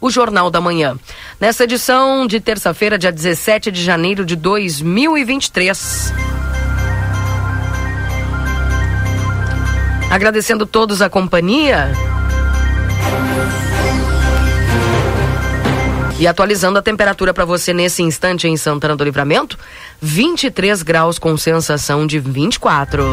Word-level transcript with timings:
o 0.00 0.10
Jornal 0.10 0.50
da 0.50 0.60
Manhã. 0.60 0.96
Nessa 1.40 1.64
edição 1.64 2.26
de 2.26 2.40
terça-feira, 2.40 2.98
dia 2.98 3.12
17 3.12 3.70
de 3.70 3.82
janeiro 3.82 4.24
de 4.24 4.36
2023. 4.36 6.12
Agradecendo 10.10 10.64
todos 10.64 11.02
a 11.02 11.10
companhia. 11.10 11.92
E 16.18 16.26
atualizando 16.26 16.78
a 16.78 16.82
temperatura 16.82 17.34
para 17.34 17.44
você 17.44 17.74
nesse 17.74 18.02
instante 18.02 18.48
em 18.48 18.56
Santana 18.56 18.96
do 18.96 19.04
Livramento, 19.04 19.58
23 20.00 20.82
graus 20.82 21.18
com 21.18 21.36
sensação 21.36 22.06
de 22.06 22.18
24. 22.18 23.04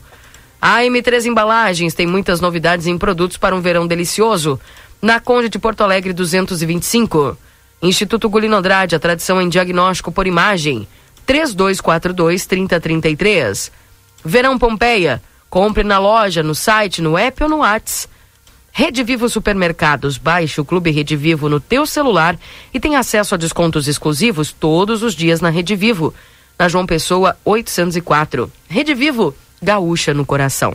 A 0.63 0.83
M3 0.83 1.25
Embalagens 1.25 1.95
tem 1.95 2.07
muitas 2.07 2.39
novidades 2.39 2.87
em 2.87 2.99
produtos 2.99 3.39
para 3.39 3.57
um 3.57 3.63
verão 3.63 3.87
delicioso. 3.87 4.61
Na 5.01 5.19
Conde 5.19 5.49
de 5.49 5.59
Porto 5.59 5.81
Alegre 5.81 6.13
225. 6.13 7.39
Instituto 7.81 8.29
Gulino 8.29 8.57
Andrade, 8.57 8.95
a 8.95 8.99
tradição 8.99 9.41
em 9.41 9.49
diagnóstico 9.49 10.13
por 10.13 10.27
imagem. 10.27 10.87
3242 11.25 12.45
3033. 12.45 13.73
Verão 14.23 14.59
Pompeia. 14.59 15.23
Compre 15.49 15.83
na 15.83 15.99
loja, 15.99 16.43
no 16.43 16.55
site, 16.55 17.01
no 17.01 17.17
app 17.17 17.43
ou 17.43 17.49
no 17.49 17.59
Whats. 17.61 18.07
Rede 18.71 19.03
Vivo 19.03 19.31
Supermercados. 19.31 20.19
Baixe 20.19 20.61
o 20.61 20.65
Clube 20.65 20.91
Rede 20.91 21.17
Vivo 21.17 21.49
no 21.49 21.59
teu 21.59 21.87
celular 21.87 22.39
e 22.73 22.79
tem 22.79 22.97
acesso 22.97 23.35
a 23.35 23.39
descontos 23.39 23.89
exclusivos 23.89 24.53
todos 24.53 25.03
os 25.03 25.15
dias 25.15 25.41
na 25.41 25.49
Rede 25.49 25.75
Vivo. 25.75 26.13
Na 26.59 26.69
João 26.69 26.85
Pessoa 26.85 27.35
804. 27.47 28.53
Rede 28.69 28.95
Vivo 28.95 29.35
gaúcha 29.63 30.15
no 30.15 30.25
coração. 30.25 30.75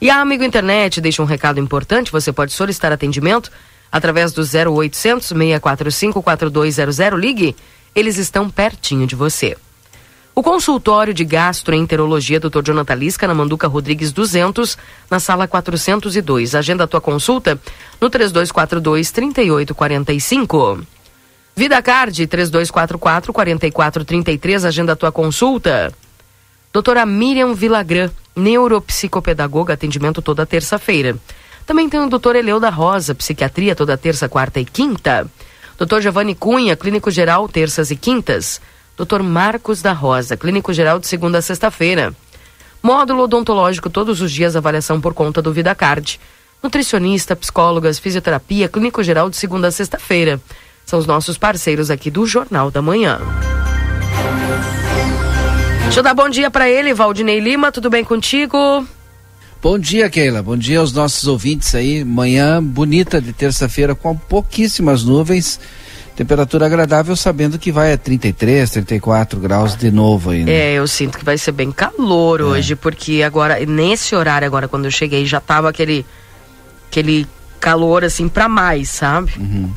E 0.00 0.10
a 0.10 0.20
Amigo 0.20 0.44
Internet 0.44 1.00
deixa 1.00 1.22
um 1.22 1.26
recado 1.26 1.60
importante, 1.60 2.12
você 2.12 2.32
pode 2.32 2.52
solicitar 2.52 2.92
atendimento 2.92 3.50
através 3.90 4.32
do 4.32 4.42
0800 4.42 5.28
645 5.28 6.22
4200, 6.22 7.18
ligue, 7.18 7.56
eles 7.94 8.18
estão 8.18 8.50
pertinho 8.50 9.06
de 9.06 9.14
você. 9.14 9.56
O 10.34 10.42
consultório 10.42 11.14
de 11.14 11.24
gastroenterologia 11.24 12.40
Dr. 12.40 12.60
Jonathan 12.64 12.94
Lisca 12.94 13.28
na 13.28 13.34
Manduca 13.34 13.68
Rodrigues 13.68 14.10
200, 14.10 14.76
na 15.08 15.20
sala 15.20 15.46
402. 15.46 16.56
Agenda 16.56 16.82
a 16.82 16.86
tua 16.88 17.00
consulta 17.00 17.58
no 18.00 18.10
3242 18.10 19.12
3845. 19.12 20.84
Vida 21.54 21.80
Card 21.80 22.26
3244 22.26 23.32
4433, 23.32 24.64
agenda 24.64 24.94
a 24.94 24.96
tua 24.96 25.12
consulta. 25.12 25.94
Doutora 26.74 27.06
Miriam 27.06 27.54
Vilagran, 27.54 28.10
neuropsicopedagoga, 28.34 29.74
atendimento 29.74 30.20
toda 30.20 30.44
terça-feira. 30.44 31.16
Também 31.64 31.88
tem 31.88 32.00
o 32.00 32.08
doutor 32.08 32.34
Eleu 32.34 32.58
da 32.58 32.68
Rosa, 32.68 33.14
psiquiatria 33.14 33.76
toda 33.76 33.96
terça, 33.96 34.28
quarta 34.28 34.58
e 34.58 34.64
quinta. 34.64 35.24
Doutor 35.78 36.02
Giovanni 36.02 36.34
Cunha, 36.34 36.74
clínico 36.74 37.12
geral, 37.12 37.48
terças 37.48 37.92
e 37.92 37.96
quintas. 37.96 38.60
Doutor 38.96 39.22
Marcos 39.22 39.82
da 39.82 39.92
Rosa, 39.92 40.36
clínico 40.36 40.72
geral 40.72 40.98
de 40.98 41.06
segunda 41.06 41.38
a 41.38 41.42
sexta-feira. 41.42 42.12
Módulo 42.82 43.22
odontológico 43.22 43.88
todos 43.88 44.20
os 44.20 44.32
dias, 44.32 44.56
avaliação 44.56 45.00
por 45.00 45.14
conta 45.14 45.40
do 45.40 45.52
VidaCard. 45.52 46.18
Nutricionista, 46.60 47.36
psicólogas, 47.36 48.00
fisioterapia, 48.00 48.68
clínico 48.68 49.00
geral 49.00 49.30
de 49.30 49.36
segunda 49.36 49.68
a 49.68 49.70
sexta-feira. 49.70 50.40
São 50.84 50.98
os 50.98 51.06
nossos 51.06 51.38
parceiros 51.38 51.88
aqui 51.88 52.10
do 52.10 52.26
Jornal 52.26 52.68
da 52.68 52.82
Manhã. 52.82 53.20
Deixa 55.94 56.00
eu 56.00 56.12
dar 56.12 56.14
bom 56.14 56.28
dia 56.28 56.50
para 56.50 56.68
ele, 56.68 56.92
Valdinei 56.92 57.38
Lima, 57.38 57.70
tudo 57.70 57.88
bem 57.88 58.02
contigo? 58.02 58.84
Bom 59.62 59.78
dia, 59.78 60.10
Keila. 60.10 60.42
Bom 60.42 60.56
dia 60.56 60.80
aos 60.80 60.92
nossos 60.92 61.28
ouvintes 61.28 61.72
aí. 61.72 62.04
Manhã 62.04 62.60
bonita 62.60 63.20
de 63.20 63.32
terça-feira 63.32 63.94
com 63.94 64.16
pouquíssimas 64.16 65.04
nuvens. 65.04 65.60
Temperatura 66.16 66.66
agradável, 66.66 67.14
sabendo 67.14 67.60
que 67.60 67.70
vai 67.70 67.92
a 67.92 67.96
33, 67.96 68.68
34 68.70 69.38
graus 69.38 69.76
de 69.76 69.92
novo 69.92 70.30
aí. 70.30 70.42
Né? 70.42 70.50
É, 70.50 70.72
eu 70.72 70.88
sinto 70.88 71.16
que 71.16 71.24
vai 71.24 71.38
ser 71.38 71.52
bem 71.52 71.70
calor 71.70 72.40
é. 72.40 72.42
hoje, 72.42 72.74
porque 72.74 73.22
agora, 73.22 73.64
nesse 73.64 74.16
horário 74.16 74.48
agora, 74.48 74.66
quando 74.66 74.86
eu 74.86 74.90
cheguei, 74.90 75.24
já 75.24 75.40
tava 75.40 75.68
aquele, 75.68 76.04
aquele 76.90 77.24
calor 77.60 78.02
assim 78.02 78.28
para 78.28 78.48
mais, 78.48 78.88
sabe? 78.88 79.30
Uhum. 79.38 79.70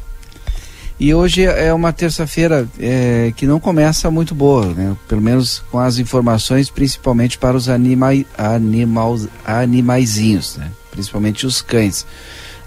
E 1.00 1.14
hoje 1.14 1.44
é 1.44 1.72
uma 1.72 1.94
terça-feira 1.94 2.68
é, 2.80 3.32
que 3.36 3.46
não 3.46 3.60
começa 3.60 4.10
muito 4.10 4.34
boa, 4.34 4.74
né? 4.74 4.98
Pelo 5.08 5.22
menos 5.22 5.64
com 5.70 5.78
as 5.78 6.00
informações, 6.00 6.72
principalmente 6.72 7.38
para 7.38 7.56
os 7.56 7.70
anima 7.70 8.08
animais, 8.36 9.28
animaizinhos, 9.46 10.58
né? 10.58 10.72
Principalmente 10.90 11.46
os 11.46 11.62
cães. 11.62 12.04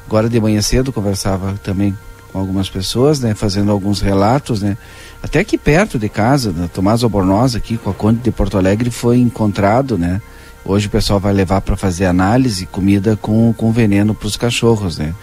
Agora 0.07 0.29
de 0.29 0.41
manhã 0.41 0.63
cedo 0.63 0.93
conversava 0.93 1.59
também 1.65 1.97
com 2.33 2.39
algumas 2.39 2.71
pessoas, 2.71 3.19
né? 3.19 3.35
Fazendo 3.35 3.73
alguns 3.73 4.01
relatos, 4.01 4.63
né? 4.63 4.79
Até 5.21 5.41
aqui 5.41 5.59
perto 5.59 5.99
de 5.99 6.09
casa, 6.09 6.53
na 6.53 6.69
Tomás 6.69 7.03
Albornoz, 7.03 7.57
aqui 7.57 7.77
com 7.77 7.91
a 7.91 7.95
Conde 7.95 8.21
de 8.21 8.31
Porto 8.31 8.57
Alegre, 8.57 8.93
foi 8.93 9.19
encontrado, 9.19 9.99
né? 9.99 10.23
Hoje 10.65 10.87
o 10.87 10.91
pessoal 10.91 11.19
vai 11.19 11.33
levar 11.33 11.63
para 11.63 11.77
fazer 11.77 12.05
análise 12.05 12.65
comida 12.67 13.17
com, 13.17 13.53
com 13.55 13.73
veneno 13.73 14.15
para 14.15 14.29
os 14.29 14.37
cachorros, 14.37 14.99
né? 14.99 15.15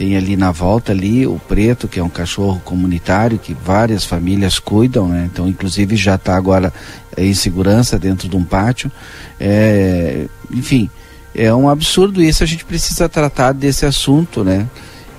Tem 0.00 0.16
ali 0.16 0.34
na 0.34 0.50
volta 0.50 0.92
ali 0.92 1.26
o 1.26 1.38
preto, 1.46 1.86
que 1.86 2.00
é 2.00 2.02
um 2.02 2.08
cachorro 2.08 2.58
comunitário 2.64 3.38
que 3.38 3.52
várias 3.52 4.02
famílias 4.02 4.58
cuidam, 4.58 5.06
né? 5.06 5.28
Então, 5.30 5.46
inclusive 5.46 5.94
já 5.94 6.14
está 6.14 6.34
agora 6.34 6.72
em 7.18 7.34
segurança 7.34 7.98
dentro 7.98 8.26
de 8.26 8.34
um 8.34 8.42
pátio. 8.42 8.90
É, 9.38 10.24
enfim, 10.50 10.88
é 11.34 11.52
um 11.52 11.68
absurdo 11.68 12.22
isso. 12.22 12.42
A 12.42 12.46
gente 12.46 12.64
precisa 12.64 13.10
tratar 13.10 13.52
desse 13.52 13.84
assunto, 13.84 14.42
né? 14.42 14.66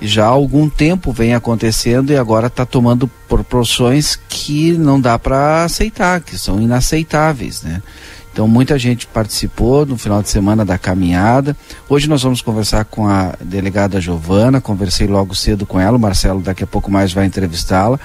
Já 0.00 0.24
há 0.24 0.30
algum 0.30 0.68
tempo 0.68 1.12
vem 1.12 1.32
acontecendo 1.32 2.10
e 2.10 2.16
agora 2.16 2.48
está 2.48 2.66
tomando 2.66 3.08
proporções 3.28 4.18
que 4.28 4.72
não 4.72 5.00
dá 5.00 5.16
para 5.16 5.62
aceitar, 5.62 6.20
que 6.20 6.36
são 6.36 6.60
inaceitáveis, 6.60 7.62
né? 7.62 7.80
Então 8.32 8.48
muita 8.48 8.78
gente 8.78 9.06
participou 9.06 9.84
no 9.84 9.98
final 9.98 10.22
de 10.22 10.30
semana 10.30 10.64
da 10.64 10.78
caminhada. 10.78 11.54
Hoje 11.88 12.08
nós 12.08 12.22
vamos 12.22 12.40
conversar 12.40 12.84
com 12.86 13.06
a 13.06 13.34
delegada 13.40 14.00
Giovana, 14.00 14.60
conversei 14.60 15.06
logo 15.06 15.34
cedo 15.34 15.66
com 15.66 15.78
ela, 15.78 15.98
o 15.98 16.00
Marcelo 16.00 16.40
daqui 16.40 16.64
a 16.64 16.66
pouco 16.66 16.90
mais 16.90 17.12
vai 17.12 17.26
entrevistá-la. 17.26 18.00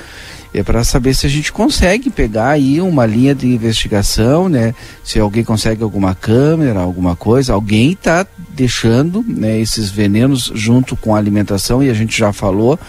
É 0.54 0.64
para 0.64 0.84
saber 0.84 1.14
se 1.14 1.26
a 1.26 1.30
gente 1.30 1.52
consegue 1.52 2.10
pegar 2.10 2.50
aí 2.50 2.82
uma 2.82 3.06
linha 3.06 3.36
de 3.36 3.48
investigação, 3.48 4.50
né? 4.50 4.74
Se 5.04 5.20
alguém 5.20 5.44
consegue 5.44 5.84
alguma 5.84 6.16
câmera, 6.16 6.80
alguma 6.80 7.16
coisa, 7.16 7.54
alguém 7.54 7.92
está 7.92 8.26
deixando 8.50 9.24
né, 9.28 9.60
esses 9.60 9.90
venenos 9.90 10.52
junto 10.56 10.96
com 10.96 11.16
a 11.16 11.18
alimentação 11.18 11.84
e 11.84 11.90
a 11.90 11.94
gente 11.94 12.18
já 12.18 12.34
falou 12.34 12.80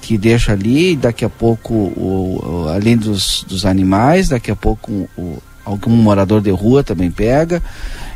que 0.00 0.16
deixa 0.16 0.52
ali, 0.52 0.94
daqui 0.94 1.24
a 1.24 1.28
pouco, 1.28 1.74
o, 1.74 2.64
o, 2.64 2.68
além 2.68 2.96
dos, 2.96 3.44
dos 3.48 3.66
animais, 3.66 4.28
daqui 4.28 4.52
a 4.52 4.56
pouco 4.56 5.08
o, 5.16 5.42
algum 5.66 5.90
morador 5.90 6.40
de 6.40 6.50
rua 6.50 6.84
também 6.84 7.10
pega. 7.10 7.62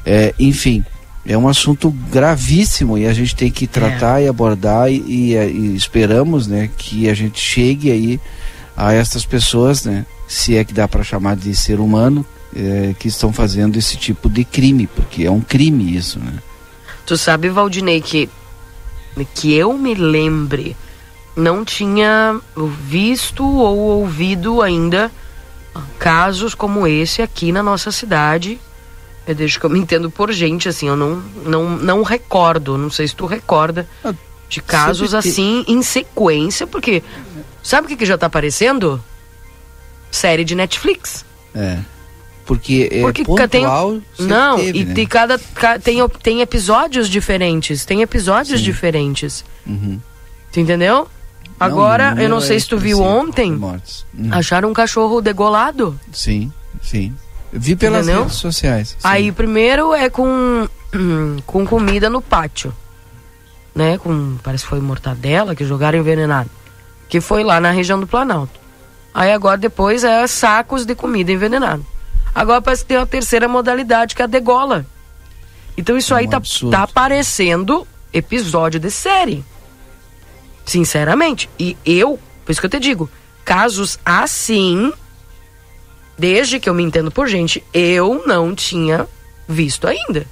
É, 0.06 0.32
enfim, 0.38 0.84
é 1.26 1.36
um 1.36 1.48
assunto 1.48 1.90
gravíssimo 1.90 2.96
e 2.96 3.06
a 3.06 3.12
gente 3.12 3.34
tem 3.34 3.50
que 3.50 3.66
tratar 3.66 4.20
é. 4.20 4.24
e 4.24 4.28
abordar 4.28 4.90
e, 4.90 5.02
e, 5.06 5.34
e, 5.34 5.76
esperamos 5.76 6.46
né, 6.46 6.70
que 6.78 7.10
a 7.10 7.14
gente 7.14 7.38
chegue 7.40 7.90
aí 7.90 8.20
a 8.76 8.94
estas 8.94 9.26
pessoas, 9.26 9.84
né, 9.84 10.06
se 10.26 10.56
é 10.56 10.64
que 10.64 10.72
dá 10.72 10.88
para 10.88 11.02
chamar 11.02 11.36
de 11.36 11.54
ser 11.54 11.80
humano, 11.80 12.24
é, 12.56 12.94
que 12.98 13.08
estão 13.08 13.32
fazendo 13.32 13.76
esse 13.76 13.96
tipo 13.96 14.30
de 14.30 14.44
crime, 14.44 14.86
porque 14.86 15.24
é 15.24 15.30
um 15.30 15.40
crime 15.40 15.94
isso, 15.94 16.18
né? 16.18 16.32
Tu 17.04 17.16
sabe, 17.16 17.48
Valdinei, 17.48 18.00
que 18.00 18.28
que 19.34 19.52
eu 19.52 19.76
me 19.76 19.94
lembre, 19.94 20.76
não 21.36 21.64
tinha 21.64 22.40
visto 22.86 23.44
ou 23.44 23.76
ouvido 23.76 24.62
ainda 24.62 25.10
casos 25.98 26.54
como 26.54 26.86
esse 26.86 27.22
aqui 27.22 27.52
na 27.52 27.62
nossa 27.62 27.90
cidade. 27.92 28.60
Eu 29.26 29.34
deixo 29.34 29.60
que 29.60 29.66
eu 29.66 29.70
me 29.70 29.78
entendo 29.78 30.10
por 30.10 30.32
gente, 30.32 30.68
assim, 30.68 30.88
eu 30.88 30.96
não, 30.96 31.22
não, 31.44 31.70
não 31.76 32.02
recordo, 32.02 32.76
não 32.78 32.90
sei 32.90 33.06
se 33.06 33.14
tu 33.14 33.26
recorda 33.26 33.86
Ah, 34.02 34.12
de 34.48 34.60
casos 34.60 35.14
assim 35.14 35.64
em 35.68 35.82
sequência, 35.82 36.66
porque 36.66 37.02
sabe 37.62 37.86
o 37.86 37.88
que, 37.88 37.96
que 37.96 38.06
já 38.06 38.18
tá 38.18 38.26
aparecendo? 38.26 39.00
Série 40.10 40.42
de 40.44 40.54
Netflix. 40.56 41.24
É. 41.54 41.78
Porque 42.44 42.88
é 42.90 43.00
Porque 43.02 43.22
pontual, 43.24 44.00
tem 44.18 44.26
não 44.26 44.56
teve, 44.56 44.78
e 44.80 44.84
né? 44.84 45.06
cada 45.06 45.38
ca- 45.38 45.78
tem 45.78 45.98
tem 46.20 46.40
episódios 46.40 47.08
diferentes, 47.08 47.84
tem 47.84 48.02
episódios 48.02 48.60
diferentes. 48.60 49.44
Uhum. 49.64 50.00
Tu 50.50 50.58
entendeu? 50.58 51.06
Agora, 51.60 52.14
Não, 52.14 52.22
eu 52.22 52.28
não 52.30 52.40
sei 52.40 52.56
é 52.56 52.60
se 52.60 52.66
tu 52.68 52.78
viu 52.78 53.02
ontem. 53.02 53.52
Uhum. 53.52 53.78
acharam 54.32 54.70
um 54.70 54.72
cachorro 54.72 55.20
degolado. 55.20 55.98
Sim, 56.10 56.50
sim. 56.82 57.14
Eu 57.52 57.60
Vi 57.60 57.76
pelas 57.76 58.06
Entendeu? 58.06 58.22
redes 58.24 58.38
sociais. 58.38 58.88
sim. 58.90 58.96
Aí 59.04 59.30
primeiro 59.30 59.92
é 59.92 60.08
com 60.08 60.66
com 61.46 61.66
comida 61.66 62.08
no 62.08 62.22
pátio. 62.22 62.74
Né? 63.74 63.98
Com 63.98 64.36
parece 64.42 64.64
que 64.64 64.70
foi 64.70 64.80
mortadela 64.80 65.54
que 65.54 65.64
jogaram 65.64 65.98
envenenado, 65.98 66.50
que 67.08 67.20
foi 67.20 67.44
lá 67.44 67.60
na 67.60 67.70
região 67.70 68.00
do 68.00 68.06
Planalto. 68.06 68.58
Aí 69.12 69.30
agora 69.32 69.58
depois 69.58 70.02
é 70.02 70.26
sacos 70.26 70.86
de 70.86 70.94
comida 70.94 71.30
envenenada. 71.30 71.82
Agora 72.34 72.62
parece 72.62 72.82
que 72.82 72.88
tem 72.88 72.96
uma 72.96 73.06
terceira 73.06 73.46
modalidade 73.48 74.14
que 74.14 74.22
é 74.22 74.24
a 74.24 74.28
degola. 74.28 74.86
Então 75.76 75.96
isso 75.96 76.14
É 76.14 76.18
aí 76.18 76.26
um 76.26 76.30
tá, 76.30 76.36
absurdo. 76.38 76.70
tá 76.72 76.86
parecendo 76.86 77.86
episódio 78.12 78.78
de 78.80 78.90
série. 78.90 79.44
Sinceramente. 80.70 81.50
E 81.58 81.76
eu, 81.84 82.16
por 82.44 82.52
isso 82.52 82.60
que 82.60 82.66
eu 82.68 82.70
te 82.70 82.78
digo, 82.78 83.10
casos 83.44 83.98
assim, 84.04 84.92
desde 86.16 86.60
que 86.60 86.70
eu 86.70 86.74
me 86.74 86.84
entendo 86.84 87.10
por 87.10 87.26
gente, 87.26 87.60
eu 87.74 88.22
não 88.24 88.54
tinha 88.54 89.08
visto 89.48 89.88
ainda. 89.88 90.24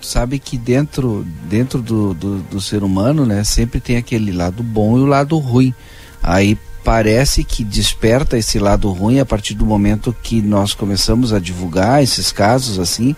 sabe 0.00 0.38
que 0.38 0.56
dentro 0.56 1.26
dentro 1.48 1.82
do, 1.82 2.14
do, 2.14 2.38
do 2.42 2.60
ser 2.60 2.84
humano, 2.84 3.26
né, 3.26 3.42
sempre 3.42 3.80
tem 3.80 3.96
aquele 3.96 4.30
lado 4.30 4.62
bom 4.62 4.96
e 4.98 5.00
o 5.00 5.06
lado 5.06 5.36
ruim. 5.38 5.74
Aí 6.22 6.56
parece 6.84 7.42
que 7.42 7.64
desperta 7.64 8.38
esse 8.38 8.60
lado 8.60 8.88
ruim 8.92 9.18
a 9.18 9.26
partir 9.26 9.54
do 9.54 9.66
momento 9.66 10.14
que 10.22 10.40
nós 10.40 10.74
começamos 10.74 11.32
a 11.32 11.40
divulgar 11.40 12.04
esses 12.04 12.30
casos 12.30 12.78
assim, 12.78 13.16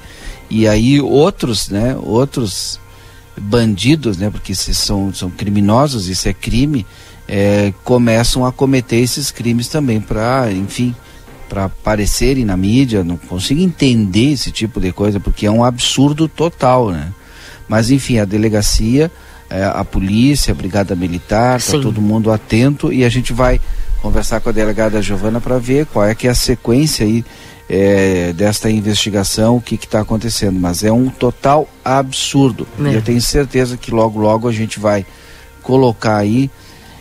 e 0.49 0.67
aí 0.67 0.99
outros, 0.99 1.69
né, 1.69 1.95
outros 2.03 2.81
bandidos, 3.37 4.17
né, 4.17 4.31
porque 4.31 4.53
esses 4.53 4.79
são 4.79 5.13
são 5.13 5.31
criminosos, 5.31 6.09
isso 6.09 6.29
é 6.29 6.33
crime, 6.33 6.87
é, 7.29 7.73
começam 7.83 8.45
a 8.45 8.53
cometer 8.53 8.97
esses 8.97 9.31
crimes 9.31 9.69
também 9.69 10.01
para, 10.01 10.51
enfim, 10.53 10.95
para 11.49 11.65
aparecerem 11.65 12.45
na 12.45 12.57
mídia, 12.57 13.05
não 13.05 13.17
consigo 13.17 13.61
entender 13.61 14.33
esse 14.33 14.51
tipo 14.51 14.81
de 14.81 14.93
coisa, 14.93 15.21
porque 15.21 15.47
é 15.47 15.51
um 15.51 15.65
absurdo 15.65 16.29
total, 16.29 16.91
né? 16.91 17.13
Mas 17.69 17.91
enfim, 17.91 18.19
a 18.19 18.25
delegacia, 18.25 19.11
eh, 19.49 19.65
a 19.65 19.85
polícia, 19.85 20.53
a 20.53 20.55
brigada 20.55 20.95
militar, 20.95 21.55
tá 21.55 21.73
Sim. 21.73 21.81
todo 21.81 22.01
mundo 22.01 22.31
atento 22.31 22.93
e 22.93 23.05
a 23.05 23.09
gente 23.09 23.33
vai 23.33 23.61
conversar 24.03 24.41
com 24.41 24.51
a 24.51 24.53
delegada 24.53 25.01
Giovana 25.01 25.41
para 25.41 25.59
ver 25.59 25.87
qual 25.87 26.05
é 26.05 26.15
que 26.15 26.27
é 26.27 26.31
a 26.31 26.35
sequência 26.35 27.07
aí 27.07 27.25
eh, 27.69 28.33
desta 28.35 28.71
investigação, 28.71 29.57
o 29.57 29.61
que 29.61 29.75
está 29.75 30.01
acontecendo. 30.01 30.59
Mas 30.59 30.85
é 30.85 30.93
um 30.93 31.09
total 31.09 31.69
absurdo. 31.85 32.67
É. 32.85 32.91
E 32.91 32.95
eu 32.95 33.03
tenho 33.03 33.21
certeza 33.21 33.77
que 33.77 33.91
logo, 33.91 34.19
logo 34.19 34.49
a 34.49 34.53
gente 34.53 34.79
vai 34.79 35.07
colocar 35.63 36.17
aí 36.17 36.51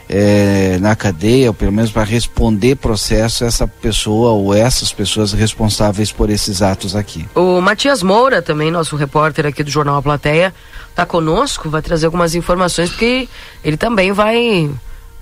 eh, 0.10 0.78
na 0.80 0.96
cadeia, 0.96 1.50
ou 1.50 1.54
pelo 1.54 1.72
menos 1.72 1.92
para 1.92 2.04
responder 2.04 2.76
processo, 2.76 3.44
essa 3.44 3.68
pessoa 3.68 4.32
ou 4.32 4.54
essas 4.54 4.92
pessoas 4.92 5.34
responsáveis 5.34 6.12
por 6.12 6.30
esses 6.30 6.62
atos 6.62 6.96
aqui. 6.96 7.26
O 7.36 7.60
Matias 7.62 8.04
Moura, 8.04 8.42
também, 8.42 8.72
nosso 8.72 8.96
repórter 8.96 9.46
aqui 9.46 9.64
do 9.64 9.72
Jornal 9.72 9.98
A 9.98 10.02
Plateia, 10.02 10.54
tá 10.96 11.06
conosco, 11.06 11.70
vai 11.70 11.82
trazer 11.82 12.06
algumas 12.06 12.36
informações, 12.36 12.90
porque 12.90 13.28
ele 13.64 13.78
também 13.78 14.12
vai 14.12 14.70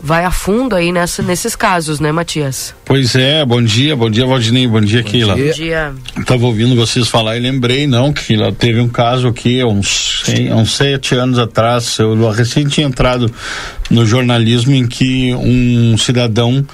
vai 0.03 0.25
a 0.25 0.31
fundo 0.31 0.75
aí 0.75 0.91
nessa, 0.91 1.21
nesses 1.21 1.55
casos, 1.55 1.99
né, 1.99 2.11
Matias? 2.11 2.73
Pois 2.83 3.15
é, 3.15 3.45
bom 3.45 3.61
dia, 3.61 3.95
bom 3.95 4.09
dia 4.09 4.25
Valdinei, 4.25 4.67
bom 4.67 4.81
dia 4.81 5.03
Keila. 5.03 5.35
dia. 5.35 5.45
Bom 5.45 5.53
dia. 5.53 5.93
Estava 6.17 6.45
ouvindo 6.45 6.75
vocês 6.75 7.07
falar 7.07 7.37
e 7.37 7.39
lembrei, 7.39 7.85
não, 7.85 8.11
que 8.11 8.35
lá 8.35 8.51
teve 8.51 8.79
um 8.79 8.89
caso 8.89 9.27
aqui 9.27 9.61
há 9.61 9.67
uns, 9.67 10.23
uns 10.55 10.75
sete 10.75 11.15
anos 11.15 11.37
atrás, 11.37 11.97
eu 11.99 12.29
recém 12.31 12.65
tinha 12.65 12.87
entrado 12.87 13.31
no 13.89 14.05
jornalismo 14.05 14.73
em 14.73 14.87
que 14.87 15.33
um 15.35 15.97
cidadão 15.97 16.65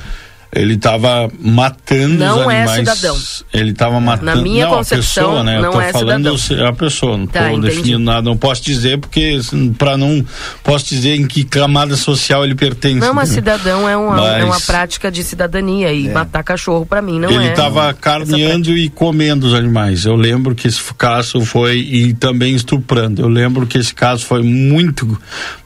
ele 0.53 0.75
estava 0.75 1.29
matando 1.39 2.15
Não 2.15 2.39
os 2.47 2.53
é 2.53 2.61
animais. 2.63 2.89
cidadão. 2.89 3.17
Ele 3.53 3.71
estava 3.71 3.99
matando. 3.99 4.41
minha 4.41 4.65
não, 4.65 4.75
concepção, 4.77 5.23
a 5.23 5.27
pessoa, 5.27 5.43
né? 5.43 5.57
não 5.59 5.65
eu 5.65 5.71
tô 5.71 5.81
é 5.81 5.91
falando 5.91 6.37
cidadão. 6.37 6.67
a 6.67 6.73
pessoa, 6.73 7.17
não 7.17 7.27
Tá, 7.27 7.41
estou 7.43 7.57
entendi. 7.59 7.75
definindo 7.75 7.99
nada, 7.99 8.21
não 8.29 8.37
posso 8.37 8.63
dizer 8.63 8.97
porque 8.99 9.39
para 9.77 9.97
não 9.97 10.25
posso 10.63 10.85
dizer 10.85 11.15
em 11.15 11.27
que 11.27 11.43
camada 11.43 11.95
social 11.97 12.45
ele 12.45 12.55
pertence. 12.55 12.99
Não, 12.99 13.13
mas 13.13 13.29
cidadão 13.29 13.87
é 13.89 13.97
uma, 13.97 14.37
é 14.37 14.43
uma 14.43 14.53
Mas- 14.55 14.65
prática 14.65 15.11
de 15.11 15.23
cidadania 15.23 15.91
e 15.91 16.07
É. 16.07 16.11
matar 16.13 16.43
cachorro 16.43 16.85
pra 16.85 17.01
mim 17.01 17.19
não 17.19 17.29
ele 17.29 17.47
é. 17.47 17.51
estava 17.51 17.93
carneando 17.93 18.75
e 18.77 18.89
comendo 18.89 19.47
os 19.47 19.53
animais. 19.53 20.05
Eu 20.05 20.15
lembro 20.15 20.55
que 20.55 20.67
esse 20.67 20.81
caso 20.93 21.41
foi 21.41 21.77
e 21.79 22.13
também 22.13 22.55
estuprando. 22.55 23.21
Eu 23.21 23.27
lembro 23.27 23.67
que 23.67 23.77
esse 23.77 23.93
caso 23.93 24.25
foi 24.25 24.41
muito, 24.43 25.19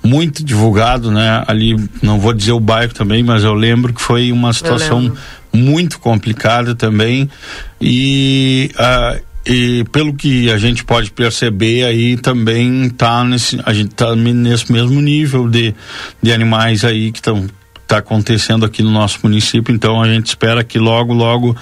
muito 0.03 0.43
divulgado, 0.43 1.11
né? 1.11 1.43
Ali, 1.47 1.75
não 2.01 2.19
vou 2.19 2.33
dizer 2.33 2.51
o 2.51 2.59
bairro 2.59 2.93
também, 2.93 3.21
mas 3.23 3.43
eu 3.43 3.53
lembro 3.53 3.93
que 3.93 4.01
foi 4.01 4.31
uma 4.31 4.51
situação 4.51 4.70
lembro. 4.75 5.17
muito 5.53 5.99
complicada 5.99 6.75
também. 6.75 7.29
E 7.79 8.71
ah, 8.77 9.17
e 9.45 9.83
pelo 9.91 10.13
que 10.13 10.51
a 10.51 10.57
gente 10.57 10.83
pode 10.83 11.11
perceber 11.11 11.83
aí 11.83 12.15
também 12.15 12.89
tá 12.89 13.23
nesse 13.23 13.59
a 13.65 13.73
gente 13.73 13.95
tá 13.95 14.15
nesse 14.15 14.71
mesmo 14.71 15.01
nível 15.01 15.49
de, 15.49 15.73
de 16.21 16.31
animais 16.31 16.85
aí 16.85 17.11
que 17.11 17.17
estão 17.17 17.47
tá 17.87 17.97
acontecendo 17.97 18.65
aqui 18.65 18.81
no 18.81 18.89
nosso 18.89 19.19
município. 19.21 19.75
Então 19.75 20.01
a 20.01 20.07
gente 20.07 20.27
espera 20.27 20.63
que 20.63 20.79
logo 20.79 21.11
logo 21.13 21.57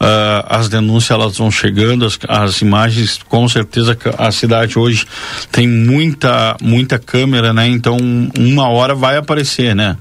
ah, 0.00 0.46
as 0.48 0.68
denúncias 0.68 1.10
elas 1.10 1.36
vão 1.36 1.50
chegando. 1.50 2.06
As, 2.06 2.18
as 2.26 2.62
imagens 2.62 3.20
com 3.28 3.46
certeza 3.48 3.96
a 4.16 4.32
cidade 4.32 4.78
hoje 4.78 5.06
tem 5.52 5.68
muita 5.68 6.56
muita 6.62 6.98
câmera 6.98 7.52
né? 7.52 7.68
Então 7.68 7.96
uma 8.38 8.68
hora 8.68 8.94
vai 8.94 9.18
aparecer 9.18 9.74
né 9.76 9.96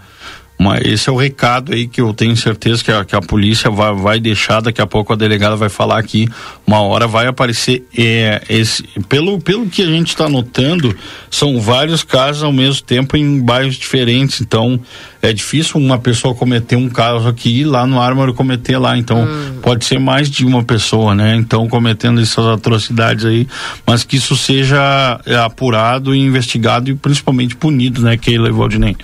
mas 0.60 0.82
esse 0.86 1.08
é 1.08 1.12
o 1.12 1.16
recado 1.16 1.74
aí 1.74 1.88
que 1.88 2.02
eu 2.02 2.14
tenho 2.14 2.36
certeza 2.36 2.84
que 2.84 2.92
a, 2.92 3.06
que 3.06 3.16
a 3.16 3.22
polícia 3.22 3.70
vai, 3.70 3.94
vai 3.94 4.20
deixar, 4.20 4.60
daqui 4.60 4.82
a 4.82 4.88
pouco 4.88 5.14
a 5.14 5.16
delegada 5.16 5.56
vai 5.56 5.70
falar 5.70 6.00
aqui, 6.00 6.28
uma 6.66 6.82
hora 6.82 7.08
vai 7.08 7.28
aparecer 7.28 7.86
é, 7.96 8.42
esse, 8.50 8.84
pelo, 9.08 9.40
pelo 9.40 9.68
que 9.68 9.84
a 9.84 9.86
gente 9.86 10.08
está 10.08 10.28
notando, 10.28 10.96
são 11.30 11.62
vários 11.62 12.04
casos 12.04 12.42
ao 12.42 12.52
mesmo 12.52 12.82
tempo 12.82 13.16
em 13.16 13.40
bairros 13.40 13.76
diferentes, 13.76 14.42
então 14.42 14.80
é 15.22 15.32
difícil 15.32 15.80
uma 15.80 16.00
pessoa 16.00 16.34
cometer 16.34 16.76
um 16.76 16.90
caso 16.90 17.28
aqui 17.28 17.50
e 17.50 17.62
ir 17.62 17.66
lá 17.66 17.86
no 17.86 18.02
Ármore 18.02 18.34
cometer 18.34 18.80
lá, 18.80 18.98
então 18.98 19.28
pode 19.62 19.86
ser 19.86 20.00
mais 20.00 20.30
de 20.30 20.44
uma 20.44 20.64
pessoa, 20.64 21.14
né, 21.14 21.36
então 21.36 21.68
cometendo 21.68 22.20
essas 22.20 22.46
atrocidades 22.46 23.26
aí, 23.26 23.48
mas 23.86 24.04
que 24.04 24.18
isso 24.18 24.36
seja 24.36 25.22
é, 25.26 25.36
apurado 25.36 26.16
e 26.16 26.20
investigado 26.20 26.90
e 26.90 26.96
principalmente 26.96 27.56
punido, 27.56 28.02
né, 28.02 28.18
Keila 28.18 28.50
e 28.50 28.52
Valdinei. 28.52 28.96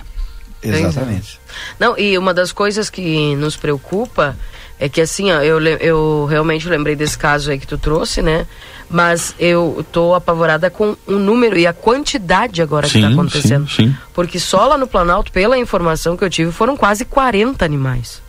Exatamente. 0.62 1.43
Não, 1.78 1.96
e 1.98 2.16
uma 2.18 2.32
das 2.34 2.52
coisas 2.52 2.88
que 2.90 3.34
nos 3.36 3.56
preocupa 3.56 4.36
é 4.78 4.88
que 4.88 5.00
assim, 5.00 5.30
ó, 5.32 5.40
eu, 5.40 5.60
eu 5.62 6.26
realmente 6.28 6.68
lembrei 6.68 6.96
desse 6.96 7.16
caso 7.16 7.50
aí 7.50 7.58
que 7.58 7.66
tu 7.66 7.78
trouxe, 7.78 8.20
né? 8.22 8.46
Mas 8.90 9.34
eu 9.38 9.84
tô 9.90 10.14
apavorada 10.14 10.68
com 10.70 10.96
o 11.06 11.12
número 11.12 11.56
e 11.58 11.66
a 11.66 11.72
quantidade 11.72 12.60
agora 12.60 12.86
que 12.88 13.00
tá 13.00 13.08
Sim, 13.08 13.12
acontecendo. 13.14 13.68
sim, 13.68 13.86
sim. 13.88 13.96
Porque 14.12 14.38
só 14.38 14.66
lá 14.66 14.76
no 14.78 14.86
Planalto, 14.86 15.32
pela 15.32 15.56
informação 15.58 16.16
que 16.16 16.24
eu 16.24 16.30
tive, 16.30 16.52
foram 16.52 16.76
quase 16.76 17.04
40 17.04 17.64
animais. 17.64 18.20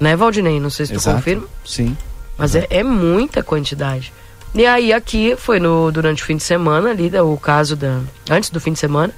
Né, 0.00 0.16
Valdinei? 0.16 0.58
Não 0.58 0.70
sei 0.70 0.86
se 0.86 0.92
tu 0.92 0.96
Exato. 0.98 1.16
confirma. 1.18 1.46
Sim. 1.64 1.96
Mas 2.36 2.56
é, 2.56 2.66
é 2.70 2.82
muita 2.82 3.42
quantidade. 3.42 4.12
E 4.54 4.66
aí 4.66 4.92
aqui 4.92 5.36
foi 5.36 5.60
no 5.60 5.90
durante 5.92 6.22
o 6.22 6.26
fim 6.26 6.36
de 6.36 6.42
semana 6.42 6.90
ali, 6.90 7.08
da- 7.08 7.22
o 7.24 7.36
caso 7.36 7.76
da. 7.76 8.00
Antes 8.30 8.50
do 8.50 8.60
fim 8.60 8.72
de 8.72 8.78
semana, 8.78 9.12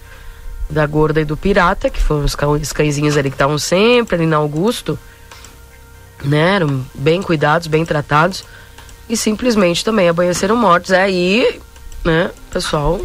da 0.69 0.87
gorda 0.87 1.21
e 1.21 1.25
do 1.25 1.37
pirata, 1.37 1.91
que 1.91 2.01
foram 2.01 2.25
os, 2.25 2.35
cão- 2.35 2.53
os 2.53 2.73
cãezinhos 2.73 3.17
ali 3.17 3.31
que 3.31 3.35
estavam 3.35 3.59
sempre 3.59 4.17
ali 4.17 4.27
na 4.27 4.37
Augusto, 4.37 4.99
né? 6.25 6.57
Eram 6.57 6.85
bem 6.95 7.23
cuidados, 7.23 7.67
bem 7.67 7.85
tratados. 7.85 8.45
E 9.09 9.17
simplesmente 9.17 9.85
também 9.85 10.09
amanheceram 10.09 10.57
mortos. 10.57 10.91
Aí, 10.93 11.61
né, 12.03 12.31
pessoal, 12.51 13.01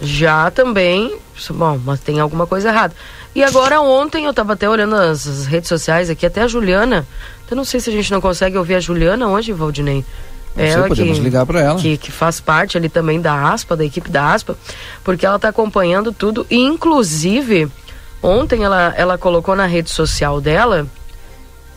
já 0.00 0.50
também. 0.50 1.18
Bom, 1.50 1.78
mas 1.84 2.00
tem 2.00 2.20
alguma 2.20 2.46
coisa 2.46 2.68
errada. 2.70 2.94
E 3.34 3.44
agora 3.44 3.80
ontem 3.80 4.24
eu 4.24 4.34
tava 4.34 4.54
até 4.54 4.68
olhando 4.68 4.94
as, 4.96 5.26
as 5.26 5.46
redes 5.46 5.68
sociais 5.68 6.10
aqui, 6.10 6.26
até 6.26 6.42
a 6.42 6.48
Juliana. 6.48 7.06
Eu 7.50 7.56
não 7.56 7.64
sei 7.64 7.80
se 7.80 7.90
a 7.90 7.92
gente 7.92 8.10
não 8.10 8.20
consegue 8.20 8.56
ouvir 8.56 8.74
a 8.76 8.80
Juliana 8.80 9.28
hoje, 9.28 9.52
Valdinei. 9.52 10.04
Ela 10.56 10.88
podemos 10.88 11.18
que, 11.18 11.24
ligar 11.24 11.46
para 11.46 11.60
ela. 11.60 11.78
Que, 11.78 11.96
que 11.96 12.10
faz 12.10 12.40
parte 12.40 12.76
ali 12.76 12.88
também 12.88 13.20
da 13.20 13.52
ASPA, 13.52 13.76
da 13.76 13.84
equipe 13.84 14.10
da 14.10 14.32
ASPA, 14.32 14.56
porque 15.04 15.24
ela 15.24 15.36
está 15.36 15.48
acompanhando 15.48 16.12
tudo. 16.12 16.46
E, 16.50 16.56
inclusive, 16.56 17.68
ontem 18.22 18.64
ela, 18.64 18.92
ela 18.96 19.16
colocou 19.16 19.54
na 19.54 19.66
rede 19.66 19.90
social 19.90 20.40
dela 20.40 20.86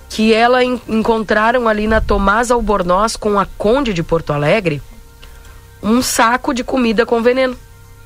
que 0.10 0.34
ela 0.34 0.63
en, 0.63 0.80
encontraram 0.88 1.68
ali 1.68 1.88
na 1.88 2.00
Tomás 2.00 2.51
Albornoz 2.51 3.15
com 3.15 3.39
a 3.39 3.48
Conde 3.58 3.94
de 3.94 4.03
Porto 4.03 4.32
Alegre 4.32 4.82
um 5.84 6.01
saco 6.01 6.53
de 6.53 6.63
comida 6.63 7.06
com 7.06 7.22
veneno. 7.22 7.56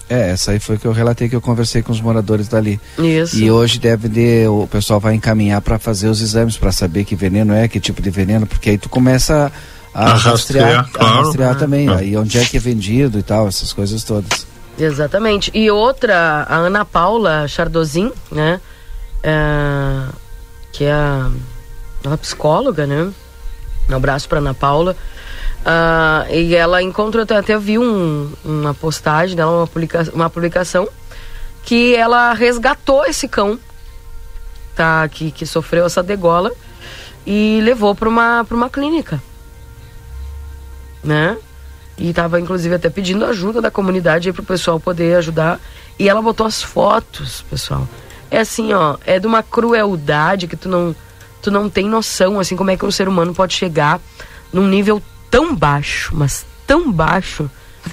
É, 0.10 0.32
essa 0.32 0.52
aí 0.52 0.60
foi 0.60 0.78
que 0.78 0.86
eu 0.86 0.94
relatei 0.94 1.28
que 1.28 1.36
eu 1.36 1.42
conversei 1.42 1.82
com 1.82 1.92
os 1.92 2.00
moradores 2.00 2.48
dali. 2.48 2.80
Isso. 2.98 3.38
E 3.38 3.52
hoje 3.52 3.78
deve 3.78 4.08
de, 4.08 4.48
o 4.48 4.66
pessoal 4.66 5.00
vai 5.00 5.14
encaminhar 5.14 5.62
para 5.62 5.78
fazer 5.78 6.08
os 6.08 6.22
exames 6.22 6.58
para 6.58 6.72
saber 6.72 7.04
que 7.04 7.14
veneno 7.14 7.54
é, 7.54 7.68
que 7.68 7.80
tipo 7.80 8.02
de 8.02 8.10
veneno, 8.10 8.48
porque 8.48 8.70
aí 8.72 8.78
tu 8.78 8.88
começa 8.88 9.48
a, 9.48 9.52
A 10.00 10.14
rastrear, 10.14 10.32
rastrear, 10.34 10.90
claro. 10.92 11.14
a 11.14 11.22
rastrear 11.24 11.58
também, 11.58 11.90
Ah. 11.90 11.96
aí 11.98 12.16
onde 12.16 12.38
é 12.38 12.46
que 12.46 12.58
é 12.58 12.60
vendido 12.60 13.18
e 13.18 13.24
tal, 13.24 13.48
essas 13.48 13.74
coisas 13.74 14.04
todas. 14.04 14.46
Exatamente. 14.78 15.50
E 15.54 15.72
outra, 15.72 16.46
a 16.48 16.56
Ana 16.58 16.86
Paula 16.86 17.48
Chardozin, 17.48 18.12
né? 18.32 18.62
É, 19.24 20.04
que 20.72 20.84
é 20.84 20.92
a, 20.92 21.32
ela 22.04 22.14
é 22.14 22.18
psicóloga, 22.18 22.86
né? 22.86 23.12
Um 23.90 23.96
abraço 23.96 24.30
para 24.30 24.38
Ana 24.38 24.54
Paula. 24.54 24.96
Ah, 25.66 26.26
e 26.30 26.56
ela 26.56 26.82
encontrou, 26.84 27.24
até, 27.24 27.36
até 27.36 27.58
vi 27.58 27.80
um, 27.80 28.32
uma 28.46 28.74
postagem 28.74 29.36
dela, 29.36 29.52
uma, 29.62 29.68
publica, 29.68 30.08
uma 30.14 30.30
publicação, 30.30 30.88
que 31.64 31.96
ela 31.96 32.34
resgatou 32.34 33.04
esse 33.06 33.28
cão, 33.28 33.60
tá? 34.76 35.08
Que, 35.10 35.32
que 35.32 35.46
sofreu 35.46 35.86
essa 35.88 36.04
degola 36.04 36.52
e 37.26 37.60
levou 37.64 37.96
para 37.96 38.08
uma, 38.08 38.46
pra 38.48 38.56
uma 38.56 38.70
clínica, 38.70 39.22
né? 41.04 41.38
E 41.98 42.14
tava 42.14 42.40
inclusive 42.40 42.76
até 42.76 42.90
pedindo 42.90 43.26
ajuda 43.26 43.60
da 43.60 43.72
comunidade 43.72 44.32
para 44.32 44.42
o 44.42 44.46
pessoal 44.46 44.80
poder 44.80 45.18
ajudar. 45.18 45.60
E 45.98 46.08
ela 46.08 46.22
botou 46.22 46.46
as 46.46 46.62
fotos, 46.62 47.44
pessoal. 47.50 47.88
É 48.30 48.40
assim, 48.40 48.74
ó, 48.74 48.98
é 49.06 49.20
de 49.20 49.26
uma 49.26 49.42
crueldade 49.42 50.48
que 50.48 50.56
tu 50.56 50.70
não, 50.70 50.96
tu 51.42 51.50
não 51.50 51.70
tem 51.70 51.88
noção, 51.88 52.40
assim, 52.40 52.56
como 52.56 52.70
é 52.70 52.78
que 52.78 52.86
um 52.86 52.92
ser 52.92 53.08
humano 53.08 53.34
pode 53.34 53.54
chegar 53.54 54.00
num 54.54 54.68
nível 54.68 55.02
tão 55.32 55.56
baixo, 55.56 56.12
mas 56.16 56.46
tão 56.68 56.92
baixo, 56.92 57.50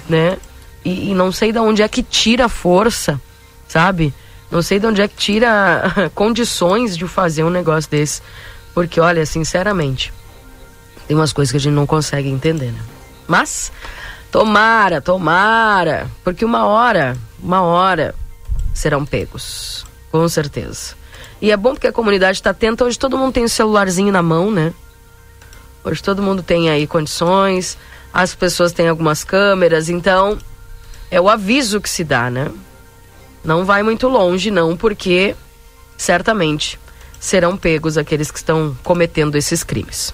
né? 0.07 0.37
E, 0.83 1.11
e 1.11 1.15
não 1.15 1.31
sei 1.31 1.51
de 1.51 1.59
onde 1.59 1.81
é 1.81 1.87
que 1.87 2.03
tira 2.03 2.47
força, 2.47 3.19
sabe? 3.67 4.13
Não 4.51 4.61
sei 4.61 4.79
de 4.79 4.85
onde 4.85 5.01
é 5.01 5.07
que 5.07 5.15
tira 5.15 6.11
condições 6.13 6.95
de 6.95 7.07
fazer 7.07 7.43
um 7.43 7.49
negócio 7.49 7.89
desse. 7.89 8.21
Porque, 8.73 8.99
olha, 8.99 9.25
sinceramente, 9.25 10.13
tem 11.07 11.15
umas 11.15 11.33
coisas 11.33 11.51
que 11.51 11.57
a 11.57 11.59
gente 11.59 11.73
não 11.73 11.87
consegue 11.87 12.29
entender, 12.29 12.71
né? 12.71 12.79
Mas, 13.27 13.71
tomara, 14.31 15.01
tomara, 15.01 16.09
porque 16.23 16.45
uma 16.45 16.65
hora, 16.65 17.17
uma 17.39 17.61
hora 17.61 18.13
serão 18.73 19.05
pegos, 19.05 19.85
com 20.11 20.27
certeza. 20.27 20.95
E 21.41 21.51
é 21.51 21.57
bom 21.57 21.73
porque 21.73 21.87
a 21.87 21.91
comunidade 21.91 22.37
está 22.37 22.51
atenta. 22.51 22.85
Hoje 22.85 22.97
todo 22.97 23.17
mundo 23.17 23.33
tem 23.33 23.43
o 23.43 23.49
celularzinho 23.49 24.11
na 24.11 24.21
mão, 24.21 24.51
né? 24.51 24.73
Hoje 25.83 26.01
todo 26.01 26.21
mundo 26.21 26.41
tem 26.41 26.69
aí 26.69 26.87
condições, 26.87 27.77
as 28.13 28.33
pessoas 28.33 28.71
têm 28.71 28.87
algumas 28.87 29.23
câmeras, 29.23 29.89
então 29.89 30.37
é 31.11 31.21
o 31.21 31.29
aviso 31.29 31.79
que 31.79 31.89
se 31.89 32.03
dá, 32.03 32.29
né? 32.29 32.51
Não 33.43 33.63
vai 33.63 33.83
muito 33.83 34.07
longe, 34.07 34.49
não, 34.49 34.75
porque 34.75 35.35
certamente 35.95 36.79
serão 37.19 37.55
pegos 37.55 37.97
aqueles 37.97 38.31
que 38.31 38.39
estão 38.39 38.75
cometendo 38.83 39.35
esses 39.35 39.63
crimes. 39.63 40.13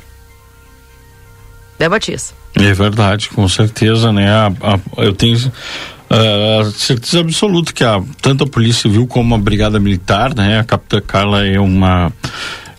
Né, 1.82 1.90
Batista? 1.90 2.36
É 2.56 2.74
verdade, 2.74 3.30
com 3.30 3.48
certeza, 3.50 4.12
né? 4.14 4.30
A- 4.32 4.52
a- 4.62 4.80
eu 5.04 5.14
tenho 5.14 5.36
ah, 6.12 6.70
certeza 6.76 7.22
absoluta 7.22 7.74
que 7.74 7.84
a, 7.84 8.00
tanto 8.22 8.44
a 8.44 8.48
Polícia 8.48 8.84
Civil 8.84 9.08
como 9.08 9.34
a 9.34 9.38
Brigada 9.40 9.80
Militar, 9.80 10.36
né? 10.36 10.60
A 10.60 10.64
Capitã 10.64 11.02
Carla 11.02 11.44
é 11.46 11.60
uma 11.60 12.14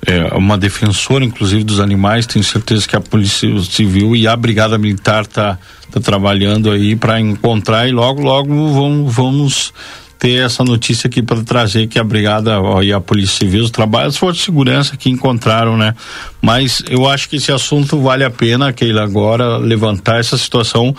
é 0.06 0.34
uma 0.36 0.56
defensora, 0.58 1.24
inclusive, 1.24 1.64
dos 1.64 1.80
animais. 1.80 2.26
Tenho 2.26 2.44
certeza 2.44 2.86
que 2.86 2.94
a 2.94 3.00
Polícia 3.00 3.48
Civil 3.62 4.14
e 4.14 4.26
a 4.28 4.36
Brigada 4.36 4.76
Militar 4.78 5.26
tá, 5.26 5.58
tá 5.90 6.00
trabalhando 6.00 6.70
aí 6.70 6.94
para 6.94 7.20
encontrar 7.20 7.88
e 7.88 7.92
logo, 7.92 8.20
logo 8.20 8.72
vamos, 8.72 9.14
vamos 9.14 9.72
ter 10.22 10.44
essa 10.44 10.62
notícia 10.62 11.08
aqui 11.08 11.20
para 11.20 11.42
trazer 11.42 11.88
que 11.88 11.98
a 11.98 12.04
Brigada 12.04 12.52
e 12.80 12.92
a 12.92 13.00
Polícia 13.00 13.38
Civil, 13.38 13.64
os 13.64 13.72
trabalhos, 13.72 14.14
as 14.14 14.16
forças 14.16 14.38
de 14.38 14.44
segurança 14.44 14.96
que 14.96 15.10
encontraram, 15.10 15.76
né? 15.76 15.96
Mas 16.40 16.80
eu 16.88 17.08
acho 17.08 17.28
que 17.28 17.34
esse 17.34 17.50
assunto 17.50 18.00
vale 18.00 18.22
a 18.22 18.30
pena, 18.30 18.72
Keila, 18.72 19.02
agora 19.02 19.56
levantar 19.56 20.20
essa 20.20 20.38
situação 20.38 20.94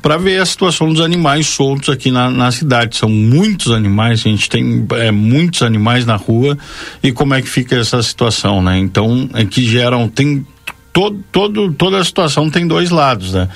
para 0.00 0.16
ver 0.16 0.40
a 0.40 0.46
situação 0.46 0.92
dos 0.92 1.00
animais 1.00 1.48
soltos 1.48 1.88
aqui 1.88 2.12
na, 2.12 2.30
na 2.30 2.52
cidade. 2.52 2.96
São 2.96 3.08
muitos 3.08 3.72
animais, 3.72 4.20
a 4.20 4.28
gente 4.28 4.48
tem 4.48 4.86
é, 4.92 5.10
muitos 5.10 5.62
animais 5.62 6.06
na 6.06 6.14
rua 6.14 6.56
e 7.02 7.10
como 7.10 7.34
é 7.34 7.42
que 7.42 7.48
fica 7.48 7.74
essa 7.74 8.00
situação, 8.00 8.62
né? 8.62 8.78
Então, 8.78 9.28
é 9.34 9.44
que 9.44 9.60
geram, 9.64 10.08
tem 10.08 10.46
todo, 10.92 11.18
todo, 11.32 11.72
toda 11.72 11.98
a 11.98 12.04
situação 12.04 12.48
tem 12.48 12.64
dois 12.64 12.90
lados, 12.90 13.32
né? 13.32 13.48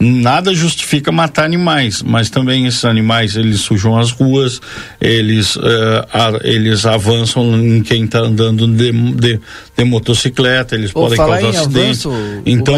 Nada 0.00 0.54
justifica 0.54 1.10
matar 1.10 1.44
animais, 1.44 2.02
mas 2.04 2.30
também 2.30 2.66
esses 2.66 2.84
animais 2.84 3.34
eles 3.34 3.60
sujam 3.62 3.98
as 3.98 4.12
ruas, 4.12 4.60
eles, 5.00 5.56
eh, 5.60 6.06
a- 6.12 6.38
eles 6.44 6.86
avançam 6.86 7.56
em 7.60 7.82
quem 7.82 8.04
está 8.04 8.20
andando 8.20 8.68
de, 8.68 8.92
de, 8.92 9.40
de 9.76 9.84
motocicleta, 9.84 10.76
eles 10.76 10.92
Pô, 10.92 11.00
podem 11.00 11.16
causar 11.16 11.48
acidentes. 11.48 12.06
avanço, 12.06 12.42
então 12.46 12.76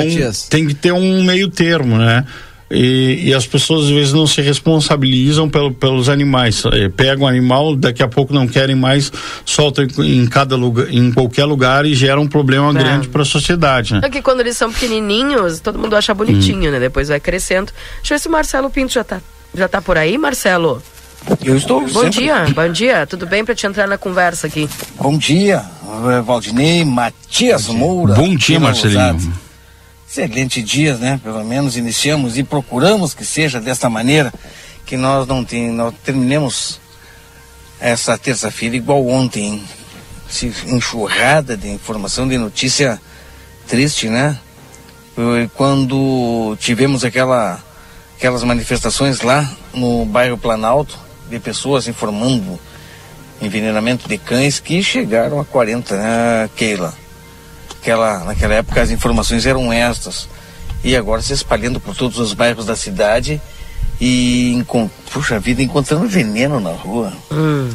tem 0.48 0.66
que 0.66 0.72
ter 0.74 0.92
um 0.92 1.22
meio 1.22 1.48
termo, 1.48 1.98
né? 1.98 2.24
E, 2.72 3.22
e 3.30 3.34
as 3.34 3.46
pessoas 3.46 3.86
às 3.86 3.90
vezes 3.90 4.12
não 4.12 4.28
se 4.28 4.40
responsabilizam 4.40 5.48
pelo, 5.48 5.72
pelos 5.72 6.08
animais. 6.08 6.62
Eh, 6.66 6.88
pegam 6.88 7.24
o 7.24 7.26
animal, 7.28 7.74
daqui 7.74 8.00
a 8.00 8.06
pouco 8.06 8.32
não 8.32 8.46
querem 8.46 8.76
mais, 8.76 9.10
soltam 9.44 9.84
em, 9.98 10.18
em 10.18 10.26
cada 10.26 10.54
lugar, 10.54 10.88
em 10.88 11.10
qualquer 11.10 11.46
lugar 11.46 11.84
e 11.84 11.94
gera 11.94 12.20
um 12.20 12.28
problema 12.28 12.70
É. 12.70 12.74
grande 12.74 13.08
para 13.08 13.22
a 13.22 13.24
sociedade, 13.24 13.94
né? 13.94 14.00
É 14.04 14.08
que 14.08 14.22
quando 14.22 14.38
eles 14.40 14.56
são 14.56 14.70
pequenininhos, 14.72 15.58
todo 15.58 15.78
mundo 15.80 15.96
acha 15.96 16.14
bonitinho, 16.14 16.70
né? 16.70 16.78
Depois 16.78 17.08
vai 17.08 17.18
crescendo. 17.18 17.72
Deixa 17.98 18.14
eu 18.14 18.18
ver 18.18 18.22
se 18.22 18.28
o 18.28 18.30
Marcelo 18.30 18.70
Pinto 18.70 18.92
já 18.92 19.02
tá, 19.02 19.20
já 19.52 19.66
tá 19.66 19.82
por 19.82 19.98
aí, 19.98 20.16
Marcelo. 20.16 20.80
Eu 21.44 21.56
estou 21.56 21.80
Bom 21.82 21.88
sempre- 21.88 22.10
dia, 22.22 22.46
bom 22.54 22.68
dia. 22.72 23.06
Tudo 23.06 23.26
bem 23.26 23.44
pra 23.44 23.54
te 23.54 23.66
entrar 23.66 23.86
na 23.88 23.98
conversa 23.98 24.46
aqui? 24.46 24.68
Bom 24.98 25.18
dia, 25.18 25.62
Valdinei, 26.24 26.84
Matias 26.84 27.66
Moura. 27.66 28.14
Bom 28.14 28.34
dia, 28.34 28.60
Marcelinho. 28.60 29.18
Excelente 30.10 30.60
dia, 30.60 30.96
né? 30.96 31.20
Pelo 31.22 31.44
menos 31.44 31.76
iniciamos 31.76 32.36
e 32.36 32.42
procuramos 32.42 33.14
que 33.14 33.24
seja 33.24 33.60
desta 33.60 33.88
maneira 33.88 34.34
que 34.84 34.96
nós 34.96 35.24
não, 35.24 35.44
tem, 35.44 35.70
nós 35.70 35.94
terminemos 36.02 36.80
essa 37.78 38.18
terça-feira 38.18 38.74
igual 38.74 39.06
ontem. 39.06 39.62
Se 40.28 40.52
enxurrada 40.66 41.56
de 41.56 41.68
informação, 41.68 42.26
de 42.26 42.36
notícia 42.36 43.00
triste, 43.68 44.08
né? 44.08 44.36
Quando 45.54 46.56
tivemos 46.58 47.04
aquela, 47.04 47.62
aquelas 48.16 48.42
manifestações 48.42 49.20
lá 49.20 49.48
no 49.72 50.04
bairro 50.04 50.36
Planalto, 50.36 50.98
de 51.28 51.38
pessoas 51.38 51.86
informando 51.86 52.58
envenenamento 53.40 54.08
de 54.08 54.18
cães 54.18 54.58
que 54.58 54.82
chegaram 54.82 55.38
a 55.38 55.44
40, 55.44 55.96
né, 55.96 56.50
Keila? 56.56 56.94
Aquela, 57.80 58.24
naquela 58.24 58.54
época 58.54 58.82
as 58.82 58.90
informações 58.90 59.46
eram 59.46 59.72
estas. 59.72 60.28
E 60.84 60.94
agora 60.96 61.22
se 61.22 61.32
espalhando 61.32 61.80
por 61.80 61.96
todos 61.96 62.18
os 62.18 62.34
bairros 62.34 62.66
da 62.66 62.76
cidade 62.76 63.40
e, 64.00 64.64
puxa 65.12 65.38
vida, 65.38 65.62
encontrando 65.62 66.06
veneno 66.08 66.60
na 66.60 66.70
rua. 66.70 67.12
Hum, 67.30 67.70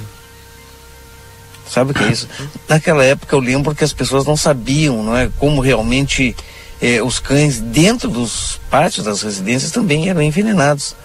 Sabe 1.69 1.91
o 1.91 1.93
que 1.93 2.03
é 2.03 2.07
isso? 2.07 2.27
Naquela 2.69 3.03
época 3.03 3.35
eu 3.35 3.39
lembro 3.39 3.73
que 3.73 3.83
as 3.83 3.91
pessoas 3.91 4.25
não 4.25 4.37
sabiam, 4.37 5.03
não 5.03 5.17
é, 5.17 5.29
como 5.39 5.61
realmente 5.61 6.35
eh, 6.81 7.01
os 7.01 7.19
cães 7.19 7.59
dentro 7.59 8.09
dos 8.09 8.59
pátios 8.69 9.05
das 9.05 9.23
residências 9.23 9.71
também 9.71 10.07
eram 10.07 10.21
envenenados. 10.21 10.95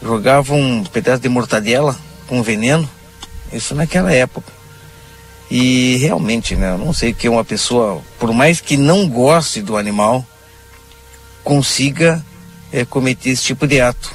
Jogavam 0.00 0.60
um 0.60 0.84
pedaço 0.84 1.20
de 1.20 1.28
mortadela 1.28 1.96
com 2.26 2.42
veneno, 2.42 2.88
isso 3.52 3.74
naquela 3.74 4.12
época. 4.12 4.52
E 5.50 5.96
realmente, 5.98 6.56
né, 6.56 6.72
eu 6.72 6.78
não 6.78 6.92
sei 6.92 7.12
que 7.12 7.28
uma 7.28 7.44
pessoa, 7.44 8.02
por 8.18 8.32
mais 8.32 8.60
que 8.60 8.76
não 8.76 9.08
goste 9.08 9.62
do 9.62 9.76
animal, 9.76 10.24
consiga 11.44 12.24
eh, 12.72 12.84
cometer 12.84 13.30
esse 13.30 13.44
tipo 13.44 13.66
de 13.66 13.80
ato. 13.80 14.14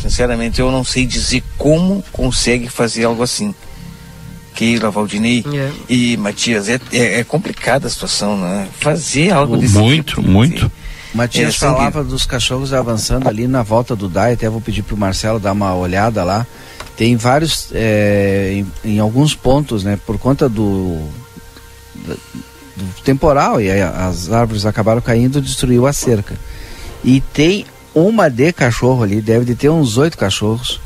Sinceramente, 0.00 0.60
eu 0.60 0.70
não 0.70 0.84
sei 0.84 1.06
dizer 1.06 1.42
como 1.56 2.04
consegue 2.12 2.68
fazer 2.68 3.04
algo 3.04 3.22
assim. 3.22 3.54
Keila, 4.54 4.90
Valdinei 4.90 5.44
É. 5.52 5.70
e 5.88 6.16
Matias, 6.16 6.68
é, 6.68 6.80
é, 6.92 7.20
é 7.20 7.24
complicada 7.24 7.86
a 7.86 7.90
situação, 7.90 8.38
né? 8.38 8.68
Fazer 8.80 9.30
algo 9.30 9.56
desse 9.56 9.74
Muito, 9.76 10.16
tipo. 10.16 10.22
muito. 10.28 10.72
Matias 11.14 11.54
É, 11.54 11.58
sangue. 11.58 11.76
falava 11.76 12.04
dos 12.04 12.24
cachorros 12.26 12.72
avançando 12.72 13.28
ali 13.28 13.46
na 13.46 13.62
volta 13.62 13.94
do 13.96 14.08
DAI, 14.08 14.32
até 14.34 14.48
vou 14.48 14.60
pedir 14.60 14.82
pro 14.82 14.96
Marcelo 14.96 15.38
dar 15.38 15.52
uma 15.52 15.74
olhada 15.74 16.24
lá. 16.24 16.46
Tem 16.96 17.14
vários, 17.16 17.68
é, 17.72 18.62
em, 18.84 18.92
em 18.92 18.98
alguns 18.98 19.34
pontos, 19.34 19.84
né, 19.84 19.98
por 20.06 20.18
conta 20.18 20.48
do, 20.48 20.98
da- 22.06 22.14
do 22.76 23.02
temporal, 23.04 23.60
e 23.60 23.70
as 23.70 24.30
árvores 24.32 24.64
acabaram 24.64 25.00
caindo, 25.00 25.40
destruiu 25.40 25.86
a 25.86 25.92
cerca. 25.92 26.34
E 27.04 27.20
tem 27.20 27.66
uma 27.94 28.28
de 28.30 28.52
cachorro 28.52 29.02
ali, 29.02 29.20
deve 29.20 29.44
de 29.44 29.54
ter 29.54 29.68
uns 29.68 29.96
oito 29.98 30.16
cachorros. 30.16 30.80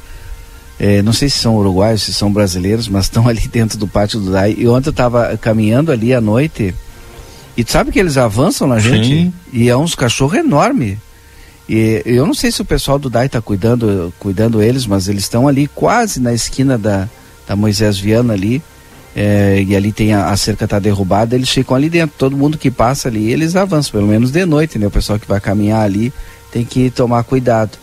É, 0.78 1.02
não 1.02 1.12
sei 1.12 1.28
se 1.28 1.38
são 1.38 1.56
uruguaios, 1.56 2.02
se 2.02 2.12
são 2.12 2.32
brasileiros, 2.32 2.88
mas 2.88 3.04
estão 3.04 3.26
ali 3.28 3.46
dentro 3.48 3.78
do 3.78 3.86
pátio 3.86 4.18
do 4.18 4.32
DAI. 4.32 4.54
E 4.58 4.66
ontem 4.66 4.88
eu 4.88 4.92
estava 4.92 5.36
caminhando 5.36 5.92
ali 5.92 6.12
à 6.14 6.20
noite. 6.20 6.74
E 7.56 7.62
tu 7.64 7.70
sabe 7.70 7.92
que 7.92 7.98
eles 7.98 8.16
avançam 8.16 8.66
na 8.66 8.78
gente? 8.78 9.06
Sim. 9.08 9.32
E 9.52 9.68
é 9.68 9.76
uns 9.76 9.94
cachorros 9.94 10.38
enormes. 10.38 10.96
E 11.72 12.02
eu 12.04 12.26
não 12.26 12.34
sei 12.34 12.50
se 12.50 12.60
o 12.60 12.64
pessoal 12.64 12.98
do 12.98 13.08
DAI 13.08 13.26
está 13.26 13.40
cuidando, 13.40 14.12
cuidando 14.18 14.60
eles, 14.60 14.86
mas 14.86 15.06
eles 15.06 15.22
estão 15.22 15.46
ali 15.46 15.68
quase 15.68 16.18
na 16.18 16.34
esquina 16.34 16.76
da, 16.76 17.08
da 17.46 17.54
Moisés 17.54 17.96
Viana 17.96 18.32
ali. 18.32 18.60
É, 19.14 19.64
e 19.64 19.76
ali 19.76 19.92
tem 19.92 20.12
a, 20.12 20.30
a 20.30 20.36
cerca 20.36 20.66
tá 20.66 20.80
derrubada, 20.80 21.36
eles 21.36 21.48
ficam 21.48 21.76
ali 21.76 21.88
dentro. 21.88 22.16
Todo 22.18 22.36
mundo 22.36 22.58
que 22.58 22.72
passa 22.72 23.06
ali, 23.06 23.30
eles 23.30 23.54
avançam, 23.54 23.92
pelo 23.92 24.08
menos 24.08 24.32
de 24.32 24.44
noite, 24.44 24.80
né? 24.80 24.88
O 24.88 24.90
pessoal 24.90 25.16
que 25.16 25.28
vai 25.28 25.40
caminhar 25.40 25.82
ali 25.82 26.12
tem 26.50 26.64
que 26.64 26.90
tomar 26.90 27.22
cuidado. 27.22 27.78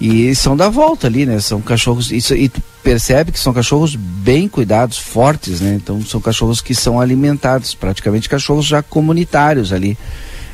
E 0.00 0.32
são 0.36 0.56
da 0.56 0.68
volta 0.68 1.08
ali, 1.08 1.26
né? 1.26 1.40
São 1.40 1.60
cachorros. 1.60 2.12
Isso, 2.12 2.32
e 2.32 2.48
tu 2.48 2.62
percebe 2.80 3.32
que 3.32 3.40
são 3.40 3.52
cachorros 3.52 3.96
bem 3.96 4.46
cuidados, 4.46 4.98
fortes, 4.98 5.60
né? 5.60 5.74
Então 5.74 6.00
são 6.04 6.20
cachorros 6.20 6.60
que 6.60 6.76
são 6.76 7.00
alimentados, 7.00 7.74
praticamente 7.74 8.28
cachorros 8.28 8.66
já 8.66 8.84
comunitários 8.84 9.72
ali. 9.72 9.98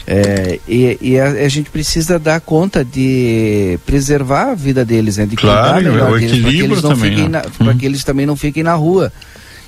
É, 0.06 0.58
e, 0.66 0.98
e 1.00 1.20
a, 1.20 1.26
a, 1.26 1.48
gente 1.48 1.70
precisa 1.70 2.18
dar 2.18 2.40
conta 2.40 2.84
de 2.84 3.78
preservar 3.86 4.50
a 4.50 4.54
vida 4.54 4.84
deles, 4.84 5.16
né? 5.16 5.26
De 5.26 5.36
claro, 5.36 5.74
cuidar 5.74 5.90
melhor 5.90 6.12
o 6.12 6.18
deles, 6.18 6.40
para 6.42 6.50
que 6.50 6.60
eles 6.60 6.82
não 6.82 6.90
também, 6.90 7.10
fiquem 7.10 7.28
né? 7.28 7.42
para 7.56 7.74
que 7.74 7.86
eles 7.86 8.04
também 8.04 8.26
não 8.26 8.36
fiquem 8.36 8.62
na 8.62 8.74
rua. 8.74 9.12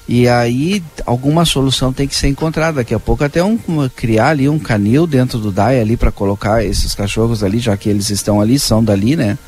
E 0.07 0.29
aí 0.29 0.83
alguma 1.07 1.45
solução 1.45 1.93
tem 1.93 2.07
que 2.07 2.15
ser 2.15 2.29
encontrada. 2.29 2.79
Daqui 2.79 2.95
a 2.95 3.01
pouco 3.01 3.25
até 3.25 3.43
um, 3.43 3.59
criar 3.95 4.31
ali 4.31 4.49
um 4.49 4.59
canil 4.59 5.07
dentro 5.07 5.39
do 5.39 5.51
DAI 5.51 5.81
ali 5.81 5.97
para 5.97 6.11
colocar 6.13 6.65
esses 6.65 6.95
cachorros 6.95 7.43
ali, 7.43 7.59
já 7.59 7.77
que 7.77 7.89
eles 7.89 8.11
estão 8.11 8.41
ali, 8.41 8.59
são 8.59 8.83
dali, 8.83 9.17
né? 9.17 9.39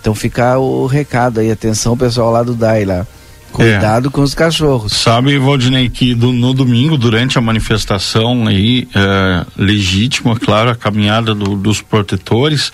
Então 0.00 0.14
fica 0.14 0.58
o 0.58 0.86
recado 0.86 1.40
aí, 1.40 1.50
atenção 1.50 1.96
pessoal 1.96 2.30
lá 2.30 2.42
do 2.42 2.54
DAI 2.54 2.84
lá. 2.84 3.06
Cuidado 3.52 4.08
é. 4.08 4.10
com 4.10 4.20
os 4.20 4.34
cachorros. 4.34 4.92
Sabe, 4.92 5.38
Valdinei, 5.38 5.88
que 5.88 6.14
do, 6.14 6.32
no 6.32 6.52
domingo, 6.52 6.96
durante 6.96 7.38
a 7.38 7.40
manifestação 7.40 8.46
aí, 8.46 8.88
é, 8.94 9.46
legítima, 9.56 10.38
claro, 10.38 10.70
a 10.70 10.76
caminhada 10.76 11.34
do, 11.34 11.56
dos 11.56 11.80
protetores, 11.80 12.72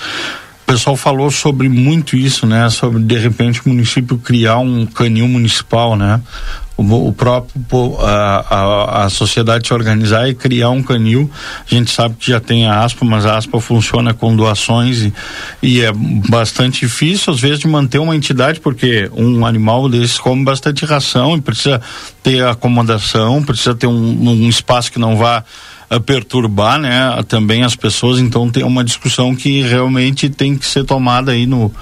o 0.64 0.72
pessoal 0.72 0.96
falou 0.96 1.30
sobre 1.30 1.68
muito 1.68 2.16
isso, 2.16 2.46
né? 2.46 2.70
Sobre 2.70 3.02
de 3.02 3.18
repente 3.18 3.60
o 3.64 3.68
município 3.68 4.16
criar 4.16 4.58
um 4.58 4.86
canil 4.86 5.28
municipal, 5.28 5.94
né? 5.94 6.20
O, 6.74 7.08
o 7.08 7.12
próprio 7.12 7.98
a, 8.00 8.46
a, 8.48 9.04
a, 9.04 9.10
sociedade 9.10 9.68
se 9.68 9.74
organizar 9.74 10.28
e 10.28 10.34
criar 10.34 10.70
um 10.70 10.82
canil. 10.82 11.30
A 11.70 11.72
gente 11.72 11.90
sabe 11.90 12.16
que 12.18 12.30
já 12.30 12.40
tem 12.40 12.66
a 12.66 12.82
ASPA, 12.82 13.04
mas 13.04 13.26
a 13.26 13.36
ASPA 13.36 13.60
funciona 13.60 14.14
com 14.14 14.34
doações 14.34 15.02
e, 15.02 15.12
e 15.62 15.82
é 15.82 15.92
bastante 15.92 16.80
difícil 16.80 17.32
às 17.32 17.40
vezes 17.40 17.60
de 17.60 17.68
manter 17.68 17.98
uma 17.98 18.16
entidade 18.16 18.58
porque 18.58 19.08
um 19.14 19.44
animal 19.44 19.88
desse 19.88 20.18
come 20.18 20.44
bastante 20.44 20.86
ração 20.86 21.36
e 21.36 21.42
precisa 21.42 21.80
ter 22.22 22.42
acomodação, 22.42 23.42
precisa 23.42 23.74
ter 23.74 23.86
um, 23.86 24.30
um 24.30 24.48
espaço 24.48 24.90
que 24.90 24.98
não 24.98 25.14
vá 25.14 25.44
perturbar, 26.04 26.78
né, 26.78 27.22
também 27.28 27.62
as 27.62 27.76
pessoas. 27.76 28.18
Então 28.18 28.50
tem 28.50 28.64
uma 28.64 28.84
discussão 28.84 29.34
que 29.34 29.62
realmente 29.62 30.28
tem 30.28 30.56
que 30.56 30.66
ser 30.66 30.84
tomada 30.84 31.32
aí 31.32 31.46
no, 31.46 31.72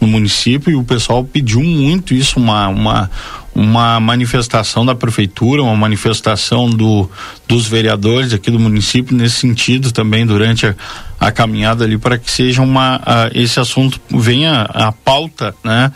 no 0.00 0.06
município 0.06 0.72
e 0.72 0.76
o 0.76 0.84
pessoal 0.84 1.24
pediu 1.24 1.62
muito 1.62 2.14
isso, 2.14 2.38
uma, 2.38 2.68
uma 2.68 3.10
uma 3.54 3.98
manifestação 3.98 4.86
da 4.86 4.94
prefeitura, 4.94 5.62
uma 5.62 5.76
manifestação 5.76 6.70
do, 6.70 7.10
dos 7.48 7.66
vereadores 7.66 8.32
aqui 8.32 8.50
do 8.50 8.58
município 8.58 9.16
nesse 9.16 9.36
sentido 9.36 9.92
também 9.92 10.24
durante 10.24 10.66
a, 10.66 10.74
a 11.18 11.32
caminhada 11.32 11.84
ali 11.84 11.98
para 11.98 12.16
que 12.16 12.30
seja 12.30 12.62
uma 12.62 13.00
a, 13.04 13.30
esse 13.34 13.58
assunto 13.58 14.00
venha 14.08 14.62
à 14.62 14.92
pauta, 14.92 15.54
né? 15.64 15.90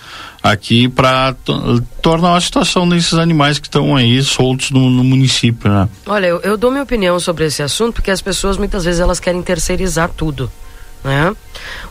Aqui 0.44 0.90
para 0.90 1.34
tornar 2.02 2.36
a 2.36 2.40
situação 2.40 2.86
desses 2.86 3.14
animais 3.14 3.58
que 3.58 3.66
estão 3.66 3.96
aí 3.96 4.22
soltos 4.22 4.70
no, 4.70 4.90
no 4.90 5.02
município, 5.02 5.70
né? 5.70 5.88
Olha, 6.04 6.26
eu, 6.26 6.40
eu 6.40 6.58
dou 6.58 6.70
minha 6.70 6.82
opinião 6.82 7.18
sobre 7.18 7.46
esse 7.46 7.62
assunto 7.62 7.94
porque 7.94 8.10
as 8.10 8.20
pessoas 8.20 8.58
muitas 8.58 8.84
vezes 8.84 9.00
elas 9.00 9.18
querem 9.18 9.40
terceirizar 9.40 10.10
tudo, 10.14 10.52
né? 11.02 11.34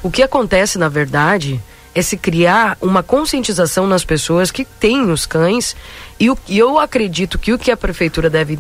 O 0.04 0.12
que 0.12 0.22
acontece 0.22 0.78
na 0.78 0.88
verdade 0.88 1.60
é 1.96 2.02
se 2.04 2.16
criar 2.16 2.78
uma 2.80 3.02
conscientização 3.02 3.88
nas 3.88 4.06
pessoas 4.06 4.52
que 4.52 4.66
têm 4.66 5.10
os 5.10 5.26
cães 5.26 5.76
e, 6.20 6.30
o, 6.30 6.38
e 6.48 6.60
eu 6.60 6.78
acredito 6.78 7.40
que 7.40 7.54
o 7.54 7.58
que 7.58 7.72
a 7.72 7.78
prefeitura 7.78 8.30
deve 8.30 8.56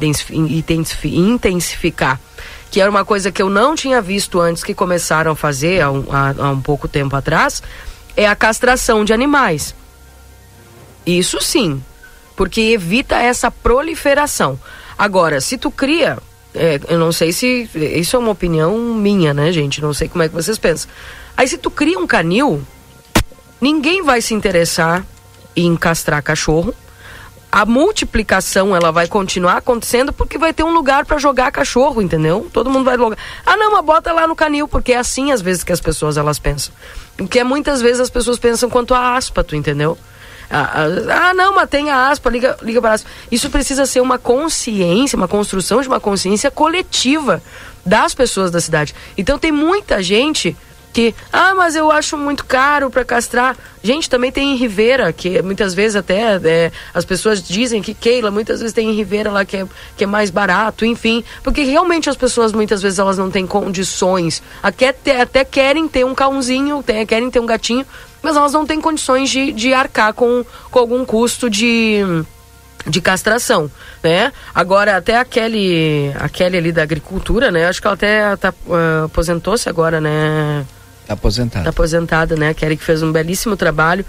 intensificar, 1.03 2.19
que 2.71 2.81
era 2.81 2.89
uma 2.89 3.05
coisa 3.05 3.31
que 3.31 3.43
eu 3.43 3.49
não 3.49 3.75
tinha 3.75 4.01
visto 4.01 4.41
antes 4.41 4.63
que 4.63 4.73
começaram 4.73 5.33
a 5.33 5.35
fazer 5.35 5.81
há 5.81 5.91
um, 5.91 6.05
há, 6.09 6.33
há 6.35 6.49
um 6.49 6.61
pouco 6.61 6.87
tempo 6.87 7.15
atrás, 7.15 7.61
é 8.17 8.27
a 8.27 8.35
castração 8.35 9.05
de 9.05 9.13
animais. 9.13 9.75
Isso 11.05 11.41
sim, 11.41 11.83
porque 12.35 12.61
evita 12.61 13.15
essa 13.17 13.51
proliferação. 13.51 14.59
Agora, 14.97 15.41
se 15.41 15.57
tu 15.57 15.69
cria, 15.69 16.17
é, 16.53 16.79
eu 16.87 16.99
não 16.99 17.11
sei 17.11 17.33
se 17.33 17.69
isso 17.73 18.15
é 18.15 18.19
uma 18.19 18.31
opinião 18.31 18.77
minha, 18.77 19.33
né, 19.33 19.51
gente? 19.51 19.81
Não 19.81 19.93
sei 19.93 20.07
como 20.07 20.23
é 20.23 20.29
que 20.29 20.35
vocês 20.35 20.57
pensam. 20.57 20.89
Aí 21.35 21.47
se 21.47 21.57
tu 21.57 21.71
cria 21.71 21.97
um 21.97 22.05
canil, 22.05 22.63
Ninguém 23.63 24.03
vai 24.03 24.21
se 24.21 24.33
interessar 24.33 25.05
em 25.55 25.73
castrar 25.77 26.21
cachorro. 26.21 26.75
A 27.49 27.65
multiplicação 27.65 28.75
ela 28.75 28.91
vai 28.91 29.07
continuar 29.07 29.55
acontecendo 29.55 30.11
porque 30.11 30.37
vai 30.37 30.53
ter 30.53 30.63
um 30.63 30.73
lugar 30.73 31.05
para 31.05 31.17
jogar 31.17 31.49
cachorro, 31.49 32.01
entendeu? 32.01 32.49
Todo 32.51 32.69
mundo 32.69 32.83
vai 32.83 32.97
logar. 32.97 33.17
Ah, 33.45 33.55
não, 33.55 33.71
mas 33.71 33.85
bota 33.85 34.11
lá 34.11 34.27
no 34.27 34.35
canil, 34.35 34.67
porque 34.67 34.91
é 34.91 34.97
assim 34.97 35.31
às 35.31 35.41
vezes 35.41 35.63
que 35.63 35.71
as 35.71 35.79
pessoas 35.79 36.17
elas 36.17 36.39
pensam. 36.39 36.73
Porque 37.15 37.41
muitas 37.41 37.81
vezes 37.81 38.01
as 38.01 38.09
pessoas 38.09 38.37
pensam 38.37 38.69
quanto 38.69 38.93
a 38.93 39.15
aspa, 39.15 39.45
tu 39.45 39.55
entendeu? 39.55 39.97
Ah, 40.55 40.85
ah, 40.85 41.29
ah, 41.29 41.33
não, 41.33 41.55
mas 41.55 41.67
tem 41.67 41.89
a 41.89 42.09
aspa, 42.09 42.29
liga, 42.29 42.55
liga 42.61 42.79
para 42.79 42.93
aspa. 42.93 43.09
Isso 43.31 43.49
precisa 43.49 43.87
ser 43.87 44.01
uma 44.01 44.19
consciência, 44.19 45.17
uma 45.17 45.27
construção 45.27 45.81
de 45.81 45.87
uma 45.87 45.99
consciência 45.99 46.51
coletiva 46.51 47.41
das 47.83 48.13
pessoas 48.13 48.51
da 48.51 48.61
cidade. 48.61 48.93
Então 49.17 49.39
tem 49.39 49.51
muita 49.51 50.03
gente 50.03 50.55
que, 50.93 51.15
ah, 51.33 51.55
mas 51.55 51.75
eu 51.75 51.91
acho 51.91 52.15
muito 52.15 52.45
caro 52.45 52.91
para 52.91 53.03
castrar. 53.03 53.57
Gente, 53.81 54.07
também 54.07 54.31
tem 54.31 54.53
em 54.53 54.55
Ribeira, 54.55 55.11
que 55.11 55.41
muitas 55.41 55.73
vezes 55.73 55.95
até 55.95 56.39
é, 56.43 56.71
as 56.93 57.03
pessoas 57.03 57.41
dizem 57.41 57.81
que 57.81 57.95
Keila, 57.95 58.29
muitas 58.29 58.59
vezes 58.59 58.75
tem 58.75 58.91
em 58.91 58.93
Ribeira 58.93 59.31
lá 59.31 59.43
que 59.43 59.57
é, 59.57 59.65
que 59.97 60.03
é 60.03 60.07
mais 60.07 60.29
barato, 60.29 60.85
enfim. 60.85 61.23
Porque 61.41 61.63
realmente 61.63 62.11
as 62.11 62.15
pessoas 62.15 62.53
muitas 62.53 62.79
vezes 62.79 62.99
elas 62.99 63.17
não 63.17 63.31
têm 63.31 63.47
condições. 63.47 64.43
Até, 64.61 64.95
até 65.19 65.43
querem 65.43 65.87
ter 65.87 66.05
um 66.05 66.13
cãozinho, 66.13 66.83
querem 67.07 67.31
ter 67.31 67.39
um 67.39 67.45
gatinho, 67.47 67.85
mas 68.23 68.35
elas 68.35 68.53
não 68.53 68.65
têm 68.65 68.79
condições 68.81 69.29
de, 69.29 69.51
de 69.51 69.73
arcar 69.73 70.13
com, 70.13 70.43
com 70.71 70.79
algum 70.79 71.05
custo 71.05 71.49
de 71.49 72.01
de 72.85 72.99
castração, 72.99 73.71
né? 74.03 74.31
Agora 74.53 74.97
até 74.97 75.17
aquele 75.17 76.11
aquele 76.19 76.57
ali 76.57 76.71
da 76.71 76.83
agricultura, 76.83 77.51
né? 77.51 77.65
Acho 77.65 77.79
que 77.79 77.87
ela 77.87 77.93
até 77.93 78.35
tá, 78.35 78.53
uh, 78.67 79.05
aposentou-se 79.05 79.69
agora, 79.69 80.01
né? 80.01 80.65
Tá 81.07 81.13
aposentada. 81.13 81.63
Tá 81.63 81.69
aposentada, 81.69 82.35
né? 82.35 82.53
Kelly 82.53 82.77
que 82.77 82.83
fez 82.83 83.01
um 83.01 83.11
belíssimo 83.11 83.55
trabalho. 83.55 84.05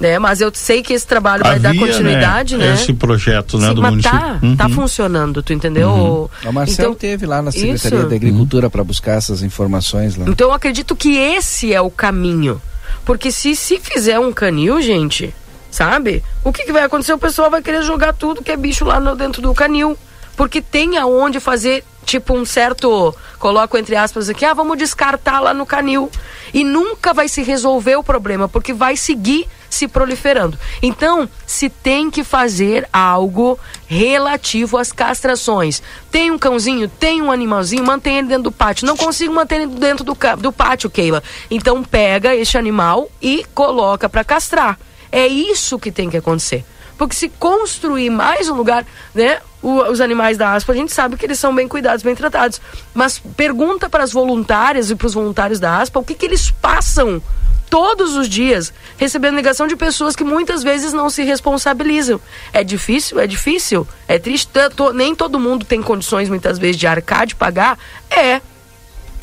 Né? 0.00 0.18
Mas 0.18 0.40
eu 0.40 0.50
sei 0.52 0.82
que 0.82 0.92
esse 0.92 1.06
trabalho 1.06 1.46
Havia, 1.46 1.60
vai 1.60 1.60
dar 1.60 1.78
continuidade, 1.78 2.56
né? 2.56 2.66
né? 2.66 2.74
Esse 2.74 2.92
projeto, 2.92 3.58
né, 3.58 3.68
Sim, 3.68 3.74
do 3.74 3.82
mas 3.82 3.90
município. 3.92 4.18
Tá, 4.18 4.40
uhum. 4.42 4.56
tá 4.56 4.68
funcionando, 4.68 5.40
tu 5.40 5.52
entendeu? 5.52 5.88
Uhum. 5.88 6.50
O 6.50 6.52
Marcelo 6.52 6.88
então, 6.88 6.94
teve 6.94 7.26
lá 7.26 7.40
na 7.40 7.52
Secretaria 7.52 7.98
isso. 8.00 8.08
da 8.08 8.16
Agricultura 8.16 8.66
uhum. 8.66 8.70
para 8.70 8.82
buscar 8.82 9.12
essas 9.12 9.40
informações 9.40 10.16
lá. 10.16 10.24
Então 10.28 10.48
eu 10.48 10.52
acredito 10.52 10.96
que 10.96 11.16
esse 11.16 11.72
é 11.72 11.80
o 11.80 11.90
caminho. 11.90 12.60
Porque 13.04 13.30
se 13.30 13.54
se 13.56 13.78
fizer 13.78 14.18
um 14.18 14.32
canil, 14.32 14.80
gente, 14.80 15.34
sabe? 15.70 16.22
O 16.42 16.52
que, 16.52 16.64
que 16.64 16.72
vai 16.72 16.82
acontecer? 16.82 17.12
O 17.12 17.18
pessoal 17.18 17.50
vai 17.50 17.62
querer 17.62 17.82
jogar 17.82 18.12
tudo 18.12 18.42
que 18.42 18.50
é 18.50 18.56
bicho 18.56 18.84
lá 18.84 19.00
no, 19.00 19.16
dentro 19.16 19.42
do 19.42 19.54
canil. 19.54 19.96
Porque 20.36 20.60
tem 20.60 20.98
aonde 20.98 21.38
fazer 21.38 21.84
tipo 22.04 22.34
um 22.34 22.44
certo, 22.44 23.14
coloco 23.38 23.76
entre 23.76 23.96
aspas 23.96 24.28
aqui, 24.28 24.44
ah, 24.44 24.54
vamos 24.54 24.78
descartar 24.78 25.40
lá 25.40 25.52
no 25.52 25.66
canil. 25.66 26.10
E 26.52 26.62
nunca 26.62 27.12
vai 27.12 27.26
se 27.26 27.42
resolver 27.42 27.96
o 27.96 28.04
problema, 28.04 28.48
porque 28.48 28.72
vai 28.72 28.96
seguir 28.96 29.48
se 29.68 29.88
proliferando. 29.88 30.56
Então, 30.80 31.28
se 31.44 31.68
tem 31.68 32.10
que 32.10 32.22
fazer 32.22 32.88
algo 32.92 33.58
relativo 33.86 34.78
às 34.78 34.92
castrações. 34.92 35.82
Tem 36.10 36.30
um 36.30 36.38
cãozinho, 36.38 36.88
tem 36.88 37.20
um 37.20 37.30
animalzinho, 37.30 37.84
mantém 37.84 38.18
ele 38.18 38.28
dentro 38.28 38.44
do 38.44 38.52
pátio. 38.52 38.86
Não 38.86 38.96
consigo 38.96 39.34
manter 39.34 39.62
ele 39.62 39.66
dentro 39.66 40.04
do, 40.04 40.16
do 40.38 40.52
pátio, 40.52 40.88
Keila. 40.88 41.22
Então, 41.50 41.82
pega 41.82 42.36
este 42.36 42.56
animal 42.56 43.10
e 43.20 43.44
coloca 43.52 44.08
para 44.08 44.22
castrar. 44.22 44.78
É 45.10 45.26
isso 45.26 45.78
que 45.78 45.90
tem 45.90 46.08
que 46.08 46.16
acontecer. 46.16 46.64
Porque 46.96 47.14
se 47.14 47.28
construir 47.28 48.10
mais 48.10 48.48
um 48.48 48.54
lugar, 48.54 48.86
né? 49.14 49.40
O, 49.62 49.82
os 49.90 50.00
animais 50.00 50.36
da 50.36 50.52
aspa, 50.52 50.72
a 50.72 50.76
gente 50.76 50.92
sabe 50.92 51.16
que 51.16 51.24
eles 51.24 51.38
são 51.38 51.54
bem 51.54 51.66
cuidados, 51.66 52.02
bem 52.02 52.14
tratados. 52.14 52.60
Mas 52.92 53.18
pergunta 53.18 53.88
para 53.88 54.04
as 54.04 54.12
voluntárias 54.12 54.90
e 54.90 54.94
para 54.94 55.06
os 55.06 55.14
voluntários 55.14 55.58
da 55.58 55.78
aspa 55.78 55.98
o 55.98 56.04
que, 56.04 56.14
que 56.14 56.26
eles 56.26 56.50
passam 56.50 57.22
todos 57.70 58.14
os 58.14 58.28
dias 58.28 58.72
recebendo 58.96 59.34
ligação 59.34 59.66
de 59.66 59.74
pessoas 59.74 60.14
que 60.14 60.22
muitas 60.22 60.62
vezes 60.62 60.92
não 60.92 61.10
se 61.10 61.24
responsabilizam. 61.24 62.20
É 62.52 62.62
difícil? 62.62 63.18
É 63.18 63.26
difícil? 63.26 63.88
É 64.06 64.18
triste? 64.18 64.48
Nem 64.94 65.14
todo 65.14 65.40
mundo 65.40 65.64
tem 65.64 65.82
condições 65.82 66.28
muitas 66.28 66.56
vezes 66.58 66.76
de 66.76 66.86
arcar, 66.86 67.26
de 67.26 67.34
pagar? 67.34 67.76
É. 68.10 68.40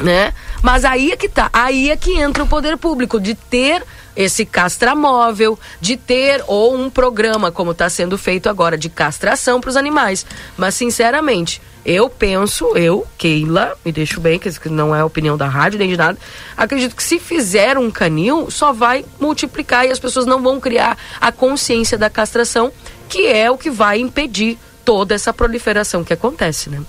né? 0.02 0.34
Mas 0.62 0.84
aí 0.84 1.12
é 1.12 1.16
que 1.16 1.30
tá, 1.30 1.50
aí 1.54 1.92
é 1.92 1.96
que 1.96 2.18
entra 2.18 2.44
o 2.44 2.48
poder 2.48 2.76
público 2.78 3.20
de 3.20 3.36
ter 3.36 3.84
esse 4.16 4.46
castramóvel, 4.46 5.58
de 5.80 5.98
ter 5.98 6.44
ou 6.48 6.76
um 6.76 6.90
programa 6.90 7.52
como 7.52 7.72
está 7.72 7.90
sendo 7.90 8.18
feito 8.18 8.50
agora 8.50 8.78
de 8.78 8.90
castração 8.90 9.60
para 9.62 9.70
os 9.70 9.78
animais. 9.78 10.26
Mas 10.58 10.76
sinceramente, 10.76 11.62
eu 11.86 12.10
penso, 12.10 12.76
eu, 12.78 13.08
Keila, 13.18 13.76
me 13.84 13.92
deixo 13.92 14.20
bem, 14.22 14.38
que 14.38 14.70
não 14.70 14.96
é 14.96 15.02
a 15.02 15.06
opinião 15.06 15.36
da 15.36 15.48
rádio 15.48 15.80
nem 15.80 15.90
de 15.90 15.98
nada, 15.98 16.18
acredito 16.56 16.96
que 16.96 17.04
se 17.04 17.20
fizer 17.20 17.78
um 17.78 17.90
canil, 17.90 18.52
só 18.52 18.72
vai 18.72 19.04
multiplicar 19.20 19.86
e 19.86 19.92
as 19.92 20.00
pessoas 20.00 20.26
não 20.26 20.42
vão 20.42 20.60
criar 20.60 20.98
a 21.20 21.32
consciência 21.32 21.98
da 21.98 22.10
castração, 22.10 22.72
que 23.10 23.28
é 23.28 23.50
o 23.50 23.58
que 23.58 23.70
vai 23.70 24.00
impedir 24.00 24.58
toda 24.86 25.16
essa 25.16 25.34
proliferação 25.34 26.04
que 26.04 26.14
acontece, 26.14 26.70
né? 26.70 26.82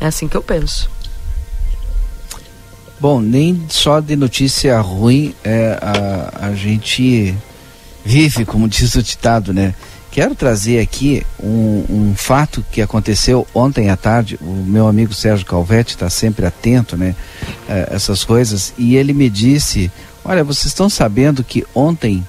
É 0.00 0.06
assim 0.06 0.28
que 0.28 0.36
eu 0.36 0.42
penso. 0.42 0.88
Bom, 3.00 3.18
nem 3.18 3.64
só 3.70 3.98
de 3.98 4.14
notícia 4.14 4.78
ruim 4.78 5.34
é, 5.42 5.78
a, 5.80 6.48
a 6.48 6.54
gente 6.54 7.34
vive, 8.04 8.44
como 8.44 8.68
diz 8.68 8.94
o 8.94 9.02
ditado, 9.02 9.54
né? 9.54 9.74
Quero 10.10 10.34
trazer 10.34 10.80
aqui 10.80 11.24
um, 11.42 11.84
um, 11.88 12.14
fato 12.14 12.62
que 12.70 12.82
aconteceu 12.82 13.46
ontem 13.54 13.88
à 13.88 13.96
tarde. 13.96 14.38
O 14.42 14.52
meu 14.52 14.86
amigo 14.86 15.14
Sérgio 15.14 15.46
Calvetti 15.46 15.94
está 15.94 16.10
sempre 16.10 16.44
atento, 16.44 16.94
né? 16.94 17.16
É, 17.66 17.88
essas 17.92 18.22
coisas. 18.22 18.74
E 18.76 18.96
ele 18.96 19.14
me 19.14 19.30
disse: 19.30 19.90
Olha, 20.22 20.44
vocês 20.44 20.66
estão 20.66 20.90
sabendo 20.90 21.42
que 21.42 21.64
ontem, 21.74 22.22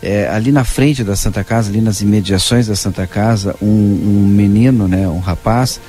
é, 0.00 0.28
ali 0.28 0.52
na 0.52 0.62
frente 0.62 1.02
da 1.02 1.16
Santa 1.16 1.42
Casa, 1.42 1.68
ali 1.68 1.80
nas 1.80 2.00
imediações 2.00 2.68
da 2.68 2.76
Santa 2.76 3.08
Casa, 3.08 3.56
um, 3.60 3.66
um 3.66 4.26
menino, 4.28 4.86
né? 4.86 5.08
Um 5.08 5.18
rapaz, 5.18 5.80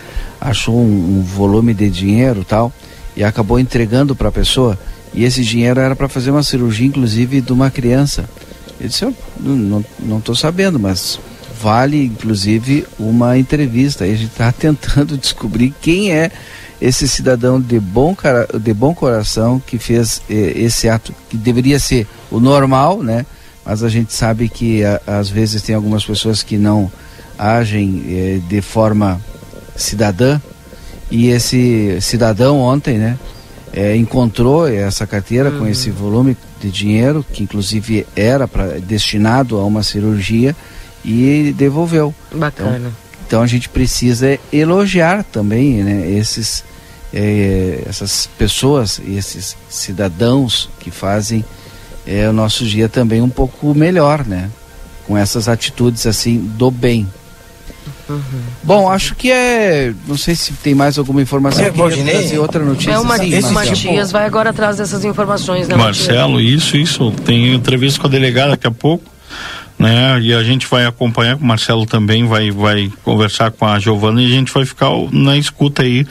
achou 0.42 0.80
um, 0.80 1.20
um 1.20 1.22
volume 1.22 1.72
de 1.76 1.88
dinheiro 1.88 2.44
tal 2.44 2.74
e 3.16 3.24
acabou 3.24 3.60
entregando 3.60 4.16
para 4.16 4.30
a 4.30 4.32
pessoa. 4.32 4.78
E 5.14 5.24
esse 5.24 5.44
dinheiro 5.44 5.80
era 5.80 5.96
para 5.96 6.10
fazer 6.10 6.32
uma 6.32 6.44
cirurgia, 6.44 6.88
inclusive, 6.88 7.42
de 7.42 7.54
uma 7.54 7.70
criança. 7.70 8.28
Ele 8.80 8.90
disse: 8.90 9.04
Eu 9.04 9.16
não 10.00 10.18
estou 10.18 10.36
sabendo, 10.36 10.80
mas 10.80 11.20
vale, 11.62 12.04
inclusive, 12.04 12.86
uma 13.00 13.38
entrevista. 13.38 14.06
E 14.06 14.12
a 14.14 14.16
gente 14.16 14.32
está 14.32 14.52
tentando 14.54 15.18
descobrir 15.18 15.74
quem 15.82 16.12
é 16.12 16.32
esse 16.82 17.08
cidadão 17.08 17.62
de 17.62 17.80
bom, 17.80 18.14
cara, 18.14 18.46
de 18.60 18.74
bom 18.74 18.94
coração 18.94 19.62
que 19.66 19.78
fez 19.78 20.22
eh, 20.30 20.54
esse 20.56 20.90
ato, 20.90 21.14
que 21.30 21.38
deveria 21.38 21.80
ser 21.80 22.06
o 22.30 22.42
normal, 22.42 23.02
né? 23.02 23.26
Mas 23.64 23.84
a 23.84 23.88
gente 23.90 24.12
sabe 24.12 24.50
que 24.50 24.84
a, 24.84 25.00
às 25.08 25.30
vezes 25.30 25.62
tem 25.62 25.74
algumas 25.74 26.04
pessoas 26.04 26.44
que 26.44 26.58
não 26.58 26.92
agem 27.38 28.04
eh, 28.10 28.40
de 28.50 28.62
forma 28.62 29.22
cidadã, 29.78 30.42
e 31.12 31.30
esse 31.30 32.00
cidadão 32.02 32.60
ontem, 32.60 32.98
né, 32.98 33.18
é, 33.72 33.96
encontrou 33.96 34.68
essa 34.68 35.08
carteira 35.08 35.50
uhum. 35.50 35.60
com 35.60 35.68
esse 35.68 35.90
volume 35.90 36.38
de 36.62 36.72
dinheiro, 36.72 37.26
que 37.34 37.44
inclusive 37.44 38.06
era 38.16 38.48
pra, 38.48 38.80
destinado 38.80 39.58
a 39.58 39.66
uma 39.66 39.84
cirurgia, 39.84 40.56
e 41.04 41.54
devolveu. 41.58 42.14
Bacana. 42.32 42.78
Então, 42.78 42.92
então 43.28 43.42
a 43.42 43.48
gente 43.48 43.68
precisa 43.68 44.40
elogiar 44.52 45.24
também 45.24 45.84
né, 45.84 46.10
esses, 46.12 46.64
é, 47.14 47.84
essas 47.88 48.30
pessoas, 48.38 49.02
esses 49.08 49.58
cidadãos 49.70 50.70
que 50.80 50.92
fazem 50.92 51.44
é, 52.06 52.30
o 52.30 52.34
nosso 52.34 52.66
dia 52.66 52.88
também 52.88 53.22
um 53.22 53.30
pouco 53.30 53.74
melhor, 53.74 54.26
né? 54.26 54.50
Com 55.08 55.18
essas 55.18 55.48
atitudes 55.48 56.06
assim 56.06 56.38
do 56.38 56.70
bem. 56.70 57.08
Uhum. 58.10 58.22
Bom, 58.64 58.90
acho 58.90 59.16
que 59.16 59.32
é. 59.32 59.94
Não 60.08 60.18
sei 60.18 60.36
se 60.36 60.54
tem 60.54 60.76
mais 60.76 60.98
alguma 60.98 61.22
informação. 61.22 61.64
É, 61.64 61.72
trazer 61.72 62.40
outra 62.40 62.64
notícia. 62.64 62.92
É 62.92 63.00
uma, 63.00 63.18
Sim, 63.18 63.40
o 63.40 63.52
Matias 63.52 64.12
vai 64.12 64.26
agora 64.26 64.50
atrás 64.50 64.78
dessas 64.78 65.06
informações, 65.06 65.68
né, 65.68 65.76
Marcelo, 65.76 66.42
isso, 66.42 66.76
isso. 66.76 67.12
Tem 67.26 67.54
entrevista 67.54 68.02
com 68.02 68.08
a 68.08 68.10
delegada 68.10 68.52
daqui 68.52 68.68
a 68.68 68.72
pouco. 68.72 69.14
Né? 69.80 70.22
E 70.22 70.34
a 70.34 70.44
gente 70.44 70.68
vai 70.68 70.86
acompanhar, 70.86 71.36
o 71.36 71.44
Marcelo 71.44 71.86
também 71.86 72.26
vai, 72.26 72.52
vai 72.52 72.92
conversar 73.04 73.52
com 73.52 73.66
a 73.66 73.80
Giovana 73.80 74.22
e 74.22 74.28
a 74.28 74.30
gente 74.30 74.54
vai 74.54 74.66
ficar 74.66 74.90
na 75.12 75.36
escuta 75.36 75.82
aí 75.82 76.02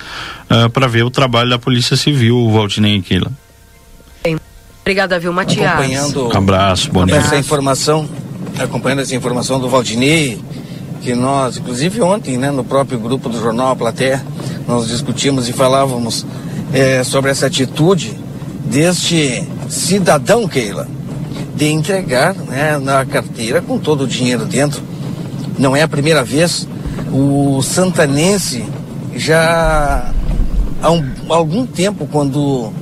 uh, 0.50 0.68
para 0.70 0.88
ver 0.88 1.04
o 1.04 1.10
trabalho 1.10 1.48
da 1.48 1.58
Polícia 1.58 1.96
Civil, 1.96 2.50
Valdinei 2.50 2.98
Aquila. 2.98 3.30
Obrigada, 4.82 5.18
viu, 5.18 5.32
Matias? 5.32 5.64
Acompanhando 5.64 6.26
um 6.26 6.36
abraço, 6.36 6.90
bom 6.90 7.06
dia. 7.06 7.16
Essa 7.16 7.38
informação, 7.38 8.08
acompanhando 8.58 8.98
essa 8.98 9.14
informação 9.14 9.60
do 9.60 9.68
Valdinei, 9.68 10.42
que 11.02 11.14
nós, 11.14 11.56
inclusive 11.56 12.00
ontem, 12.00 12.38
né, 12.38 12.50
no 12.50 12.62
próprio 12.62 12.98
grupo 12.98 13.28
do 13.28 13.40
jornal 13.40 13.72
A 13.72 13.76
Plateia, 13.76 14.24
nós 14.68 14.86
discutimos 14.86 15.48
e 15.48 15.52
falávamos 15.52 16.24
é, 16.72 17.02
sobre 17.02 17.30
essa 17.30 17.46
atitude 17.46 18.16
deste 18.64 19.46
cidadão, 19.68 20.46
Keila, 20.46 20.86
de 21.56 21.66
entregar 21.66 22.34
né, 22.34 22.78
na 22.78 23.04
carteira 23.04 23.60
com 23.60 23.78
todo 23.78 24.04
o 24.04 24.06
dinheiro 24.06 24.46
dentro. 24.46 24.80
Não 25.58 25.74
é 25.74 25.82
a 25.82 25.88
primeira 25.88 26.22
vez. 26.22 26.68
O 27.12 27.60
santanense 27.62 28.64
já 29.16 30.12
há 30.80 30.90
um, 30.90 31.04
algum 31.28 31.66
tempo, 31.66 32.08
quando 32.10 32.72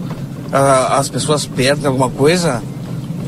a, 0.52 0.98
as 0.98 1.08
pessoas 1.08 1.46
perdem 1.46 1.86
alguma 1.86 2.10
coisa, 2.10 2.62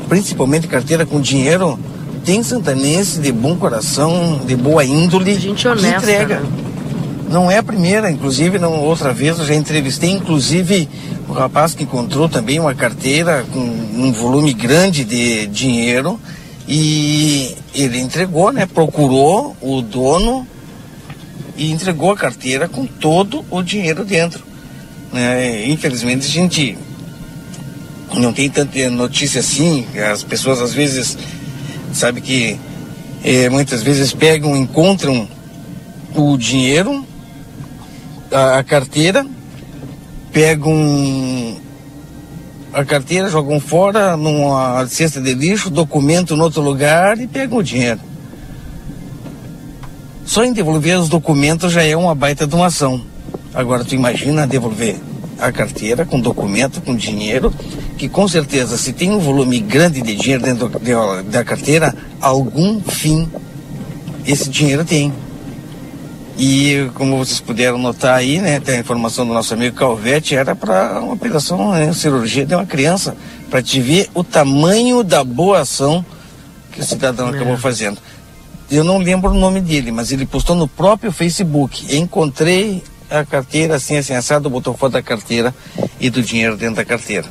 principalmente 0.07 0.67
carteira 0.67 1.03
com 1.03 1.19
dinheiro, 1.19 1.79
tem 2.23 2.41
santanense 2.43 3.19
de 3.19 3.31
bom 3.31 3.55
coração, 3.55 4.41
de 4.45 4.55
boa 4.55 4.83
índole, 4.83 5.35
Gente 5.39 5.67
honesta, 5.67 5.99
que 5.99 6.11
entrega. 6.11 6.39
Né? 6.39 6.49
Não 7.29 7.49
é 7.49 7.57
a 7.57 7.63
primeira, 7.63 8.11
inclusive, 8.11 8.59
não, 8.59 8.79
outra 8.79 9.11
vez 9.11 9.39
eu 9.39 9.45
já 9.45 9.55
entrevistei, 9.55 10.11
inclusive, 10.11 10.87
o 11.27 11.33
rapaz 11.33 11.73
que 11.73 11.83
encontrou 11.83 12.29
também 12.29 12.59
uma 12.59 12.75
carteira 12.75 13.45
com 13.51 13.59
um 13.59 14.11
volume 14.11 14.53
grande 14.53 15.03
de 15.03 15.47
dinheiro 15.47 16.19
e 16.67 17.55
ele 17.73 17.99
entregou, 17.99 18.51
né? 18.51 18.65
Procurou 18.65 19.55
o 19.61 19.81
dono 19.81 20.47
e 21.57 21.71
entregou 21.71 22.11
a 22.11 22.17
carteira 22.17 22.67
com 22.67 22.85
todo 22.85 23.43
o 23.49 23.61
dinheiro 23.61 24.05
dentro. 24.05 24.43
Né? 25.11 25.67
Infelizmente 25.67 26.27
a 26.27 26.29
gente 26.29 26.77
não 28.13 28.31
tem 28.31 28.49
tanta 28.49 28.89
notícia 28.89 29.39
assim, 29.39 29.85
as 30.11 30.23
pessoas 30.23 30.61
às 30.61 30.73
vezes 30.73 31.17
sabe 31.93 32.21
que 32.21 32.59
é, 33.23 33.49
muitas 33.49 33.81
vezes 33.81 34.13
pegam, 34.13 34.55
encontram 34.55 35.27
o 36.15 36.37
dinheiro, 36.37 37.05
a, 38.31 38.59
a 38.59 38.63
carteira, 38.63 39.25
pegam 40.31 41.57
a 42.73 42.83
carteira, 42.83 43.29
jogam 43.29 43.59
fora 43.59 44.17
numa 44.17 44.85
cesta 44.87 45.21
de 45.21 45.33
lixo, 45.33 45.69
documento 45.69 46.33
em 46.33 46.41
outro 46.41 46.61
lugar 46.61 47.19
e 47.19 47.27
pegam 47.27 47.59
o 47.59 47.63
dinheiro. 47.63 47.99
Só 50.25 50.43
em 50.43 50.53
devolver 50.53 50.97
os 50.97 51.09
documentos 51.09 51.71
já 51.71 51.83
é 51.83 51.95
uma 51.95 52.15
baita 52.15 52.47
de 52.47 52.55
uma 52.55 52.67
ação. 52.67 53.01
Agora 53.53 53.85
tu 53.85 53.93
imagina 53.93 54.47
devolver 54.47 54.95
a 55.37 55.51
carteira 55.51 56.05
com 56.05 56.19
documento, 56.19 56.81
com 56.81 56.95
dinheiro, 56.95 57.53
que 57.97 58.09
com 58.09 58.27
certeza 58.27 58.77
se 58.77 58.93
tem 58.93 59.11
um 59.11 59.19
volume 59.19 59.59
grande 59.59 60.01
de 60.01 60.15
dinheiro 60.15 60.43
dentro 60.43 60.69
da 61.29 61.43
carteira, 61.43 61.95
algum 62.19 62.81
fim 62.81 63.29
esse 64.25 64.49
dinheiro 64.49 64.85
tem. 64.85 65.13
E 66.37 66.89
como 66.95 67.17
vocês 67.17 67.39
puderam 67.39 67.77
notar 67.77 68.15
aí, 68.15 68.39
né, 68.39 68.59
tem 68.59 68.75
a 68.75 68.79
informação 68.79 69.25
do 69.25 69.33
nosso 69.33 69.53
amigo 69.53 69.75
Calvete, 69.75 70.35
era 70.35 70.55
para 70.55 70.99
uma 70.99 71.13
operação, 71.13 71.71
né, 71.71 71.93
cirurgia 71.93 72.45
de 72.45 72.55
uma 72.55 72.65
criança, 72.65 73.15
para 73.49 73.61
te 73.61 73.79
ver 73.79 74.09
o 74.15 74.23
tamanho 74.23 75.03
da 75.03 75.23
boa 75.23 75.59
ação 75.59 76.03
que 76.71 76.81
o 76.81 76.83
cidadão 76.83 77.27
é. 77.27 77.35
acabou 77.35 77.57
fazendo. 77.57 77.99
Eu 78.71 78.83
não 78.83 78.97
lembro 78.97 79.29
o 79.29 79.39
nome 79.39 79.61
dele, 79.61 79.91
mas 79.91 80.11
ele 80.11 80.25
postou 80.25 80.55
no 80.55 80.67
próprio 80.67 81.11
Facebook. 81.11 81.95
Encontrei 81.95 82.81
a 83.11 83.23
carteira 83.23 83.75
assim, 83.75 83.97
assim, 83.97 84.13
assado, 84.15 84.49
botou 84.49 84.75
foto 84.75 84.93
da 84.93 85.01
carteira 85.03 85.53
e 85.99 86.09
do 86.09 86.23
dinheiro 86.23 86.57
dentro 86.57 86.77
da 86.77 86.85
carteira. 86.85 87.27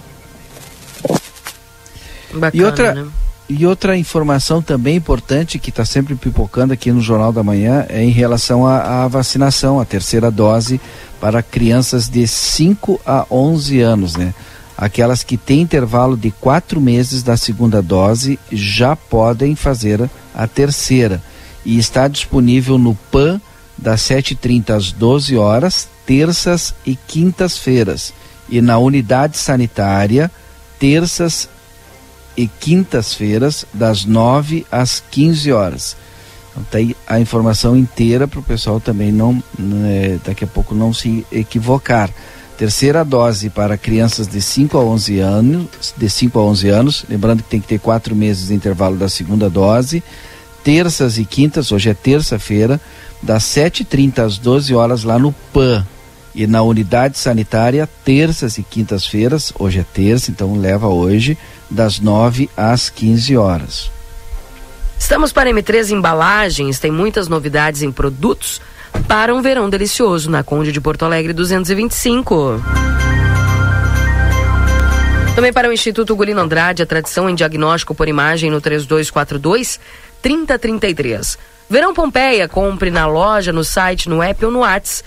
Bacana, 2.33 2.53
e 2.55 2.65
outra, 2.65 2.95
né? 2.95 3.07
E 3.49 3.67
outra 3.67 3.97
informação 3.99 4.63
também 4.63 4.97
importante 4.97 5.59
que 5.59 5.69
está 5.69 5.85
sempre 5.85 6.15
pipocando 6.15 6.73
aqui 6.73 6.91
no 6.91 7.03
Jornal 7.03 7.33
da 7.33 7.43
Manhã 7.43 7.85
é 7.89 8.03
em 8.03 8.11
relação 8.11 8.67
à, 8.67 9.05
à, 9.05 9.09
vacinação, 9.09 9.79
a 9.79 9.85
terceira 9.85 10.31
dose 10.31 10.81
para 11.21 11.43
crianças 11.43 12.09
de 12.09 12.27
5 12.27 13.01
a 13.05 13.27
11 13.31 13.81
anos, 13.81 14.17
né? 14.17 14.33
Aquelas 14.77 15.23
que 15.23 15.37
têm 15.37 15.61
intervalo 15.61 16.17
de 16.17 16.31
quatro 16.31 16.81
meses 16.81 17.23
da 17.23 17.37
segunda 17.37 17.83
dose 17.83 18.39
já 18.51 18.97
podem 18.97 19.55
fazer 19.55 20.09
a 20.35 20.47
terceira. 20.47 21.23
E 21.65 21.79
está 21.79 22.09
disponível 22.09 22.79
no 22.79 22.95
PAN 23.11 23.41
das 23.77 24.01
7h30 24.01 24.71
às 24.71 24.93
12 24.93 25.37
horas, 25.37 25.89
terças 26.07 26.75
e 26.87 26.97
quintas-feiras. 26.97 28.15
E 28.49 28.61
na 28.61 28.79
unidade 28.79 29.37
sanitária, 29.37 30.31
terças 30.79 31.49
e 32.37 32.47
quintas-feiras, 32.47 33.65
das 33.73 34.05
9 34.05 34.67
às 34.71 35.03
15 35.11 35.53
horas. 35.53 35.97
Então 36.51 36.65
tem 36.71 36.95
a 37.07 37.19
informação 37.19 37.77
inteira 37.77 38.29
para 38.29 38.41
o 38.41 38.43
pessoal 38.43 38.79
também 38.79 39.11
não, 39.11 39.43
né, 39.59 40.19
daqui 40.25 40.45
a 40.45 40.47
pouco 40.47 40.75
não 40.75 40.93
se 40.93 41.27
equivocar. 41.33 42.11
Terceira 42.57 43.05
dose 43.05 43.51
para 43.51 43.79
crianças 43.79 44.29
de 44.29 44.41
5 44.41 44.77
a 44.77 44.81
11 44.81 45.19
anos, 45.19 45.95
de 45.97 46.09
5 46.09 46.39
a 46.39 46.43
11 46.43 46.69
anos, 46.69 47.05
lembrando 47.09 47.43
que 47.43 47.49
tem 47.49 47.61
que 47.61 47.67
ter 47.67 47.81
quatro 47.81 48.15
meses 48.15 48.49
de 48.49 48.55
intervalo 48.55 48.97
da 48.97 49.09
segunda 49.09 49.49
dose. 49.49 50.03
Terças 50.63 51.19
e 51.19 51.25
quintas, 51.25 51.73
hoje 51.73 51.89
é 51.89 51.95
terça-feira, 51.95 52.81
das 53.21 53.43
7h30 53.45 54.19
às 54.19 54.39
12 54.39 54.75
horas 54.75 55.03
lá 55.03 55.19
no 55.19 55.33
PAN. 55.53 55.85
E 56.35 56.47
na 56.47 56.63
unidade 56.63 57.19
sanitária, 57.19 57.89
terças 58.05 58.57
e 58.57 58.63
quintas-feiras, 58.63 59.53
hoje 59.59 59.81
é 59.81 59.85
terça, 59.85 60.31
então 60.31 60.57
leva 60.59 60.89
hoje, 60.89 61.37
das 61.71 62.01
9 62.01 62.49
às 62.57 62.89
15 62.89 63.37
horas. 63.37 63.91
Estamos 64.99 65.33
para 65.33 65.51
M3 65.51 65.91
Embalagens, 65.91 66.79
tem 66.79 66.91
muitas 66.91 67.29
novidades 67.29 67.83
em 67.83 67.93
produtos 67.93 68.61
para 69.07 69.35
um 69.35 69.43
verão 69.43 69.69
delicioso 69.69 70.31
na 70.31 70.43
Conde 70.43 70.73
de 70.73 70.81
Porto 70.81 71.05
Alegre 71.05 71.33
225. 71.33 72.63
Também 75.35 75.53
para 75.53 75.69
o 75.69 75.73
Instituto 75.73 76.15
Gulino 76.15 76.41
Andrade, 76.41 76.83
a 76.83 76.87
tradição 76.87 77.29
em 77.29 77.35
diagnóstico 77.35 77.95
por 77.95 78.07
imagem 78.07 78.51
no 78.51 78.61
3242 78.61 79.81
3033. 80.21 81.39
Verão 81.69 81.95
Pompeia, 81.95 82.47
compre 82.47 82.91
na 82.91 83.07
loja, 83.07 83.51
no 83.51 83.65
site, 83.65 84.09
no 84.09 84.23
app 84.23 84.45
ou 84.45 84.51
no 84.51 84.61
Whats. 84.61 85.03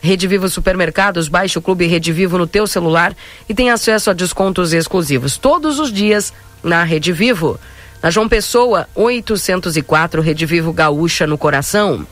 Rede 0.00 0.26
Vivo 0.26 0.48
Supermercados, 0.48 1.28
baixe 1.28 1.58
o 1.58 1.62
Clube 1.62 1.86
Rede 1.86 2.12
Vivo 2.12 2.38
no 2.38 2.46
teu 2.46 2.66
celular 2.66 3.14
e 3.48 3.54
tem 3.54 3.70
acesso 3.70 4.10
a 4.10 4.14
descontos 4.14 4.72
exclusivos 4.72 5.36
todos 5.36 5.78
os 5.78 5.92
dias 5.92 6.32
na 6.62 6.82
Rede 6.82 7.12
Vivo. 7.12 7.60
Na 8.02 8.10
João 8.10 8.28
Pessoa, 8.28 8.88
804, 8.94 10.22
Rede 10.22 10.46
Vivo 10.46 10.72
Gaúcha 10.72 11.26
no 11.26 11.36
coração. 11.36 12.06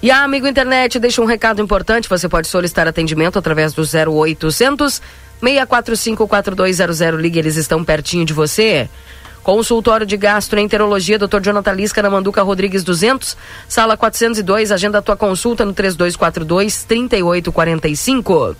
E 0.00 0.10
a 0.10 0.22
Amigo 0.22 0.46
Internet 0.46 0.98
deixa 0.98 1.20
um 1.20 1.26
recado 1.26 1.60
importante. 1.60 2.08
Você 2.08 2.28
pode 2.28 2.46
solicitar 2.46 2.86
atendimento 2.86 3.38
através 3.38 3.74
do 3.74 3.82
0800 3.82 5.02
645 5.40 6.26
4200. 6.26 7.20
Ligue, 7.20 7.38
eles 7.38 7.56
estão 7.56 7.84
pertinho 7.84 8.24
de 8.24 8.32
você. 8.32 8.88
Consultório 9.42 10.06
de 10.06 10.16
Gastroenterologia, 10.16 11.18
Dr. 11.18 11.40
Jonathan 11.40 11.72
Lisca, 11.72 12.02
na 12.02 12.10
Manduca 12.10 12.42
Rodrigues 12.42 12.84
200, 12.84 13.36
sala 13.68 13.96
402. 13.96 14.72
Agenda 14.72 14.98
a 14.98 15.02
tua 15.02 15.16
consulta 15.16 15.64
no 15.64 15.72
3242 15.72 16.84
3845. 16.84 18.56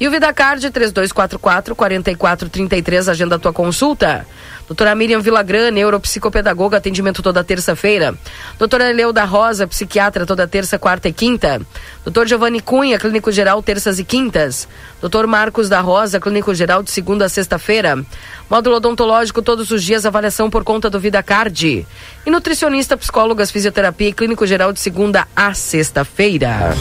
E 0.00 0.08
o 0.08 0.10
VidaCard 0.10 0.70
3244 0.70 1.74
4433, 1.76 3.08
agenda 3.08 3.36
a 3.36 3.38
tua 3.38 3.52
consulta. 3.52 4.26
Doutora 4.66 4.94
Miriam 4.94 5.20
Villagrã, 5.20 5.70
neuropsicopedagoga, 5.70 6.78
atendimento 6.78 7.22
toda 7.22 7.44
terça-feira. 7.44 8.14
Doutora 8.58 8.90
Eleuda 8.90 9.24
Rosa, 9.24 9.66
psiquiatra, 9.66 10.24
toda 10.24 10.48
terça, 10.48 10.78
quarta 10.78 11.08
e 11.08 11.12
quinta. 11.12 11.60
Doutor 12.02 12.26
Giovanni 12.26 12.60
Cunha, 12.60 12.98
clínico 12.98 13.30
geral, 13.30 13.62
terças 13.62 13.98
e 13.98 14.04
quintas. 14.04 14.66
Doutor 15.00 15.26
Marcos 15.26 15.68
da 15.68 15.80
Rosa, 15.80 16.18
clínico 16.18 16.54
geral, 16.54 16.82
de 16.82 16.90
segunda 16.90 17.26
a 17.26 17.28
sexta-feira. 17.28 18.02
Módulo 18.48 18.76
odontológico, 18.76 19.42
todos 19.42 19.70
os 19.70 19.82
dias, 19.82 20.06
avaliação 20.06 20.48
por 20.48 20.64
conta 20.64 20.88
do 20.88 20.98
Vida 20.98 21.22
Card. 21.22 21.86
E 22.24 22.30
nutricionista, 22.30 22.96
psicólogas, 22.96 23.50
fisioterapia 23.50 24.08
e 24.08 24.12
clínico 24.12 24.46
geral, 24.46 24.72
de 24.72 24.80
segunda 24.80 25.28
a 25.36 25.52
sexta-feira. 25.52 26.74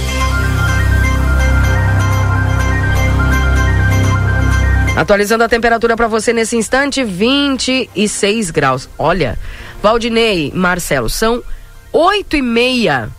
Atualizando 4.96 5.44
a 5.44 5.50
temperatura 5.50 5.98
para 5.98 6.08
você 6.08 6.32
nesse 6.32 6.56
instante, 6.56 7.04
26 7.04 8.52
graus. 8.52 8.88
Olha, 8.98 9.40
Valdinei, 9.82 10.52
Marcelo, 10.54 11.10
são 11.10 11.44
8 11.92 12.38
e 12.38 12.42
meia 12.44 13.10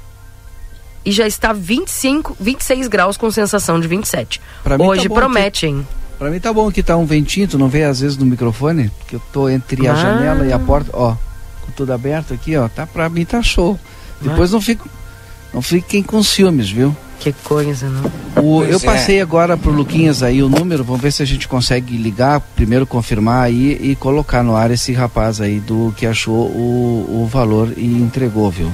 e 1.05 1.11
já 1.11 1.27
está 1.27 1.53
25, 1.53 2.37
26 2.39 2.87
graus 2.87 3.17
com 3.17 3.29
sensação 3.29 3.81
de 3.81 3.89
27. 3.89 4.41
Pra 4.63 4.81
Hoje 4.81 5.09
tá 5.09 5.15
promete, 5.15 5.67
hein? 5.67 5.87
Pra 6.17 6.31
mim 6.31 6.39
tá 6.39 6.53
bom 6.53 6.71
que 6.71 6.81
tá 6.81 6.97
um 6.97 7.05
ventinho, 7.05 7.49
tu 7.49 7.59
não 7.59 7.69
vê 7.69 7.83
às 7.83 8.01
vezes 8.01 8.17
no 8.17 8.25
microfone, 8.25 8.91
que 9.09 9.17
eu 9.17 9.23
tô 9.33 9.49
entre 9.49 9.89
a 9.89 9.93
ah. 9.93 9.97
janela 9.97 10.47
e 10.47 10.53
a 10.53 10.59
porta, 10.61 10.91
ó, 10.95 11.17
com 11.61 11.73
tudo 11.73 11.93
aberto 11.93 12.33
aqui, 12.33 12.57
ó, 12.57 12.69
tá 12.69 12.87
pra 12.87 13.09
mim 13.09 13.25
tá 13.25 13.43
show. 13.43 13.79
Depois 14.21 14.51
ah. 14.51 14.55
não 14.55 14.61
fico, 14.61 14.89
não 15.53 15.61
fiquem 15.61 16.05
com 16.05 16.23
ciúmes, 16.23 16.71
viu? 16.71 16.97
Que 17.21 17.33
coisa, 17.33 17.89
não? 17.89 18.43
O, 18.43 18.65
eu 18.65 18.77
é. 18.77 18.81
passei 18.81 19.19
é. 19.19 19.23
agora 19.23 19.57
pro 19.57 19.71
Luquinhas 19.71 20.23
aí 20.23 20.43
o 20.43 20.49
número, 20.49 20.85
vamos 20.85 21.01
ver 21.01 21.13
se 21.13 21.23
a 21.23 21.27
gente 21.27 21.49
consegue 21.49 21.97
ligar, 21.97 22.41
primeiro 22.55 22.87
confirmar 22.87 23.45
aí 23.45 23.79
e 23.81 23.97
colocar 23.97 24.43
no 24.43 24.55
ar 24.57 24.71
esse 24.71 24.93
rapaz 24.93 25.41
aí 25.41 25.61
do 25.61 25.95
que 25.97 26.07
achou 26.07 26.49
o, 26.49 27.23
o 27.23 27.27
valor 27.27 27.73
e 27.77 27.87
entregou, 27.87 28.51
viu? 28.51 28.71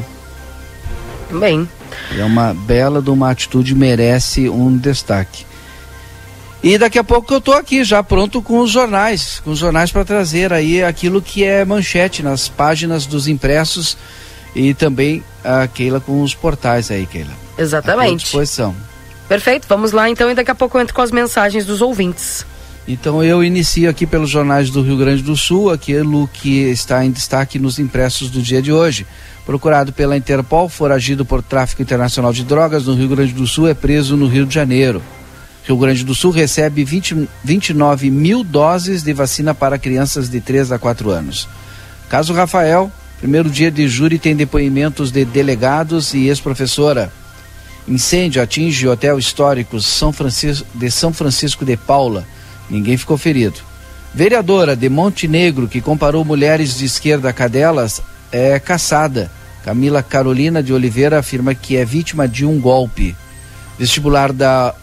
Bem. 1.39 1.69
É 2.17 2.25
uma 2.25 2.53
bela 2.53 3.01
de 3.01 3.11
uma 3.11 3.31
atitude, 3.31 3.75
merece 3.75 4.49
um 4.49 4.77
destaque. 4.77 5.47
E 6.63 6.77
daqui 6.77 6.99
a 6.99 7.05
pouco 7.05 7.33
eu 7.33 7.41
tô 7.41 7.53
aqui 7.53 7.83
já 7.85 8.03
pronto 8.03 8.43
com 8.43 8.59
os 8.61 8.71
jornais, 8.71 9.41
com 9.41 9.51
os 9.51 9.59
jornais 9.59 9.91
para 9.91 10.05
trazer 10.05 10.53
aí 10.53 10.83
aquilo 10.83 11.23
que 11.23 11.43
é 11.43 11.65
manchete 11.65 12.23
nas 12.23 12.49
páginas 12.49 13.07
dos 13.07 13.27
impressos 13.29 13.97
e 14.55 14.75
também 14.75 15.23
a 15.43 15.67
Keila 15.67 16.01
com 16.01 16.21
os 16.23 16.35
portais 16.35 16.91
aí, 16.91 17.07
Keila. 17.07 17.33
Exatamente. 17.61 18.15
À 18.15 18.17
disposição. 18.17 18.75
Perfeito, 19.29 19.67
vamos 19.69 19.93
lá 19.93 20.09
então 20.09 20.31
e 20.31 20.35
daqui 20.35 20.51
a 20.51 20.55
pouco 20.55 20.77
eu 20.77 20.83
entro 20.83 20.95
com 20.95 21.03
as 21.03 21.13
mensagens 21.13 21.65
dos 21.65 21.81
ouvintes. 21.81 22.45
Então 22.89 23.23
eu 23.23 23.45
inicio 23.45 23.89
aqui 23.89 24.07
pelos 24.07 24.31
jornais 24.31 24.71
do 24.71 24.83
Rio 24.83 24.97
Grande 24.97 25.23
do 25.23 25.37
Sul, 25.37 25.71
aquilo 25.71 26.29
que 26.33 26.63
está 26.63 27.05
em 27.05 27.11
destaque 27.11 27.59
nos 27.59 27.79
impressos 27.79 28.31
do 28.31 28.43
dia 28.43 28.61
de 28.61 28.73
hoje. 28.73 29.07
Procurado 29.47 29.93
pela 29.93 30.17
Interpol, 30.17 30.69
foragido 30.69 31.25
por 31.25 31.43
tráfico 31.43 31.83
internacional 31.83 32.33
de 32.33 32.45
drogas 32.45 32.87
no 32.87 32.95
Rio 32.95 33.09
Grande 33.09 33.33
do 33.33 33.47
Sul, 33.47 33.69
é 33.69 33.75
preso 33.75 34.17
no 34.17 34.27
Rio 34.27 34.47
de 34.47 34.55
Janeiro. 34.55 35.03
Rio 35.65 35.77
Grande 35.77 36.05
do 36.05 36.15
Sul 36.15 36.33
recebe 36.33 36.83
20, 36.83 37.29
29 37.45 38.11
mil 38.11 38.43
doses 38.43 39.03
de 39.03 39.13
vacina 39.13 39.55
para 39.55 39.79
crianças 39.79 40.29
de 40.29 40.41
3 40.41 40.73
a 40.73 40.79
4 40.79 41.11
anos. 41.11 41.49
Caso 42.09 42.33
Rafael, 42.33 42.91
Primeiro 43.21 43.51
dia 43.51 43.71
de 43.71 43.87
júri 43.87 44.19
tem 44.19 44.35
depoimentos 44.35 45.13
de 45.13 45.27
delegados 45.27 46.15
e 46.15 46.29
ex-professora. 46.29 47.13
Incêndio 47.89 48.43
atinge 48.43 48.87
o 48.87 48.93
hotel 48.93 49.19
histórico 49.19 49.81
São 49.81 50.13
Francisco, 50.13 50.67
de 50.75 50.91
São 50.91 51.13
Francisco 51.13 51.65
de 51.65 51.77
Paula. 51.77 52.25
Ninguém 52.69 52.97
ficou 52.97 53.19
ferido. 53.19 53.61
Vereadora 54.15 54.75
de 54.75 54.89
Montenegro, 54.89 55.69
que 55.69 55.81
comparou 55.81 56.25
mulheres 56.25 56.77
de 56.77 56.85
esquerda 56.85 57.31
a 57.31 57.33
cadelas, 57.33 58.03
é 58.33 58.59
caçada. 58.59 59.31
Camila 59.65 60.03
Carolina 60.03 60.63
de 60.63 60.73
Oliveira 60.73 61.19
afirma 61.19 61.55
que 61.55 61.77
é 61.77 61.85
vítima 61.85 62.27
de 62.27 62.45
um 62.45 62.61
golpe. 62.61 63.15
Vestibular 63.79 64.33
da 64.33 64.75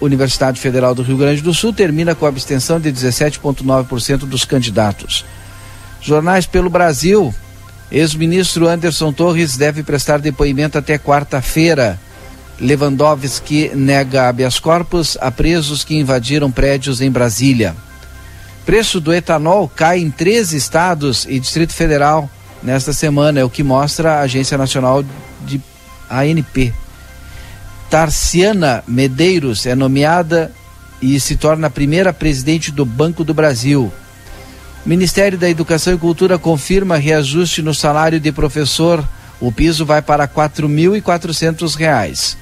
Universidade 0.00 0.60
Federal 0.60 0.94
do 0.94 1.02
Rio 1.02 1.16
Grande 1.16 1.40
do 1.40 1.54
Sul 1.54 1.72
termina 1.72 2.14
com 2.14 2.26
abstenção 2.26 2.80
de 2.80 2.92
17,9% 2.92 4.18
dos 4.18 4.44
candidatos. 4.44 5.24
Jornais 6.00 6.46
pelo 6.46 6.68
Brasil. 6.68 7.34
Ex-ministro 7.90 8.66
Anderson 8.66 9.12
Torres 9.12 9.56
deve 9.56 9.82
prestar 9.82 10.18
depoimento 10.18 10.76
até 10.76 10.98
quarta-feira. 10.98 11.98
Lewandowski 12.60 13.72
nega 13.74 14.28
habeas 14.28 14.58
corpus 14.58 15.18
a 15.20 15.30
presos 15.30 15.84
que 15.84 15.96
invadiram 15.96 16.50
prédios 16.50 17.00
em 17.00 17.10
Brasília. 17.10 17.74
Preço 18.64 19.00
do 19.00 19.12
etanol 19.12 19.68
cai 19.68 19.98
em 19.98 20.10
13 20.10 20.56
estados 20.56 21.26
e 21.28 21.38
Distrito 21.38 21.74
Federal 21.74 22.30
nesta 22.62 22.92
semana, 22.92 23.40
é 23.40 23.44
o 23.44 23.50
que 23.50 23.62
mostra 23.62 24.14
a 24.14 24.20
Agência 24.20 24.56
Nacional 24.56 25.04
de 25.44 25.60
ANP. 26.08 26.72
Tarciana 27.90 28.82
Medeiros 28.88 29.66
é 29.66 29.74
nomeada 29.74 30.50
e 31.02 31.20
se 31.20 31.36
torna 31.36 31.66
a 31.66 31.70
primeira 31.70 32.12
presidente 32.12 32.72
do 32.72 32.86
Banco 32.86 33.22
do 33.22 33.34
Brasil. 33.34 33.92
O 34.84 34.88
Ministério 34.88 35.36
da 35.36 35.48
Educação 35.48 35.94
e 35.94 35.98
Cultura 35.98 36.38
confirma 36.38 36.96
reajuste 36.96 37.62
no 37.62 37.74
salário 37.74 38.18
de 38.18 38.32
professor. 38.32 39.06
O 39.40 39.52
piso 39.52 39.84
vai 39.84 40.00
para 40.00 40.24
R$ 40.24 40.30
4.400. 40.34 42.36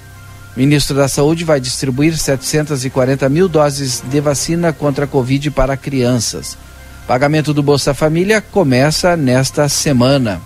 Ministro 0.56 0.94
da 0.94 1.08
Saúde 1.08 1.44
vai 1.44 1.58
distribuir 1.58 2.16
740 2.16 3.26
mil 3.28 3.48
doses 3.48 4.02
de 4.06 4.20
vacina 4.20 4.72
contra 4.72 5.06
a 5.06 5.08
Covid 5.08 5.50
para 5.50 5.76
crianças. 5.78 6.58
Pagamento 7.06 7.54
do 7.54 7.62
Bolsa 7.62 7.94
Família 7.94 8.40
começa 8.40 9.16
nesta 9.16 9.68
semana. 9.68 10.40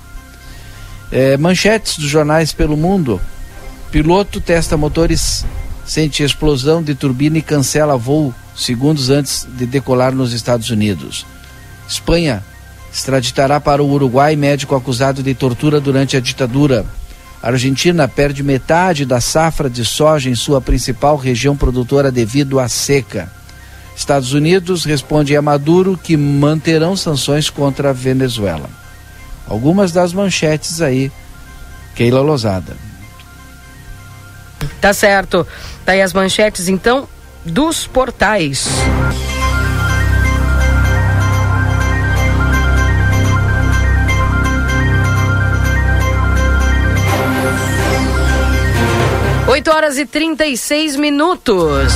É, 1.11 1.37
manchetes 1.37 1.99
dos 1.99 2.09
jornais 2.09 2.53
pelo 2.53 2.77
mundo. 2.77 3.21
Piloto 3.91 4.41
testa 4.41 4.77
motores, 4.77 5.45
sente 5.85 6.23
explosão 6.23 6.83
de 6.83 6.95
turbina 6.95 7.39
e 7.39 7.43
cancela 7.43 7.97
voo 7.97 8.33
segundos 8.57 9.11
antes 9.11 9.47
de 9.57 9.67
decolar 9.67 10.15
nos 10.15 10.33
Estados 10.33 10.71
Unidos. 10.71 11.27
Espanha 11.89 12.43
extraditará 12.93 13.61
para 13.61 13.83
o 13.83 13.91
Uruguai 13.91 14.35
médico 14.37 14.75
acusado 14.75 15.23
de 15.23 15.35
tortura 15.35 15.81
durante 15.81 16.17
a 16.17 16.21
ditadura. 16.21 16.87
Argentina 17.49 18.09
perde 18.09 18.43
metade 18.43 19.05
da 19.05 19.21
safra 19.21 19.71
de 19.71 19.85
soja 19.85 20.29
em 20.29 20.35
sua 20.35 20.61
principal 20.61 21.17
região 21.17 21.57
produtora 21.57 22.11
devido 22.11 22.59
à 22.59 22.69
seca. 22.69 23.31
Estados 23.97 24.33
Unidos 24.33 24.85
responde 24.85 25.37
a 25.37 25.41
Maduro 25.41 25.97
que 25.97 26.17
manterão 26.17 26.97
sanções 26.97 27.49
contra 27.49 27.91
a 27.91 27.93
Venezuela. 27.93 28.69
Algumas 29.49 29.93
das 29.93 30.13
manchetes 30.13 30.81
aí, 30.81 31.11
Keila 31.95 32.21
Lozada. 32.21 32.77
Tá 34.81 34.93
certo. 34.93 35.47
Tá 35.85 35.93
aí 35.93 36.03
as 36.03 36.13
manchetes, 36.13 36.69
então. 36.69 37.09
dos 37.45 37.87
portais. 37.87 38.67
Oito 49.67 49.75
horas 49.75 49.99
e 49.99 50.07
trinta 50.07 50.47
e 50.47 50.57
seis 50.57 50.95
minutos. 50.95 51.93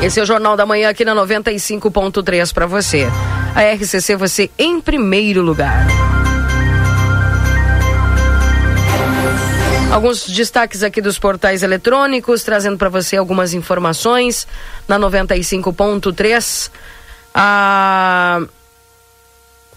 Esse 0.00 0.20
é 0.20 0.22
o 0.22 0.26
Jornal 0.26 0.56
da 0.56 0.64
Manhã 0.64 0.88
aqui 0.88 1.04
na 1.04 1.16
95.3 1.16 2.54
para 2.54 2.66
você. 2.66 3.08
A 3.56 3.74
RCC 3.74 4.14
você 4.14 4.52
em 4.56 4.80
primeiro 4.80 5.42
lugar. 5.42 5.84
Alguns 9.92 10.28
destaques 10.28 10.84
aqui 10.84 11.00
dos 11.00 11.18
portais 11.18 11.64
eletrônicos, 11.64 12.44
trazendo 12.44 12.78
para 12.78 12.88
você 12.88 13.16
algumas 13.16 13.52
informações 13.52 14.46
na 14.86 14.96
95.3. 14.96 16.70
Ah, 17.34 18.40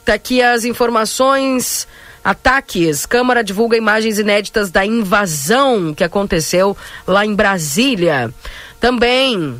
tá 0.08 0.13
aqui 0.15 0.41
as 0.41 0.65
informações. 0.65 1.88
Ataques. 2.24 3.06
Câmara 3.06 3.43
divulga 3.43 3.78
imagens 3.78 4.20
inéditas 4.20 4.70
da 4.70 4.86
invasão 4.86 5.93
que 5.93 6.04
aconteceu 6.04 6.76
lá 7.06 7.26
em 7.26 7.34
Brasília. 7.34 8.34
Também 8.80 9.58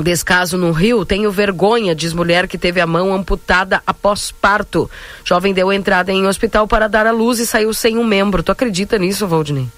Descaso 0.00 0.56
no 0.56 0.70
Rio, 0.70 1.04
tenho 1.04 1.30
vergonha, 1.30 1.94
diz 1.94 2.12
mulher 2.12 2.46
que 2.46 2.56
teve 2.56 2.80
a 2.80 2.86
mão 2.86 3.12
amputada 3.12 3.82
após 3.86 4.30
parto. 4.30 4.90
Jovem 5.24 5.52
deu 5.52 5.72
entrada 5.72 6.12
em 6.12 6.26
hospital 6.26 6.66
para 6.66 6.88
dar 6.88 7.06
à 7.06 7.10
luz 7.10 7.38
e 7.38 7.46
saiu 7.46 7.74
sem 7.74 7.98
um 7.98 8.04
membro. 8.04 8.42
Tu 8.42 8.52
acredita 8.52 8.98
nisso, 8.98 9.26
Valdinei? 9.26 9.68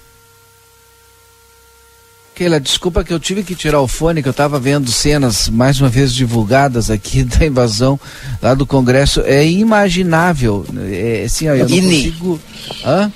Keila, 2.35 2.59
desculpa 2.59 3.03
que 3.03 3.13
eu 3.13 3.19
tive 3.19 3.43
que 3.43 3.53
tirar 3.53 3.79
o 3.79 3.87
fone, 3.87 4.23
que 4.23 4.27
eu 4.27 4.31
estava 4.31 4.59
vendo 4.59 4.91
cenas 4.91 5.47
mais 5.49 5.79
uma 5.79 5.87
vez 5.89 6.13
divulgadas 6.13 6.89
aqui 6.89 7.21
da 7.23 7.45
invasão 7.45 7.99
lá 8.41 8.55
do 8.55 8.65
Congresso. 8.65 9.21
É 9.21 9.45
inimaginável. 9.45 10.65
É, 10.89 11.23
assim, 11.25 11.47
ó, 11.47 11.53
eu 11.53 11.69
não 11.69 11.75
Ini. 11.75 11.95
consigo. 12.11 12.39
Hã? 12.83 13.11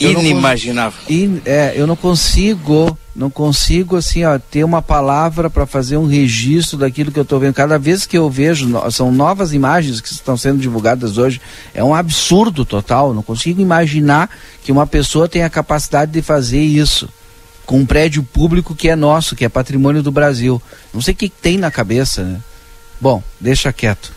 Eu 0.00 0.12
não 0.12 0.22
Inimaginável. 0.22 0.98
In- 1.10 1.40
é, 1.44 1.72
eu 1.76 1.86
não 1.88 1.96
consigo, 1.96 2.96
não 3.16 3.28
consigo 3.30 3.96
assim, 3.96 4.24
ó, 4.24 4.38
ter 4.38 4.62
uma 4.64 4.80
palavra 4.80 5.50
para 5.50 5.66
fazer 5.66 5.96
um 5.96 6.06
registro 6.06 6.78
daquilo 6.78 7.10
que 7.10 7.18
eu 7.18 7.22
estou 7.24 7.40
vendo. 7.40 7.54
Cada 7.54 7.78
vez 7.80 8.06
que 8.06 8.16
eu 8.16 8.30
vejo, 8.30 8.66
no- 8.68 8.88
são 8.92 9.10
novas 9.10 9.52
imagens 9.52 10.00
que 10.00 10.08
estão 10.12 10.36
sendo 10.36 10.58
divulgadas 10.60 11.18
hoje, 11.18 11.40
é 11.74 11.82
um 11.82 11.94
absurdo 11.94 12.64
total. 12.64 13.12
Não 13.12 13.22
consigo 13.24 13.60
imaginar 13.60 14.30
que 14.64 14.70
uma 14.70 14.86
pessoa 14.86 15.28
tenha 15.28 15.46
a 15.46 15.50
capacidade 15.50 16.12
de 16.12 16.22
fazer 16.22 16.60
isso 16.62 17.08
com 17.66 17.78
um 17.78 17.86
prédio 17.86 18.22
público 18.22 18.74
que 18.74 18.88
é 18.88 18.96
nosso, 18.96 19.34
que 19.34 19.44
é 19.44 19.48
patrimônio 19.48 20.02
do 20.02 20.10
Brasil. 20.12 20.60
Não 20.92 21.00
sei 21.00 21.14
o 21.14 21.16
que, 21.16 21.28
tem 21.28 21.56
na 21.58 21.70
cabeça, 21.70 22.22
né? 22.22 22.40
Bom, 23.00 23.22
deixa 23.40 23.72
quieto. 23.72 24.12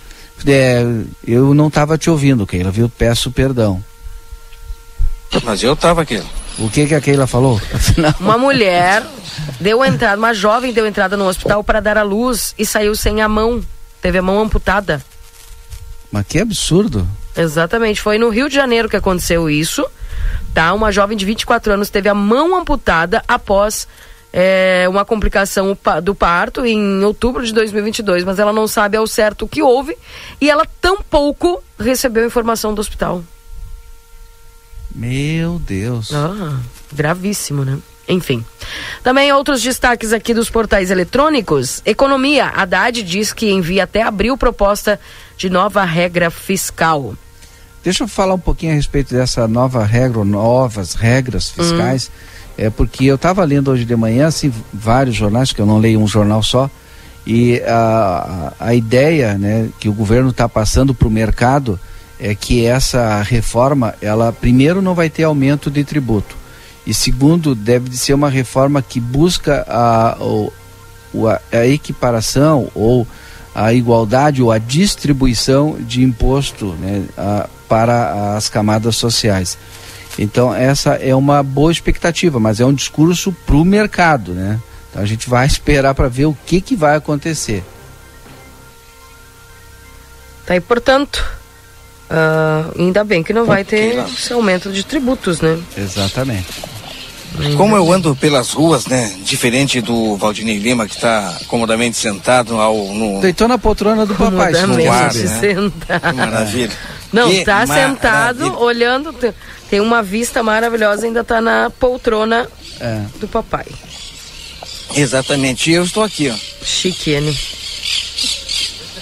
É, 0.45 0.83
eu 1.25 1.53
não 1.53 1.67
estava 1.67 1.97
te 1.97 2.09
ouvindo, 2.09 2.45
Keila, 2.45 2.69
viu? 2.71 2.89
Peço 2.89 3.31
perdão. 3.31 3.83
Mas 5.43 5.63
eu 5.63 5.75
tava 5.75 6.01
aqui. 6.03 6.21
O 6.59 6.69
que 6.69 6.85
que 6.87 6.95
a 6.95 7.01
Keila 7.01 7.27
falou? 7.27 7.59
Afinal, 7.73 8.13
Uma 8.19 8.37
mulher 8.37 9.03
deu 9.59 9.83
entrada, 9.83 10.17
uma 10.17 10.33
jovem 10.33 10.73
deu 10.73 10.85
entrada 10.87 11.15
no 11.17 11.27
hospital 11.27 11.63
para 11.63 11.79
dar 11.79 11.97
à 11.97 12.03
luz 12.03 12.53
e 12.57 12.65
saiu 12.65 12.95
sem 12.95 13.21
a 13.21 13.27
mão. 13.29 13.63
Teve 14.01 14.19
a 14.19 14.21
mão 14.21 14.39
amputada. 14.39 15.03
mas 16.11 16.25
que 16.27 16.39
absurdo. 16.39 17.07
Exatamente, 17.35 18.01
foi 18.01 18.17
no 18.17 18.29
Rio 18.29 18.49
de 18.49 18.55
Janeiro 18.55 18.89
que 18.89 18.95
aconteceu 18.95 19.49
isso. 19.49 19.85
Tá? 20.57 20.73
Uma 20.73 20.91
jovem 20.91 21.15
de 21.15 21.23
24 21.23 21.73
anos 21.73 21.87
teve 21.87 22.09
a 22.09 22.15
mão 22.15 22.55
amputada 22.55 23.23
após 23.27 23.87
é, 24.33 24.87
uma 24.89 25.05
complicação 25.05 25.77
do 26.01 26.15
parto 26.15 26.65
em 26.65 27.03
outubro 27.03 27.45
de 27.45 27.53
2022, 27.53 28.23
mas 28.23 28.39
ela 28.39 28.51
não 28.51 28.67
sabe 28.67 28.97
ao 28.97 29.05
certo 29.05 29.45
o 29.45 29.47
que 29.47 29.61
houve 29.61 29.95
e 30.41 30.49
ela 30.49 30.65
tampouco 30.81 31.61
recebeu 31.79 32.25
informação 32.25 32.73
do 32.73 32.79
hospital. 32.79 33.23
Meu 34.95 35.59
Deus. 35.59 36.11
Ah, 36.11 36.59
gravíssimo, 36.91 37.63
né? 37.63 37.77
Enfim. 38.09 38.43
Também 39.03 39.31
outros 39.31 39.61
destaques 39.61 40.11
aqui 40.11 40.33
dos 40.33 40.49
portais 40.49 40.89
eletrônicos. 40.89 41.83
Economia. 41.85 42.47
Haddad 42.47 43.03
diz 43.03 43.31
que 43.31 43.51
envia 43.51 43.83
até 43.83 44.01
abril 44.01 44.35
proposta 44.35 44.99
de 45.37 45.51
nova 45.51 45.83
regra 45.83 46.31
fiscal. 46.31 47.13
Deixa 47.83 48.03
eu 48.03 48.07
falar 48.07 48.33
um 48.33 48.39
pouquinho 48.39 48.73
a 48.73 48.75
respeito 48.75 49.13
dessa 49.13 49.47
nova 49.47 49.85
regra, 49.85 50.23
novas 50.25 50.93
regras 50.93 51.49
fiscais. 51.49 52.11
É 52.57 52.69
porque 52.69 53.05
eu 53.05 53.15
estava 53.15 53.43
lendo 53.43 53.69
hoje 53.71 53.85
de 53.85 53.95
manhã, 53.95 54.27
assim, 54.27 54.51
vários 54.73 55.15
jornais, 55.15 55.53
que 55.53 55.61
eu 55.61 55.65
não 55.65 55.77
leio 55.77 55.99
um 56.01 56.07
jornal 56.07 56.41
só, 56.41 56.69
e 57.25 57.61
a, 57.67 58.53
a 58.59 58.73
ideia 58.73 59.37
né, 59.37 59.69
que 59.79 59.87
o 59.87 59.93
governo 59.93 60.29
está 60.31 60.49
passando 60.49 60.93
para 60.93 61.07
o 61.07 61.11
mercado 61.11 61.79
é 62.19 62.33
que 62.33 62.65
essa 62.65 63.21
reforma, 63.21 63.93
ela 64.01 64.33
primeiro 64.33 64.81
não 64.81 64.95
vai 64.95 65.07
ter 65.09 65.23
aumento 65.23 65.69
de 65.69 65.83
tributo. 65.83 66.35
E 66.85 66.93
segundo, 66.93 67.53
deve 67.53 67.89
de 67.89 67.97
ser 67.97 68.13
uma 68.15 68.29
reforma 68.29 68.81
que 68.81 68.99
busca 68.99 69.63
a, 69.67 70.17
a, 70.17 71.57
a 71.59 71.67
equiparação 71.67 72.69
ou 72.73 73.05
a 73.53 73.71
igualdade 73.73 74.41
ou 74.41 74.51
a 74.51 74.57
distribuição 74.57 75.77
de 75.79 76.01
imposto 76.01 76.73
né, 76.79 77.03
a- 77.17 77.47
para 77.67 78.35
as 78.35 78.49
camadas 78.49 78.95
sociais. 78.95 79.57
Então 80.17 80.53
essa 80.53 80.95
é 80.95 81.13
uma 81.15 81.43
boa 81.43 81.71
expectativa, 81.71 82.39
mas 82.39 82.59
é 82.59 82.65
um 82.65 82.73
discurso 82.73 83.35
para 83.45 83.55
o 83.55 83.65
mercado, 83.65 84.33
né? 84.33 84.59
Então 84.89 85.01
a 85.01 85.05
gente 85.05 85.29
vai 85.29 85.45
esperar 85.47 85.93
para 85.93 86.07
ver 86.07 86.25
o 86.25 86.37
que, 86.45 86.61
que 86.61 86.75
vai 86.75 86.95
acontecer. 86.95 87.63
Tá 90.45 90.53
aí, 90.53 90.61
portanto, 90.61 91.23
ah, 92.09 92.69
ainda 92.77 93.03
bem 93.03 93.21
que 93.21 93.33
não 93.33 93.45
vai 93.45 93.63
ter 93.63 93.97
esse 94.07 94.31
aumento 94.31 94.71
de 94.71 94.83
tributos, 94.83 95.41
né? 95.41 95.59
Exatamente. 95.77 96.47
Como 97.55 97.75
eu 97.75 97.91
ando 97.91 98.15
pelas 98.15 98.51
ruas, 98.51 98.87
né? 98.87 99.13
Diferente 99.23 99.81
do 99.81 100.15
Valdinei 100.15 100.57
Lima, 100.57 100.87
que 100.87 100.95
está 100.95 101.37
comodamente 101.47 101.97
sentado 101.97 102.59
ao, 102.59 102.75
no. 102.93 103.19
Deitou 103.19 103.47
na 103.47 103.57
poltrona 103.57 104.05
do 104.05 104.15
papai, 104.15 104.53
guarda, 104.53 105.11
saber. 105.11 105.29
né? 105.29 105.39
sentado. 105.39 106.09
Que 106.09 106.13
maravilha. 106.13 106.71
Não, 107.11 107.29
Que 107.29 107.43
tá 107.45 107.65
sentado, 107.65 108.59
olhando, 108.59 109.13
te- 109.13 109.33
tem 109.69 109.79
uma 109.79 110.03
vista 110.03 110.43
maravilhosa, 110.43 111.05
ainda 111.05 111.23
tá 111.23 111.39
na 111.41 111.69
poltrona 111.69 112.47
É. 112.79 113.01
do 113.19 113.27
papai. 113.27 113.65
Exatamente. 114.95 115.69
E 115.71 115.73
eu 115.73 115.83
estou 115.83 116.03
aqui, 116.03 116.29
ó. 116.29 116.35
Chiquene. 116.65 117.37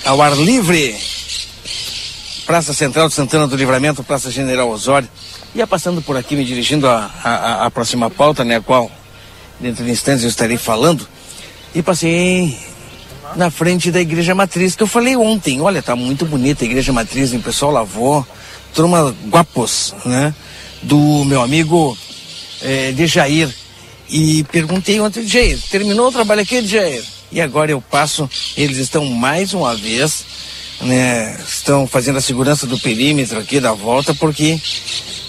ao 0.06 0.22
ar 0.22 0.36
livre. 0.38 0.96
Praça 2.46 2.74
Central 2.74 3.08
de 3.08 3.16
Santana 3.16 3.48
do 3.48 3.56
Livramento, 3.56 4.04
Praça 4.04 4.30
General 4.30 4.70
Osório. 4.70 5.10
Ia 5.56 5.66
passando 5.66 6.00
por 6.00 6.16
aqui, 6.16 6.36
me 6.36 6.46
dirigindo 6.46 6.88
à 6.88 7.72
próxima 7.74 8.08
pauta, 8.10 8.44
né, 8.44 8.58
a 8.58 8.62
qual 8.62 8.92
dentro 9.60 9.84
de 9.84 9.90
instantes 9.90 10.24
eu 10.24 10.30
estarei 10.30 10.58
falando. 10.58 11.08
E 11.74 11.82
passei 11.82 12.56
na 13.36 13.52
frente 13.52 13.92
da 13.92 14.02
Igreja 14.02 14.34
Matriz, 14.34 14.76
que 14.76 14.84
eu 14.84 14.88
falei 14.88 15.16
ontem. 15.16 15.62
Olha, 15.62 15.82
tá 15.82 15.96
muito 15.96 16.26
bonita 16.26 16.64
a 16.64 16.68
Igreja 16.68 16.94
Matriz, 16.94 17.34
o 17.34 17.40
pessoal 17.40 17.72
lavou. 17.72 18.26
Turma 18.74 19.16
guapos, 19.28 19.94
né? 20.06 20.34
Do 20.82 21.24
meu 21.26 21.42
amigo 21.42 21.98
eh, 22.62 22.92
de 22.92 23.08
Jair. 23.08 23.50
E 24.10 24.44
perguntei 24.46 25.00
ontem, 25.00 25.26
Jair, 25.28 25.60
terminou 25.70 26.08
o 26.08 26.12
trabalho 26.12 26.42
aqui, 26.42 26.66
Jair? 26.66 27.04
E 27.32 27.42
agora 27.42 27.72
eu 27.72 27.82
passo, 27.82 28.30
eles 28.56 28.78
estão 28.78 29.06
mais 29.06 29.54
uma 29.54 29.76
vez, 29.76 30.26
né? 30.82 31.38
Estão 31.48 31.88
fazendo 31.88 32.18
a 32.18 32.22
segurança 32.22 32.68
do 32.68 32.80
perímetro 32.80 33.40
aqui 33.40 33.60
da 33.60 33.74
volta, 33.74 34.14
porque 34.14 34.60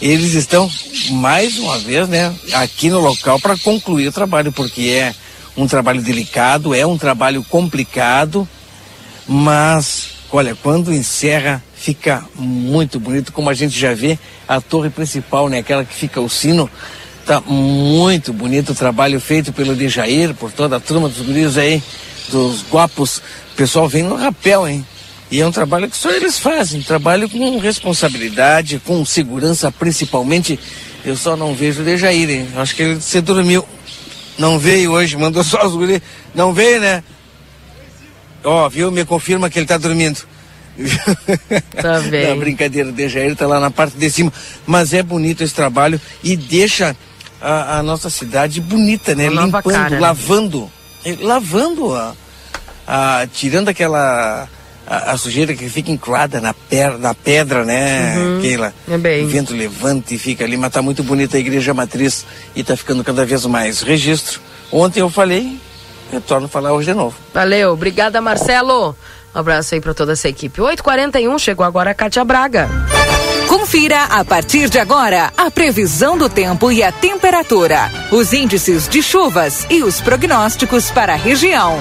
eles 0.01 0.35
estão 0.35 0.71
mais 1.13 1.59
uma 1.59 1.79
vez, 1.79 2.09
né? 2.09 2.35
Aqui 2.53 2.91
no 2.91 3.01
local 3.01 3.41
para 3.41 3.57
concluir 3.57 4.09
o 4.09 4.13
trabalho, 4.13 4.53
porque 4.53 4.83
é 4.83 5.15
um 5.57 5.67
trabalho 5.67 6.03
delicado, 6.03 6.75
é 6.75 6.87
um 6.87 6.99
trabalho 6.99 7.43
complicado, 7.45 8.49
mas 9.27 10.09
olha, 10.31 10.55
quando 10.55 10.93
encerra 10.93 11.63
fica 11.75 12.25
muito 12.35 12.99
bonito, 12.99 13.33
como 13.33 13.49
a 13.49 13.55
gente 13.55 13.79
já 13.79 13.95
vê 13.95 14.19
a 14.49 14.61
torre 14.61 14.91
principal, 14.91 15.49
né, 15.49 15.59
aquela 15.59 15.85
que 15.85 15.95
fica 15.95 16.21
o 16.21 16.29
sino, 16.29 16.69
tá 17.25 17.41
muito 17.41 18.33
bonito 18.33 18.73
o 18.73 18.75
trabalho 18.75 19.21
feito 19.21 19.53
pelo 19.53 19.75
Dejair, 19.75 20.35
por 20.35 20.53
toda 20.53 20.77
a 20.77 20.81
turma 20.81 21.09
dos 21.09 21.25
guris 21.25 21.57
aí, 21.57 21.83
dos 22.31 22.63
guapos, 22.71 23.19
o 23.53 23.57
pessoal 23.57 23.89
vem 23.89 24.03
no 24.03 24.17
rapel, 24.17 24.67
hein? 24.67 24.85
E 25.31 25.41
é 25.41 25.47
um 25.47 25.51
trabalho 25.51 25.91
que 25.91 25.97
só 25.97 26.11
eles 26.11 26.39
fazem, 26.39 26.83
trabalho 26.83 27.29
com 27.29 27.59
responsabilidade, 27.59 28.81
com 28.85 29.05
segurança 29.05 29.73
principalmente. 29.73 30.59
Eu 31.05 31.17
só 31.17 31.37
não 31.37 31.55
vejo 31.55 31.83
o 31.83 31.85
Dejair, 31.85 32.31
hein? 32.31 32.49
Acho 32.57 32.75
que 32.75 32.83
ele 32.83 33.01
se 33.01 33.21
dormiu. 33.21 33.65
Não 34.39 34.59
veio 34.59 34.93
hoje, 34.93 35.17
mandou 35.17 35.43
só 35.43 35.67
os 35.67 35.75
guris. 35.75 36.01
Não 36.35 36.53
veio, 36.53 36.81
né? 36.81 37.03
Ó, 38.45 38.69
viu? 38.69 38.91
Me 38.91 39.05
confirma 39.05 39.49
que 39.51 39.59
ele 39.59 39.67
tá 39.67 39.77
dormindo. 39.79 40.21
Tá 41.81 42.01
bem. 42.01 42.29
Não, 42.29 42.39
brincadeira, 42.39 42.93
deixa 42.93 43.19
ele 43.21 43.35
tá 43.35 43.47
lá 43.47 43.59
na 43.59 43.71
parte 43.71 43.97
de 43.97 44.11
cima. 44.11 44.33
Mas 44.67 44.93
é 44.93 45.03
bonito 45.03 45.43
esse 45.43 45.55
trabalho 45.55 46.01
e 46.23 46.37
deixa 46.37 46.95
a, 47.41 47.79
a 47.79 47.83
nossa 47.83 48.11
cidade 48.11 48.61
bonita, 48.61 49.15
né? 49.15 49.29
Uma 49.31 49.45
Limpando, 49.47 49.73
cara, 49.73 49.91
né? 49.91 50.01
lavando. 50.01 50.71
É, 51.05 51.17
Lavando 51.21 51.95
a, 51.95 52.15
a- 52.87 53.27
tirando 53.33 53.69
aquela 53.69 54.49
a, 54.87 55.13
a 55.13 55.17
sujeira 55.17 55.55
que 55.55 55.69
fica 55.69 55.91
encruada 55.91 56.41
na, 56.41 56.55
per, 56.55 56.99
na 56.99 57.15
pedra, 57.15 57.65
né, 57.65 58.15
Keila? 58.41 58.73
É 58.89 58.97
bem. 58.97 59.25
O 59.25 59.29
vento 59.29 59.55
levanta 59.55 60.15
e 60.15 60.19
fica 60.19 60.45
ali, 60.45 60.57
mas 60.57 60.73
tá 60.73 60.81
muito 60.81 61.03
bonita 61.03 61.37
a 61.37 61.41
igreja 61.41 61.75
matriz 61.75 62.25
e 62.55 62.63
tá 62.63 62.77
ficando 62.77 63.03
cada 63.03 63.25
vez 63.25 63.45
mais 63.47 63.83
registro. 63.83 64.41
Ontem 64.71 65.01
eu 65.01 65.11
falei, 65.11 65.59
eu 66.13 66.21
torno 66.21 66.47
a 66.47 66.49
falar 66.49 66.73
hoje 66.73 66.93
de 66.93 66.95
novo. 66.95 67.17
Valeu, 67.35 67.73
obrigada 67.73 68.21
Marcelo. 68.21 68.97
Um 69.35 69.39
abraço 69.39 69.75
aí 69.75 69.81
pra 69.81 69.93
toda 69.93 70.13
essa 70.13 70.29
equipe. 70.29 70.61
8h41, 70.61 71.39
chegou 71.39 71.67
agora 71.67 71.91
a 71.91 71.95
Cátia 71.95 72.25
Braga. 72.25 72.69
Confira 73.49 74.05
a 74.05 74.25
partir 74.25 74.69
de 74.69 74.79
agora 74.79 75.33
a 75.37 75.51
previsão 75.51 76.17
do 76.17 76.29
tempo 76.29 76.73
e 76.73 76.83
a 76.83 76.91
temperatura, 76.91 77.91
os 78.11 78.33
índices 78.33 78.89
de 78.89 79.03
chuvas 79.03 79.67
e 79.71 79.83
os 79.83 80.01
prognósticos 80.01 80.91
para 80.91 81.13
a 81.13 81.17
região. 81.17 81.77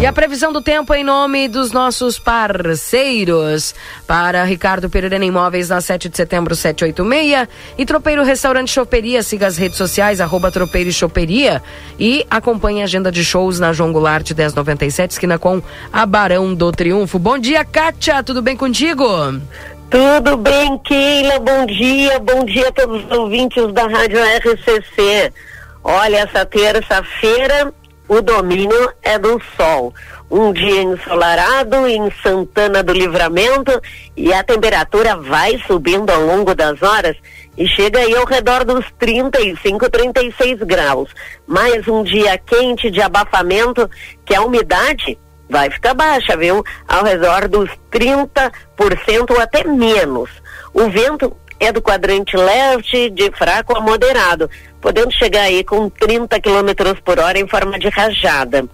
E 0.00 0.06
a 0.06 0.14
previsão 0.14 0.50
do 0.50 0.62
tempo 0.62 0.94
em 0.94 1.04
nome 1.04 1.46
dos 1.46 1.72
nossos 1.72 2.18
parceiros. 2.18 3.74
Para 4.06 4.42
Ricardo 4.44 4.88
Pereira 4.88 5.22
Imóveis, 5.22 5.68
na 5.68 5.78
7 5.78 6.08
de 6.08 6.16
setembro, 6.16 6.54
786. 6.54 7.46
E 7.76 7.84
Tropeiro 7.84 8.24
Restaurante 8.24 8.72
Choperia. 8.72 9.22
Siga 9.22 9.46
as 9.46 9.58
redes 9.58 9.76
sociais, 9.76 10.18
arroba 10.18 10.50
Tropeiro 10.50 10.88
e 10.88 10.92
Choperia. 10.92 11.62
E 11.98 12.26
acompanhe 12.30 12.80
a 12.80 12.84
agenda 12.84 13.12
de 13.12 13.22
shows 13.22 13.60
na 13.60 13.74
João 13.74 13.92
Goulart 13.92 14.30
1097, 14.30 15.10
esquina 15.10 15.38
com 15.38 15.62
a 15.92 16.06
Barão 16.06 16.54
do 16.54 16.72
Triunfo. 16.72 17.18
Bom 17.18 17.36
dia, 17.36 17.62
Kátia. 17.62 18.22
Tudo 18.22 18.40
bem 18.40 18.56
contigo? 18.56 19.04
Tudo 19.90 20.38
bem, 20.38 20.78
Keila? 20.78 21.38
Bom 21.40 21.66
dia, 21.66 22.18
bom 22.20 22.46
dia 22.46 22.68
a 22.68 22.72
todos 22.72 23.04
os 23.04 23.10
ouvintes 23.10 23.70
da 23.74 23.86
Rádio 23.86 24.18
RCC. 24.18 25.30
Olha, 25.84 26.18
essa 26.18 26.46
terça-feira 26.46 27.70
o 28.10 28.20
domínio 28.20 28.92
é 29.04 29.16
do 29.20 29.40
sol. 29.56 29.94
Um 30.28 30.52
dia 30.52 30.82
ensolarado 30.82 31.86
em 31.86 32.10
Santana 32.20 32.82
do 32.82 32.92
Livramento 32.92 33.80
e 34.16 34.32
a 34.32 34.42
temperatura 34.42 35.14
vai 35.14 35.62
subindo 35.64 36.10
ao 36.10 36.20
longo 36.20 36.52
das 36.52 36.82
horas 36.82 37.16
e 37.56 37.68
chega 37.68 38.00
aí 38.00 38.16
ao 38.16 38.26
redor 38.26 38.64
dos 38.64 38.84
35, 38.98 39.88
36 39.88 40.58
graus. 40.64 41.08
Mais 41.46 41.86
um 41.86 42.02
dia 42.02 42.36
quente 42.36 42.90
de 42.90 43.00
abafamento 43.00 43.88
que 44.24 44.34
a 44.34 44.42
umidade 44.42 45.16
vai 45.48 45.70
ficar 45.70 45.94
baixa, 45.94 46.36
viu? 46.36 46.64
Ao 46.88 47.04
redor 47.04 47.46
dos 47.46 47.70
30% 47.92 48.50
ou 49.30 49.40
até 49.40 49.62
menos. 49.62 50.30
O 50.74 50.88
vento 50.90 51.36
é 51.60 51.70
do 51.70 51.82
quadrante 51.82 52.36
leste, 52.36 53.10
de 53.10 53.30
fraco 53.32 53.76
a 53.76 53.80
moderado, 53.80 54.50
podendo 54.80 55.12
chegar 55.12 55.42
aí 55.42 55.62
com 55.62 55.90
30 55.90 56.40
km 56.40 56.98
por 57.04 57.20
hora 57.20 57.38
em 57.38 57.46
forma 57.46 57.78
de 57.78 57.88
rajada. 57.88 58.66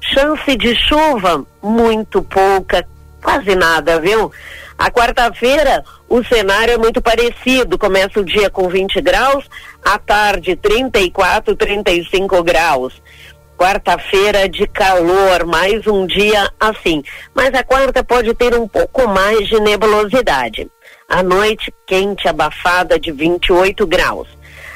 Chance 0.00 0.56
de 0.56 0.74
chuva, 0.76 1.44
muito 1.60 2.22
pouca, 2.22 2.86
quase 3.20 3.54
nada, 3.54 4.00
viu? 4.00 4.32
A 4.80 4.90
quarta-feira, 4.90 5.84
o 6.08 6.24
cenário 6.24 6.72
é 6.72 6.78
muito 6.78 7.02
parecido. 7.02 7.76
Começa 7.76 8.18
o 8.18 8.24
dia 8.24 8.48
com 8.48 8.66
20 8.66 8.98
graus, 9.02 9.44
à 9.84 9.98
tarde 9.98 10.56
34, 10.56 11.54
35 11.54 12.42
graus. 12.42 13.02
Quarta-feira 13.58 14.48
de 14.48 14.66
calor, 14.66 15.44
mais 15.44 15.86
um 15.86 16.06
dia 16.06 16.50
assim. 16.58 17.02
Mas 17.34 17.52
a 17.52 17.62
quarta 17.62 18.02
pode 18.02 18.32
ter 18.32 18.54
um 18.54 18.66
pouco 18.66 19.06
mais 19.06 19.46
de 19.48 19.60
nebulosidade. 19.60 20.66
À 21.10 21.24
noite, 21.24 21.74
quente, 21.84 22.28
abafada 22.28 22.96
de 22.96 23.10
28 23.10 23.84
graus. 23.84 24.28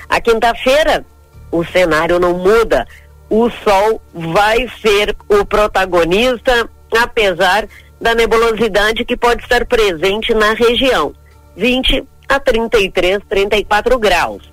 A 0.08 0.20
quinta-feira, 0.20 1.06
o 1.48 1.64
cenário 1.64 2.18
não 2.18 2.36
muda. 2.36 2.84
O 3.30 3.48
sol 3.48 4.02
vai 4.12 4.68
ser 4.82 5.16
o 5.28 5.44
protagonista, 5.46 6.68
apesar 7.00 7.68
da 8.00 8.16
nebulosidade 8.16 9.04
que 9.04 9.16
pode 9.16 9.44
estar 9.44 9.64
presente 9.64 10.34
na 10.34 10.54
região. 10.54 11.14
20 11.56 12.02
a 12.28 12.40
33, 12.40 13.20
34 13.28 13.96
graus. 14.00 14.52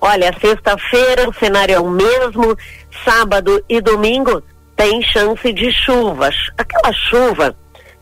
Olha, 0.00 0.34
sexta-feira 0.40 1.30
o 1.30 1.34
cenário 1.34 1.76
é 1.76 1.80
o 1.80 1.88
mesmo, 1.88 2.56
sábado 3.04 3.64
e 3.68 3.80
domingo 3.80 4.42
tem 4.74 5.00
chance 5.02 5.52
de 5.52 5.72
chuvas. 5.72 6.34
Aquela 6.58 6.92
chuva 6.92 7.56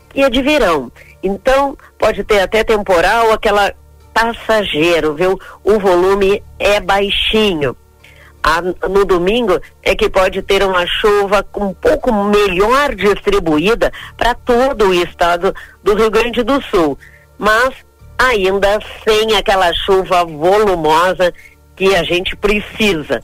que 0.09 0.23
é 0.23 0.29
de 0.29 0.41
verão. 0.41 0.91
Então, 1.25 1.75
pode 1.97 2.23
ter 2.23 2.39
até 2.39 2.63
temporal, 2.63 3.31
aquela 3.31 3.73
passageiro, 4.13 5.15
viu? 5.15 5.39
O 5.63 5.79
volume 5.79 6.43
é 6.59 6.79
baixinho. 6.79 7.75
Ah, 8.43 8.61
no 8.87 9.03
domingo 9.03 9.59
é 9.81 9.95
que 9.95 10.07
pode 10.07 10.43
ter 10.43 10.61
uma 10.61 10.85
chuva 10.85 11.43
um 11.55 11.73
pouco 11.73 12.13
melhor 12.13 12.93
distribuída 12.93 13.91
para 14.15 14.35
todo 14.35 14.89
o 14.89 14.93
estado 14.93 15.51
do 15.83 15.95
Rio 15.95 16.11
Grande 16.11 16.43
do 16.43 16.61
Sul, 16.61 16.95
mas 17.39 17.73
ainda 18.19 18.79
sem 19.03 19.35
aquela 19.35 19.73
chuva 19.73 20.23
volumosa 20.25 21.33
que 21.75 21.95
a 21.95 22.03
gente 22.03 22.35
precisa. 22.35 23.23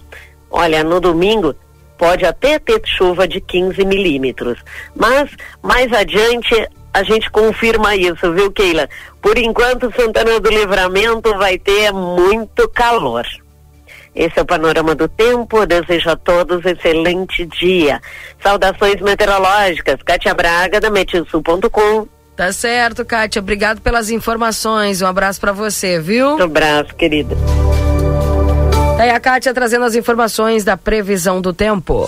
Olha, 0.50 0.84
no 0.84 1.00
domingo 1.00 1.56
pode 2.00 2.26
até 2.26 2.58
ter 2.58 2.82
chuva 2.84 3.28
de 3.28 3.40
15 3.40 3.86
milímetros, 3.86 4.58
mas 4.96 5.30
mais 5.62 5.94
adiante 5.94 6.68
a 6.94 7.04
gente 7.04 7.30
confirma 7.32 7.96
isso, 7.96 8.34
viu, 8.34 8.52
Keila? 8.52 8.90
Por 9.22 9.38
enquanto, 9.38 9.94
Santana 9.96 10.40
do 10.40 10.50
Livramento 10.50 11.38
vai 11.38 11.58
ter 11.58 11.92
muito 11.94 12.68
calor. 12.70 13.26
Esse 14.14 14.40
é 14.40 14.42
o 14.42 14.46
panorama 14.46 14.94
do 14.94 15.08
tempo. 15.08 15.66
Desejo 15.66 16.10
a 16.10 16.16
todos 16.16 16.66
excelente 16.66 17.46
dia. 17.46 18.02
Saudações 18.44 19.00
meteorológicas. 19.02 20.02
Cátia 20.04 20.34
Braga, 20.34 20.82
da 20.82 20.90
Metilsul.com. 20.90 22.08
Tá 22.36 22.52
certo, 22.52 23.06
Kátia. 23.06 23.42
Obrigado 23.42 23.82
pelas 23.82 24.10
informações. 24.10 25.02
Um 25.02 25.08
abraço 25.08 25.40
pra 25.40 25.52
você, 25.52 26.00
viu? 26.00 26.36
Um 26.36 26.44
abraço, 26.44 26.94
querida. 26.96 27.36
Tá 28.98 29.04
aí 29.04 29.12
a 29.12 29.20
Kátia 29.20 29.54
trazendo 29.54 29.86
as 29.86 29.96
informações 29.96 30.64
da 30.64 30.76
previsão 30.76 31.42
do 31.42 31.54
tempo. 31.54 32.08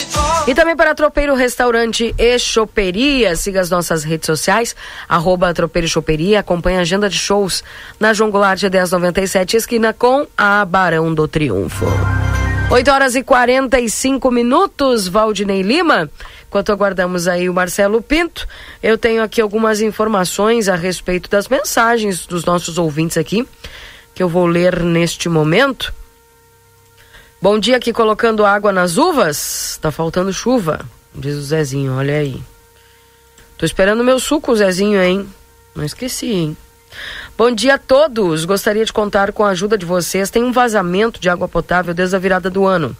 E 0.47 0.55
também 0.55 0.75
para 0.75 0.95
Tropeiro 0.95 1.35
Restaurante 1.35 2.15
e 2.17 2.39
Choperia. 2.39 3.35
Siga 3.35 3.61
as 3.61 3.69
nossas 3.69 4.03
redes 4.03 4.25
sociais, 4.25 4.75
arroba 5.07 5.53
Tropeiro 5.53 5.87
Choperia. 5.87 6.39
Acompanhe 6.39 6.77
a 6.77 6.81
agenda 6.81 7.07
de 7.07 7.17
shows 7.17 7.63
na 7.99 8.13
João 8.13 8.31
Goulart 8.31 8.61
1097, 8.61 9.57
esquina 9.57 9.93
com 9.93 10.25
a 10.35 10.65
Barão 10.65 11.13
do 11.13 11.27
Triunfo. 11.27 11.85
8 12.71 12.89
horas 12.89 13.15
e 13.15 13.21
45 13.21 14.31
minutos, 14.31 15.07
Valdinei 15.07 15.61
Lima. 15.61 16.09
Enquanto 16.47 16.71
aguardamos 16.71 17.27
aí 17.27 17.49
o 17.49 17.53
Marcelo 17.53 18.01
Pinto, 18.01 18.47
eu 18.81 18.97
tenho 18.97 19.21
aqui 19.21 19.41
algumas 19.41 19.81
informações 19.81 20.69
a 20.69 20.75
respeito 20.75 21.29
das 21.29 21.49
mensagens 21.49 22.25
dos 22.25 22.45
nossos 22.45 22.77
ouvintes 22.77 23.17
aqui, 23.17 23.47
que 24.15 24.23
eu 24.23 24.29
vou 24.29 24.45
ler 24.47 24.81
neste 24.81 25.29
momento. 25.29 25.93
Bom 27.41 27.57
dia 27.57 27.77
aqui 27.77 27.91
colocando 27.91 28.45
água 28.45 28.71
nas 28.71 28.97
uvas. 28.97 29.79
Tá 29.81 29.89
faltando 29.89 30.31
chuva, 30.31 30.85
diz 31.11 31.35
o 31.35 31.41
Zezinho, 31.41 31.97
olha 31.97 32.17
aí. 32.17 32.39
Tô 33.57 33.65
esperando 33.65 34.03
meu 34.03 34.19
suco, 34.19 34.55
Zezinho, 34.55 35.01
hein? 35.01 35.27
Não 35.73 35.83
esqueci, 35.83 36.27
hein? 36.27 36.57
Bom 37.35 37.49
dia 37.49 37.73
a 37.73 37.77
todos. 37.79 38.45
Gostaria 38.45 38.85
de 38.85 38.93
contar 38.93 39.31
com 39.31 39.43
a 39.43 39.49
ajuda 39.49 39.75
de 39.75 39.87
vocês. 39.87 40.29
Tem 40.29 40.43
um 40.43 40.51
vazamento 40.51 41.19
de 41.19 41.29
água 41.29 41.47
potável 41.47 41.95
desde 41.95 42.15
a 42.15 42.19
virada 42.19 42.47
do 42.47 42.67
ano. 42.67 42.95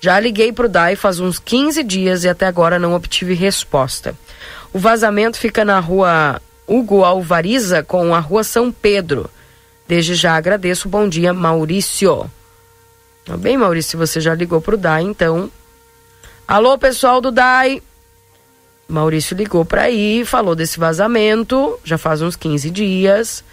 Já 0.00 0.18
liguei 0.18 0.52
pro 0.52 0.68
DAI 0.68 0.96
faz 0.96 1.20
uns 1.20 1.38
15 1.38 1.84
dias 1.84 2.24
e 2.24 2.28
até 2.28 2.46
agora 2.46 2.80
não 2.80 2.94
obtive 2.94 3.32
resposta. 3.32 4.12
O 4.72 4.78
vazamento 4.80 5.38
fica 5.38 5.64
na 5.64 5.78
rua 5.78 6.42
Hugo 6.66 7.04
Alvariza 7.04 7.84
com 7.84 8.12
a 8.12 8.18
rua 8.18 8.42
São 8.42 8.72
Pedro. 8.72 9.30
Desde 9.86 10.16
já 10.16 10.34
agradeço. 10.34 10.88
Bom 10.88 11.08
dia, 11.08 11.32
Maurício. 11.32 12.28
Tá 13.28 13.36
bem, 13.36 13.58
Maurício, 13.58 13.98
você 13.98 14.22
já 14.22 14.34
ligou 14.34 14.58
pro 14.58 14.78
DAI, 14.78 15.02
então. 15.02 15.52
Alô, 16.46 16.78
pessoal 16.78 17.20
do 17.20 17.30
DAI. 17.30 17.82
Maurício 18.88 19.36
ligou 19.36 19.66
para 19.66 19.82
aí, 19.82 20.24
falou 20.24 20.54
desse 20.54 20.78
vazamento, 20.78 21.78
já 21.84 21.98
faz 21.98 22.22
uns 22.22 22.36
15 22.36 22.70
dias, 22.70 23.44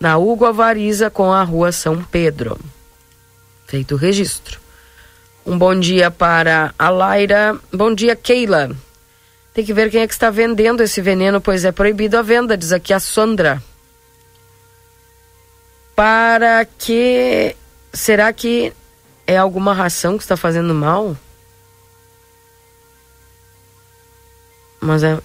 na 0.00 0.16
Hugo 0.16 0.46
Alvariza 0.46 1.10
com 1.10 1.30
a 1.30 1.42
rua 1.42 1.72
São 1.72 2.02
Pedro. 2.02 2.58
Feito 3.66 3.96
o 3.96 3.98
registro. 3.98 4.58
Um 5.44 5.58
bom 5.58 5.78
dia 5.78 6.10
para 6.10 6.72
a 6.78 6.88
Laira. 6.88 7.54
Bom 7.70 7.94
dia, 7.94 8.16
Keila. 8.16 8.70
Tem 9.52 9.62
que 9.62 9.74
ver 9.74 9.90
quem 9.90 10.00
é 10.00 10.06
que 10.06 10.14
está 10.14 10.30
vendendo 10.30 10.82
esse 10.82 11.02
veneno, 11.02 11.38
pois 11.38 11.66
é 11.66 11.72
proibido 11.72 12.16
a 12.16 12.22
venda, 12.22 12.56
diz 12.56 12.72
aqui 12.72 12.94
a 12.94 13.00
Sondra. 13.00 13.62
Para 15.94 16.64
que. 16.64 17.54
Será 17.92 18.32
que 18.32 18.72
é 19.28 19.36
alguma 19.36 19.74
ração 19.74 20.16
que 20.16 20.24
está 20.24 20.38
fazendo 20.38 20.72
mal? 20.72 21.14
Mas 24.80 25.02
é. 25.02 25.18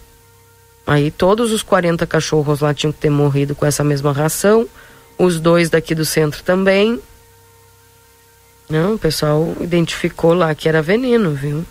Aí 0.86 1.10
todos 1.10 1.54
os 1.54 1.64
40 1.64 2.06
cachorros 2.06 2.60
lá 2.60 2.74
tinham 2.74 2.92
que 2.92 3.00
ter 3.00 3.10
morrido 3.10 3.56
com 3.56 3.66
essa 3.66 3.82
mesma 3.82 4.12
ração. 4.12 4.68
Os 5.18 5.40
dois 5.40 5.70
daqui 5.70 5.96
do 5.96 6.04
centro 6.04 6.44
também. 6.44 7.02
Não, 8.70 8.96
o 8.96 9.00
pessoal 9.00 9.56
identificou 9.62 10.34
lá 10.34 10.54
que 10.54 10.68
era 10.68 10.82
veneno, 10.82 11.34
viu? 11.34 11.66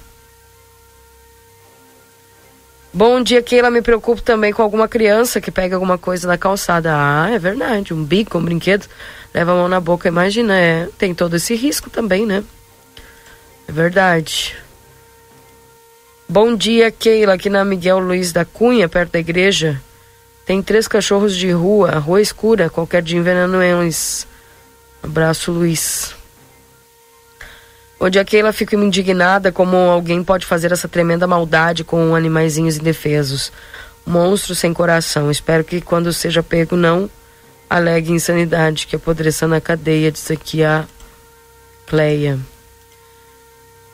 Bom 2.94 3.22
dia, 3.22 3.42
Keila. 3.42 3.70
Me 3.70 3.80
preocupo 3.80 4.20
também 4.20 4.52
com 4.52 4.60
alguma 4.62 4.86
criança 4.86 5.40
que 5.40 5.50
pega 5.50 5.76
alguma 5.76 5.96
coisa 5.96 6.28
na 6.28 6.36
calçada. 6.36 6.92
Ah, 6.94 7.30
é 7.30 7.38
verdade. 7.38 7.94
Um 7.94 8.04
bico, 8.04 8.36
um 8.36 8.44
brinquedo, 8.44 8.86
leva 9.32 9.52
a 9.52 9.54
mão 9.54 9.68
na 9.68 9.80
boca, 9.80 10.08
imagina. 10.08 10.58
É, 10.58 10.88
tem 10.98 11.14
todo 11.14 11.34
esse 11.34 11.54
risco 11.54 11.88
também, 11.88 12.26
né? 12.26 12.44
É 13.66 13.72
verdade. 13.72 14.54
Bom 16.28 16.54
dia, 16.54 16.90
Keila, 16.90 17.34
aqui 17.34 17.48
na 17.48 17.64
Miguel 17.64 17.98
Luiz 17.98 18.30
da 18.30 18.44
Cunha, 18.44 18.88
perto 18.88 19.12
da 19.12 19.18
igreja. 19.18 19.80
Tem 20.44 20.62
três 20.62 20.86
cachorros 20.86 21.34
de 21.34 21.50
rua, 21.50 21.98
rua 21.98 22.20
escura, 22.20 22.68
qualquer 22.68 23.00
dia 23.00 23.18
envenenando 23.18 23.62
eles. 23.62 24.26
Abraço, 25.02 25.50
Luiz. 25.50 26.14
Bom 28.02 28.10
dia, 28.10 28.24
Keila. 28.24 28.52
Fico 28.52 28.74
indignada 28.74 29.52
como 29.52 29.76
alguém 29.76 30.24
pode 30.24 30.44
fazer 30.44 30.72
essa 30.72 30.88
tremenda 30.88 31.24
maldade 31.24 31.84
com 31.84 32.16
animaizinhos 32.16 32.76
indefesos. 32.76 33.52
Monstro 34.04 34.56
sem 34.56 34.74
coração. 34.74 35.30
Espero 35.30 35.62
que 35.62 35.80
quando 35.80 36.12
seja 36.12 36.42
pego 36.42 36.74
não 36.74 37.08
alegue 37.70 38.10
insanidade, 38.10 38.88
que 38.88 38.96
apodreça 38.96 39.46
na 39.46 39.60
cadeia, 39.60 40.10
diz 40.10 40.28
aqui 40.32 40.64
a 40.64 40.84
Cleia. 41.86 42.40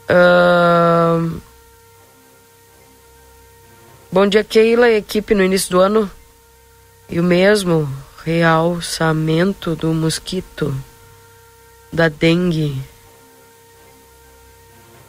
Uh... 0.08 1.38
Bom 4.10 4.26
dia, 4.26 4.42
Keila, 4.42 4.90
equipe 4.90 5.34
no 5.34 5.44
início 5.44 5.70
do 5.70 5.80
ano. 5.80 6.10
E 7.10 7.20
o 7.20 7.22
mesmo 7.22 7.86
realçamento 8.24 9.76
do 9.76 9.92
mosquito, 9.92 10.74
da 11.92 12.08
dengue. 12.08 12.82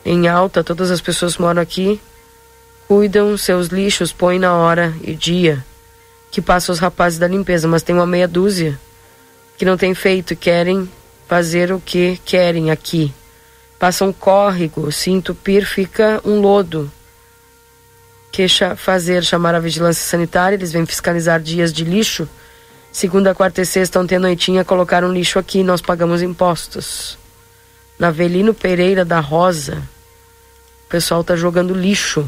Em 0.05 0.27
alta, 0.27 0.63
todas 0.63 0.91
as 0.91 1.01
pessoas 1.01 1.37
moram 1.37 1.61
aqui 1.61 2.01
cuidam 2.89 3.37
seus 3.37 3.67
lixos, 3.67 4.11
põem 4.11 4.39
na 4.39 4.55
hora 4.55 4.91
e 5.03 5.13
dia 5.13 5.63
que 6.31 6.41
passa 6.41 6.71
os 6.71 6.79
rapazes 6.79 7.19
da 7.19 7.27
limpeza, 7.27 7.67
mas 7.67 7.83
tem 7.83 7.93
uma 7.93 8.07
meia 8.07 8.27
dúzia 8.27 8.79
que 9.59 9.63
não 9.63 9.77
tem 9.77 9.93
feito 9.93 10.35
querem 10.35 10.89
fazer 11.27 11.71
o 11.71 11.79
que 11.79 12.19
querem 12.25 12.71
aqui. 12.71 13.13
Passa 13.77 14.05
um 14.05 14.11
córrego, 14.11 14.91
se 14.91 15.11
entupir 15.11 15.67
fica 15.67 16.19
um 16.25 16.41
lodo 16.41 16.91
que 18.31 18.47
fazer 18.75 19.23
chamar 19.23 19.53
a 19.53 19.59
vigilância 19.59 20.03
sanitária, 20.03 20.55
eles 20.55 20.71
vêm 20.71 20.83
fiscalizar 20.83 21.39
dias 21.39 21.71
de 21.71 21.83
lixo. 21.83 22.27
Segunda, 22.91 23.35
quarta 23.35 23.61
e 23.61 23.65
sexta, 23.67 23.99
ontem 23.99 24.15
à 24.15 24.19
noitinha, 24.19 24.65
colocaram 24.65 25.13
lixo 25.13 25.37
aqui, 25.37 25.61
nós 25.61 25.79
pagamos 25.79 26.23
impostos. 26.23 27.18
Na 27.99 28.07
Avelino 28.07 28.53
Pereira 28.53 29.03
da 29.03 29.19
Rosa, 29.19 29.83
o 30.85 30.89
pessoal 30.89 31.23
tá 31.23 31.35
jogando 31.35 31.73
lixo. 31.73 32.25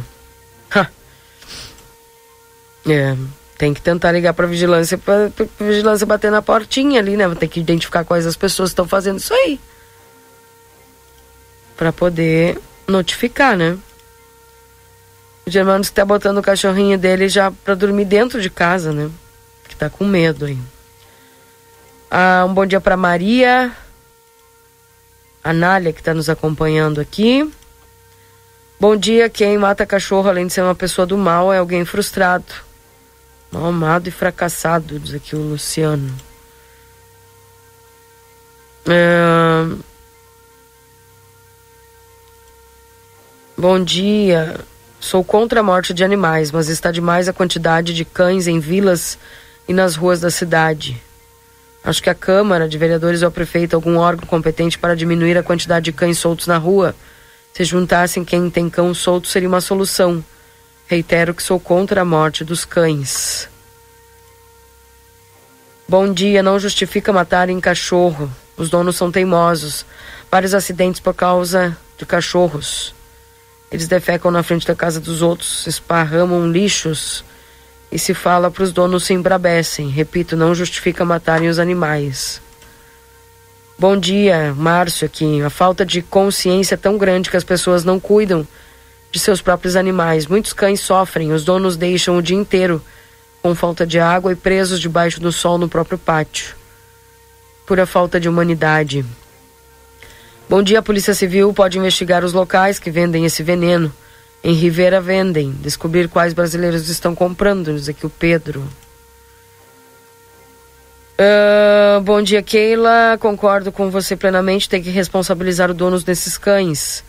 Ha. 0.70 0.88
É, 2.88 3.16
tem 3.58 3.74
que 3.74 3.82
tentar 3.82 4.12
ligar 4.12 4.34
para 4.34 4.48
vigilância 4.48 4.98
para 4.98 5.32
vigilância 5.60 6.06
bater 6.06 6.30
na 6.32 6.42
portinha 6.42 7.00
ali, 7.00 7.16
né? 7.16 7.34
Tem 7.36 7.48
que 7.48 7.60
identificar 7.60 8.04
quais 8.04 8.26
as 8.26 8.36
pessoas 8.36 8.72
estão 8.72 8.88
fazendo 8.88 9.20
isso 9.20 9.34
aí. 9.34 9.60
Para 11.78 11.94
poder 11.94 12.60
notificar, 12.88 13.56
né? 13.56 13.78
O 15.46 15.50
Germano 15.50 15.82
está 15.82 16.04
botando 16.04 16.40
o 16.40 16.42
cachorrinho 16.42 16.98
dele 16.98 17.30
já 17.30 17.52
para 17.52 17.76
dormir 17.76 18.06
dentro 18.06 18.42
de 18.42 18.50
casa, 18.50 18.92
né? 18.92 19.10
Que 19.68 19.76
tá 19.76 19.90
com 19.90 20.06
medo 20.06 20.46
aí. 20.46 20.58
Ah, 22.10 22.46
um 22.48 22.54
bom 22.54 22.66
dia 22.66 22.82
para 22.82 22.98
Maria. 22.98 23.72
A 25.44 25.54
Nália 25.54 25.92
que 25.92 26.00
está 26.00 26.14
nos 26.14 26.30
acompanhando 26.30 27.02
aqui. 27.02 27.52
Bom 28.80 28.96
dia, 28.96 29.30
quem 29.30 29.58
mata 29.58 29.86
cachorro, 29.86 30.28
além 30.28 30.48
de 30.48 30.54
ser 30.54 30.62
uma 30.62 30.74
pessoa 30.74 31.06
do 31.06 31.18
mal, 31.18 31.54
é 31.54 31.60
alguém 31.60 31.86
frustrado. 31.86 32.54
Mal 33.52 33.66
amado 33.66 34.08
e 34.08 34.12
fracassado, 34.12 35.00
diz 35.00 35.14
aqui 35.14 35.36
o 35.36 35.40
Luciano. 35.40 36.12
É... 38.88 39.92
Bom 43.58 43.84
dia. 43.84 44.60
Sou 45.00 45.24
contra 45.24 45.60
a 45.60 45.64
morte 45.64 45.94
de 45.94 46.04
animais, 46.04 46.52
mas 46.52 46.70
está 46.70 46.92
demais 46.92 47.28
a 47.28 47.34
quantidade 47.34 47.94
de 47.94 48.06
cães 48.06 48.48
em 48.48 48.60
vilas 48.60 49.18
e 49.68 49.74
nas 49.74 49.96
ruas 49.96 50.20
da 50.20 50.32
cidade. 50.32 51.02
Acho 51.84 52.02
que 52.04 52.10
a 52.10 52.16
Câmara 52.16 52.70
de 52.70 52.78
Vereadores 52.78 53.24
ou 53.24 53.30
o 53.30 53.32
prefeito, 53.32 53.76
algum 53.76 53.98
órgão 53.98 54.28
competente 54.28 54.78
para 54.78 54.96
diminuir 54.96 55.38
a 55.38 55.44
quantidade 55.44 55.86
de 55.86 55.92
cães 55.92 56.18
soltos 56.18 56.46
na 56.46 56.58
rua. 56.58 56.96
Se 57.54 57.64
juntassem 57.64 58.24
quem 58.24 58.50
tem 58.50 58.70
cão 58.70 58.94
solto, 58.94 59.28
seria 59.28 59.50
uma 59.50 59.62
solução. 59.62 60.24
Reitero 60.88 61.34
que 61.34 61.42
sou 61.42 61.60
contra 61.60 62.02
a 62.02 62.06
morte 62.06 62.44
dos 62.44 62.66
cães. 62.66 63.50
Bom 65.88 66.14
dia, 66.14 66.44
não 66.44 66.60
justifica 66.60 67.12
matarem 67.12 67.60
cachorro. 67.60 68.32
Os 68.56 68.70
donos 68.70 68.96
são 68.96 69.12
teimosos. 69.12 69.86
Vários 70.30 70.54
acidentes 70.54 71.02
por 71.02 71.16
causa 71.16 71.76
de 71.98 72.06
cachorros. 72.06 72.94
Eles 73.72 73.88
defecam 73.88 74.30
na 74.30 74.44
frente 74.44 74.68
da 74.68 74.76
casa 74.76 75.00
dos 75.00 75.22
outros, 75.22 75.66
esparramam 75.66 76.52
lixos 76.52 77.24
e 77.92 78.00
se 78.00 78.14
fala 78.14 78.50
para 78.50 78.64
os 78.64 78.72
donos 78.72 79.04
se 79.04 79.14
embrabecem. 79.14 79.90
Repito, 79.90 80.38
não 80.38 80.56
justifica 80.56 81.04
matarem 81.04 81.50
os 81.50 81.60
animais. 81.60 82.42
Bom 83.78 83.98
dia, 83.98 84.54
Márcio 84.56 85.06
aqui. 85.06 85.42
A 85.42 85.50
falta 85.50 85.86
de 85.86 86.02
consciência 86.02 86.76
é 86.76 86.78
tão 86.78 86.98
grande 86.98 87.30
que 87.30 87.38
as 87.38 87.44
pessoas 87.44 87.84
não 87.84 88.00
cuidam 88.00 88.48
de 89.12 89.20
seus 89.20 89.42
próprios 89.42 89.76
animais. 89.76 90.28
Muitos 90.28 90.54
cães 90.54 90.80
sofrem, 90.80 91.34
os 91.34 91.44
donos 91.44 91.76
deixam 91.76 92.18
o 92.18 92.22
dia 92.22 92.38
inteiro 92.38 92.82
com 93.42 93.56
falta 93.56 93.86
de 93.86 94.00
água 94.00 94.32
e 94.32 94.36
presos 94.36 94.80
debaixo 94.80 95.20
do 95.20 95.32
sol 95.32 95.58
no 95.58 95.68
próprio 95.68 95.98
pátio. 95.98 96.56
Pura 97.66 97.86
falta 97.86 98.20
de 98.20 98.30
humanidade. 98.30 99.04
Bom 100.48 100.62
dia, 100.62 100.80
a 100.80 100.84
Polícia 100.84 101.14
Civil 101.14 101.52
pode 101.54 101.78
investigar 101.78 102.24
os 102.24 102.34
locais 102.34 102.78
que 102.78 102.92
vendem 102.92 103.26
esse 103.26 103.42
veneno. 103.42 103.92
Em 104.44 104.54
Rivera 104.54 105.00
vendem. 105.00 105.52
Descobrir 105.62 106.08
quais 106.08 106.34
brasileiros 106.34 106.90
estão 106.90 107.14
comprando, 107.14 107.74
diz 107.74 107.90
aqui 107.90 108.06
o 108.06 108.10
Pedro. 108.10 108.68
Uh, 111.20 112.02
bom 112.02 112.22
dia, 112.22 112.42
Keila. 112.42 113.18
Concordo 113.20 113.72
com 113.72 113.92
você 113.92 114.16
plenamente. 114.16 114.68
Tem 114.68 114.82
que 114.82 114.90
responsabilizar 114.90 115.70
os 115.70 115.78
donos 115.78 116.04
desses 116.04 116.38
cães. 116.38 117.04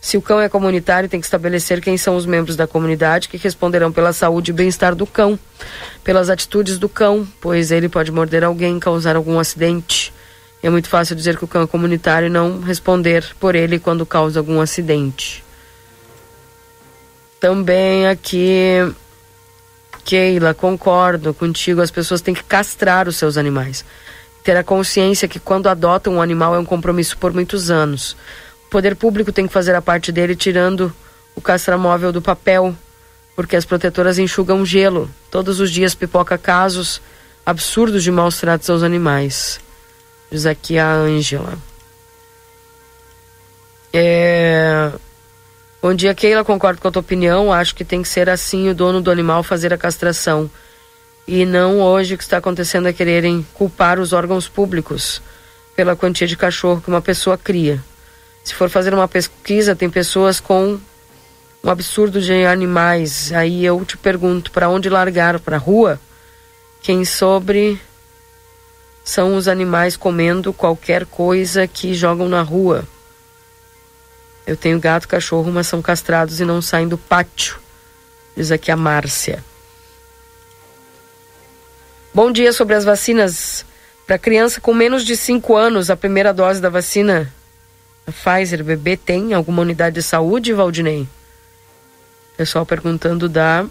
Se 0.00 0.16
o 0.16 0.22
cão 0.22 0.40
é 0.40 0.48
comunitário, 0.48 1.08
tem 1.08 1.18
que 1.18 1.26
estabelecer 1.26 1.80
quem 1.80 1.96
são 1.96 2.14
os 2.14 2.26
membros 2.26 2.54
da 2.54 2.66
comunidade 2.66 3.28
que 3.28 3.36
responderão 3.36 3.90
pela 3.90 4.12
saúde 4.12 4.52
e 4.52 4.54
bem-estar 4.54 4.94
do 4.94 5.06
cão, 5.06 5.36
pelas 6.04 6.30
atitudes 6.30 6.78
do 6.78 6.88
cão, 6.88 7.26
pois 7.40 7.72
ele 7.72 7.88
pode 7.88 8.12
morder 8.12 8.44
alguém, 8.44 8.78
causar 8.78 9.16
algum 9.16 9.38
acidente 9.38 10.14
é 10.66 10.70
muito 10.70 10.88
fácil 10.88 11.14
dizer 11.14 11.36
que 11.36 11.44
o 11.44 11.48
cão 11.48 11.62
é 11.62 11.66
comunitário 11.66 12.26
e 12.26 12.30
não 12.30 12.60
responder 12.60 13.24
por 13.38 13.54
ele 13.54 13.78
quando 13.78 14.04
causa 14.04 14.40
algum 14.40 14.60
acidente. 14.60 15.44
Também 17.40 18.06
aqui, 18.06 18.78
Keila, 20.04 20.54
concordo 20.54 21.34
contigo, 21.34 21.80
as 21.80 21.90
pessoas 21.90 22.20
têm 22.20 22.34
que 22.34 22.44
castrar 22.44 23.08
os 23.08 23.16
seus 23.16 23.36
animais. 23.36 23.84
Ter 24.42 24.56
a 24.56 24.64
consciência 24.64 25.28
que 25.28 25.40
quando 25.40 25.68
adotam 25.68 26.14
um 26.14 26.22
animal 26.22 26.54
é 26.54 26.58
um 26.58 26.64
compromisso 26.64 27.18
por 27.18 27.32
muitos 27.32 27.70
anos. 27.70 28.16
O 28.66 28.70
poder 28.70 28.96
público 28.96 29.32
tem 29.32 29.46
que 29.46 29.52
fazer 29.52 29.74
a 29.74 29.82
parte 29.82 30.10
dele 30.10 30.34
tirando 30.34 30.92
o 31.34 31.40
castramóvel 31.40 32.12
do 32.12 32.22
papel, 32.22 32.74
porque 33.34 33.56
as 33.56 33.64
protetoras 33.64 34.18
enxugam 34.18 34.64
gelo. 34.64 35.10
Todos 35.30 35.60
os 35.60 35.70
dias 35.70 35.94
pipoca 35.94 36.38
casos 36.38 37.00
absurdos 37.44 38.02
de 38.02 38.10
maus 38.10 38.40
tratos 38.40 38.70
aos 38.70 38.82
animais. 38.82 39.60
Diz 40.30 40.46
aqui 40.46 40.78
a 40.78 40.92
Ângela. 40.92 41.56
É... 43.92 44.90
Bom 45.86 45.94
dia, 45.94 46.12
Keila. 46.16 46.42
Concordo 46.42 46.80
com 46.80 46.88
a 46.88 46.90
tua 46.90 46.98
opinião. 46.98 47.52
Acho 47.52 47.72
que 47.72 47.84
tem 47.84 48.02
que 48.02 48.08
ser 48.08 48.28
assim 48.28 48.68
o 48.68 48.74
dono 48.74 49.00
do 49.00 49.08
animal 49.08 49.44
fazer 49.44 49.72
a 49.72 49.78
castração. 49.78 50.50
E 51.28 51.46
não 51.46 51.80
hoje 51.80 52.14
o 52.14 52.18
que 52.18 52.24
está 52.24 52.38
acontecendo 52.38 52.88
é 52.88 52.92
quererem 52.92 53.46
culpar 53.54 54.00
os 54.00 54.12
órgãos 54.12 54.48
públicos 54.48 55.22
pela 55.76 55.94
quantia 55.94 56.26
de 56.26 56.36
cachorro 56.36 56.80
que 56.80 56.88
uma 56.88 57.00
pessoa 57.00 57.38
cria. 57.38 57.80
Se 58.42 58.52
for 58.52 58.68
fazer 58.68 58.92
uma 58.92 59.06
pesquisa, 59.06 59.76
tem 59.76 59.88
pessoas 59.88 60.40
com 60.40 60.76
um 61.62 61.70
absurdo 61.70 62.20
de 62.20 62.32
animais. 62.44 63.30
Aí 63.30 63.64
eu 63.64 63.84
te 63.84 63.96
pergunto, 63.96 64.50
para 64.50 64.68
onde 64.68 64.90
largar? 64.90 65.38
Para 65.38 65.54
a 65.54 65.60
rua? 65.60 66.00
Quem 66.82 67.04
sobre 67.04 67.80
são 69.04 69.36
os 69.36 69.46
animais 69.46 69.96
comendo 69.96 70.52
qualquer 70.52 71.06
coisa 71.06 71.64
que 71.68 71.94
jogam 71.94 72.28
na 72.28 72.42
rua. 72.42 72.84
Eu 74.46 74.56
tenho 74.56 74.78
gato, 74.78 75.08
cachorro, 75.08 75.50
mas 75.50 75.66
são 75.66 75.82
castrados 75.82 76.40
e 76.40 76.44
não 76.44 76.62
saem 76.62 76.86
do 76.86 76.96
pátio. 76.96 77.58
Diz 78.36 78.50
aqui 78.50 78.70
a 78.70 78.76
Márcia. 78.76 79.42
Bom 82.14 82.30
dia 82.30 82.52
sobre 82.52 82.74
as 82.74 82.84
vacinas. 82.84 83.64
Para 84.06 84.18
criança 84.18 84.60
com 84.60 84.72
menos 84.72 85.04
de 85.04 85.16
5 85.16 85.56
anos, 85.56 85.90
a 85.90 85.96
primeira 85.96 86.32
dose 86.32 86.60
da 86.60 86.68
vacina 86.68 87.32
a 88.06 88.12
Pfizer 88.12 88.62
bebê 88.62 88.96
tem 88.96 89.34
alguma 89.34 89.62
unidade 89.62 89.96
de 89.96 90.02
saúde, 90.02 90.52
Valdinei? 90.52 91.08
Pessoal 92.36 92.64
perguntando 92.64 93.28
da 93.28 93.66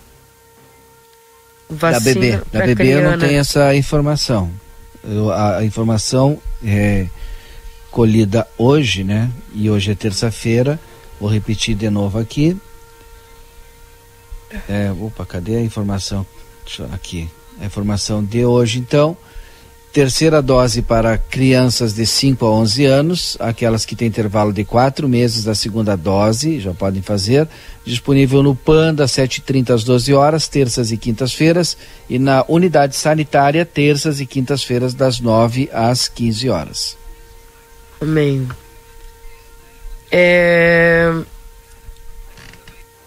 vacina. 1.69 2.03
Da 2.03 2.13
bebê. 2.13 2.39
Da 2.51 2.65
bebê 2.65 2.95
eu 2.95 3.11
não 3.11 3.17
tenho 3.17 3.39
essa 3.39 3.73
informação. 3.73 4.51
Eu, 5.03 5.31
a, 5.31 5.57
a, 5.57 5.65
informação 5.65 6.41
é 6.65 7.07
colhida 7.95 8.45
hoje, 8.57 9.05
né? 9.05 9.31
E 9.53 9.69
hoje 9.69 9.89
é 9.89 9.95
terça-feira. 9.95 10.77
Vou 11.17 11.29
repetir 11.29 11.77
de 11.77 11.89
novo 11.89 12.19
aqui. 12.19 12.57
É, 14.67 14.91
opa, 14.99 15.25
cadê 15.25 15.55
a 15.55 15.61
informação? 15.61 16.25
Aqui. 16.91 17.29
A 17.57 17.65
informação 17.65 18.21
de 18.21 18.43
hoje, 18.43 18.79
então. 18.79 19.15
Terceira 19.93 20.41
dose 20.41 20.81
para 20.81 21.17
crianças 21.17 21.93
de 21.93 22.05
5 22.05 22.45
a 22.45 22.51
11 22.51 22.83
anos, 22.83 23.37
aquelas 23.39 23.85
que 23.85 23.95
têm 23.95 24.09
intervalo 24.09 24.51
de 24.51 24.65
quatro 24.65 25.07
meses 25.07 25.45
da 25.45 25.55
segunda 25.55 25.95
dose, 25.95 26.59
já 26.59 26.73
podem 26.73 27.01
fazer. 27.01 27.47
Disponível 27.85 28.43
no 28.43 28.53
PAN 28.53 28.93
das 28.93 29.13
7h30 29.13 29.73
às 29.73 29.85
12 29.85 30.13
horas, 30.13 30.49
terças 30.49 30.91
e 30.91 30.97
quintas-feiras, 30.97 31.77
e 32.09 32.19
na 32.19 32.43
unidade 32.49 32.93
sanitária, 32.93 33.65
terças 33.65 34.19
e 34.19 34.25
quintas-feiras, 34.25 34.93
das 34.93 35.21
9 35.21 35.69
às 35.71 36.09
15 36.09 36.49
horas. 36.49 37.04
Amém. 38.01 38.47
É... 40.11 41.11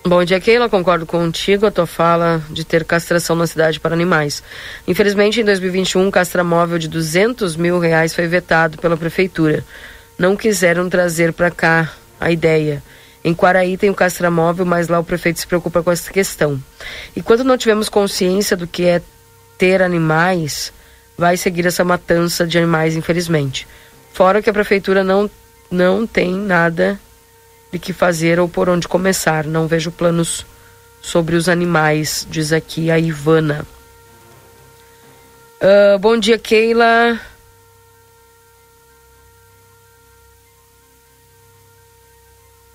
Bom 0.07 0.25
dia, 0.25 0.41
Keila. 0.41 0.69
Concordo 0.69 1.05
contigo 1.05 1.67
a 1.67 1.71
tua 1.71 1.87
fala 1.87 2.43
de 2.49 2.65
ter 2.65 2.85
castração 2.85 3.37
na 3.37 3.47
cidade 3.47 3.79
para 3.79 3.95
animais. 3.95 4.43
Infelizmente, 4.87 5.41
em 5.41 5.45
2021, 5.45 6.07
um 6.07 6.11
castramóvel 6.11 6.79
de 6.79 6.89
200 6.89 7.57
mil 7.57 7.79
reais 7.79 8.15
foi 8.15 8.27
vetado 8.27 8.79
pela 8.79 8.97
prefeitura. 8.97 9.65
Não 10.19 10.35
quiseram 10.35 10.89
trazer 10.89 11.33
para 11.33 11.51
cá 11.51 11.93
a 12.19 12.31
ideia. 12.31 12.83
Em 13.23 13.35
Quaraí 13.35 13.77
tem 13.77 13.91
o 13.91 13.95
castramóvel, 13.95 14.65
mas 14.65 14.89
lá 14.89 14.99
o 14.99 15.05
prefeito 15.05 15.41
se 15.41 15.47
preocupa 15.47 15.83
com 15.83 15.91
essa 15.91 16.11
questão. 16.11 16.63
E 17.15 17.21
quando 17.21 17.45
não 17.45 17.59
tivermos 17.59 17.89
consciência 17.89 18.57
do 18.57 18.67
que 18.67 18.87
é 18.87 19.03
ter 19.59 19.83
animais, 19.83 20.73
vai 21.19 21.37
seguir 21.37 21.67
essa 21.67 21.85
matança 21.85 22.47
de 22.47 22.57
animais, 22.57 22.97
infelizmente. 22.97 23.67
Fora 24.19 24.43
que 24.43 24.51
a 24.51 24.53
prefeitura 24.53 25.05
não, 25.05 25.31
não 25.71 26.05
tem 26.05 26.35
nada 26.35 26.99
de 27.71 27.79
que 27.79 27.93
fazer 27.93 28.41
ou 28.41 28.49
por 28.49 28.69
onde 28.69 28.89
começar. 28.89 29.45
Não 29.45 29.69
vejo 29.69 29.93
planos 29.93 30.45
sobre 31.01 31.37
os 31.37 31.49
animais, 31.49 32.27
diz 32.29 32.53
aqui 32.53 32.91
a 32.91 32.99
Ivana. 32.99 33.65
Uh, 35.63 35.97
bom 36.01 36.19
dia, 36.19 36.37
Keila. 36.37 37.21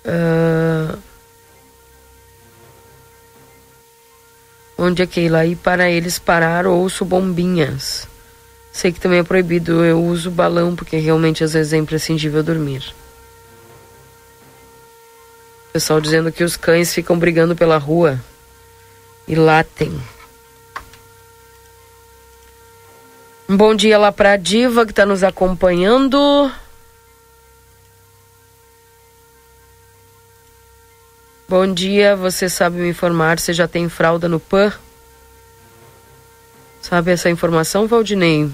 Uh, 0.06 0.98
bom 4.78 4.90
dia, 4.94 5.06
Keila. 5.06 5.44
E 5.44 5.54
para 5.54 5.90
eles 5.90 6.18
parar, 6.18 6.66
ouço 6.66 7.04
bombinhas. 7.04 8.13
Sei 8.74 8.90
que 8.90 8.98
também 8.98 9.20
é 9.20 9.22
proibido, 9.22 9.84
eu 9.84 10.02
uso 10.02 10.32
balão 10.32 10.74
porque 10.74 10.96
realmente 10.96 11.44
às 11.44 11.52
vezes 11.52 11.72
é 11.72 11.76
imprescindível 11.76 12.42
dormir. 12.42 12.92
Pessoal 15.72 16.00
dizendo 16.00 16.32
que 16.32 16.42
os 16.42 16.56
cães 16.56 16.92
ficam 16.92 17.16
brigando 17.16 17.54
pela 17.54 17.78
rua 17.78 18.20
e 19.28 19.36
latem. 19.36 19.96
Um 23.48 23.56
bom 23.56 23.76
dia 23.76 23.96
lá 23.96 24.10
para 24.10 24.32
a 24.32 24.36
Diva 24.36 24.84
que 24.84 24.90
está 24.90 25.06
nos 25.06 25.22
acompanhando. 25.22 26.50
Bom 31.48 31.72
dia, 31.72 32.16
você 32.16 32.48
sabe 32.48 32.78
me 32.78 32.88
informar 32.88 33.38
se 33.38 33.52
já 33.52 33.68
tem 33.68 33.88
fralda 33.88 34.28
no 34.28 34.40
PAN? 34.40 34.72
Sabe 36.82 37.12
essa 37.12 37.30
informação, 37.30 37.86
Valdinei? 37.86 38.50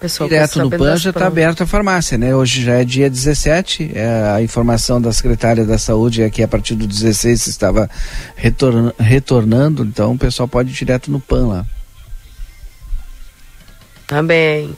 Pessoal 0.00 0.28
Direto 0.28 0.60
no 0.60 0.70
PAN 0.70 0.96
já 0.96 1.10
está 1.10 1.26
aberta 1.26 1.64
a 1.64 1.66
farmácia, 1.66 2.16
né? 2.16 2.32
Hoje 2.34 2.62
já 2.62 2.74
é 2.74 2.84
dia 2.84 3.10
17, 3.10 3.92
é, 3.94 4.32
a 4.32 4.40
informação 4.40 5.00
da 5.00 5.12
secretária 5.12 5.64
da 5.64 5.76
saúde 5.76 6.22
é 6.22 6.30
que 6.30 6.40
a 6.40 6.46
partir 6.46 6.76
do 6.76 6.86
16 6.86 7.48
estava 7.48 7.90
retorn, 8.36 8.92
retornando, 8.96 9.82
então 9.82 10.12
o 10.12 10.18
pessoal 10.18 10.46
pode 10.46 10.70
ir 10.70 10.74
direto 10.74 11.10
no 11.10 11.18
PAN 11.18 11.48
lá. 11.48 11.66
Tá 14.06 14.22
bem. 14.22 14.76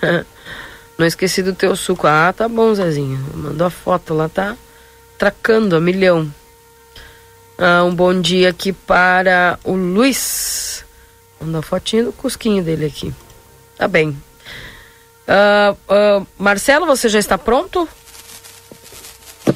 Não 0.96 1.04
esqueci 1.04 1.42
do 1.42 1.52
teu 1.52 1.74
suco. 1.74 2.06
Ah, 2.06 2.32
tá 2.32 2.48
bom, 2.48 2.72
Zezinho. 2.72 3.18
Mandou 3.34 3.66
a 3.66 3.70
foto 3.70 4.14
lá, 4.14 4.28
tá 4.28 4.56
tracando 5.18 5.74
a 5.74 5.80
milhão. 5.80 6.32
Ah, 7.58 7.82
um 7.82 7.92
bom 7.92 8.20
dia 8.20 8.50
aqui 8.50 8.72
para 8.72 9.58
o 9.64 9.74
Luiz. 9.74 10.84
Mandou 11.40 11.58
a 11.58 11.62
fotinha 11.62 12.04
do 12.04 12.12
cusquinho 12.12 12.62
dele 12.62 12.86
aqui. 12.86 13.12
Tá 13.76 13.88
bem. 13.88 14.16
Uh, 15.26 15.72
uh, 15.72 16.26
Marcelo, 16.38 16.86
você 16.86 17.08
já 17.08 17.18
está 17.18 17.38
pronto? 17.38 17.88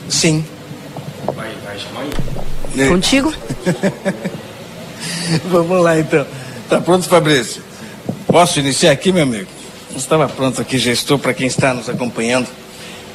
Sim. 0.08 0.44
Vai, 1.34 1.54
vai 1.64 1.78
chamar 1.78 2.02
aí. 2.02 2.88
Contigo? 2.88 3.32
Vamos 5.44 5.82
lá 5.82 5.98
então. 5.98 6.26
Tá 6.68 6.80
pronto, 6.80 7.06
Fabrício? 7.06 7.62
Posso 8.26 8.58
iniciar 8.58 8.92
aqui, 8.92 9.12
meu 9.12 9.24
amigo? 9.24 9.48
Estava 9.94 10.28
pronto 10.28 10.60
aqui, 10.60 10.78
já 10.78 10.92
estou 10.92 11.18
para 11.18 11.34
quem 11.34 11.46
está 11.46 11.74
nos 11.74 11.88
acompanhando 11.88 12.48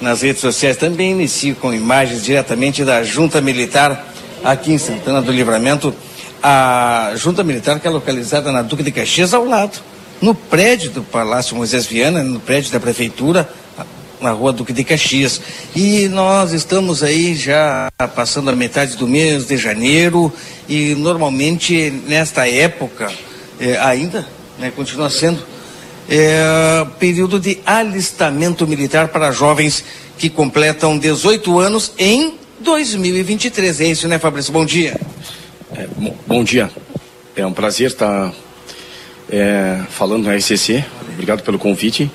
nas 0.01 0.21
redes 0.21 0.41
sociais. 0.41 0.77
Também 0.77 1.11
inicio 1.11 1.55
com 1.55 1.73
imagens 1.73 2.23
diretamente 2.23 2.83
da 2.83 3.03
Junta 3.03 3.41
Militar 3.41 4.07
aqui 4.43 4.73
em 4.73 4.77
Santana 4.77 5.21
do 5.21 5.31
Livramento. 5.31 5.93
A 6.41 7.13
Junta 7.15 7.43
Militar 7.43 7.79
que 7.79 7.87
é 7.87 7.89
localizada 7.89 8.51
na 8.51 8.61
Duque 8.61 8.83
de 8.83 8.91
Caxias 8.91 9.33
ao 9.33 9.45
lado 9.45 9.79
no 10.21 10.33
prédio 10.33 10.91
do 10.91 11.03
Palácio 11.03 11.55
Moisés 11.55 11.85
Viana, 11.85 12.23
no 12.23 12.39
prédio 12.39 12.71
da 12.71 12.79
Prefeitura, 12.79 13.49
na 14.23 14.31
rua 14.31 14.53
Duque 14.53 14.73
de 14.73 14.83
Caxias. 14.83 15.41
E 15.75 16.07
nós 16.07 16.53
estamos 16.53 17.03
aí 17.03 17.35
já 17.35 17.89
passando 18.15 18.49
a 18.49 18.55
metade 18.55 18.95
do 18.95 19.07
mês 19.07 19.45
de 19.45 19.57
janeiro 19.57 20.31
e 20.67 20.95
normalmente 20.95 21.91
nesta 22.07 22.47
época 22.47 23.11
é, 23.59 23.77
ainda, 23.77 24.25
né, 24.57 24.71
continua 24.75 25.09
sendo, 25.09 25.43
é, 26.09 26.85
período 26.99 27.39
de 27.39 27.59
alistamento 27.65 28.65
militar 28.65 29.09
para 29.09 29.31
jovens 29.31 29.83
que 30.17 30.29
completam 30.29 30.97
18 30.97 31.59
anos 31.59 31.93
em 31.97 32.35
2023. 32.59 33.81
É 33.81 33.85
isso, 33.85 34.07
né, 34.07 34.17
Fabrício? 34.17 34.51
Bom 34.53 34.65
dia. 34.65 34.99
É, 35.75 35.87
bom, 35.97 36.15
bom 36.25 36.43
dia. 36.43 36.71
É 37.35 37.45
um 37.45 37.53
prazer 37.53 37.87
estar 37.87 38.31
é, 39.33 39.81
falando 39.89 40.25
na 40.25 40.35
RCC. 40.35 40.85
Obrigado 41.13 41.41
pelo 41.41 41.57
convite. 41.57 42.09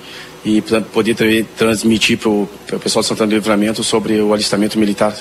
e 0.45 0.63
poder 0.93 1.45
transmitir 1.57 2.17
para 2.17 2.31
o 2.31 2.49
pessoal 2.81 3.03
de 3.03 3.09
Santana 3.09 3.29
do 3.29 3.35
Livramento 3.35 3.83
sobre 3.83 4.21
o 4.21 4.33
alistamento 4.33 4.79
militar. 4.79 5.15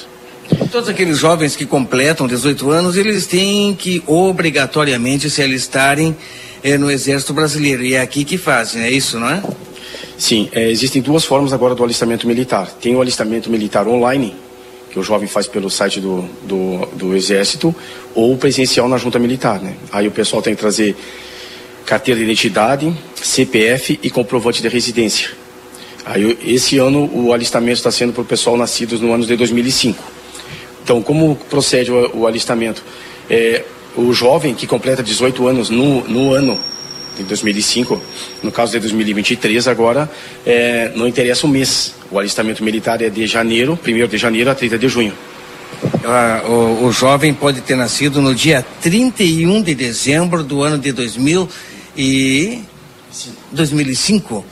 Todos 0.71 0.87
aqueles 0.87 1.17
jovens 1.17 1.55
que 1.55 1.65
completam 1.65 2.27
18 2.27 2.69
anos, 2.69 2.95
eles 2.95 3.25
têm 3.25 3.73
que 3.73 4.01
obrigatoriamente 4.05 5.29
se 5.29 5.41
alistarem 5.41 6.15
eh, 6.63 6.77
no 6.77 6.89
Exército 6.89 7.33
Brasileiro. 7.33 7.83
E 7.83 7.95
é 7.95 8.01
aqui 8.01 8.23
que 8.23 8.37
fazem, 8.37 8.83
é 8.83 8.91
isso, 8.91 9.19
não 9.19 9.29
é? 9.29 9.43
Sim, 10.17 10.49
é, 10.53 10.69
existem 10.69 11.01
duas 11.01 11.25
formas 11.25 11.51
agora 11.51 11.75
do 11.75 11.83
alistamento 11.83 12.27
militar. 12.27 12.71
Tem 12.79 12.95
o 12.95 13.01
alistamento 13.01 13.49
militar 13.49 13.87
online, 13.87 14.35
que 14.91 14.99
o 14.99 15.03
jovem 15.03 15.27
faz 15.27 15.47
pelo 15.47 15.69
site 15.69 15.99
do, 15.99 16.23
do, 16.43 16.85
do 16.93 17.15
Exército, 17.15 17.75
ou 18.15 18.37
presencial 18.37 18.87
na 18.87 18.97
junta 18.97 19.19
militar. 19.19 19.59
Né? 19.59 19.73
Aí 19.91 20.07
o 20.07 20.11
pessoal 20.11 20.41
tem 20.41 20.55
que 20.55 20.61
trazer 20.61 20.95
carteira 21.87 22.19
de 22.19 22.25
identidade, 22.25 22.93
CPF 23.15 23.97
e 24.03 24.09
comprovante 24.09 24.61
de 24.61 24.67
residência. 24.67 25.29
Aí, 26.05 26.37
esse 26.45 26.77
ano 26.77 27.09
o 27.13 27.33
alistamento 27.33 27.77
está 27.77 27.89
sendo 27.89 28.11
para 28.11 28.21
o 28.21 28.25
pessoal 28.25 28.57
nascidos 28.57 28.99
no 28.99 29.13
ano 29.13 29.25
de 29.25 29.35
2005. 29.37 30.03
Então, 30.83 31.01
como 31.01 31.35
procede 31.49 31.89
o, 31.89 32.19
o 32.19 32.27
alistamento? 32.27 32.83
É, 33.29 33.63
o 33.95 34.13
jovem 34.13 34.53
que 34.53 34.67
completa 34.67 35.01
18 35.01 35.47
anos 35.47 35.69
no, 35.69 36.05
no 36.07 36.33
ano 36.33 36.59
de 37.17 37.23
2005, 37.23 38.01
no 38.43 38.51
caso 38.51 38.73
de 38.73 38.79
2023 38.79 39.67
agora, 39.67 40.09
é, 40.45 40.91
não 40.93 41.07
interessa 41.07 41.47
o 41.47 41.49
mês. 41.49 41.95
O 42.11 42.19
alistamento 42.19 42.63
militar 42.63 43.01
é 43.01 43.09
de 43.09 43.25
janeiro, 43.25 43.79
1 43.85 44.07
de 44.07 44.17
janeiro 44.17 44.51
a 44.51 44.55
30 44.55 44.77
de 44.77 44.89
junho. 44.89 45.13
Ah, 46.05 46.43
o, 46.47 46.85
o, 46.85 46.91
jovem 46.91 47.33
pode 47.33 47.61
ter 47.61 47.75
nascido 47.75 48.21
no 48.21 48.33
dia 48.33 48.65
31 48.81 49.61
de 49.61 49.75
dezembro 49.75 50.43
do 50.43 50.63
ano 50.63 50.77
de 50.77 50.91
2000 50.91 51.49
e 51.97 52.61
2005 53.51 54.45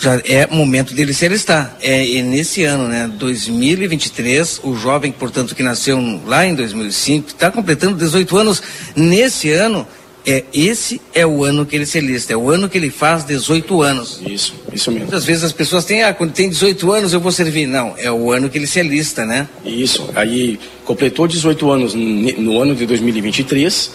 já 0.00 0.20
é 0.24 0.46
momento 0.46 0.94
dele 0.94 1.12
se 1.12 1.26
alistar. 1.26 1.76
É, 1.82 2.02
nesse 2.22 2.64
ano, 2.64 2.88
né, 2.88 3.10
2023, 3.18 4.60
o 4.64 4.74
jovem, 4.74 5.12
portanto, 5.12 5.54
que 5.54 5.62
nasceu 5.62 5.98
lá 6.26 6.46
em 6.46 6.54
2005, 6.54 7.28
está 7.28 7.50
completando 7.50 7.96
18 7.96 8.36
anos 8.38 8.62
nesse 8.96 9.50
ano. 9.50 9.86
É, 10.26 10.44
esse 10.52 11.00
é 11.14 11.26
o 11.26 11.44
ano 11.44 11.64
que 11.64 11.74
ele 11.74 11.86
se 11.86 11.96
alista, 11.96 12.32
é 12.32 12.36
o 12.36 12.50
ano 12.50 12.68
que 12.68 12.76
ele 12.76 12.90
faz 12.90 13.24
18 13.24 13.82
anos. 13.82 14.20
Isso, 14.26 14.54
isso 14.72 14.90
mesmo. 14.90 15.06
Muitas 15.06 15.24
vezes 15.24 15.44
as 15.44 15.52
pessoas 15.52 15.84
têm, 15.84 16.02
ah, 16.02 16.12
quando 16.12 16.32
tem 16.32 16.48
18 16.48 16.92
anos 16.92 17.12
eu 17.14 17.20
vou 17.20 17.32
servir. 17.32 17.66
Não, 17.66 17.94
é 17.96 18.10
o 18.10 18.30
ano 18.30 18.48
que 18.48 18.58
ele 18.58 18.66
se 18.66 18.80
alista, 18.80 19.24
né? 19.24 19.48
Isso, 19.64 20.10
aí 20.14 20.60
completou 20.84 21.26
18 21.26 21.70
anos 21.70 21.94
no 21.94 22.60
ano 22.60 22.74
de 22.74 22.84
2023, 22.84 23.90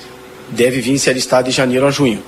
deve 0.49 0.81
vir 0.81 0.97
se 0.99 1.09
alistar 1.09 1.43
de 1.43 1.51
janeiro 1.51 1.87
a 1.87 1.91
junho. 1.91 2.21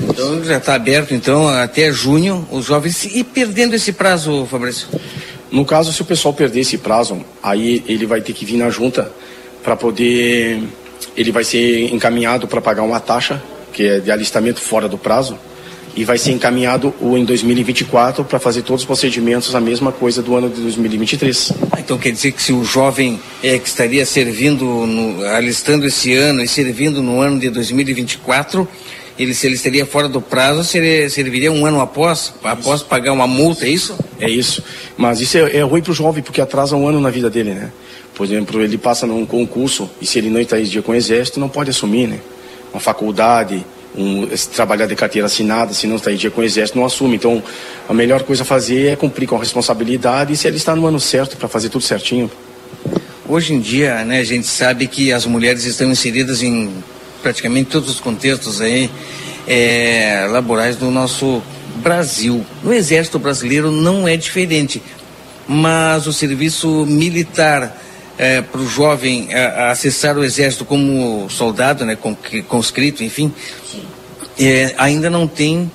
Então 0.00 0.42
já 0.44 0.56
está 0.56 0.74
aberto 0.74 1.14
então 1.14 1.48
até 1.48 1.92
junho 1.92 2.46
os 2.50 2.64
jovens 2.64 3.04
e 3.04 3.22
perdendo 3.22 3.74
esse 3.74 3.92
prazo, 3.92 4.46
Fabrício. 4.50 4.88
No 5.50 5.64
caso, 5.64 5.92
se 5.92 6.02
o 6.02 6.04
pessoal 6.04 6.34
perder 6.34 6.60
esse 6.60 6.78
prazo, 6.78 7.24
aí 7.42 7.84
ele 7.86 8.06
vai 8.06 8.20
ter 8.20 8.32
que 8.32 8.44
vir 8.44 8.56
na 8.56 8.70
junta 8.70 9.10
para 9.62 9.76
poder, 9.76 10.60
ele 11.16 11.30
vai 11.30 11.44
ser 11.44 11.92
encaminhado 11.94 12.48
para 12.48 12.60
pagar 12.60 12.82
uma 12.82 12.98
taxa 12.98 13.40
que 13.72 13.86
é 13.86 14.00
de 14.00 14.10
alistamento 14.10 14.60
fora 14.60 14.88
do 14.88 14.98
prazo 14.98 15.38
e 15.96 16.04
vai 16.04 16.18
ser 16.18 16.32
encaminhado 16.32 16.92
o 17.00 17.16
em 17.16 17.24
2024 17.24 18.24
para 18.24 18.38
fazer 18.40 18.62
todos 18.62 18.82
os 18.82 18.86
procedimentos 18.86 19.54
a 19.54 19.60
mesma 19.60 19.92
coisa 19.92 20.22
do 20.22 20.34
ano 20.34 20.50
de 20.50 20.60
2023. 20.60 21.52
Ah, 21.70 21.80
então 21.80 21.96
quer 21.96 22.10
dizer 22.10 22.32
que 22.32 22.42
se 22.42 22.52
o 22.52 22.64
jovem 22.64 23.20
é, 23.42 23.58
que 23.58 23.68
estaria 23.68 24.04
servindo, 24.04 24.64
no, 24.64 25.24
alistando 25.26 25.86
esse 25.86 26.14
ano 26.14 26.42
e 26.42 26.48
servindo 26.48 27.02
no 27.02 27.20
ano 27.20 27.38
de 27.38 27.48
2024, 27.48 28.68
ele 29.18 29.32
se 29.32 29.46
ele 29.46 29.54
estaria 29.54 29.86
fora 29.86 30.08
do 30.08 30.20
prazo, 30.20 30.64
seria, 30.64 31.08
serviria 31.08 31.52
um 31.52 31.64
ano 31.64 31.80
após, 31.80 32.34
após 32.42 32.82
pagar 32.82 33.12
uma 33.12 33.26
multa, 33.26 33.64
é 33.64 33.68
isso? 33.68 33.96
É 34.18 34.28
isso. 34.28 34.62
Mas 34.96 35.20
isso 35.20 35.38
é, 35.38 35.58
é 35.58 35.62
ruim 35.62 35.82
para 35.82 35.92
o 35.92 35.94
jovem, 35.94 36.22
porque 36.22 36.40
atrasa 36.40 36.74
um 36.74 36.88
ano 36.88 37.00
na 37.00 37.10
vida 37.10 37.30
dele, 37.30 37.54
né? 37.54 37.70
Por 38.14 38.26
exemplo, 38.26 38.60
ele 38.60 38.78
passa 38.78 39.06
num 39.06 39.24
concurso 39.24 39.88
e 40.00 40.06
se 40.06 40.18
ele 40.18 40.30
não 40.30 40.40
está 40.40 40.58
em 40.58 40.64
dia 40.64 40.82
com 40.82 40.92
o 40.92 40.94
exército, 40.94 41.38
não 41.38 41.48
pode 41.48 41.70
assumir, 41.70 42.08
né? 42.08 42.18
Uma 42.72 42.80
faculdade, 42.80 43.64
um, 43.96 44.26
trabalhar 44.54 44.86
de 44.86 44.94
carteira 44.94 45.26
assinada, 45.26 45.72
se 45.72 45.86
não 45.86 45.96
está 45.96 46.12
em 46.12 46.16
dia 46.16 46.30
com 46.30 46.40
o 46.40 46.44
exército, 46.44 46.78
não 46.78 46.84
assume. 46.84 47.16
Então, 47.16 47.42
a 47.88 47.94
melhor 47.94 48.22
coisa 48.22 48.42
a 48.42 48.46
fazer 48.46 48.88
é 48.88 48.96
cumprir 48.96 49.26
com 49.26 49.36
a 49.36 49.38
responsabilidade 49.38 50.32
e 50.32 50.36
se 50.36 50.46
ele 50.46 50.56
está 50.56 50.74
no 50.74 50.86
ano 50.86 51.00
certo 51.00 51.36
para 51.36 51.48
fazer 51.48 51.68
tudo 51.68 51.84
certinho. 51.84 52.30
Hoje 53.26 53.54
em 53.54 53.60
dia, 53.60 54.04
né, 54.04 54.18
a 54.18 54.24
gente 54.24 54.46
sabe 54.46 54.86
que 54.86 55.12
as 55.12 55.24
mulheres 55.24 55.64
estão 55.64 55.90
inseridas 55.90 56.42
em 56.42 56.70
praticamente 57.22 57.70
todos 57.70 57.88
os 57.88 58.00
contextos 58.00 58.60
aí 58.60 58.90
é, 59.46 60.26
laborais 60.30 60.76
do 60.76 60.90
nosso 60.90 61.42
Brasil. 61.76 62.44
No 62.62 62.72
Exército 62.72 63.18
Brasileiro 63.18 63.70
não 63.70 64.06
é 64.06 64.16
diferente, 64.16 64.82
mas 65.48 66.06
o 66.06 66.12
serviço 66.12 66.84
militar 66.86 67.80
é, 68.18 68.40
para 68.40 68.60
o 68.60 68.66
jovem 68.66 69.28
é, 69.30 69.70
acessar 69.70 70.16
o 70.16 70.24
exército 70.24 70.64
como 70.64 71.28
soldado, 71.28 71.84
né, 71.84 71.96
conscrito, 72.48 73.02
enfim, 73.02 73.32
é, 74.38 74.74
ainda 74.78 75.10
não 75.10 75.26
tem 75.26 75.70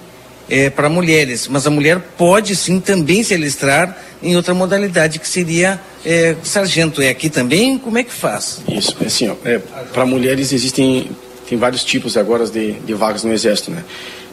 é, 0.49 0.69
para 0.69 0.89
mulheres. 0.89 1.47
Mas 1.47 1.67
a 1.67 1.69
mulher 1.69 1.99
pode 2.17 2.55
sim 2.55 2.79
também 2.79 3.23
se 3.23 3.33
alistar 3.33 3.97
em 4.21 4.35
outra 4.35 4.53
modalidade 4.53 5.19
que 5.19 5.27
seria 5.27 5.79
é, 6.05 6.35
sargento. 6.43 7.01
É 7.01 7.09
aqui 7.09 7.29
também? 7.29 7.77
Como 7.77 7.97
é 7.97 8.03
que 8.03 8.13
faz? 8.13 8.61
Isso, 8.67 8.95
é 9.01 9.05
assim, 9.05 9.37
é, 9.45 9.59
para 9.93 10.05
mulheres 10.05 10.51
existem 10.51 11.09
tem 11.49 11.57
vários 11.57 11.83
tipos 11.83 12.15
agora 12.15 12.45
de, 12.45 12.73
de 12.73 12.93
vagas 12.93 13.23
no 13.23 13.33
exército, 13.33 13.71
né? 13.71 13.83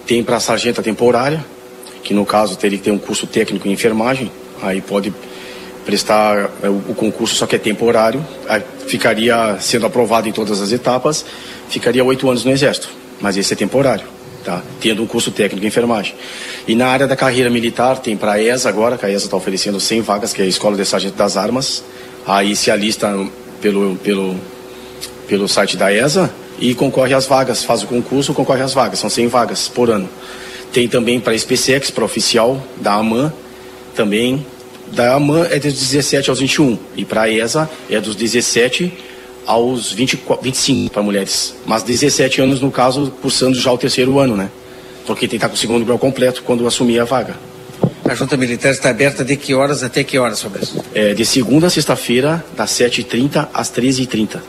Tem 0.06 0.22
para 0.22 0.38
sargenta 0.38 0.82
temporária, 0.82 1.42
que 2.04 2.12
no 2.12 2.26
caso 2.26 2.56
teria 2.56 2.76
que 2.76 2.84
ter 2.84 2.90
um 2.90 2.98
curso 2.98 3.26
técnico 3.26 3.66
em 3.66 3.72
enfermagem, 3.72 4.30
aí 4.62 4.82
pode 4.82 5.14
prestar 5.86 6.50
é, 6.62 6.68
o 6.68 6.94
concurso, 6.94 7.36
só 7.36 7.46
que 7.46 7.54
é 7.54 7.58
temporário, 7.58 8.22
ficaria 8.88 9.56
sendo 9.60 9.86
aprovado 9.86 10.28
em 10.28 10.32
todas 10.32 10.60
as 10.60 10.72
etapas, 10.72 11.24
ficaria 11.68 12.04
oito 12.04 12.28
anos 12.28 12.44
no 12.44 12.50
Exército, 12.50 12.90
mas 13.20 13.36
esse 13.36 13.52
é 13.52 13.56
temporário, 13.56 14.04
tá? 14.44 14.62
Tendo 14.80 15.02
um 15.02 15.06
curso 15.06 15.30
técnico 15.30 15.64
em 15.64 15.68
enfermagem. 15.68 16.14
E 16.66 16.74
na 16.74 16.88
área 16.88 17.06
da 17.06 17.14
carreira 17.14 17.48
militar, 17.48 18.00
tem 18.00 18.16
para 18.16 18.32
a 18.32 18.42
ESA 18.42 18.68
agora, 18.68 18.98
que 18.98 19.06
a 19.06 19.10
ESA 19.10 19.26
está 19.26 19.36
oferecendo 19.36 19.78
100 19.78 20.00
vagas, 20.00 20.32
que 20.32 20.42
é 20.42 20.44
a 20.44 20.48
Escola 20.48 20.76
de 20.76 20.84
Sargento 20.84 21.16
das 21.16 21.36
Armas, 21.36 21.84
aí 22.26 22.56
se 22.56 22.68
alista 22.68 23.16
pelo, 23.62 23.94
pelo, 23.96 24.36
pelo 25.28 25.48
site 25.48 25.76
da 25.76 25.92
ESA 25.92 26.28
e 26.58 26.74
concorre 26.74 27.14
às 27.14 27.26
vagas, 27.26 27.62
faz 27.62 27.84
o 27.84 27.86
concurso, 27.86 28.34
concorre 28.34 28.62
às 28.62 28.74
vagas, 28.74 28.98
são 28.98 29.08
100 29.08 29.28
vagas 29.28 29.68
por 29.68 29.88
ano. 29.88 30.08
Tem 30.72 30.88
também 30.88 31.20
para 31.20 31.32
a 31.32 31.38
SpaceX, 31.38 31.92
para 31.92 32.04
oficial 32.04 32.60
da 32.80 32.94
AMAN, 32.94 33.32
também 33.94 34.44
da 34.92 35.14
AMAN 35.14 35.46
é 35.50 35.58
dos 35.58 35.74
17 35.74 36.30
aos 36.30 36.40
21 36.40 36.78
e 36.96 37.04
para 37.04 37.22
a 37.22 37.30
ESA 37.30 37.68
é 37.90 38.00
dos 38.00 38.16
17 38.16 38.92
aos 39.46 39.92
20, 39.92 40.18
25 40.42 40.92
para 40.92 41.02
mulheres. 41.02 41.54
Mas 41.64 41.82
17 41.82 42.40
anos, 42.40 42.60
no 42.60 42.70
caso, 42.70 43.12
cursando 43.22 43.56
já 43.58 43.72
o 43.72 43.78
terceiro 43.78 44.18
ano, 44.18 44.36
né? 44.36 44.50
Porque 45.06 45.26
tem 45.26 45.30
que 45.30 45.36
estar 45.36 45.48
com 45.48 45.54
o 45.54 45.58
segundo 45.58 45.84
grau 45.84 45.98
completo 45.98 46.42
quando 46.42 46.66
assumir 46.66 46.98
a 46.98 47.04
vaga. 47.04 47.36
A 48.04 48.14
junta 48.14 48.36
militar 48.36 48.70
está 48.70 48.90
aberta 48.90 49.24
de 49.24 49.36
que 49.36 49.54
horas 49.54 49.82
até 49.82 50.04
que 50.04 50.18
horas, 50.18 50.40
Fabrício? 50.40 50.80
É, 50.94 51.12
de 51.12 51.24
segunda 51.24 51.66
a 51.66 51.70
sexta-feira, 51.70 52.44
das 52.56 52.70
7h30 52.70 53.48
às 53.52 53.70
13h30. 53.70 54.40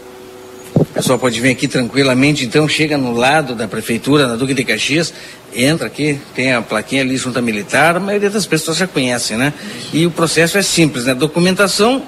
O 0.76 0.86
pessoal 0.86 1.20
pode 1.20 1.40
vir 1.40 1.52
aqui 1.52 1.68
tranquilamente, 1.68 2.46
então 2.46 2.68
chega 2.68 2.98
no 2.98 3.14
lado 3.14 3.54
da 3.56 3.68
prefeitura, 3.68 4.28
na 4.28 4.36
Duque 4.36 4.54
de 4.54 4.64
Caxias, 4.64 5.14
entra 5.54 5.88
aqui, 5.88 6.20
tem 6.36 6.54
a 6.54 6.62
plaquinha 6.62 7.02
ali 7.02 7.18
junto 7.18 7.38
à 7.38 7.42
militar, 7.42 7.96
a 7.96 8.00
maioria 8.00 8.30
das 8.30 8.46
pessoas 8.46 8.78
já 8.78 8.88
conhecem, 8.88 9.38
né? 9.38 9.54
E 9.94 10.06
o 10.06 10.12
processo 10.12 10.58
é 10.58 10.62
simples, 10.62 11.06
né? 11.06 11.14
Documentação 11.14 12.04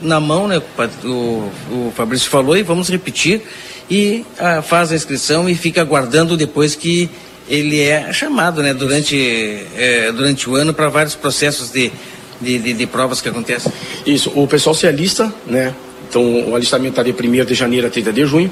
na 0.00 0.18
mão, 0.18 0.48
né? 0.48 0.60
O, 1.04 1.50
o 1.70 1.92
Fabrício 1.94 2.30
falou 2.30 2.56
e 2.56 2.62
vamos 2.62 2.88
repetir 2.88 3.42
e 3.90 4.24
ah, 4.38 4.62
faz 4.62 4.92
a 4.92 4.94
inscrição 4.94 5.48
e 5.48 5.54
fica 5.54 5.80
aguardando 5.80 6.36
depois 6.36 6.74
que 6.74 7.10
ele 7.48 7.80
é 7.80 8.12
chamado, 8.12 8.62
né? 8.62 8.72
Durante, 8.72 9.64
é, 9.76 10.10
durante 10.12 10.48
o 10.48 10.56
ano 10.56 10.72
para 10.72 10.88
vários 10.88 11.14
processos 11.14 11.70
de, 11.70 11.92
de, 12.40 12.58
de, 12.58 12.72
de 12.72 12.86
provas 12.86 13.20
que 13.20 13.28
acontecem. 13.28 13.72
Isso, 14.06 14.32
o 14.34 14.46
pessoal 14.46 14.74
se 14.74 14.86
alista, 14.86 15.32
né? 15.46 15.74
Então 16.12 16.50
o 16.50 16.54
alistamento 16.54 17.02
de 17.02 17.10
1 17.10 17.44
de 17.46 17.54
janeiro 17.54 17.86
a 17.86 17.90
30 17.90 18.12
de 18.12 18.26
junho. 18.26 18.50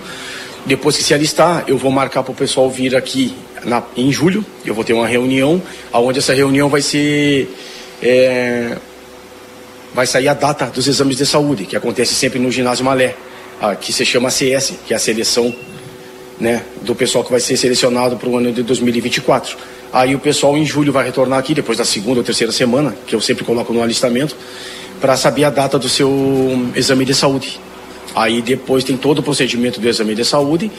Depois 0.64 0.96
que 0.96 1.04
se 1.04 1.12
alistar, 1.12 1.64
eu 1.66 1.76
vou 1.76 1.90
marcar 1.90 2.22
para 2.22 2.32
o 2.32 2.34
pessoal 2.34 2.70
vir 2.70 2.96
aqui 2.96 3.34
na, 3.66 3.82
em 3.94 4.10
julho. 4.10 4.42
Eu 4.64 4.74
vou 4.74 4.82
ter 4.82 4.94
uma 4.94 5.06
reunião, 5.06 5.62
aonde 5.92 6.20
essa 6.20 6.32
reunião 6.32 6.70
vai 6.70 6.80
ser. 6.80 7.54
É, 8.02 8.78
vai 9.92 10.06
sair 10.06 10.28
a 10.28 10.34
data 10.34 10.66
dos 10.66 10.88
exames 10.88 11.18
de 11.18 11.26
saúde, 11.26 11.66
que 11.66 11.76
acontece 11.76 12.14
sempre 12.14 12.38
no 12.38 12.50
ginásio 12.50 12.82
Malé, 12.82 13.14
que 13.78 13.92
se 13.92 14.06
chama 14.06 14.30
CS, 14.30 14.72
que 14.86 14.94
é 14.94 14.96
a 14.96 15.00
seleção 15.00 15.54
né, 16.38 16.62
do 16.80 16.94
pessoal 16.94 17.22
que 17.22 17.30
vai 17.30 17.40
ser 17.40 17.58
selecionado 17.58 18.16
para 18.16 18.28
o 18.28 18.38
ano 18.38 18.52
de 18.52 18.62
2024. 18.62 19.58
Aí 19.92 20.14
o 20.14 20.18
pessoal 20.18 20.56
em 20.56 20.64
julho 20.64 20.92
vai 20.92 21.04
retornar 21.04 21.38
aqui, 21.38 21.52
depois 21.52 21.76
da 21.76 21.84
segunda 21.84 22.20
ou 22.20 22.24
terceira 22.24 22.52
semana, 22.52 22.94
que 23.06 23.14
eu 23.14 23.20
sempre 23.20 23.44
coloco 23.44 23.70
no 23.72 23.82
alistamento, 23.82 24.34
para 25.00 25.16
saber 25.16 25.44
a 25.44 25.50
data 25.50 25.78
do 25.78 25.88
seu 25.88 26.10
exame 26.74 27.04
de 27.04 27.14
saúde. 27.14 27.60
Aí 28.14 28.42
depois 28.42 28.84
tem 28.84 28.96
todo 28.96 29.20
o 29.20 29.22
procedimento 29.22 29.80
do 29.80 29.88
exame 29.88 30.14
de 30.16 30.24
saúde 30.24 30.70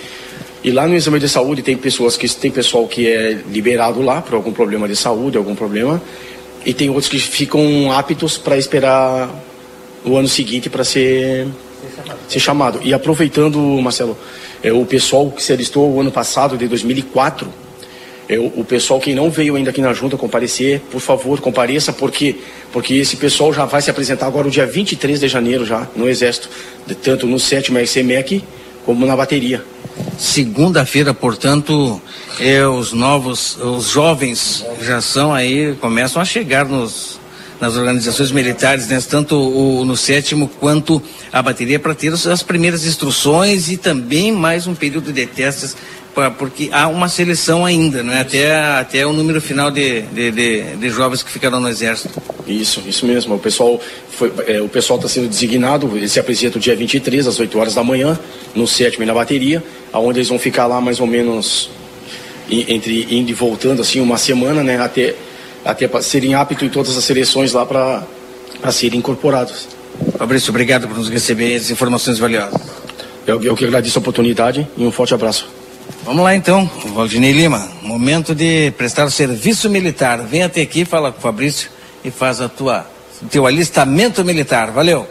E 0.64 0.70
lá 0.70 0.88
no 0.88 0.94
exame 0.96 1.20
de 1.20 1.28
saúde 1.28 1.64
tem 1.64 1.76
pessoas 1.76 2.16
que 2.16 2.30
tem 2.30 2.52
pessoal 2.52 2.88
que 2.88 3.08
é 3.08 3.40
liberado 3.50 4.02
lá 4.02 4.22
por 4.22 4.36
algum 4.36 4.54
problema 4.54 4.88
de 4.88 4.96
saúde, 4.96 5.36
algum 5.36 5.56
problema, 5.56 6.00
e 6.64 6.72
tem 6.72 6.88
outros 6.90 7.10
que 7.10 7.18
ficam 7.18 7.92
aptos 7.92 8.38
para 8.38 8.56
esperar 8.58 9.28
o 10.06 10.16
ano 10.16 10.28
seguinte 10.28 10.70
para 10.70 10.84
ser 10.84 11.48
ser 12.30 12.40
chamado. 12.40 12.80
E 12.84 12.94
aproveitando, 12.94 13.58
Marcelo, 13.82 14.16
é, 14.62 14.72
o 14.72 14.86
pessoal 14.86 15.32
que 15.32 15.42
se 15.42 15.52
alistou 15.52 15.92
o 15.92 16.00
ano 16.00 16.12
passado, 16.12 16.56
de 16.56 16.68
2004, 16.68 17.52
o, 18.40 18.62
o 18.62 18.66
pessoal 18.66 19.00
que 19.00 19.14
não 19.14 19.30
veio 19.30 19.56
ainda 19.56 19.70
aqui 19.72 19.82
na 19.82 19.94
junta 19.94 20.18
comparecer, 20.18 20.82
por 20.92 21.02
favor, 21.02 21.40
compareça, 21.40 21.92
porque, 21.92 22.36
porque 22.72 22.94
esse 22.96 23.18
pessoal 23.18 23.54
já 23.54 23.66
vai 23.66 23.82
se 23.82 23.90
apresentar 23.90 24.28
agora 24.28 24.48
o 24.48 24.52
dia 24.52 24.66
23 24.66 25.20
de 25.20 25.28
janeiro 25.28 25.66
já, 25.66 25.88
no 25.96 26.08
Exército, 26.08 26.50
de, 26.86 26.96
tanto 26.96 27.28
no 27.28 27.40
7 27.40 27.72
RCMEC 27.72 28.44
como 28.86 29.06
na 29.06 29.16
bateria. 29.16 29.64
Segunda-feira, 30.18 31.14
portanto, 31.14 32.02
é, 32.40 32.66
os 32.66 32.94
novos, 32.94 33.58
os 33.58 33.90
jovens 33.90 34.66
já 34.82 35.02
são 35.02 35.34
aí, 35.34 35.76
começam 35.80 36.22
a 36.22 36.26
chegar 36.26 36.66
nos, 36.66 37.20
nas 37.60 37.76
organizações 37.76 38.32
militares, 38.32 38.88
né? 38.88 39.00
tanto 39.08 39.36
o, 39.36 39.86
no 39.86 39.96
sétimo 39.96 40.48
quanto 40.60 41.02
a 41.32 41.42
bateria, 41.42 41.80
para 41.80 41.94
ter 41.94 42.14
as 42.14 42.42
primeiras 42.42 42.86
instruções 42.86 43.70
e 43.70 43.78
também 43.78 44.32
mais 44.32 44.66
um 44.66 44.74
período 44.74 45.12
de 45.14 45.26
testes 45.28 45.76
pra, 46.14 46.32
porque 46.32 46.70
há 46.72 46.88
uma 46.88 47.10
seleção 47.10 47.66
ainda, 47.66 48.04
não 48.04 48.14
é? 48.14 48.22
Até, 48.22 48.54
até 48.54 49.06
o 49.06 49.14
número 49.14 49.42
final 49.42 49.72
de, 49.72 50.02
de, 50.02 50.32
de, 50.32 50.76
de 50.76 50.90
jovens 50.90 51.24
que 51.24 51.32
ficaram 51.32 51.60
no 51.60 51.68
exército. 51.68 52.22
Isso, 52.48 52.82
isso 52.86 53.06
mesmo. 53.06 53.36
O 53.36 53.40
pessoal 53.40 53.80
foi, 54.10 54.32
é, 54.48 54.62
o 54.62 54.70
pessoal 54.70 54.98
está 54.98 55.10
sendo 55.10 55.28
designado, 55.28 55.90
ele 55.96 56.08
se 56.08 56.20
apresenta 56.20 56.58
o 56.58 56.62
dia 56.62 56.76
23, 56.76 57.28
às 57.28 57.40
8 57.40 57.60
horas 57.60 57.76
da 57.76 57.84
manhã, 57.84 58.20
no 58.54 58.68
sétimo 58.68 59.04
e 59.04 59.06
na 59.06 59.14
bateria, 59.14 59.64
aonde 59.92 60.20
eles 60.20 60.30
vão 60.30 60.40
ficar 60.40 60.68
lá 60.68 60.82
mais 60.82 61.00
ou 61.00 61.08
menos 61.08 61.70
entre 62.50 63.08
indo 63.16 63.30
e 63.30 63.34
voltando 63.34 63.82
assim 63.82 64.02
uma 64.02 64.18
semana, 64.18 64.62
né, 64.62 64.78
até 64.78 65.16
até 65.64 65.88
serem 66.02 66.34
aptos 66.34 66.62
em 66.64 66.70
todas 66.70 66.98
as 66.98 67.04
seleções 67.04 67.54
lá 67.54 67.66
para 67.66 68.04
serem 68.72 69.00
incorporados. 69.00 69.68
Fabrício, 70.18 70.50
obrigado 70.50 70.88
por 70.88 70.98
nos 70.98 71.10
receber 71.10 71.56
as 71.56 71.70
informações 71.70 72.18
valiosas. 72.18 72.60
Eu, 73.28 73.42
eu 73.44 73.56
que 73.56 73.64
agradeço 73.64 73.98
a 73.98 74.02
oportunidade 74.02 74.68
e 74.76 74.84
um 74.84 74.92
forte 74.92 75.14
abraço. 75.14 75.48
Vamos 76.04 76.24
lá 76.24 76.36
então, 76.36 76.70
Valdinei 76.94 77.32
Lima. 77.32 77.70
Momento 77.84 78.34
de 78.34 78.72
prestar 78.72 79.10
serviço 79.12 79.70
militar. 79.70 80.20
Vem 80.24 80.44
até 80.44 80.62
aqui, 80.62 80.84
fala 80.84 81.12
com 81.12 81.20
o 81.20 81.22
Fabrício 81.22 81.70
e 82.04 82.10
faz 82.10 82.42
a 82.42 82.50
tua 82.50 82.86
teu 83.30 83.46
alistamento 83.46 84.26
militar. 84.26 84.72
Valeu. 84.72 85.08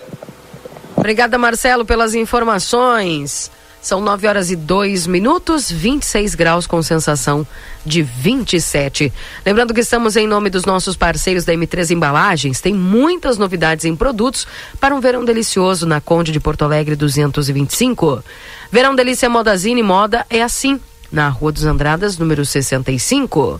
Obrigada, 0.97 1.38
Marcelo, 1.38 1.84
pelas 1.84 2.14
informações. 2.14 3.51
São 3.82 4.00
9 4.02 4.26
horas 4.26 4.50
e 4.50 4.56
2 4.56 5.06
minutos, 5.06 5.70
26 5.70 6.34
graus 6.34 6.66
com 6.66 6.82
sensação 6.82 7.46
de 7.84 8.02
27. 8.02 9.10
Lembrando 9.44 9.72
que 9.72 9.80
estamos 9.80 10.16
em 10.16 10.26
nome 10.26 10.50
dos 10.50 10.66
nossos 10.66 10.96
parceiros 10.96 11.46
da 11.46 11.54
M3 11.54 11.90
Embalagens. 11.90 12.60
Tem 12.60 12.74
muitas 12.74 13.38
novidades 13.38 13.86
em 13.86 13.96
produtos 13.96 14.46
para 14.78 14.94
um 14.94 15.00
verão 15.00 15.24
delicioso 15.24 15.86
na 15.86 15.98
Conde 15.98 16.30
de 16.30 16.38
Porto 16.38 16.62
Alegre 16.62 16.94
225. 16.94 18.22
Verão 18.70 18.94
Delícia 18.94 19.30
Modazine 19.30 19.82
Moda 19.82 20.26
é 20.28 20.42
assim, 20.42 20.78
na 21.10 21.30
Rua 21.30 21.50
dos 21.50 21.64
Andradas, 21.64 22.18
número 22.18 22.44
65. 22.44 23.58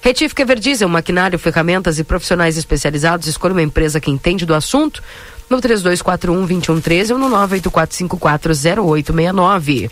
Retífica 0.00 0.42
Everdiesel, 0.42 0.88
maquinário, 0.88 1.38
ferramentas 1.38 1.98
e 1.98 2.04
profissionais 2.04 2.56
especializados. 2.56 3.26
Escolha 3.26 3.52
uma 3.52 3.62
empresa 3.62 4.00
que 4.00 4.10
entende 4.10 4.46
do 4.46 4.54
assunto 4.54 5.02
no 5.48 5.60
3241-2113 5.60 7.12
ou 7.12 7.18
no 7.18 7.30
984540869. 7.30 9.90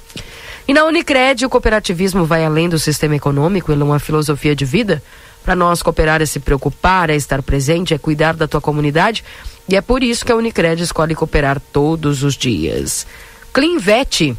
E 0.69 0.75
na 0.75 0.85
Unicred, 0.85 1.47
o 1.47 1.49
cooperativismo 1.49 2.25
vai 2.25 2.45
além 2.45 2.69
do 2.69 2.79
sistema 2.79 3.17
econômico, 3.17 3.71
ele 3.71 3.83
é 3.83 3.85
uma 3.85 4.01
filosofia 4.01 4.55
de 4.55 4.65
vida. 4.65 5.03
Para 5.45 5.55
nós, 5.55 5.81
cooperar 5.81 6.21
é 6.21 6.27
se 6.27 6.41
preocupar, 6.41 7.09
é 7.09 7.15
estar 7.15 7.41
presente, 7.41 7.95
é 7.95 7.99
cuidar 7.99 8.35
da 8.35 8.49
tua 8.49 8.61
comunidade. 8.61 9.23
E 9.69 9.77
é 9.77 9.81
por 9.81 10.03
isso 10.03 10.25
que 10.25 10.33
a 10.33 10.37
Unicred 10.37 10.83
escolhe 10.83 11.15
cooperar 11.15 11.63
todos 11.73 12.25
os 12.25 12.35
dias. 12.35 13.07
Clinvet, 13.53 14.37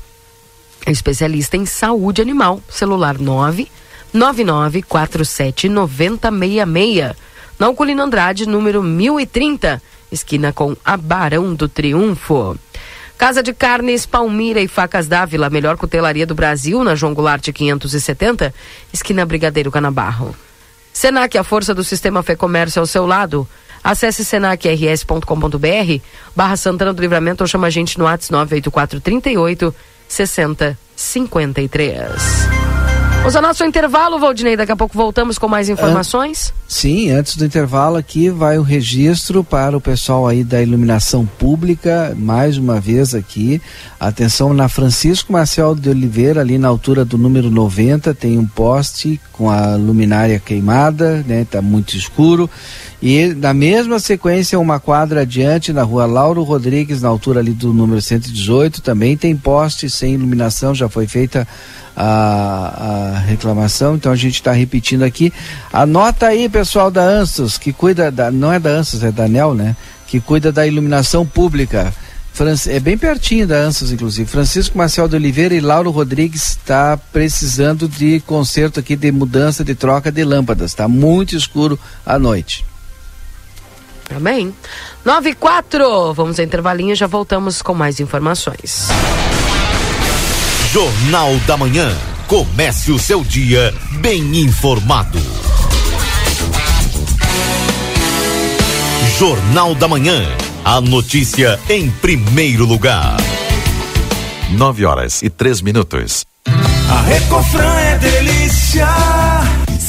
especialista 0.86 1.56
em 1.56 1.66
saúde 1.66 2.22
animal, 2.22 2.62
celular 2.70 3.18
9 3.18 3.70
9947 4.14 5.70
9066. 5.70 7.16
Na 7.58 7.68
Alcolino 7.68 8.04
Andrade, 8.04 8.48
número 8.48 8.84
1030 8.84 9.82
esquina 10.12 10.54
com 10.54 10.76
a 10.84 10.98
Barão 10.98 11.54
do 11.54 11.68
Triunfo. 11.68 12.58
Casa 13.18 13.42
de 13.42 13.54
Carnes 13.54 14.06
Palmira 14.06 14.62
e 14.62 14.68
Facas 14.68 15.08
Dávila, 15.08 15.50
melhor 15.50 15.76
cutelaria 15.76 16.26
do 16.26 16.36
Brasil, 16.36 16.84
na 16.84 16.94
João 16.94 17.14
Goulart 17.14 17.52
570, 17.52 18.54
esquina 18.94 19.26
Brigadeiro 19.26 19.72
Canabarro. 19.72 20.36
Senac, 20.94 21.38
a 21.38 21.44
força 21.44 21.74
do 21.74 21.84
sistema 21.84 22.24
Fê 22.24 22.36
Comércio 22.36 22.80
ao 22.80 22.86
seu 22.86 23.06
lado. 23.06 23.48
Acesse 23.84 24.26
senacrs.com.br 24.26 26.02
barra 26.36 26.58
Santana 26.58 26.94
do 26.94 27.02
Livramento 27.02 27.44
ou 27.44 27.48
chama 27.48 27.68
a 27.68 27.70
gente 27.70 27.98
no 27.98 28.06
WhatsApp 28.06 28.34
98438 28.34 29.74
6053. 30.08 32.87
Vamos 33.20 33.36
ao 33.36 33.42
nosso 33.42 33.66
intervalo, 33.66 34.18
Valdinei. 34.20 34.56
Daqui 34.56 34.72
a 34.72 34.76
pouco 34.76 34.98
voltamos 34.98 35.38
com 35.38 35.50
mais 35.50 35.68
informações. 35.68 36.54
sim, 36.68 37.12
antes 37.12 37.36
do 37.36 37.44
intervalo 37.44 37.98
aqui 37.98 38.30
vai 38.30 38.58
o 38.58 38.62
registro 38.62 39.44
para 39.44 39.76
o 39.76 39.82
pessoal 39.82 40.28
aí 40.28 40.44
da 40.44 40.62
iluminação 40.62 41.26
pública, 41.26 42.16
mais 42.18 42.58
uma 42.58 42.80
vez 42.80 43.14
aqui. 43.14 43.62
Atenção 44.00 44.54
na 44.54 44.70
Francisco 44.70 45.34
Marcel 45.34 45.76
de 45.76 45.90
Oliveira, 45.90 46.40
ali 46.40 46.58
na 46.58 46.70
altura 46.70 47.04
do 47.04 47.18
número 47.18 47.50
90, 47.52 48.14
tem 48.14 48.38
um 48.38 48.46
poste 48.46 49.20
com 49.34 49.50
a 49.50 49.76
luminária 49.76 50.40
queimada, 50.40 51.24
né? 51.28 51.46
Tá 51.50 51.62
muito 51.62 51.98
escuro. 51.98 52.50
E 53.02 53.28
na 53.28 53.54
mesma 53.54 54.00
sequência, 54.00 54.60
uma 54.60 54.80
quadra 54.80 55.22
adiante, 55.22 55.72
na 55.72 55.84
rua 55.84 56.08
Lauro 56.08 56.42
Rodrigues, 56.42 57.02
na 57.02 57.08
altura 57.08 57.40
ali 57.40 57.52
do 57.52 57.72
número 57.72 58.02
118, 58.02 58.82
também 58.82 59.16
tem 59.16 59.36
poste 59.36 59.88
sem 59.88 60.16
iluminação, 60.16 60.74
já 60.74 60.90
foi 60.90 61.06
feita 61.06 61.48
a, 61.96 63.14
a 63.16 63.20
reclamação, 63.20 63.96
então 63.96 64.12
a 64.12 64.16
gente 64.16 64.36
está 64.36 64.52
repetindo 64.52 65.04
aqui. 65.04 65.32
Anota 65.72 66.28
aí, 66.28 66.50
pessoal 66.50 66.90
da 66.90 67.04
Ansos, 67.04 67.58
que 67.58 67.72
cuida 67.72 68.12
da. 68.12 68.32
Não 68.32 68.52
é 68.52 68.60
da 68.60 68.72
Ansos, 68.72 69.04
é 69.04 69.12
da 69.12 69.28
né? 69.28 69.76
Que 70.08 70.20
cuida 70.20 70.52
da 70.52 70.66
iluminação 70.66 71.26
pública. 71.26 71.94
É 72.68 72.80
bem 72.80 72.96
pertinho 72.98 73.48
da 73.48 73.58
Ansos, 73.58 73.92
inclusive. 73.92 74.30
Francisco 74.30 74.78
Marcel 74.78 75.08
de 75.08 75.16
Oliveira 75.16 75.56
e 75.56 75.60
Lauro 75.60 75.90
Rodrigues 75.90 76.50
está 76.50 76.96
precisando 76.96 77.88
de 77.88 78.20
conserto 78.22 78.80
aqui 78.80 78.96
de 78.96 79.12
mudança 79.12 79.64
de 79.64 79.74
troca 79.74 80.12
de 80.12 80.24
lâmpadas. 80.24 80.72
Está 80.72 80.88
muito 80.88 81.36
escuro 81.36 81.80
à 82.06 82.20
noite. 82.20 82.67
Amém. 84.16 84.54
9 85.04 85.30
e 85.30 85.36
4. 85.36 86.14
Vamos 86.14 86.40
a 86.40 86.44
intervalinho 86.44 86.96
já 86.96 87.08
voltamos 87.08 87.62
com 87.62 87.74
mais 87.74 88.00
informações. 88.00 88.88
Jornal 90.72 91.36
da 91.48 91.58
Manhã. 91.58 91.96
Comece 92.28 92.92
o 92.92 93.00
seu 93.00 93.24
dia 93.24 93.74
bem 94.02 94.38
informado. 94.38 95.20
Jornal 99.18 99.74
da 99.76 99.88
Manhã. 99.88 100.22
A 100.64 100.82
notícia 100.82 101.60
em 101.70 101.90
primeiro 101.90 102.66
lugar. 102.66 103.18
9 104.52 104.86
horas 104.86 105.22
e 105.24 105.30
três 105.30 105.62
minutos. 105.62 106.26
A 106.46 107.02
Recofran 107.02 107.80
é 107.80 107.98
delícia. 107.98 108.88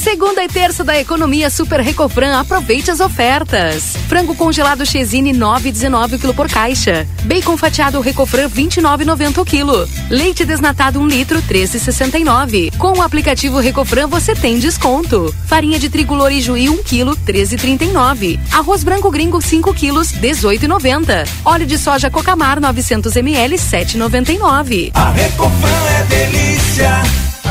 Segunda 0.09 0.43
e 0.43 0.47
terça 0.47 0.83
da 0.83 0.99
economia 0.99 1.51
Super 1.51 1.81
Recofran, 1.81 2.39
aproveite 2.39 2.89
as 2.89 2.99
ofertas. 2.99 3.95
Frango 4.07 4.33
congelado 4.33 4.83
Chesine 4.83 5.31
9,19 5.33 6.19
kg 6.19 6.33
por 6.33 6.49
caixa. 6.49 7.07
Bacon 7.25 7.55
fatiado 7.55 8.01
Recofran 8.01 8.49
29,90 8.49 9.45
kg. 9.45 9.87
Leite 10.09 10.45
desnatado 10.45 10.99
1 10.99 11.07
litro 11.07 11.39
13,69. 11.43 12.75
Com 12.75 12.97
o 12.97 13.03
aplicativo 13.03 13.59
Recofran 13.59 14.07
você 14.07 14.33
tem 14.33 14.57
desconto. 14.57 15.31
Farinha 15.45 15.77
de 15.77 15.91
trigo 15.91 16.15
Lorijuí 16.15 16.69
1 16.69 16.77
kg 16.77 17.11
13,39. 17.27 18.39
Arroz 18.51 18.83
branco 18.83 19.11
gringo 19.11 19.39
5 19.39 19.71
kg 19.75 19.93
18,90. 19.93 21.29
Óleo 21.45 21.67
de 21.67 21.77
soja 21.77 22.09
Cocamar 22.09 22.59
900 22.59 23.15
ml 23.15 23.55
7,99. 23.57 24.89
A 24.95 25.11
Recofran 25.11 25.87
é 25.99 26.03
delícia. 26.05 27.29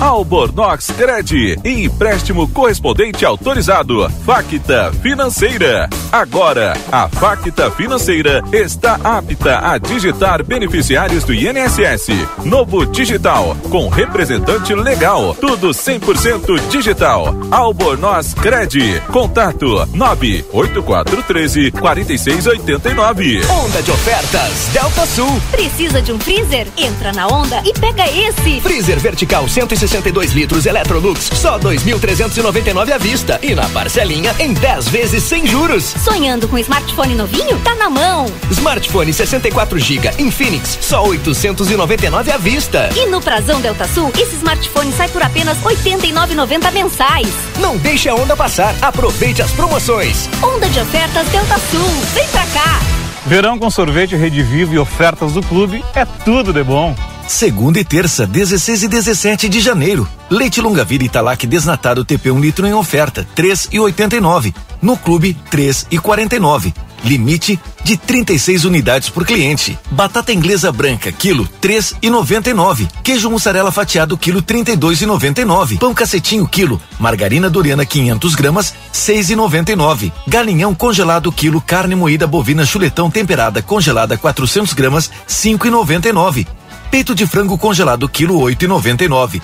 Albornoz 0.00 0.86
Cred, 0.92 1.58
empréstimo 1.64 2.48
correspondente 2.48 3.24
autorizado. 3.24 4.08
Facta 4.24 4.92
Financeira. 5.02 5.88
Agora, 6.12 6.72
a 6.92 7.08
Facta 7.08 7.68
Financeira 7.72 8.40
está 8.52 8.94
apta 9.02 9.58
a 9.58 9.76
digitar 9.76 10.44
beneficiários 10.44 11.24
do 11.24 11.34
INSS. 11.34 12.10
Novo 12.44 12.86
Digital, 12.86 13.56
com 13.68 13.88
representante 13.88 14.72
legal. 14.72 15.34
Tudo 15.34 15.70
100% 15.70 16.60
digital. 16.68 17.34
Albornoz 17.50 18.34
Cred. 18.34 19.02
Contato 19.12 19.84
98413 19.94 21.72
4689. 21.72 23.40
Onda 23.64 23.82
de 23.82 23.90
ofertas 23.90 24.68
Delta 24.72 25.04
Sul. 25.06 25.40
Precisa 25.50 26.00
de 26.00 26.12
um 26.12 26.20
freezer? 26.20 26.68
Entra 26.76 27.12
na 27.12 27.26
onda 27.26 27.60
e 27.64 27.72
pega 27.72 28.08
esse. 28.08 28.60
Freezer 28.60 29.00
vertical 29.00 29.48
162 29.88 30.32
litros 30.32 30.66
Electrolux, 30.66 31.30
só 31.34 31.58
2.399 31.58 32.92
à 32.92 32.98
vista 32.98 33.38
e 33.42 33.54
na 33.54 33.66
parcelinha 33.70 34.34
em 34.38 34.52
10 34.52 34.88
vezes 34.90 35.22
sem 35.22 35.46
juros. 35.46 35.94
Sonhando 36.04 36.46
com 36.46 36.58
smartphone 36.58 37.14
novinho? 37.14 37.58
Tá 37.64 37.74
na 37.74 37.88
mão. 37.88 38.26
Smartphone 38.50 39.12
64 39.14 39.78
GB 39.78 40.10
Infinix, 40.18 40.78
só 40.82 41.02
899 41.04 42.30
à 42.30 42.36
vista. 42.36 42.90
E 42.94 43.06
no 43.06 43.20
Prazão 43.20 43.62
Delta 43.62 43.88
Sul, 43.88 44.12
esse 44.18 44.36
smartphone 44.36 44.92
sai 44.92 45.08
por 45.08 45.22
apenas 45.22 45.56
89,90 45.62 46.72
mensais. 46.72 47.28
Não 47.58 47.78
deixe 47.78 48.10
a 48.10 48.14
onda 48.14 48.36
passar. 48.36 48.74
Aproveite 48.82 49.40
as 49.40 49.50
promoções. 49.52 50.28
Onda 50.42 50.68
de 50.68 50.80
ofertas 50.80 51.26
Delta 51.28 51.58
Sul. 51.70 51.88
Vem 52.14 52.28
pra 52.28 52.44
cá. 52.46 52.80
Verão 53.26 53.58
com 53.58 53.70
sorvete 53.70 54.16
Rede 54.16 54.42
Vivo 54.42 54.74
e 54.74 54.78
ofertas 54.78 55.32
do 55.32 55.42
clube 55.42 55.82
é 55.94 56.04
tudo 56.04 56.52
de 56.52 56.62
bom. 56.62 56.94
Segunda 57.28 57.78
e 57.78 57.84
terça, 57.84 58.26
16 58.26 58.84
e 58.84 58.88
17 58.88 59.48
de 59.50 59.60
janeiro. 59.60 60.08
Leite 60.30 60.62
longa 60.62 60.82
vida 60.82 61.04
Italac 61.04 61.46
desnatado 61.46 62.02
TP 62.02 62.30
1 62.30 62.40
litro 62.40 62.66
em 62.66 62.72
oferta, 62.72 63.28
3,89. 63.36 64.54
No 64.80 64.96
clube, 64.96 65.36
3,49. 65.52 66.72
Limite 67.04 67.60
de 67.84 67.98
36 67.98 68.64
unidades 68.64 69.10
por 69.10 69.26
cliente. 69.26 69.78
Batata 69.90 70.32
inglesa 70.32 70.72
branca, 70.72 71.12
quilo, 71.12 71.46
3,99. 71.60 72.88
Queijo 73.04 73.30
mussarela 73.30 73.70
fatiado, 73.70 74.16
quilo, 74.16 74.42
32,99. 74.42 75.78
Pão 75.78 75.92
cacetinho, 75.92 76.48
quilo. 76.48 76.80
Margarina 76.98 77.50
Doriana, 77.50 77.84
500 77.84 78.34
gramas, 78.34 78.74
6,99. 78.92 80.10
Galinhão 80.26 80.74
congelado, 80.74 81.30
quilo. 81.30 81.60
Carne 81.60 81.94
moída 81.94 82.26
bovina 82.26 82.64
chuletão 82.64 83.10
temperada, 83.10 83.60
congelada, 83.60 84.16
400 84.16 84.72
gramas, 84.72 85.10
5,99. 85.28 86.46
Peito 86.90 87.14
de 87.14 87.26
frango 87.26 87.58
congelado, 87.58 88.08
quilo, 88.08 88.40
8,99. 88.40 89.42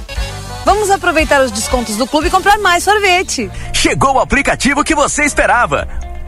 Vamos 0.64 0.90
aproveitar 0.90 1.42
os 1.42 1.50
descontos 1.50 1.96
do 1.96 2.06
clube 2.06 2.28
e 2.28 2.30
comprar 2.30 2.58
mais 2.58 2.82
sorvete. 2.82 3.50
Chegou 3.72 4.14
o 4.14 4.18
aplicativo 4.18 4.82
que 4.82 4.94
você 4.94 5.24
esperava. 5.24 5.86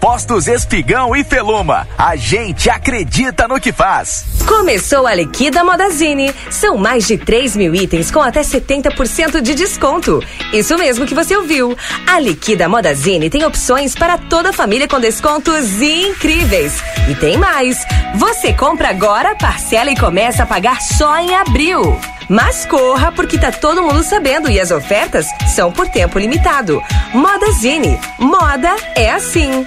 Postos 0.00 0.48
Espigão 0.48 1.14
e 1.14 1.22
Feluma. 1.22 1.86
A 1.98 2.16
gente 2.16 2.70
acredita 2.70 3.46
no 3.46 3.60
que 3.60 3.70
faz. 3.70 4.24
Começou 4.48 5.06
a 5.06 5.14
Liquida 5.14 5.62
Modazine. 5.62 6.34
São 6.50 6.78
mais 6.78 7.06
de 7.06 7.18
3 7.18 7.54
mil 7.54 7.74
itens 7.74 8.10
com 8.10 8.22
até 8.22 8.40
70% 8.40 9.42
de 9.42 9.54
desconto. 9.54 10.24
Isso 10.54 10.76
mesmo 10.78 11.04
que 11.04 11.14
você 11.14 11.36
ouviu. 11.36 11.76
A 12.06 12.18
Liquida 12.18 12.66
Modazine 12.66 13.28
tem 13.28 13.44
opções 13.44 13.94
para 13.94 14.16
toda 14.16 14.48
a 14.48 14.54
família 14.54 14.88
com 14.88 14.98
descontos 14.98 15.82
incríveis. 15.82 16.82
E 17.06 17.14
tem 17.14 17.36
mais. 17.36 17.84
Você 18.14 18.54
compra 18.54 18.88
agora, 18.88 19.36
parcela 19.36 19.90
e 19.90 19.96
começa 19.96 20.44
a 20.44 20.46
pagar 20.46 20.80
só 20.80 21.18
em 21.18 21.34
abril. 21.34 22.00
Mas 22.26 22.64
corra 22.64 23.12
porque 23.12 23.36
tá 23.36 23.52
todo 23.52 23.82
mundo 23.82 24.02
sabendo 24.02 24.48
e 24.50 24.58
as 24.58 24.70
ofertas 24.70 25.26
são 25.54 25.70
por 25.70 25.88
tempo 25.88 26.18
limitado. 26.18 26.80
Modazine. 27.12 28.00
Moda 28.18 28.74
é 28.94 29.10
assim. 29.10 29.66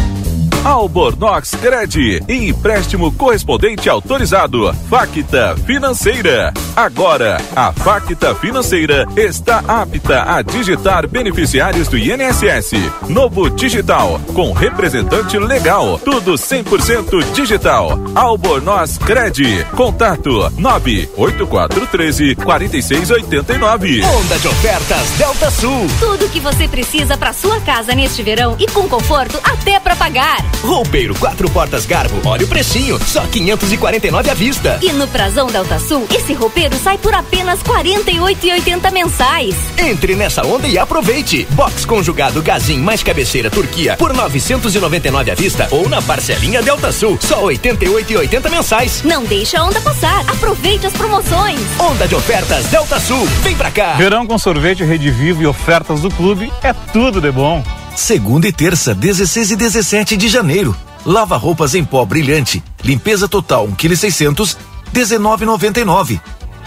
Albornoz 0.63 1.55
Cred 1.55 2.23
e 2.27 2.49
empréstimo 2.49 3.11
correspondente 3.11 3.89
autorizado. 3.89 4.71
Facta 4.89 5.55
Financeira. 5.65 6.53
Agora, 6.75 7.41
a 7.55 7.73
Facta 7.73 8.35
Financeira 8.35 9.07
está 9.17 9.63
apta 9.67 10.23
a 10.31 10.41
digitar 10.43 11.07
beneficiários 11.07 11.87
do 11.87 11.97
INSS. 11.97 12.73
Novo 13.09 13.49
Digital, 13.49 14.21
com 14.35 14.51
representante 14.53 15.37
legal. 15.39 15.99
Tudo 15.99 16.33
100% 16.33 17.31
digital. 17.33 17.99
Albornoz 18.13 18.99
Cred. 18.99 19.65
Contato 19.75 20.51
98413 20.57 22.35
4689. 22.35 24.03
Onda 24.03 24.37
de 24.37 24.47
ofertas 24.47 25.09
Delta 25.17 25.49
Sul. 25.49 25.87
Tudo 25.99 26.29
que 26.29 26.39
você 26.39 26.67
precisa 26.67 27.17
para 27.17 27.33
sua 27.33 27.59
casa 27.61 27.95
neste 27.95 28.21
verão 28.21 28.55
e 28.59 28.67
com 28.67 28.87
conforto 28.87 29.39
até 29.43 29.79
para 29.79 29.95
pagar. 29.95 30.50
Roupeiro 30.63 31.15
quatro 31.15 31.49
portas 31.49 31.85
Garbo. 31.85 32.21
Olha 32.25 32.45
o 32.45 32.47
precinho, 32.47 32.99
só 33.05 33.21
549 33.25 34.29
à 34.29 34.33
vista. 34.33 34.79
E 34.81 34.91
no 34.93 35.07
Prazão 35.07 35.47
Delta 35.47 35.79
Sul, 35.79 36.07
esse 36.13 36.33
roupeiro 36.33 36.75
sai 36.75 36.97
por 36.97 37.13
apenas 37.13 37.59
R$ 37.61 37.69
48,80 38.03 38.91
mensais. 38.91 39.55
Entre 39.77 40.15
nessa 40.15 40.45
onda 40.45 40.67
e 40.67 40.77
aproveite. 40.77 41.47
Box 41.51 41.85
conjugado 41.85 42.41
Gazin 42.41 42.79
mais 42.79 43.03
cabeceira 43.03 43.49
Turquia 43.49 43.95
por 43.97 44.13
999 44.13 45.31
à 45.31 45.35
vista 45.35 45.67
ou 45.71 45.87
na 45.89 46.01
parcelinha 46.01 46.61
Delta 46.61 46.91
Sul, 46.91 47.17
só 47.19 47.43
88,80 47.43 48.49
mensais. 48.49 49.03
Não 49.03 49.23
deixa 49.23 49.59
a 49.59 49.63
onda 49.63 49.81
passar. 49.81 50.21
Aproveite 50.29 50.87
as 50.87 50.93
promoções. 50.93 51.59
Onda 51.79 52.07
de 52.07 52.15
ofertas 52.15 52.65
Delta 52.67 52.99
Sul. 52.99 53.25
Vem 53.41 53.55
pra 53.55 53.71
cá. 53.71 53.93
Verão 53.93 54.25
com 54.25 54.37
sorvete 54.37 54.83
Rede 54.83 55.09
Vivo 55.11 55.41
e 55.41 55.47
ofertas 55.47 56.01
do 56.01 56.09
clube 56.11 56.51
é 56.63 56.73
tudo 56.73 57.19
de 57.19 57.31
bom. 57.31 57.63
Segunda 57.95 58.47
e 58.47 58.51
terça, 58.51 58.95
16 58.95 59.51
e 59.51 59.55
17 59.55 60.17
de 60.17 60.27
janeiro. 60.27 60.75
Lava 61.05 61.37
roupas 61.37 61.75
em 61.75 61.83
pó 61.83 62.05
brilhante. 62.05 62.63
Limpeza 62.83 63.27
total 63.27 63.65
1 63.65 63.75
kg 63.75 63.95
600, 63.95 64.57
19,99. 64.93 66.19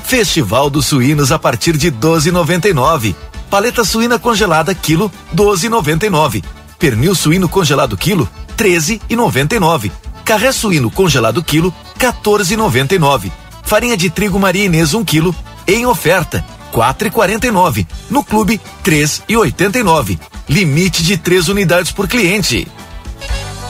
Festival 0.05 0.69
dos 0.69 0.87
suínos 0.87 1.33
a 1.33 1.39
partir 1.39 1.77
de 1.77 1.91
12,99. 1.91 3.15
Paleta 3.51 3.85
suína 3.85 4.19
congelada 4.19 4.75
quilo 4.75 5.11
12,99. 5.35 6.45
Pernil 6.79 7.15
suíno 7.15 7.49
congelado 7.49 7.97
quilo 7.97 8.29
13,99. 8.57 9.91
Carré 10.25 10.53
suíno 10.53 10.91
congelado 10.91 11.43
quilo 11.43 11.73
14,99. 11.99 13.31
Farinha 13.63 13.97
de 13.97 14.11
trigo 14.11 14.39
Maria 14.39 14.65
Inês 14.65 14.93
1 14.93 15.05
quilo 15.05 15.35
em 15.67 15.87
oferta 15.87 16.45
4,49. 16.73 17.87
No 18.11 18.23
clube 18.23 18.61
3,89. 18.85 20.19
Limite 20.49 21.03
de 21.03 21.17
três 21.17 21.49
unidades 21.49 21.91
por 21.91 22.07
cliente. 22.07 22.69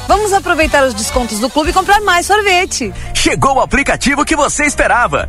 Vamos 0.09 0.33
aproveitar 0.33 0.85
os 0.87 0.93
descontos 0.93 1.39
do 1.39 1.49
clube 1.49 1.71
e 1.71 1.73
comprar 1.73 2.01
mais 2.01 2.27
sorvete. 2.27 2.93
Chegou 3.15 3.57
o 3.57 3.61
aplicativo 3.61 4.25
que 4.25 4.37
você 4.37 4.65
esperava. 4.65 5.29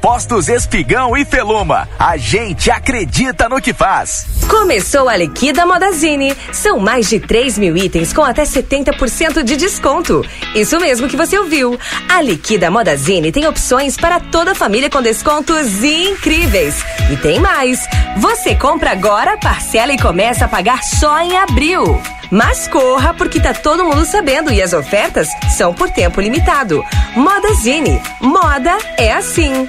Postos 0.00 0.48
Espigão 0.48 1.14
e 1.14 1.24
Feluma. 1.26 1.86
A 1.98 2.16
gente 2.16 2.70
acredita 2.70 3.48
no 3.48 3.60
que 3.60 3.74
faz. 3.74 4.26
Começou 4.48 5.08
a 5.08 5.16
Liquida 5.16 5.66
Modazine. 5.66 6.34
São 6.52 6.78
mais 6.78 7.08
de 7.08 7.20
3 7.20 7.58
mil 7.58 7.76
itens 7.76 8.12
com 8.12 8.24
até 8.24 8.44
70% 8.44 9.42
de 9.42 9.56
desconto. 9.56 10.24
Isso 10.54 10.80
mesmo 10.80 11.06
que 11.06 11.16
você 11.16 11.38
ouviu. 11.38 11.78
A 12.08 12.22
Liquida 12.22 12.70
Modazine 12.70 13.30
tem 13.30 13.46
opções 13.46 13.96
para 13.96 14.18
toda 14.18 14.52
a 14.52 14.54
família 14.54 14.88
com 14.88 15.02
descontos 15.02 15.84
incríveis. 15.84 16.82
E 17.12 17.16
tem 17.16 17.38
mais. 17.38 17.86
Você 18.16 18.54
compra 18.54 18.92
agora, 18.92 19.36
parcela 19.36 19.92
e 19.92 19.98
começa 19.98 20.46
a 20.46 20.48
pagar 20.48 20.82
só 20.82 21.20
em 21.20 21.36
abril. 21.36 22.00
Mas 22.30 22.68
corra 22.68 23.12
porque 23.12 23.40
tá 23.40 23.52
todo 23.52 23.84
mundo 23.84 24.04
sabendo 24.06 24.52
e 24.52 24.62
as 24.62 24.72
ofertas 24.72 25.28
são 25.56 25.74
por 25.74 25.90
tempo 25.90 26.20
limitado. 26.20 26.82
Modazine. 27.14 28.00
Moda 28.20 28.78
é 28.96 29.12
assim. 29.12 29.68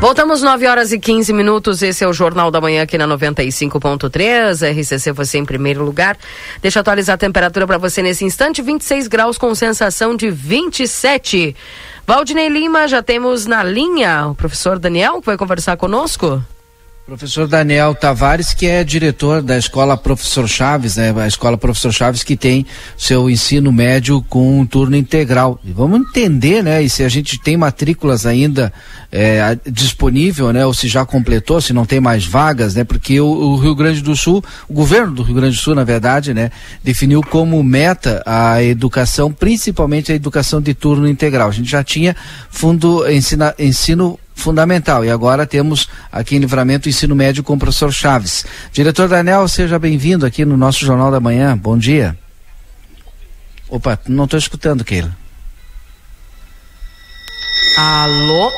Voltamos 0.00 0.42
9 0.42 0.64
horas 0.68 0.92
e 0.92 0.98
15 0.98 1.32
minutos. 1.32 1.82
Esse 1.82 2.04
é 2.04 2.06
o 2.06 2.12
Jornal 2.12 2.52
da 2.52 2.60
Manhã 2.60 2.82
aqui 2.82 2.96
na 2.96 3.06
95.3. 3.08 4.80
RCC 4.80 5.10
você 5.10 5.38
em 5.38 5.44
primeiro 5.44 5.84
lugar. 5.84 6.16
Deixa 6.62 6.78
eu 6.78 6.82
atualizar 6.82 7.14
a 7.14 7.18
temperatura 7.18 7.66
para 7.66 7.78
você 7.78 8.00
nesse 8.00 8.24
instante: 8.24 8.62
26 8.62 9.08
graus 9.08 9.36
com 9.36 9.52
sensação 9.56 10.14
de 10.14 10.30
27. 10.30 11.56
Valdinei 12.06 12.48
Lima, 12.48 12.86
já 12.86 13.02
temos 13.02 13.44
na 13.44 13.64
linha 13.64 14.28
o 14.28 14.36
professor 14.36 14.78
Daniel 14.78 15.20
que 15.20 15.26
vai 15.26 15.36
conversar 15.36 15.76
conosco. 15.76 16.40
Professor 17.08 17.48
Daniel 17.48 17.94
Tavares, 17.94 18.52
que 18.52 18.66
é 18.66 18.84
diretor 18.84 19.40
da 19.40 19.56
Escola 19.56 19.96
Professor 19.96 20.46
Chaves, 20.46 20.96
né? 20.96 21.14
A 21.16 21.26
Escola 21.26 21.56
Professor 21.56 21.90
Chaves 21.90 22.22
que 22.22 22.36
tem 22.36 22.66
seu 22.98 23.30
ensino 23.30 23.72
médio 23.72 24.20
com 24.28 24.60
um 24.60 24.66
turno 24.66 24.94
integral. 24.94 25.58
E 25.64 25.72
vamos 25.72 26.02
entender, 26.02 26.62
né? 26.62 26.82
E 26.82 26.90
se 26.90 27.02
a 27.02 27.08
gente 27.08 27.40
tem 27.40 27.56
matrículas 27.56 28.26
ainda 28.26 28.70
é, 29.10 29.56
disponível, 29.66 30.52
né? 30.52 30.66
Ou 30.66 30.74
se 30.74 30.86
já 30.86 31.02
completou, 31.06 31.62
se 31.62 31.72
não 31.72 31.86
tem 31.86 31.98
mais 31.98 32.26
vagas, 32.26 32.74
né? 32.74 32.84
Porque 32.84 33.18
o, 33.18 33.26
o, 33.26 33.56
Rio 33.56 33.74
Grande 33.74 34.02
do 34.02 34.14
Sul, 34.14 34.44
o 34.68 34.74
governo 34.74 35.14
do 35.14 35.22
Rio 35.22 35.36
Grande 35.36 35.56
do 35.56 35.62
Sul, 35.62 35.74
na 35.74 35.84
verdade, 35.84 36.34
né? 36.34 36.50
Definiu 36.84 37.22
como 37.22 37.62
meta 37.62 38.22
a 38.26 38.62
educação, 38.62 39.32
principalmente 39.32 40.12
a 40.12 40.14
educação 40.14 40.60
de 40.60 40.74
turno 40.74 41.08
integral. 41.08 41.48
A 41.48 41.52
gente 41.52 41.70
já 41.70 41.82
tinha 41.82 42.14
fundo 42.50 43.10
ensina, 43.10 43.54
ensino 43.58 44.18
fundamental. 44.38 45.04
E 45.04 45.10
agora 45.10 45.46
temos 45.46 45.88
aqui 46.10 46.36
em 46.36 46.38
Livramento 46.38 46.86
o 46.86 46.88
ensino 46.90 47.14
médio 47.14 47.42
com 47.42 47.54
o 47.54 47.58
professor 47.58 47.92
Chaves. 47.92 48.44
Diretor 48.72 49.08
Daniel, 49.08 49.46
seja 49.48 49.78
bem-vindo 49.78 50.24
aqui 50.24 50.44
no 50.44 50.56
nosso 50.56 50.84
Jornal 50.84 51.10
da 51.10 51.20
Manhã. 51.20 51.56
Bom 51.56 51.76
dia. 51.76 52.16
Opa, 53.68 53.98
não 54.08 54.24
estou 54.24 54.38
escutando, 54.38 54.84
Keila. 54.84 55.14
Alô? 57.76 58.50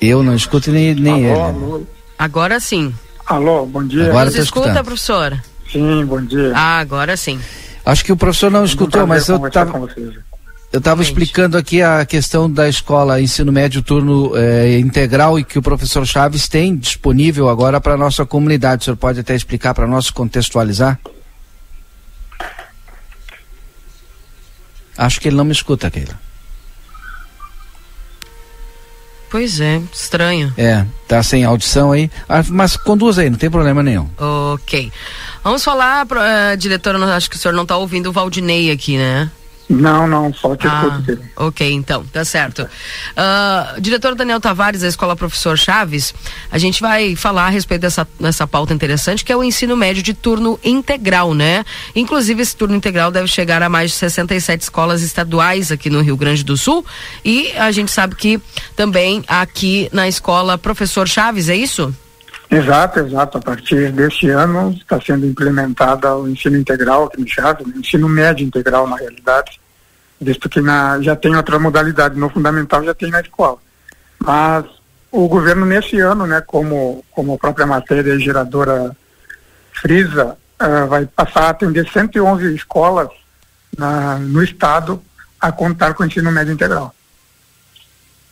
Eu 0.00 0.22
não 0.22 0.34
escuto 0.34 0.70
nem, 0.70 0.94
nem 0.94 1.30
alô, 1.30 1.46
ele. 1.48 1.64
Alô. 1.64 1.86
Agora 2.18 2.58
sim. 2.60 2.94
Alô, 3.26 3.66
bom 3.66 3.84
dia. 3.84 4.08
Agora 4.08 4.26
Nos 4.26 4.34
escuta, 4.36 4.68
escutando. 4.68 4.84
professor? 4.84 5.42
Sim, 5.70 6.04
bom 6.04 6.20
dia. 6.22 6.52
Ah, 6.54 6.78
agora 6.78 7.16
sim. 7.16 7.40
Acho 7.84 8.04
que 8.04 8.12
o 8.12 8.16
professor 8.16 8.50
não 8.50 8.64
escutou, 8.64 9.06
mas 9.06 9.28
eu 9.28 9.44
estava 9.46 9.88
eu 10.72 10.78
estava 10.78 11.02
explicando 11.02 11.58
aqui 11.58 11.82
a 11.82 12.04
questão 12.06 12.50
da 12.50 12.66
escola 12.66 13.20
ensino 13.20 13.52
médio 13.52 13.82
turno 13.82 14.32
eh, 14.34 14.78
integral 14.78 15.38
e 15.38 15.44
que 15.44 15.58
o 15.58 15.62
professor 15.62 16.06
Chaves 16.06 16.48
tem 16.48 16.74
disponível 16.74 17.50
agora 17.50 17.78
para 17.78 17.92
a 17.92 17.96
nossa 17.96 18.24
comunidade. 18.24 18.80
O 18.80 18.84
senhor 18.86 18.96
pode 18.96 19.20
até 19.20 19.34
explicar 19.34 19.74
para 19.74 19.86
nós, 19.86 20.10
contextualizar? 20.10 20.98
Acho 24.96 25.20
que 25.20 25.28
ele 25.28 25.36
não 25.36 25.44
me 25.44 25.52
escuta, 25.52 25.90
Keila. 25.90 26.18
Pois 29.30 29.60
é, 29.60 29.80
estranho. 29.92 30.54
É, 30.56 30.86
tá 31.06 31.22
sem 31.22 31.44
audição 31.44 31.92
aí. 31.92 32.10
Ah, 32.26 32.42
mas 32.48 32.76
conduz 32.78 33.18
aí, 33.18 33.28
não 33.28 33.38
tem 33.38 33.50
problema 33.50 33.82
nenhum. 33.82 34.08
Ok. 34.54 34.90
Vamos 35.44 35.62
falar, 35.64 36.06
uh, 36.06 36.56
diretora, 36.56 36.98
acho 37.14 37.28
que 37.28 37.36
o 37.36 37.38
senhor 37.38 37.54
não 37.54 37.62
está 37.62 37.76
ouvindo 37.76 38.08
o 38.08 38.12
Valdinei 38.12 38.70
aqui, 38.70 38.96
né? 38.96 39.30
Não, 39.72 40.06
não, 40.06 40.32
só 40.34 40.54
te 40.54 40.66
ah. 40.66 41.00
Ok, 41.36 41.72
então, 41.72 42.04
tá 42.04 42.26
certo. 42.26 42.62
Uh, 42.62 43.80
diretor 43.80 44.14
Daniel 44.14 44.38
Tavares, 44.38 44.82
da 44.82 44.88
Escola 44.88 45.16
Professor 45.16 45.56
Chaves, 45.56 46.12
a 46.50 46.58
gente 46.58 46.82
vai 46.82 47.16
falar 47.16 47.46
a 47.46 47.48
respeito 47.48 47.80
dessa, 47.80 48.06
dessa 48.20 48.46
pauta 48.46 48.74
interessante, 48.74 49.24
que 49.24 49.32
é 49.32 49.36
o 49.36 49.42
ensino 49.42 49.74
médio 49.74 50.02
de 50.02 50.12
turno 50.12 50.60
integral, 50.62 51.32
né? 51.32 51.64
Inclusive, 51.96 52.42
esse 52.42 52.54
turno 52.54 52.76
integral 52.76 53.10
deve 53.10 53.28
chegar 53.28 53.62
a 53.62 53.68
mais 53.70 53.92
de 53.92 53.96
67 53.96 54.60
escolas 54.60 55.00
estaduais 55.00 55.72
aqui 55.72 55.88
no 55.88 56.02
Rio 56.02 56.18
Grande 56.18 56.44
do 56.44 56.56
Sul. 56.56 56.84
E 57.24 57.50
a 57.52 57.72
gente 57.72 57.90
sabe 57.90 58.14
que 58.14 58.38
também 58.76 59.24
aqui 59.26 59.88
na 59.90 60.06
Escola 60.06 60.58
Professor 60.58 61.08
Chaves, 61.08 61.48
é 61.48 61.56
isso? 61.56 61.94
Exato, 62.50 63.00
exato. 63.00 63.38
A 63.38 63.40
partir 63.40 63.90
deste 63.92 64.28
ano 64.28 64.72
está 64.72 65.00
sendo 65.00 65.24
implementada 65.24 66.14
o 66.14 66.28
ensino 66.28 66.58
integral 66.58 67.04
aqui 67.04 67.18
no 67.18 67.26
Chaves, 67.26 67.64
o 67.64 67.70
né? 67.70 67.76
ensino 67.78 68.06
médio 68.06 68.46
integral 68.46 68.86
na 68.86 68.96
realidade 68.96 69.61
visto 70.22 70.48
que 70.48 70.60
na, 70.60 71.00
já 71.00 71.16
tem 71.16 71.34
outra 71.36 71.58
modalidade 71.58 72.18
no 72.18 72.28
fundamental, 72.28 72.84
já 72.84 72.94
tem 72.94 73.10
na 73.10 73.20
escola. 73.20 73.58
Mas 74.18 74.64
o 75.10 75.28
governo 75.28 75.66
nesse 75.66 75.98
ano, 75.98 76.26
né, 76.26 76.40
como, 76.40 77.04
como 77.10 77.34
a 77.34 77.38
própria 77.38 77.66
matéria 77.66 78.18
geradora 78.18 78.96
frisa, 79.72 80.36
uh, 80.60 80.86
vai 80.86 81.06
passar 81.06 81.44
a 81.44 81.50
atender 81.50 81.88
111 81.90 82.54
escolas 82.54 83.08
na, 83.76 84.18
no 84.18 84.42
estado 84.42 85.02
a 85.40 85.50
contar 85.50 85.94
com 85.94 86.02
o 86.02 86.06
ensino 86.06 86.30
médio 86.30 86.52
integral. 86.52 86.94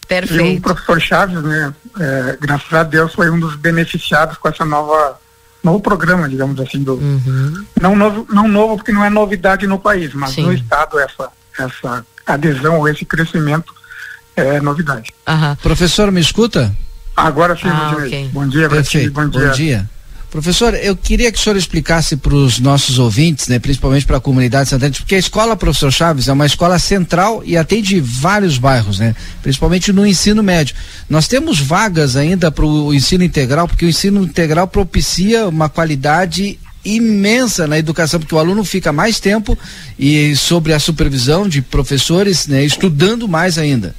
Perfeito. 0.06 0.44
E 0.44 0.58
o 0.58 0.60
professor 0.60 1.00
Chaves, 1.00 1.42
né, 1.42 1.74
é, 2.00 2.38
graças 2.40 2.72
a 2.72 2.82
Deus, 2.82 3.14
foi 3.14 3.30
um 3.30 3.38
dos 3.38 3.54
beneficiados 3.54 4.36
com 4.38 4.48
essa 4.48 4.64
nova 4.64 5.18
novo 5.62 5.80
programa, 5.80 6.28
digamos 6.28 6.58
assim, 6.60 6.82
do 6.82 6.94
uhum. 6.94 7.64
não 7.80 7.94
novo, 7.94 8.26
não 8.30 8.48
novo 8.48 8.76
porque 8.76 8.92
não 8.92 9.04
é 9.04 9.10
novidade 9.10 9.66
no 9.66 9.78
país, 9.78 10.12
mas 10.14 10.32
Sim. 10.32 10.46
no 10.46 10.52
estado 10.52 10.98
essa 10.98 11.30
essa 11.64 12.04
adesão 12.26 12.78
ou 12.78 12.88
esse 12.88 13.04
crescimento 13.04 13.74
é 14.36 14.60
novidade. 14.60 15.12
Uhum. 15.28 15.56
Professor, 15.56 16.10
me 16.10 16.20
escuta? 16.20 16.74
Agora 17.16 17.56
sim, 17.56 17.68
ah, 17.68 17.96
okay. 17.98 18.28
bom 18.32 18.46
dia. 18.48 18.68
Perfeito. 18.68 19.12
Bom 19.12 19.28
dia. 19.28 19.48
Bom 19.48 19.52
dia. 19.52 19.90
Professor, 20.30 20.74
eu 20.74 20.96
queria 20.96 21.32
que 21.32 21.38
o 21.38 21.42
senhor 21.42 21.56
explicasse 21.56 22.16
para 22.16 22.32
os 22.32 22.60
nossos 22.60 23.00
ouvintes, 23.00 23.48
né, 23.48 23.58
principalmente 23.58 24.06
para 24.06 24.18
a 24.18 24.20
comunidade 24.20 24.68
santante, 24.68 25.00
porque 25.00 25.16
a 25.16 25.18
escola 25.18 25.56
Professor 25.56 25.90
Chaves 25.90 26.28
é 26.28 26.32
uma 26.32 26.46
escola 26.46 26.78
central 26.78 27.42
e 27.44 27.56
atende 27.56 28.00
vários 28.00 28.56
bairros, 28.56 29.00
né, 29.00 29.16
principalmente 29.42 29.92
no 29.92 30.06
ensino 30.06 30.40
médio. 30.40 30.76
Nós 31.08 31.26
temos 31.26 31.58
vagas 31.58 32.14
ainda 32.14 32.48
para 32.52 32.64
o 32.64 32.94
ensino 32.94 33.24
integral, 33.24 33.66
porque 33.66 33.84
o 33.84 33.88
ensino 33.88 34.22
integral 34.22 34.68
propicia 34.68 35.48
uma 35.48 35.68
qualidade 35.68 36.60
imensa 36.84 37.66
na 37.66 37.78
educação, 37.78 38.18
porque 38.20 38.34
o 38.34 38.38
aluno 38.38 38.64
fica 38.64 38.92
mais 38.92 39.20
tempo 39.20 39.58
e 39.98 40.34
sobre 40.36 40.72
a 40.72 40.78
supervisão 40.78 41.48
de 41.48 41.60
professores, 41.60 42.46
né, 42.46 42.64
estudando 42.64 43.28
mais 43.28 43.58
ainda. 43.58 43.94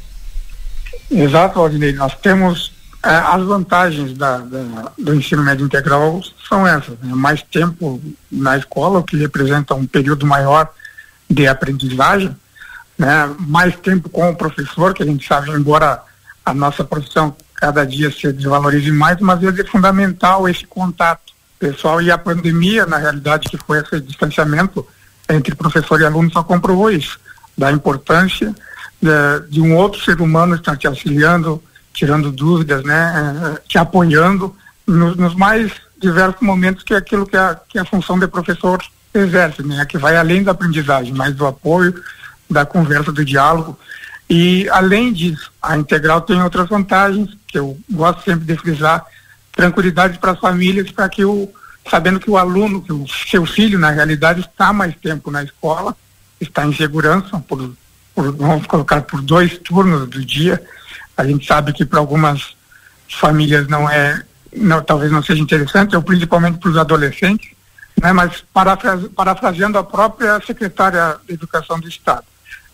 Exato, 1.10 1.60
Aldinei. 1.60 1.94
Nós 1.94 2.16
temos 2.16 2.72
é, 3.04 3.10
as 3.10 3.44
vantagens 3.44 4.18
da, 4.18 4.38
da, 4.38 4.92
do 4.98 5.16
ensino 5.16 5.44
médio 5.44 5.66
integral 5.66 6.22
são 6.48 6.66
essas, 6.66 6.98
né? 7.00 7.14
mais 7.14 7.42
tempo 7.42 8.02
na 8.32 8.58
escola, 8.58 9.00
o 9.00 9.04
que 9.04 9.18
representa 9.18 9.74
um 9.74 9.86
período 9.86 10.26
maior 10.26 10.70
de 11.30 11.48
aprendizagem, 11.48 12.36
né? 12.98 13.34
mais 13.40 13.76
tempo 13.78 14.08
com 14.08 14.30
o 14.30 14.36
professor, 14.36 14.94
que 14.94 15.04
a 15.04 15.06
gente 15.06 15.28
sabe, 15.28 15.50
embora 15.52 16.02
a 16.46 16.54
nossa 16.54 16.84
profissão 16.84 17.36
cada 17.56 17.86
dia 17.86 18.12
se 18.12 18.32
desvalorize 18.32 18.92
mais, 18.92 19.20
mas 19.20 19.44
é 19.44 19.64
fundamental 19.66 20.48
esse 20.48 20.66
contato 20.66 21.31
pessoal. 21.62 22.02
E 22.02 22.10
a 22.10 22.18
pandemia, 22.18 22.88
na 22.88 22.98
realidade, 22.98 23.48
que 23.48 23.58
foi 23.58 23.80
esse 23.80 24.02
distanciamento 24.02 24.86
entre 25.30 25.54
professor 25.54 26.02
e 26.02 26.06
aluno, 26.06 26.32
só 26.32 26.44
comprovou 26.44 26.90
isso, 26.90 27.20
da 27.56 27.72
importância 27.72 28.54
de, 29.00 29.50
de 29.50 29.62
um 29.62 29.76
outro 29.76 30.02
ser 30.02 30.20
humano 30.20 30.56
estar 30.56 30.76
te 30.76 30.88
auxiliando, 30.88 31.62
tirando 31.94 32.32
dúvidas, 32.32 32.84
né, 32.84 33.58
te 33.68 33.78
apoiando 33.78 34.56
nos, 34.88 35.16
nos 35.16 35.36
mais 35.36 35.72
diversos 36.02 36.42
momentos 36.42 36.84
que 36.84 36.96
é 36.96 36.98
aquilo 36.98 37.28
que 37.28 37.38
a, 37.38 37.56
que 37.70 37.78
a 37.78 37.86
função 37.86 38.18
de 38.18 38.28
professor 38.28 38.82
exerce, 39.14 39.62
né, 39.62 39.86
que 39.86 39.98
vai 39.98 40.18
além 40.18 40.44
da 40.44 40.52
aprendizagem, 40.52 41.14
mas 41.14 41.36
do 41.36 41.46
apoio, 41.46 41.94
da 42.50 42.66
conversa, 42.66 43.12
do 43.12 43.24
diálogo. 43.24 43.78
E 44.30 44.68
além 44.70 45.14
disso, 45.14 45.52
a 45.62 45.78
integral 45.78 46.22
tem 46.22 46.42
outras 46.42 46.68
vantagens 46.68 47.30
que 47.48 47.60
eu 47.60 47.78
gosto 47.90 48.24
sempre 48.24 48.46
de 48.46 48.56
frisar, 48.56 49.06
tranquilidade 49.52 50.18
para 50.20 50.32
as 50.32 50.40
famílias, 50.40 50.92
para 50.92 51.10
que 51.10 51.24
o, 51.26 51.50
sabendo 51.90 52.20
que 52.20 52.30
o 52.30 52.38
aluno, 52.38 52.82
que 52.82 52.94
o 52.94 53.06
seu 53.08 53.46
filho, 53.46 53.80
na 53.80 53.92
realidade, 53.92 54.42
está 54.42 54.72
mais 54.72 54.96
tempo 54.96 55.32
na 55.32 55.44
escola, 55.44 55.96
está 56.40 56.66
em 56.66 56.74
segurança, 56.74 57.40
por, 57.48 57.74
por, 58.16 58.32
vamos 58.36 58.66
colocar 58.68 59.02
por 59.02 59.22
dois 59.22 59.58
turnos 59.58 60.08
do 60.10 60.24
dia. 60.24 60.62
A 61.18 61.26
gente 61.26 61.46
sabe 61.46 61.74
que 61.74 61.86
para 61.86 62.00
algumas 62.00 62.56
famílias 63.10 63.68
não 63.68 63.90
é, 63.90 64.24
não, 64.56 64.82
talvez 64.82 65.12
não 65.12 65.22
seja 65.22 65.42
interessante, 65.42 65.96
ou 65.96 66.02
principalmente 66.02 66.58
para 66.58 66.70
os 66.70 66.78
adolescentes, 66.78 67.52
né, 68.02 68.14
mas 68.14 68.44
parafrase, 68.54 69.10
parafraseando 69.10 69.78
a 69.78 69.84
própria 69.84 70.40
secretária 70.42 71.18
de 71.28 71.34
Educação 71.34 71.80
do 71.80 71.88
Estado. 71.88 72.24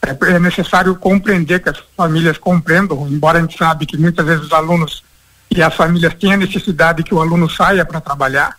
É, 0.01 0.35
é 0.35 0.39
necessário 0.39 0.95
compreender 0.95 1.61
que 1.61 1.69
as 1.69 1.79
famílias 1.95 2.37
compreendam, 2.37 3.07
embora 3.09 3.39
a 3.39 3.41
gente 3.41 3.57
sabe 3.57 3.85
que 3.85 3.97
muitas 3.97 4.25
vezes 4.25 4.45
os 4.45 4.53
alunos 4.53 5.03
e 5.49 5.61
as 5.61 5.73
famílias 5.73 6.13
têm 6.15 6.33
a 6.33 6.37
necessidade 6.37 7.03
que 7.03 7.13
o 7.13 7.21
aluno 7.21 7.49
saia 7.49 7.85
para 7.85 8.01
trabalhar, 8.01 8.57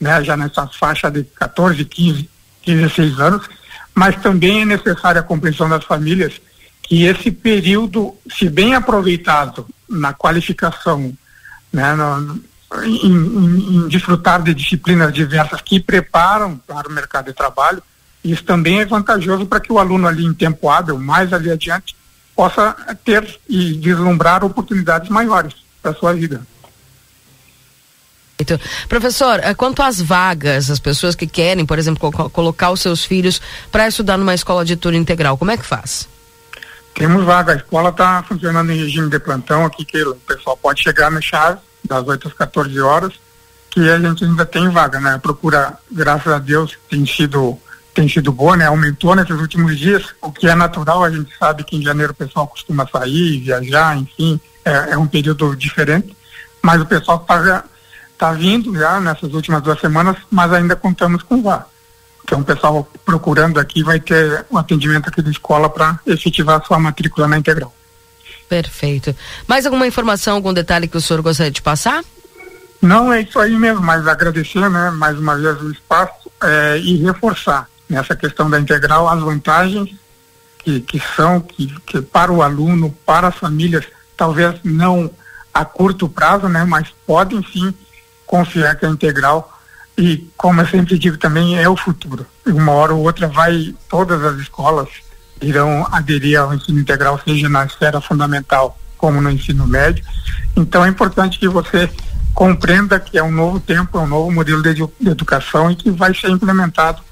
né, 0.00 0.22
já 0.24 0.36
nessa 0.36 0.66
faixa 0.66 1.10
de 1.10 1.24
14, 1.24 1.84
15, 1.84 2.28
16 2.66 3.20
anos, 3.20 3.48
mas 3.94 4.16
também 4.16 4.62
é 4.62 4.64
necessária 4.64 5.20
a 5.20 5.24
compreensão 5.24 5.68
das 5.68 5.84
famílias 5.84 6.40
que 6.82 7.04
esse 7.04 7.30
período, 7.30 8.14
se 8.36 8.48
bem 8.48 8.74
aproveitado 8.74 9.66
na 9.88 10.12
qualificação, 10.12 11.12
né, 11.72 11.94
no, 11.94 12.40
em, 12.82 13.06
em, 13.06 13.76
em 13.76 13.88
desfrutar 13.88 14.42
de 14.42 14.54
disciplinas 14.54 15.12
diversas 15.12 15.60
que 15.60 15.78
preparam 15.78 16.56
para 16.56 16.88
o 16.88 16.92
mercado 16.92 17.26
de 17.26 17.32
trabalho, 17.32 17.82
isso 18.24 18.44
também 18.44 18.80
é 18.80 18.84
vantajoso 18.84 19.46
para 19.46 19.60
que 19.60 19.72
o 19.72 19.78
aluno 19.78 20.06
ali 20.08 20.24
em 20.24 20.34
tempo 20.34 20.68
hábil, 20.68 20.98
mais 20.98 21.32
ali 21.32 21.50
adiante, 21.50 21.94
possa 22.34 22.74
ter 23.04 23.38
e 23.48 23.74
deslumbrar 23.74 24.44
oportunidades 24.44 25.08
maiores 25.10 25.54
para 25.82 25.94
sua 25.94 26.12
vida. 26.12 26.42
Professor, 28.88 29.40
eh, 29.42 29.54
quanto 29.54 29.82
às 29.82 30.00
vagas, 30.00 30.70
as 30.70 30.78
pessoas 30.78 31.14
que 31.14 31.26
querem, 31.26 31.66
por 31.66 31.78
exemplo, 31.78 32.10
co 32.10 32.30
colocar 32.30 32.70
os 32.70 32.80
seus 32.80 33.04
filhos 33.04 33.40
para 33.70 33.86
estudar 33.86 34.16
numa 34.16 34.34
escola 34.34 34.64
de 34.64 34.76
turno 34.76 34.98
integral, 34.98 35.36
como 35.36 35.50
é 35.50 35.56
que 35.56 35.66
faz? 35.66 36.08
Temos 36.94 37.24
vaga, 37.24 37.52
a 37.52 37.56
escola 37.56 37.90
está 37.90 38.22
funcionando 38.26 38.72
em 38.72 38.78
regime 38.78 39.08
de 39.08 39.18
plantão 39.18 39.64
aqui, 39.64 39.84
que 39.84 40.02
o 40.02 40.14
pessoal 40.16 40.56
pode 40.56 40.82
chegar 40.82 41.10
no 41.10 41.22
chave, 41.22 41.60
das 41.84 42.06
8 42.06 42.28
às 42.28 42.34
14 42.34 42.80
horas, 42.80 43.12
que 43.70 43.88
a 43.88 43.98
gente 43.98 44.24
ainda 44.24 44.44
tem 44.44 44.68
vaga, 44.70 45.00
né? 45.00 45.14
A 45.14 45.18
procura, 45.18 45.78
graças 45.90 46.32
a 46.32 46.38
Deus, 46.38 46.76
tem 46.88 47.06
sido 47.06 47.58
tem 47.94 48.08
sido 48.08 48.32
boa, 48.32 48.56
né? 48.56 48.66
Aumentou 48.66 49.14
nesses 49.14 49.36
últimos 49.36 49.78
dias, 49.78 50.14
o 50.20 50.30
que 50.30 50.46
é 50.46 50.54
natural, 50.54 51.04
a 51.04 51.10
gente 51.10 51.36
sabe 51.38 51.64
que 51.64 51.76
em 51.76 51.82
janeiro 51.82 52.12
o 52.12 52.16
pessoal 52.16 52.46
costuma 52.46 52.86
sair, 52.86 53.40
viajar, 53.40 53.96
enfim, 53.96 54.40
é, 54.64 54.92
é 54.92 54.98
um 54.98 55.06
período 55.06 55.54
diferente, 55.56 56.16
mas 56.62 56.80
o 56.80 56.86
pessoal 56.86 57.18
está 57.18 57.64
tá 58.16 58.32
vindo 58.32 58.74
já 58.78 59.00
nessas 59.00 59.32
últimas 59.32 59.62
duas 59.62 59.80
semanas, 59.80 60.16
mas 60.30 60.52
ainda 60.52 60.76
contamos 60.76 61.22
com 61.22 61.42
vaga. 61.42 61.66
Então, 62.24 62.40
o 62.40 62.44
pessoal 62.44 62.88
procurando 63.04 63.58
aqui 63.58 63.82
vai 63.82 63.98
ter 63.98 64.44
o 64.50 64.54
um 64.54 64.58
atendimento 64.58 65.08
aqui 65.08 65.20
da 65.20 65.30
escola 65.30 65.68
para 65.68 65.98
efetivar 66.06 66.60
a 66.60 66.64
sua 66.64 66.78
matrícula 66.78 67.26
na 67.26 67.38
integral. 67.38 67.74
Perfeito. 68.48 69.16
Mais 69.48 69.64
alguma 69.64 69.86
informação, 69.86 70.36
algum 70.36 70.52
detalhe 70.52 70.86
que 70.86 70.96
o 70.96 71.00
senhor 71.00 71.22
gostaria 71.22 71.50
de 71.50 71.62
passar? 71.62 72.04
Não, 72.80 73.12
é 73.12 73.22
isso 73.22 73.38
aí 73.38 73.56
mesmo, 73.56 73.80
mas 73.80 74.06
agradecer, 74.06 74.68
né, 74.70 74.90
mais 74.90 75.18
uma 75.18 75.36
vez 75.36 75.60
o 75.60 75.70
espaço 75.70 76.30
é, 76.42 76.78
e 76.78 76.96
reforçar 76.98 77.68
nessa 77.90 78.14
questão 78.14 78.48
da 78.48 78.58
integral 78.58 79.08
as 79.08 79.20
vantagens 79.20 79.90
que, 80.58 80.80
que 80.80 81.02
são, 81.16 81.40
que, 81.40 81.66
que 81.86 82.00
para 82.00 82.32
o 82.32 82.42
aluno, 82.42 82.90
para 83.04 83.28
as 83.28 83.36
famílias, 83.36 83.84
talvez 84.16 84.54
não 84.62 85.10
a 85.52 85.64
curto 85.64 86.08
prazo, 86.08 86.48
né, 86.48 86.64
mas 86.64 86.88
podem 87.06 87.44
sim 87.52 87.74
confiar 88.26 88.76
que 88.76 88.86
a 88.86 88.88
integral 88.88 89.58
e 89.98 90.30
como 90.36 90.60
eu 90.60 90.66
sempre 90.66 90.98
digo 90.98 91.18
também 91.18 91.58
é 91.58 91.68
o 91.68 91.76
futuro. 91.76 92.24
Uma 92.46 92.72
hora 92.72 92.94
ou 92.94 93.02
outra 93.02 93.28
vai 93.28 93.74
todas 93.88 94.22
as 94.24 94.38
escolas 94.38 94.88
irão 95.42 95.86
aderir 95.90 96.38
ao 96.38 96.54
ensino 96.54 96.78
integral, 96.78 97.20
seja 97.24 97.48
na 97.48 97.64
esfera 97.64 98.00
fundamental 98.00 98.78
como 98.96 99.20
no 99.20 99.30
ensino 99.30 99.66
médio. 99.66 100.04
Então 100.56 100.84
é 100.84 100.88
importante 100.88 101.38
que 101.38 101.48
você 101.48 101.90
compreenda 102.34 103.00
que 103.00 103.18
é 103.18 103.22
um 103.22 103.32
novo 103.32 103.58
tempo, 103.58 103.98
é 103.98 104.02
um 104.02 104.06
novo 104.06 104.30
modelo 104.30 104.62
de, 104.62 104.74
de 104.74 105.10
educação 105.10 105.70
e 105.70 105.76
que 105.76 105.90
vai 105.90 106.14
ser 106.14 106.28
implementado, 106.28 107.02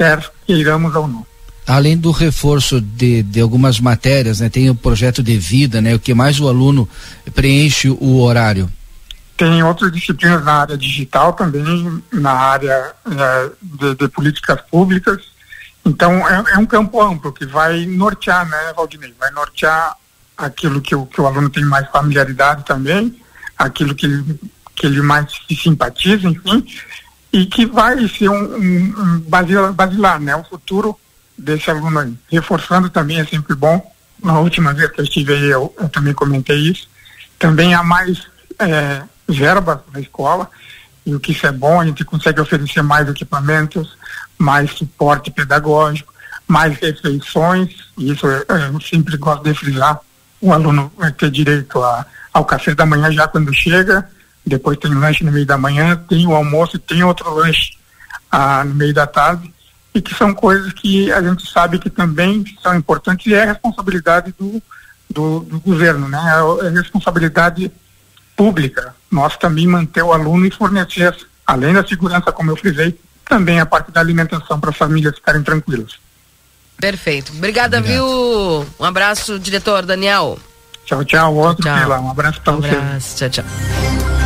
quer 0.00 0.32
queiramos 0.46 0.94
ou 0.94 1.06
não. 1.06 1.26
Além 1.66 1.96
do 1.96 2.10
reforço 2.10 2.80
de, 2.80 3.22
de 3.22 3.38
algumas 3.38 3.78
matérias, 3.78 4.40
né, 4.40 4.48
tem 4.48 4.70
o 4.70 4.74
projeto 4.74 5.22
de 5.22 5.36
vida, 5.36 5.82
né, 5.82 5.94
o 5.94 5.98
que 5.98 6.14
mais 6.14 6.40
o 6.40 6.48
aluno 6.48 6.88
preenche 7.34 7.90
o 7.90 8.22
horário? 8.22 8.72
Tem 9.36 9.62
outras 9.62 9.92
disciplinas 9.92 10.42
na 10.42 10.54
área 10.54 10.76
digital 10.76 11.34
também, 11.34 12.02
na 12.10 12.32
área 12.32 12.92
é, 13.06 13.50
de, 13.60 13.94
de, 13.94 14.08
políticas 14.08 14.60
públicas. 14.70 15.22
Então, 15.84 16.26
é, 16.28 16.54
é, 16.54 16.58
um 16.58 16.66
campo 16.66 17.00
amplo 17.00 17.32
que 17.32 17.44
vai 17.44 17.84
nortear, 17.84 18.48
né, 18.48 18.72
Valdinei? 18.74 19.14
Vai 19.20 19.30
nortear 19.30 19.96
aquilo 20.36 20.80
que 20.80 20.94
o, 20.94 21.04
que 21.04 21.20
o 21.20 21.26
aluno 21.26 21.50
tem 21.50 21.64
mais 21.64 21.88
familiaridade 21.90 22.64
também, 22.64 23.14
aquilo 23.58 23.94
que 23.94 24.08
que 24.80 24.86
ele 24.86 25.02
mais 25.02 25.26
se 25.46 25.54
simpatiza, 25.54 26.26
enfim, 26.26 26.64
e 27.32 27.46
que 27.46 27.66
vai 27.66 28.08
ser 28.08 28.28
um, 28.28 28.56
um, 28.56 28.94
um 28.98 29.20
basilar, 29.20 29.72
basilar, 29.72 30.20
né? 30.20 30.34
O 30.36 30.44
futuro 30.44 30.96
desse 31.36 31.70
aluno 31.70 31.98
aí. 31.98 32.14
Reforçando 32.30 32.90
também 32.90 33.20
é 33.20 33.24
sempre 33.24 33.54
bom. 33.54 33.92
Na 34.22 34.38
última 34.38 34.74
vez 34.74 34.90
que 34.90 35.00
eu 35.00 35.04
estive 35.04 35.32
aí, 35.32 35.50
eu, 35.50 35.74
eu 35.78 35.88
também 35.88 36.12
comentei 36.12 36.56
isso. 36.56 36.88
Também 37.38 37.74
há 37.74 37.82
mais 37.82 38.26
é, 38.58 39.02
verba 39.26 39.84
na 39.92 40.00
escola, 40.00 40.50
e 41.06 41.14
o 41.14 41.20
que 41.20 41.32
isso 41.32 41.46
é 41.46 41.52
bom, 41.52 41.80
a 41.80 41.86
gente 41.86 42.04
consegue 42.04 42.40
oferecer 42.40 42.82
mais 42.82 43.08
equipamentos, 43.08 43.96
mais 44.38 44.70
suporte 44.72 45.30
pedagógico, 45.30 46.12
mais 46.46 46.76
refeições, 46.78 47.74
e 47.96 48.12
isso 48.12 48.26
eu, 48.26 48.44
eu 48.48 48.80
sempre 48.80 49.16
gosto 49.16 49.44
de 49.44 49.54
frisar, 49.54 49.98
o 50.40 50.52
aluno 50.52 50.92
vai 50.96 51.12
ter 51.12 51.30
direito 51.30 51.82
a, 51.82 52.04
ao 52.32 52.44
café 52.44 52.74
da 52.74 52.84
manhã 52.84 53.10
já 53.10 53.26
quando 53.28 53.54
chega, 53.54 54.08
depois 54.46 54.78
tem 54.78 54.92
lanche 54.94 55.24
no 55.24 55.32
meio 55.32 55.46
da 55.46 55.58
manhã, 55.58 55.96
tem 56.08 56.26
o 56.26 56.34
almoço 56.34 56.76
e 56.76 56.78
tem 56.78 57.02
outro 57.02 57.32
lanche 57.34 57.72
ah, 58.30 58.64
no 58.64 58.74
meio 58.74 58.94
da 58.94 59.06
tarde, 59.06 59.52
e 59.94 60.00
que 60.00 60.14
são 60.14 60.32
coisas 60.32 60.72
que 60.72 61.12
a 61.12 61.22
gente 61.22 61.50
sabe 61.50 61.78
que 61.78 61.90
também 61.90 62.44
são 62.62 62.74
importantes 62.76 63.26
e 63.26 63.34
é 63.34 63.44
responsabilidade 63.44 64.34
do, 64.38 64.62
do, 65.08 65.40
do 65.40 65.60
governo, 65.60 66.08
né? 66.08 66.20
É, 66.62 66.66
é 66.66 66.70
responsabilidade 66.70 67.70
pública, 68.36 68.94
nós 69.10 69.36
também 69.36 69.66
manter 69.66 70.02
o 70.02 70.12
aluno 70.12 70.46
e 70.46 70.50
fornecer, 70.50 71.14
além 71.46 71.74
da 71.74 71.86
segurança, 71.86 72.32
como 72.32 72.50
eu 72.50 72.56
frisei, 72.56 72.98
também 73.28 73.60
a 73.60 73.66
parte 73.66 73.92
da 73.92 74.00
alimentação 74.00 74.58
para 74.58 74.70
as 74.70 74.76
famílias 74.76 75.14
ficarem 75.14 75.42
tranquilas. 75.42 75.98
Perfeito. 76.80 77.32
Obrigada, 77.32 77.78
Obrigado. 77.78 78.06
viu? 78.06 78.66
Um 78.78 78.84
abraço, 78.84 79.38
diretor 79.38 79.84
Daniel. 79.84 80.38
Tchau, 80.86 81.04
tchau. 81.04 81.36
Outro 81.36 81.62
tchau. 81.62 82.02
Um 82.02 82.10
abraço 82.10 82.40
para 82.40 82.52
um 82.54 82.60
você. 82.60 82.74
Abraço. 82.74 83.16
Tchau, 83.16 83.28
tchau. 83.30 84.19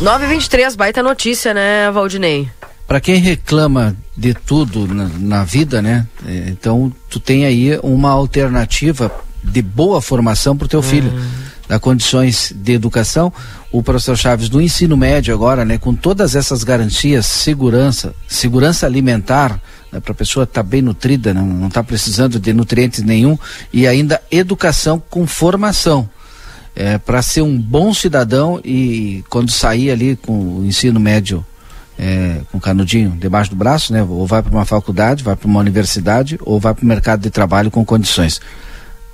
923, 0.00 0.76
baita 0.76 1.02
notícia, 1.02 1.54
né, 1.54 1.90
Valdinei? 1.90 2.48
Para 2.86 3.00
quem 3.00 3.16
reclama 3.16 3.96
de 4.16 4.34
tudo 4.34 4.86
na, 4.86 5.08
na, 5.18 5.44
vida, 5.44 5.80
né? 5.80 6.06
É, 6.26 6.48
então, 6.48 6.92
tu 7.08 7.18
tem 7.18 7.46
aí 7.46 7.78
uma 7.82 8.10
alternativa 8.10 9.10
de 9.42 9.62
boa 9.62 10.02
formação 10.02 10.56
para 10.56 10.66
o 10.66 10.68
teu 10.68 10.80
hum. 10.80 10.82
filho 10.82 11.12
da 11.68 11.78
condições 11.78 12.52
de 12.54 12.74
educação, 12.74 13.32
o 13.72 13.82
professor 13.82 14.16
Chaves 14.16 14.48
do 14.48 14.60
ensino 14.60 14.96
médio 14.96 15.34
agora, 15.34 15.64
né, 15.64 15.78
com 15.78 15.94
todas 15.94 16.36
essas 16.36 16.62
garantias, 16.62 17.26
segurança, 17.26 18.14
segurança 18.28 18.86
alimentar, 18.86 19.60
né, 19.90 19.98
para 19.98 20.12
a 20.12 20.14
pessoa 20.14 20.44
estar 20.44 20.62
tá 20.62 20.68
bem 20.68 20.80
nutrida, 20.80 21.34
não 21.34 21.66
está 21.66 21.82
precisando 21.82 22.38
de 22.38 22.52
nutrientes 22.52 23.02
nenhum, 23.02 23.36
e 23.72 23.86
ainda 23.86 24.22
educação 24.30 25.02
com 25.10 25.26
formação. 25.26 26.08
É, 26.78 26.98
para 26.98 27.22
ser 27.22 27.40
um 27.40 27.58
bom 27.58 27.94
cidadão 27.94 28.60
e 28.62 29.24
quando 29.30 29.50
sair 29.50 29.90
ali 29.90 30.14
com 30.14 30.58
o 30.58 30.66
ensino 30.66 31.00
médio 31.00 31.44
é, 31.98 32.40
com 32.52 32.60
canudinho 32.60 33.16
debaixo 33.18 33.50
do 33.50 33.56
braço, 33.56 33.92
né? 33.92 34.02
Ou 34.02 34.26
vai 34.26 34.42
para 34.42 34.52
uma 34.52 34.64
faculdade, 34.64 35.24
vai 35.24 35.34
para 35.34 35.48
uma 35.48 35.60
universidade, 35.60 36.38
ou 36.42 36.60
vai 36.60 36.74
para 36.74 36.84
o 36.84 36.86
mercado 36.86 37.22
de 37.22 37.30
trabalho 37.30 37.70
com 37.70 37.84
condições. 37.84 38.40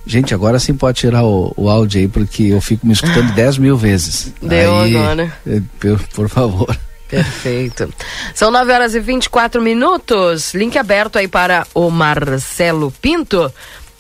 Gente, 0.05 0.35
agora 0.35 0.59
sim 0.59 0.75
pode 0.75 0.99
tirar 0.99 1.25
o, 1.25 1.53
o 1.57 1.69
áudio 1.69 2.01
aí, 2.01 2.09
porque 2.09 2.45
eu 2.45 2.61
fico 2.61 2.87
me 2.87 2.93
escutando 2.93 3.33
10 3.35 3.59
mil 3.59 3.77
vezes. 3.77 4.33
Deu 4.43 4.81
aí, 4.81 4.97
agora. 4.97 5.33
Eh, 5.47 5.63
por, 5.79 6.01
por 6.09 6.29
favor. 6.29 6.77
Perfeito. 7.09 7.93
São 8.35 8.51
9 8.51 8.73
horas 8.73 8.95
e 8.95 9.01
24 9.01 9.61
minutos. 9.61 10.55
Link 10.55 10.77
aberto 10.79 11.19
aí 11.19 11.29
para 11.29 11.67
o 11.75 11.91
Marcelo 11.91 12.91
Pinto, 13.03 13.53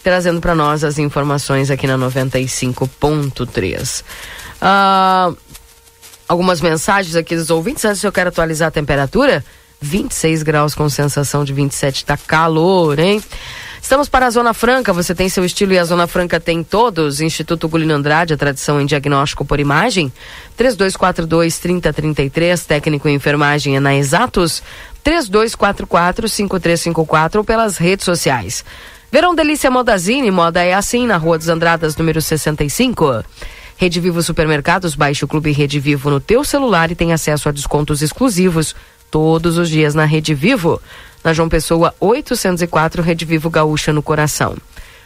trazendo 0.03 0.41
para 0.41 0.55
nós 0.55 0.85
as 0.85 0.99
informações 0.99 1.71
aqui 1.71 1.87
na 1.87 1.97
95.3. 1.97 4.05
Ah, 4.61 5.33
algumas 6.29 6.61
mensagens 6.61 7.17
aqui 7.17 7.37
dos 7.37 7.51
ouvintes. 7.51 7.85
Antes 7.85 8.03
eu 8.03 8.13
quero 8.13 8.29
atualizar 8.29 8.69
a 8.69 8.73
temperatura. 8.73 9.45
26 9.81 10.43
graus 10.43 10.75
com 10.75 10.89
sensação 10.89 11.45
de 11.45 11.53
27. 11.53 12.05
Tá 12.05 12.17
calor, 12.17 12.99
hein? 12.99 13.23
Estamos 13.83 14.09
para 14.09 14.27
a 14.27 14.31
Zona 14.31 14.55
Franca, 14.55 14.93
você 14.93 15.13
tem 15.13 15.29
seu 15.29 15.45
estilo 15.45 15.73
e 15.73 15.79
a 15.79 15.85
Zona 15.85 16.07
Franca 16.07 16.39
tem 16.39 16.63
todos. 16.63 17.21
Instituto 17.21 17.69
Gulino 17.69 17.93
Andrade, 17.93 18.33
a 18.33 18.37
tradição 18.37 18.81
em 18.81 18.87
diagnóstico 18.87 19.45
por 19.45 19.59
imagem. 19.59 20.13
3242-3033, 20.57 22.65
técnico 22.65 23.09
em 23.09 23.17
enfermagem 23.17 23.77
é 23.77 23.81
na 23.81 23.97
Exatos. 23.97 24.63
3244-5354 25.05 27.35
ou 27.35 27.45
pelas 27.45 27.77
redes 27.77 28.05
sociais. 28.05 28.65
Verão 29.13 29.35
Delícia 29.35 29.71
Modazine, 29.71 30.31
moda 30.31 30.65
é 30.65 30.73
assim, 30.73 31.07
na 31.07 31.19
Rua 31.19 31.37
dos 31.37 31.51
Andradas, 31.51 31.95
número 31.99 32.23
65. 32.23 33.23
Rede 33.77 34.01
Vivo 34.01 34.23
Supermercados, 34.23 34.95
baixe 34.95 35.23
o 35.23 35.29
Clube 35.29 35.53
Rede 35.53 35.79
Vivo 35.79 36.09
no 36.09 36.19
teu 36.19 36.43
celular 36.43 36.91
e 36.91 36.95
tem 36.95 37.13
acesso 37.13 37.47
a 37.47 37.53
descontos 37.53 38.01
exclusivos 38.01 38.75
todos 39.11 39.59
os 39.59 39.69
dias 39.69 39.95
na 39.95 40.07
Rede 40.07 40.33
Vivo 40.35 40.81
na 41.23 41.35
João 41.35 41.47
Pessoa 41.47 41.95
804, 42.01 43.03
Rede 43.03 43.27
Vivo 43.27 43.51
Gaúcha 43.51 43.93
no 43.93 44.03
Coração. 44.03 44.57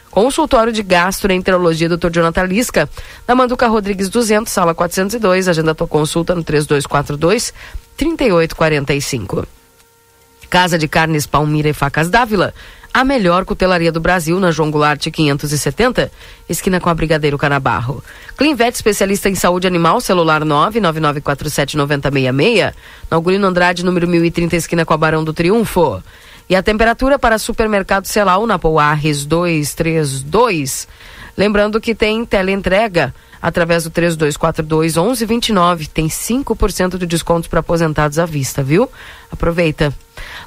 Consultório 0.09 0.71
de 0.71 0.83
Gastroenterologia 0.83 1.89
Dr. 1.89 2.09
Jonathan 2.09 2.43
Lisca, 2.43 2.89
na 3.27 3.35
Manduca 3.35 3.67
Rodrigues 3.67 4.07
200, 4.07 4.53
sala 4.53 4.73
402. 4.73 5.49
Agenda 5.49 5.75
tua 5.75 5.85
consulta 5.85 6.33
no 6.33 6.45
3242 6.45 7.53
3845. 7.97 9.45
Casa 10.49 10.77
de 10.77 10.87
Carnes 10.87 11.27
Palmira 11.27 11.67
e 11.67 11.73
Facas 11.73 12.09
Dávila, 12.09 12.53
a 12.97 13.03
melhor 13.03 13.45
cutelaria 13.45 13.91
do 13.91 13.99
Brasil, 13.99 14.39
na 14.39 14.49
João 14.49 14.71
Goulart 14.71 15.11
570, 15.11 16.11
esquina 16.49 16.79
com 16.79 16.89
a 16.89 16.93
Brigadeiro 16.95 17.37
Canabarro. 17.37 18.03
Clinvet, 18.35 18.73
especialista 18.73 19.29
em 19.29 19.35
saúde 19.35 19.67
animal, 19.67 20.01
celular 20.01 20.43
999479066, 20.43 22.73
na 23.11 23.15
Augurino 23.15 23.45
Andrade, 23.45 23.85
número 23.85 24.07
1030, 24.07 24.55
esquina 24.55 24.83
com 24.83 24.95
a 24.95 24.97
Barão 24.97 25.23
do 25.23 25.31
Triunfo. 25.31 26.01
E 26.49 26.55
a 26.55 26.63
temperatura 26.63 27.19
para 27.19 27.37
supermercado 27.37 28.07
Celal, 28.07 28.47
na 28.47 28.57
Pouarres 28.57 29.25
232. 29.25 30.87
Lembrando 31.37 31.79
que 31.79 31.93
tem 31.93 32.25
teleentrega 32.25 33.13
através 33.39 33.83
do 33.83 33.91
3242 33.91 34.97
1129. 34.97 35.85
Tem 35.85 36.07
5% 36.07 36.97
de 36.97 37.05
descontos 37.05 37.47
para 37.47 37.59
aposentados 37.59 38.17
à 38.17 38.25
vista, 38.25 38.63
viu? 38.63 38.89
Aproveita. 39.31 39.93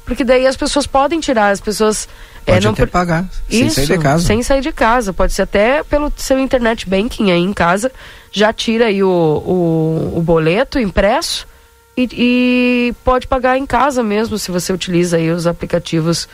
porque 0.05 0.23
daí 0.23 0.45
as 0.45 0.57
pessoas 0.57 0.85
podem 0.85 1.19
tirar, 1.19 1.49
as 1.49 1.61
pessoas 1.61 2.09
é, 2.45 2.53
Pode 2.53 2.65
é, 2.65 2.67
não 2.67 2.73
até 2.73 2.85
pagar, 2.85 3.29
Isso, 3.49 3.75
sem 3.75 3.85
sair 3.85 3.97
de 3.97 4.03
casa. 4.03 4.25
Sem 4.25 4.43
sair 4.43 4.61
de 4.61 4.71
casa. 4.71 5.13
Pode 5.13 5.33
ser 5.33 5.43
até 5.43 5.83
pelo 5.83 6.11
seu 6.17 6.39
internet 6.39 6.89
banking 6.89 7.31
aí 7.31 7.39
em 7.39 7.53
casa. 7.53 7.91
Já 8.31 8.51
tira 8.51 8.85
aí 8.85 9.03
o, 9.03 9.07
o, 9.07 10.17
o 10.17 10.21
boleto 10.21 10.79
impresso 10.79 11.47
e, 11.95 12.09
e, 12.11 12.93
pode 13.03 13.27
pagar 13.27 13.57
em 13.57 13.65
casa 13.65 14.01
mesmo 14.01 14.37
se 14.37 14.51
você 14.51 14.71
utiliza 14.71 15.17
aí 15.17 15.29
os 15.31 15.45
aplicativos 15.45 16.29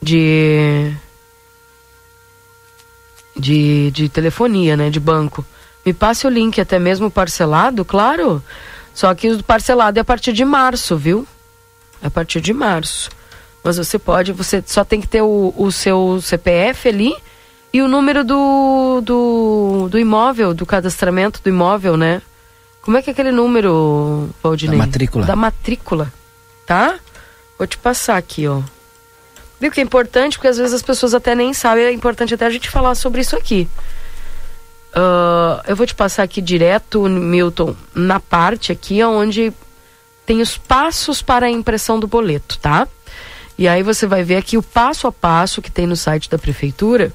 de, 0.00 0.92
de, 3.36 3.90
de 3.90 4.08
telefonia, 4.08 4.76
né? 4.76 4.90
De 4.90 5.00
banco. 5.00 5.44
Me 5.84 5.92
passe 5.92 6.26
o 6.26 6.30
link, 6.30 6.60
até 6.60 6.78
mesmo 6.78 7.10
parcelado, 7.10 7.84
claro. 7.84 8.42
Só 8.94 9.12
que 9.14 9.30
o 9.30 9.42
parcelado 9.42 9.98
é 9.98 10.02
a 10.02 10.04
partir 10.04 10.32
de 10.32 10.44
março, 10.44 10.96
viu? 10.96 11.26
É 12.02 12.06
a 12.06 12.10
partir 12.10 12.40
de 12.40 12.52
março. 12.52 13.10
Mas 13.62 13.76
você 13.76 13.98
pode, 13.98 14.32
você 14.32 14.62
só 14.66 14.84
tem 14.84 15.00
que 15.00 15.08
ter 15.08 15.22
o, 15.22 15.52
o 15.56 15.72
seu 15.72 16.20
CPF 16.20 16.88
ali 16.88 17.14
e 17.72 17.82
o 17.82 17.88
número 17.88 18.22
do, 18.22 19.00
do, 19.02 19.88
do 19.90 19.98
imóvel, 19.98 20.54
do 20.54 20.64
cadastramento 20.64 21.40
do 21.42 21.48
imóvel, 21.48 21.96
né? 21.96 22.22
Como 22.82 22.96
é 22.98 23.02
que 23.02 23.08
é 23.08 23.12
aquele 23.12 23.32
número, 23.32 24.28
Valdinei? 24.42 24.78
Da 24.78 24.86
matrícula. 24.86 25.26
Da 25.26 25.36
matrícula, 25.36 26.12
tá? 26.66 26.98
Vou 27.58 27.66
te 27.66 27.78
passar 27.78 28.16
aqui, 28.16 28.46
ó. 28.46 28.60
Viu 29.58 29.72
que 29.72 29.80
é 29.80 29.82
importante, 29.82 30.36
porque 30.36 30.48
às 30.48 30.58
vezes 30.58 30.74
as 30.74 30.82
pessoas 30.82 31.14
até 31.14 31.34
nem 31.34 31.54
sabem, 31.54 31.84
é 31.84 31.92
importante 31.92 32.34
até 32.34 32.44
a 32.44 32.50
gente 32.50 32.68
falar 32.68 32.94
sobre 32.94 33.22
isso 33.22 33.34
aqui. 33.34 33.66
Uh, 34.94 35.60
eu 35.66 35.74
vou 35.74 35.86
te 35.86 35.94
passar 35.94 36.22
aqui 36.22 36.40
direto, 36.40 37.02
Milton, 37.08 37.74
na 37.92 38.20
parte 38.20 38.70
aqui 38.70 39.02
onde 39.02 39.52
tem 40.24 40.40
os 40.40 40.56
passos 40.56 41.20
para 41.20 41.46
a 41.46 41.50
impressão 41.50 41.98
do 41.98 42.06
boleto, 42.06 42.58
tá? 42.58 42.86
E 43.58 43.66
aí 43.66 43.82
você 43.82 44.06
vai 44.06 44.22
ver 44.22 44.36
aqui 44.36 44.56
o 44.56 44.62
passo 44.62 45.06
a 45.06 45.12
passo 45.12 45.60
que 45.60 45.70
tem 45.70 45.86
no 45.86 45.96
site 45.96 46.30
da 46.30 46.38
prefeitura. 46.38 47.12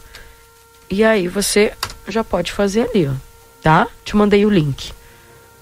E 0.89 1.03
aí 1.03 1.27
você 1.27 1.73
já 2.07 2.23
pode 2.23 2.51
fazer 2.51 2.89
ali, 2.89 3.07
ó. 3.07 3.13
Tá? 3.61 3.87
Te 4.03 4.15
mandei 4.15 4.45
o 4.45 4.49
link. 4.49 4.91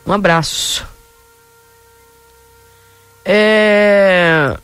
Um 0.06 0.14
abraço. 0.14 0.88
É... 3.26 4.58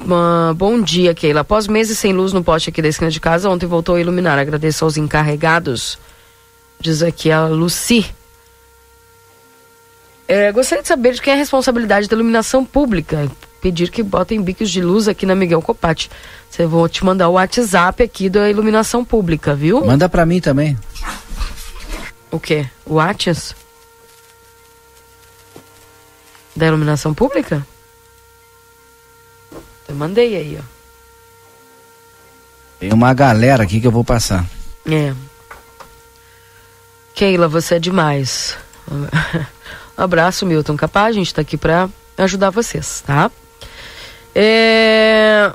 Uh, 0.00 0.52
bom 0.54 0.80
dia, 0.80 1.14
Keila. 1.14 1.40
Após 1.40 1.66
meses 1.66 1.98
sem 1.98 2.12
luz 2.12 2.32
no 2.32 2.44
poste 2.44 2.70
aqui 2.70 2.82
da 2.82 2.88
esquina 2.88 3.10
de 3.10 3.20
casa, 3.20 3.48
ontem 3.48 3.66
voltou 3.66 3.94
a 3.94 4.00
iluminar. 4.00 4.38
Agradeço 4.38 4.84
aos 4.84 4.96
encarregados. 4.96 5.98
Diz 6.78 7.02
aqui 7.02 7.30
a 7.30 7.46
Luci. 7.46 8.04
É, 10.26 10.50
gostaria 10.52 10.82
de 10.82 10.88
saber 10.88 11.14
de 11.14 11.22
quem 11.22 11.32
é 11.32 11.36
a 11.36 11.38
responsabilidade 11.38 12.08
da 12.08 12.14
iluminação 12.14 12.64
pública. 12.64 13.30
Pedir 13.60 13.90
que 13.90 14.02
botem 14.02 14.42
bicos 14.42 14.70
de 14.70 14.82
luz 14.82 15.08
aqui 15.08 15.24
na 15.24 15.34
Miguel 15.34 15.62
Copati. 15.62 16.10
Você 16.50 16.66
vou 16.66 16.88
te 16.88 17.04
mandar 17.04 17.28
o 17.28 17.32
WhatsApp 17.32 18.02
aqui 18.02 18.28
da 18.28 18.50
iluminação 18.50 19.04
pública, 19.04 19.54
viu? 19.54 19.84
Manda 19.84 20.08
para 20.08 20.26
mim 20.26 20.40
também. 20.40 20.78
O 22.30 22.38
quê? 22.38 22.66
O 22.84 22.94
WhatsApp? 22.94 23.54
Da 26.54 26.66
iluminação 26.66 27.14
pública? 27.14 27.66
Eu 29.88 29.94
mandei 29.94 30.36
aí, 30.36 30.58
ó. 30.60 30.64
Tem 32.80 32.92
uma 32.92 33.14
galera 33.14 33.62
aqui 33.62 33.80
que 33.80 33.86
eu 33.86 33.92
vou 33.92 34.04
passar. 34.04 34.44
É. 34.86 35.14
Keila, 37.14 37.48
você 37.48 37.76
é 37.76 37.78
demais. 37.78 38.56
Um 39.96 40.02
abraço, 40.02 40.44
Milton. 40.44 40.76
Capaz, 40.76 41.14
a 41.14 41.18
gente 41.18 41.28
está 41.28 41.40
aqui 41.40 41.56
para 41.56 41.88
ajudar 42.18 42.50
vocês, 42.50 43.00
tá? 43.06 43.30
É... 44.34 45.52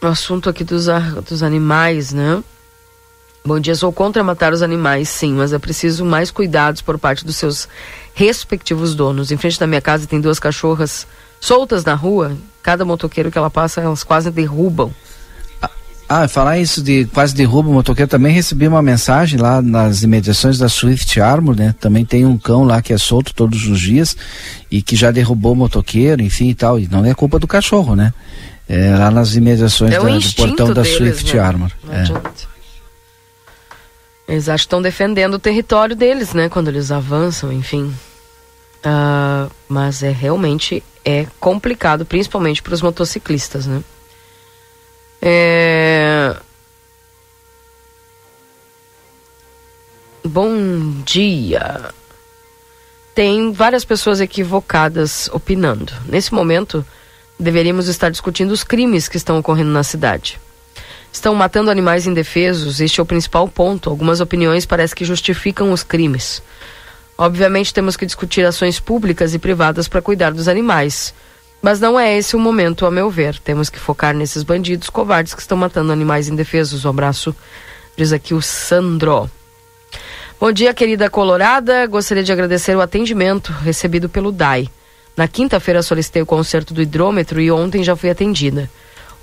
O 0.00 0.06
assunto 0.06 0.48
aqui 0.48 0.64
dos, 0.64 0.86
dos 1.28 1.42
animais, 1.42 2.12
né? 2.12 2.42
Bom 3.44 3.58
dia, 3.58 3.74
sou 3.74 3.92
contra 3.92 4.22
matar 4.22 4.52
os 4.52 4.62
animais, 4.62 5.08
sim, 5.08 5.32
mas 5.32 5.52
é 5.52 5.58
preciso 5.58 6.04
mais 6.04 6.30
cuidados 6.30 6.80
por 6.80 6.96
parte 6.96 7.24
dos 7.24 7.36
seus 7.36 7.68
respectivos 8.14 8.94
donos. 8.94 9.32
Em 9.32 9.36
frente 9.36 9.58
da 9.58 9.66
minha 9.66 9.80
casa 9.80 10.06
tem 10.06 10.20
duas 10.20 10.38
cachorras 10.38 11.06
soltas 11.40 11.84
na 11.84 11.94
rua. 11.94 12.36
Cada 12.62 12.84
motoqueiro 12.84 13.32
que 13.32 13.38
ela 13.38 13.50
passa, 13.50 13.80
elas 13.80 14.04
quase 14.04 14.30
derrubam. 14.30 14.92
Ah, 16.08 16.28
falar 16.28 16.58
isso 16.58 16.82
de 16.82 17.06
quase 17.06 17.34
derruba 17.34 17.70
o 17.70 17.72
motoqueiro, 17.72 18.08
também 18.08 18.32
recebi 18.32 18.68
uma 18.68 18.82
mensagem 18.82 19.40
lá 19.40 19.62
nas 19.62 20.02
imediações 20.02 20.58
da 20.58 20.68
Swift 20.68 21.18
Armor, 21.20 21.56
né? 21.56 21.74
Também 21.80 22.04
tem 22.04 22.26
um 22.26 22.36
cão 22.36 22.64
lá 22.64 22.82
que 22.82 22.92
é 22.92 22.98
solto 22.98 23.34
todos 23.34 23.66
os 23.66 23.80
dias 23.80 24.14
e 24.70 24.82
que 24.82 24.94
já 24.94 25.10
derrubou 25.10 25.54
o 25.54 25.56
motoqueiro, 25.56 26.22
enfim 26.22 26.50
e 26.50 26.54
tal. 26.54 26.78
E 26.78 26.86
não 26.86 27.04
é 27.04 27.14
culpa 27.14 27.38
do 27.38 27.46
cachorro, 27.46 27.96
né? 27.96 28.12
É 28.68 28.94
lá 28.94 29.10
nas 29.10 29.34
imediações 29.34 29.92
é 29.92 29.98
da, 29.98 30.18
do 30.18 30.34
portão 30.34 30.72
da 30.72 30.84
Swift 30.84 31.34
né? 31.34 31.42
Armor. 31.42 31.72
É. 31.90 32.51
Eles 34.32 34.48
acham 34.48 34.56
que 34.56 34.66
estão 34.66 34.80
defendendo 34.80 35.34
o 35.34 35.38
território 35.38 35.94
deles, 35.94 36.32
né? 36.32 36.48
Quando 36.48 36.68
eles 36.68 36.90
avançam, 36.90 37.52
enfim. 37.52 37.94
Uh, 38.78 39.52
mas 39.68 40.02
é 40.02 40.10
realmente 40.10 40.82
é 41.04 41.26
complicado, 41.38 42.06
principalmente 42.06 42.62
para 42.62 42.72
os 42.72 42.80
motociclistas, 42.80 43.66
né? 43.66 43.84
É... 45.20 46.34
Bom 50.24 51.02
dia. 51.04 51.92
Tem 53.14 53.52
várias 53.52 53.84
pessoas 53.84 54.18
equivocadas 54.18 55.28
opinando. 55.30 55.92
Nesse 56.06 56.32
momento, 56.32 56.86
deveríamos 57.38 57.86
estar 57.86 58.08
discutindo 58.08 58.52
os 58.52 58.64
crimes 58.64 59.08
que 59.08 59.18
estão 59.18 59.38
ocorrendo 59.38 59.72
na 59.72 59.82
cidade. 59.82 60.40
Estão 61.12 61.34
matando 61.34 61.70
animais 61.70 62.06
indefesos, 62.06 62.80
este 62.80 62.98
é 62.98 63.02
o 63.02 63.06
principal 63.06 63.46
ponto. 63.46 63.90
Algumas 63.90 64.20
opiniões 64.20 64.64
parecem 64.64 64.96
que 64.96 65.04
justificam 65.04 65.70
os 65.70 65.82
crimes. 65.82 66.42
Obviamente, 67.18 67.74
temos 67.74 67.96
que 67.96 68.06
discutir 68.06 68.44
ações 68.46 68.80
públicas 68.80 69.34
e 69.34 69.38
privadas 69.38 69.86
para 69.86 70.00
cuidar 70.00 70.32
dos 70.32 70.48
animais. 70.48 71.14
Mas 71.60 71.78
não 71.78 72.00
é 72.00 72.16
esse 72.16 72.34
o 72.34 72.40
momento, 72.40 72.86
a 72.86 72.90
meu 72.90 73.10
ver. 73.10 73.38
Temos 73.38 73.68
que 73.68 73.78
focar 73.78 74.14
nesses 74.14 74.42
bandidos 74.42 74.88
covardes 74.88 75.34
que 75.34 75.42
estão 75.42 75.56
matando 75.56 75.92
animais 75.92 76.28
indefesos. 76.28 76.84
Um 76.84 76.90
abraço, 76.90 77.36
diz 77.96 78.12
aqui 78.12 78.32
o 78.32 78.40
Sandro. 78.40 79.30
Bom 80.40 80.50
dia, 80.50 80.74
querida 80.74 81.08
Colorada. 81.10 81.86
Gostaria 81.86 82.24
de 82.24 82.32
agradecer 82.32 82.74
o 82.74 82.80
atendimento 82.80 83.52
recebido 83.52 84.08
pelo 84.08 84.32
DAI. 84.32 84.68
Na 85.16 85.28
quinta-feira 85.28 85.82
solicitei 85.82 86.22
o 86.22 86.26
conserto 86.26 86.72
do 86.72 86.82
hidrômetro 86.82 87.40
e 87.40 87.50
ontem 87.50 87.84
já 87.84 87.94
fui 87.94 88.10
atendida. 88.10 88.68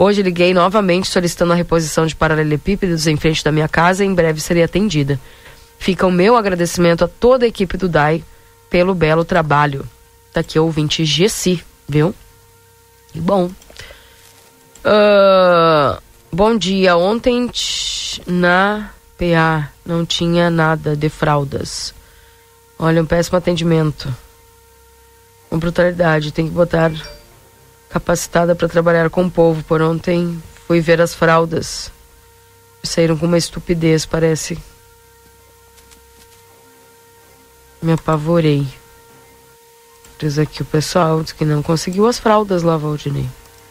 Hoje 0.02 0.22
liguei 0.22 0.54
novamente 0.54 1.10
solicitando 1.10 1.52
a 1.52 1.56
reposição 1.58 2.06
de 2.06 2.16
paralelepípedos 2.16 3.06
em 3.06 3.18
frente 3.18 3.44
da 3.44 3.52
minha 3.52 3.68
casa 3.68 4.02
e 4.02 4.08
em 4.08 4.16
breve 4.16 4.40
serei 4.40 4.64
atendida. 4.64 5.20
Fica 5.78 6.08
o 6.08 6.12
meu 6.12 6.38
agradecimento 6.38 7.04
a 7.04 7.08
toda 7.10 7.44
a 7.44 7.50
equipe 7.50 7.76
do 7.76 7.90
DAI 7.90 8.24
pelo 8.70 8.96
belo 8.96 9.26
trabalho. 9.26 9.86
Tá 10.32 10.40
aqui 10.40 10.58
ouvinte 10.58 11.04
Gessi, 11.04 11.62
viu? 11.86 12.16
E 13.14 13.20
bom. 13.20 13.52
Uh, 14.86 16.02
bom 16.32 16.58
dia. 16.58 16.96
Ontem 16.96 17.52
na 18.26 18.92
PA 19.18 19.70
não 19.86 20.06
tinha 20.06 20.50
nada 20.50 20.96
de 20.96 21.10
fraldas. 21.10 21.94
Olha, 22.80 23.02
um 23.02 23.06
péssimo 23.06 23.38
atendimento. 23.38 24.08
Com 25.50 25.60
brutalidade. 25.60 26.32
Tem 26.32 26.48
que 26.48 26.54
botar 26.54 26.90
capacitada 27.90 28.56
para 28.56 28.70
trabalhar 28.70 29.10
com 29.10 29.26
o 29.26 29.32
povo. 29.32 29.64
Por 29.64 29.82
ontem 29.82 30.42
fui 30.68 30.80
ver 30.80 31.02
as 31.02 31.14
fraldas. 31.14 31.92
Saíram 32.84 33.18
com 33.18 33.26
uma 33.26 33.38
estupidez, 33.38 34.06
parece. 34.06 34.58
Me 37.82 37.94
apavorei. 37.94 38.68
Diz 40.20 40.38
aqui 40.38 40.62
o 40.62 40.66
pessoal, 40.66 41.24
diz 41.24 41.32
que 41.32 41.46
não 41.46 41.64
conseguiu 41.64 42.06
as 42.08 42.20
fraldas 42.20 42.62
lá, 42.62 42.78
Valdinei. 42.78 43.26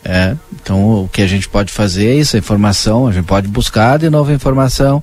É, 0.05 0.37
então 0.53 1.05
o 1.05 1.09
que 1.09 1.21
a 1.21 1.27
gente 1.27 1.49
pode 1.49 1.73
fazer 1.73 2.07
é 2.07 2.15
isso, 2.15 2.37
a 2.37 2.39
informação, 2.39 3.07
a 3.07 3.13
gente 3.13 3.27
pode 3.27 3.49
buscar 3.49 3.99
de 3.99 4.09
novo 4.09 4.33
informação. 4.33 5.03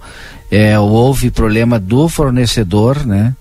É, 0.49 0.77
houve 0.79 1.29
problema 1.29 1.79
do 1.79 2.07
fornecedor, 2.09 3.05
né? 3.05 3.35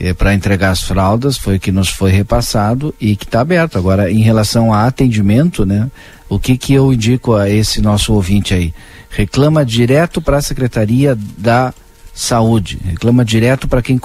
É, 0.00 0.14
para 0.14 0.32
entregar 0.32 0.70
as 0.70 0.82
fraldas, 0.82 1.36
foi 1.36 1.56
o 1.56 1.60
que 1.60 1.72
nos 1.72 1.88
foi 1.88 2.12
repassado 2.12 2.94
e 3.00 3.16
que 3.16 3.24
está 3.24 3.40
aberto. 3.40 3.76
Agora, 3.76 4.08
em 4.10 4.20
relação 4.20 4.72
a 4.72 4.86
atendimento, 4.86 5.66
né? 5.66 5.90
O 6.28 6.38
que 6.38 6.56
que 6.56 6.72
eu 6.72 6.92
indico 6.92 7.34
a 7.34 7.50
esse 7.50 7.80
nosso 7.80 8.12
ouvinte 8.12 8.54
aí? 8.54 8.72
Reclama 9.10 9.64
direto 9.64 10.20
para 10.20 10.36
a 10.36 10.42
Secretaria 10.42 11.18
da 11.36 11.74
Saúde, 12.14 12.78
reclama 12.84 13.24
direto 13.24 13.66
para 13.66 13.82
quem 13.82 13.98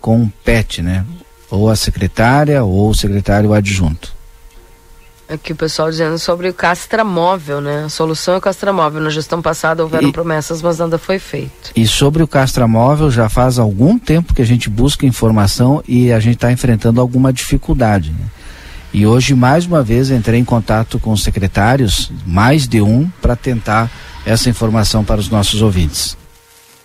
compete, 0.00 0.82
né? 0.82 1.04
Ou 1.50 1.70
a 1.70 1.76
secretária 1.76 2.62
ou 2.62 2.90
o 2.90 2.94
secretário 2.94 3.54
adjunto. 3.54 4.12
Aqui 5.32 5.52
o 5.52 5.56
pessoal 5.56 5.90
dizendo 5.90 6.18
sobre 6.18 6.48
o 6.48 6.54
castramóvel, 6.54 7.60
né? 7.60 7.84
A 7.84 7.88
solução 7.88 8.34
é 8.34 8.36
o 8.36 8.40
castramóvel. 8.40 9.00
Na 9.00 9.08
gestão 9.10 9.40
passada 9.40 9.82
houveram 9.82 10.08
E- 10.08 10.12
promessas, 10.12 10.60
mas 10.60 10.78
nada 10.78 10.98
foi 10.98 11.18
feito. 11.18 11.70
E 11.74 11.86
sobre 11.86 12.22
o 12.22 12.28
castramóvel, 12.28 13.10
já 13.10 13.28
faz 13.28 13.58
algum 13.58 13.98
tempo 13.98 14.34
que 14.34 14.42
a 14.42 14.46
gente 14.46 14.68
busca 14.68 15.06
informação 15.06 15.82
e 15.88 16.12
a 16.12 16.20
gente 16.20 16.34
está 16.34 16.52
enfrentando 16.52 17.00
alguma 17.00 17.32
dificuldade. 17.32 18.10
né? 18.10 18.26
E 18.92 19.06
hoje, 19.06 19.34
mais 19.34 19.64
uma 19.64 19.82
vez, 19.82 20.10
entrei 20.10 20.38
em 20.38 20.44
contato 20.44 20.98
com 20.98 21.12
os 21.12 21.22
secretários, 21.22 22.12
mais 22.26 22.68
de 22.68 22.82
um, 22.82 23.08
para 23.22 23.34
tentar 23.34 23.90
essa 24.26 24.50
informação 24.50 25.02
para 25.02 25.18
os 25.18 25.30
nossos 25.30 25.62
ouvintes. 25.62 26.14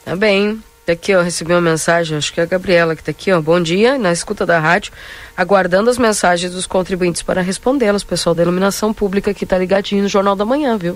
Tá 0.06 0.15
bem. 0.15 0.64
Tá 0.88 0.93
Aqui, 0.93 1.14
ó, 1.14 1.22
recebi 1.22 1.51
uma 1.51 1.59
mensagem, 1.59 2.18
acho 2.18 2.31
que 2.31 2.39
é 2.39 2.43
a 2.43 2.45
Gabriela 2.45 2.95
que 2.95 3.03
tá 3.03 3.11
aqui, 3.11 3.30
ó. 3.30 3.41
Bom 3.41 3.61
dia, 3.61 3.97
na 3.97 4.09
escuta 4.09 4.45
da 4.45 4.57
rádio, 4.57 4.93
aguardando 5.35 5.89
as 5.89 5.97
mensagens 5.97 6.53
dos 6.53 6.65
contribuintes 6.65 7.22
para 7.22 7.41
respondê-las. 7.41 8.05
Pessoal 8.05 8.34
da 8.34 8.41
iluminação 8.41 8.93
pública 8.93 9.34
que 9.34 9.45
tá 9.45 9.57
ligadinho 9.57 10.03
no 10.03 10.07
Jornal 10.07 10.34
da 10.34 10.45
Manhã, 10.45 10.77
viu? 10.77 10.93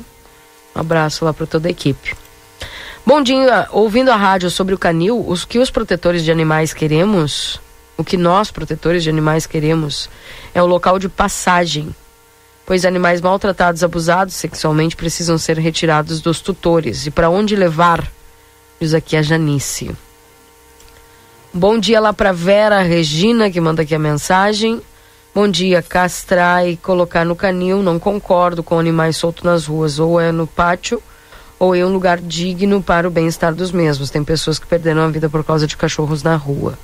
Um 0.73 0.79
abraço 0.79 1.25
lá 1.25 1.33
para 1.33 1.45
toda 1.45 1.67
a 1.67 1.71
equipe. 1.71 2.15
Bom 3.05 3.21
dia, 3.21 3.67
ouvindo 3.69 4.11
a 4.11 4.15
rádio 4.15 4.49
sobre 4.49 4.73
o 4.73 4.77
canil, 4.77 5.27
os 5.27 5.43
que 5.43 5.59
os 5.59 5.69
protetores 5.69 6.23
de 6.23 6.31
animais 6.31 6.73
queremos, 6.73 7.59
o 7.97 8.03
que 8.05 8.15
nós, 8.15 8.49
protetores 8.49 9.03
de 9.03 9.09
animais, 9.09 9.45
queremos, 9.45 10.09
é 10.53 10.63
o 10.63 10.67
local 10.67 10.99
de 10.99 11.09
passagem. 11.09 11.93
Pois 12.65 12.85
animais 12.85 13.19
maltratados, 13.19 13.83
abusados 13.83 14.35
sexualmente 14.35 14.95
precisam 14.95 15.37
ser 15.37 15.57
retirados 15.57 16.21
dos 16.21 16.39
tutores. 16.39 17.07
E 17.07 17.11
para 17.11 17.29
onde 17.29 17.57
levar? 17.57 18.09
Diz 18.81 18.95
aqui 18.95 19.15
a 19.15 19.21
Janice. 19.21 19.91
Bom 21.53 21.77
dia 21.77 21.99
lá 21.99 22.11
para 22.11 22.31
Vera 22.31 22.81
Regina, 22.81 23.51
que 23.51 23.61
manda 23.61 23.83
aqui 23.83 23.93
a 23.93 23.99
mensagem. 23.99 24.81
Bom 25.35 25.47
dia, 25.47 25.83
castrar 25.83 26.67
e 26.67 26.75
colocar 26.77 27.23
no 27.23 27.35
canil. 27.35 27.83
Não 27.83 27.99
concordo 27.99 28.63
com 28.63 28.79
animais 28.79 29.17
soltos 29.17 29.43
nas 29.43 29.67
ruas. 29.67 29.99
Ou 29.99 30.19
é 30.19 30.31
no 30.31 30.47
pátio, 30.47 30.99
ou 31.59 31.75
é 31.75 31.85
um 31.85 31.93
lugar 31.93 32.19
digno 32.19 32.81
para 32.81 33.07
o 33.07 33.11
bem-estar 33.11 33.53
dos 33.53 33.71
mesmos. 33.71 34.09
Tem 34.09 34.23
pessoas 34.23 34.57
que 34.57 34.65
perderam 34.65 35.03
a 35.03 35.09
vida 35.09 35.29
por 35.29 35.43
causa 35.43 35.67
de 35.67 35.77
cachorros 35.77 36.23
na 36.23 36.35
rua. 36.35 36.75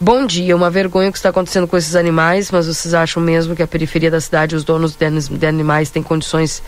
Bom 0.00 0.26
dia, 0.26 0.56
uma 0.56 0.70
vergonha 0.70 1.08
o 1.08 1.12
que 1.12 1.18
está 1.18 1.28
acontecendo 1.28 1.68
com 1.68 1.76
esses 1.76 1.94
animais, 1.94 2.50
mas 2.50 2.66
vocês 2.66 2.94
acham 2.94 3.22
mesmo 3.22 3.54
que 3.54 3.62
a 3.62 3.66
periferia 3.68 4.10
da 4.10 4.20
cidade, 4.20 4.56
os 4.56 4.64
donos 4.64 4.96
de 4.96 5.46
animais 5.46 5.88
têm 5.88 6.02
condições 6.02 6.64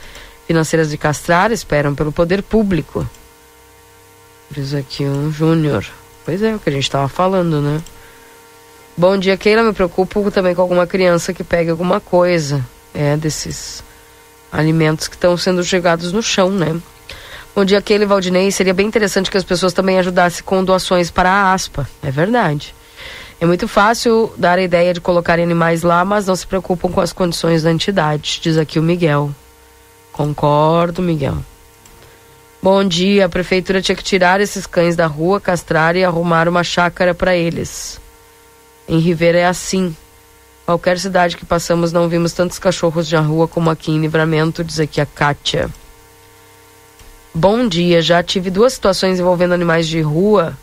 financeiras 0.47 0.91
de 0.91 0.97
castrar? 0.97 1.51
Esperam 1.51 1.93
pelo 1.93 2.13
poder 2.13 2.41
público. 2.41 3.05
Diz 4.51 4.75
aqui 4.75 5.05
um 5.05 5.31
Júnior. 5.31 5.85
Pois 6.25 6.43
é, 6.43 6.55
o 6.55 6.59
que 6.59 6.69
a 6.69 6.73
gente 6.73 6.85
estava 6.85 7.09
falando, 7.09 7.61
né? 7.61 7.81
Bom 8.97 9.17
dia, 9.19 9.37
Keila. 9.37 9.63
Me 9.63 9.73
preocupo 9.73 10.31
também 10.31 10.55
com 10.55 10.63
alguma 10.63 10.87
criança 10.87 11.33
que 11.33 11.45
pegue 11.45 11.71
alguma 11.71 12.01
coisa. 12.01 12.65
É, 12.95 13.17
desses 13.17 13.85
alimentos 14.51 15.07
que 15.07 15.17
estão 15.17 15.37
sendo 15.37 15.63
jogados 15.63 16.13
no 16.13 16.23
chão, 16.23 16.51
né? 16.51 16.81
Bom 17.55 17.65
dia, 17.65 17.83
Keila 17.83 18.05
e 18.05 18.07
Valdinei. 18.07 18.51
Seria 18.51 18.73
bem 18.73 18.87
interessante 18.87 19.31
que 19.31 19.37
as 19.37 19.45
pessoas 19.45 19.73
também 19.73 19.99
ajudassem 19.99 20.45
com 20.45 20.65
doações 20.65 21.11
para 21.11 21.31
a 21.31 21.53
ASPA. 21.53 21.89
É 22.03 22.11
verdade. 22.11 22.75
É 23.39 23.45
muito 23.45 23.69
fácil 23.69 24.33
dar 24.39 24.59
a 24.59 24.63
ideia 24.63 24.95
de 24.95 25.01
colocarem 25.01 25.45
animais 25.45 25.83
lá, 25.83 26.05
mas 26.05 26.27
não 26.27 26.35
se 26.35 26.47
preocupam 26.47 26.91
com 26.91 27.01
as 27.01 27.13
condições 27.13 27.63
da 27.63 27.71
entidade, 27.71 28.41
diz 28.43 28.57
aqui 28.57 28.79
o 28.79 28.83
Miguel. 28.83 29.31
Concordo, 30.11 31.03
Miguel. 31.03 31.37
Bom 32.63 32.83
dia, 32.85 33.27
a 33.27 33.29
prefeitura 33.29 33.81
tinha 33.81 33.95
que 33.95 34.03
tirar 34.03 34.41
esses 34.41 34.67
cães 34.67 34.97
da 34.97 35.07
rua, 35.07 35.41
castrar 35.41 35.95
e 35.95 36.05
arrumar 36.05 36.49
uma 36.49 36.65
chácara 36.65 37.15
para 37.15 37.37
eles. 37.37 38.01
Em 38.89 38.99
Ribeira 38.99 39.39
é 39.39 39.47
assim. 39.47 39.95
Qualquer 40.65 40.99
cidade 40.99 41.37
que 41.37 41.45
passamos 41.45 41.93
não 41.93 42.09
vimos 42.09 42.33
tantos 42.33 42.59
cachorros 42.59 43.07
de 43.07 43.15
rua 43.17 43.47
como 43.47 43.71
aqui 43.71 43.93
em 43.93 44.01
Livramento, 44.01 44.65
diz 44.65 44.81
aqui 44.81 45.01
a 45.01 45.07
Kátia. 45.07 45.71
Bom 47.33 47.69
dia, 47.69 48.03
já 48.03 48.23
tive 48.23 48.51
duas 48.51 48.73
situações 48.73 49.21
envolvendo 49.21 49.55
animais 49.55 49.87
de 49.87 50.01
rua 50.01 50.57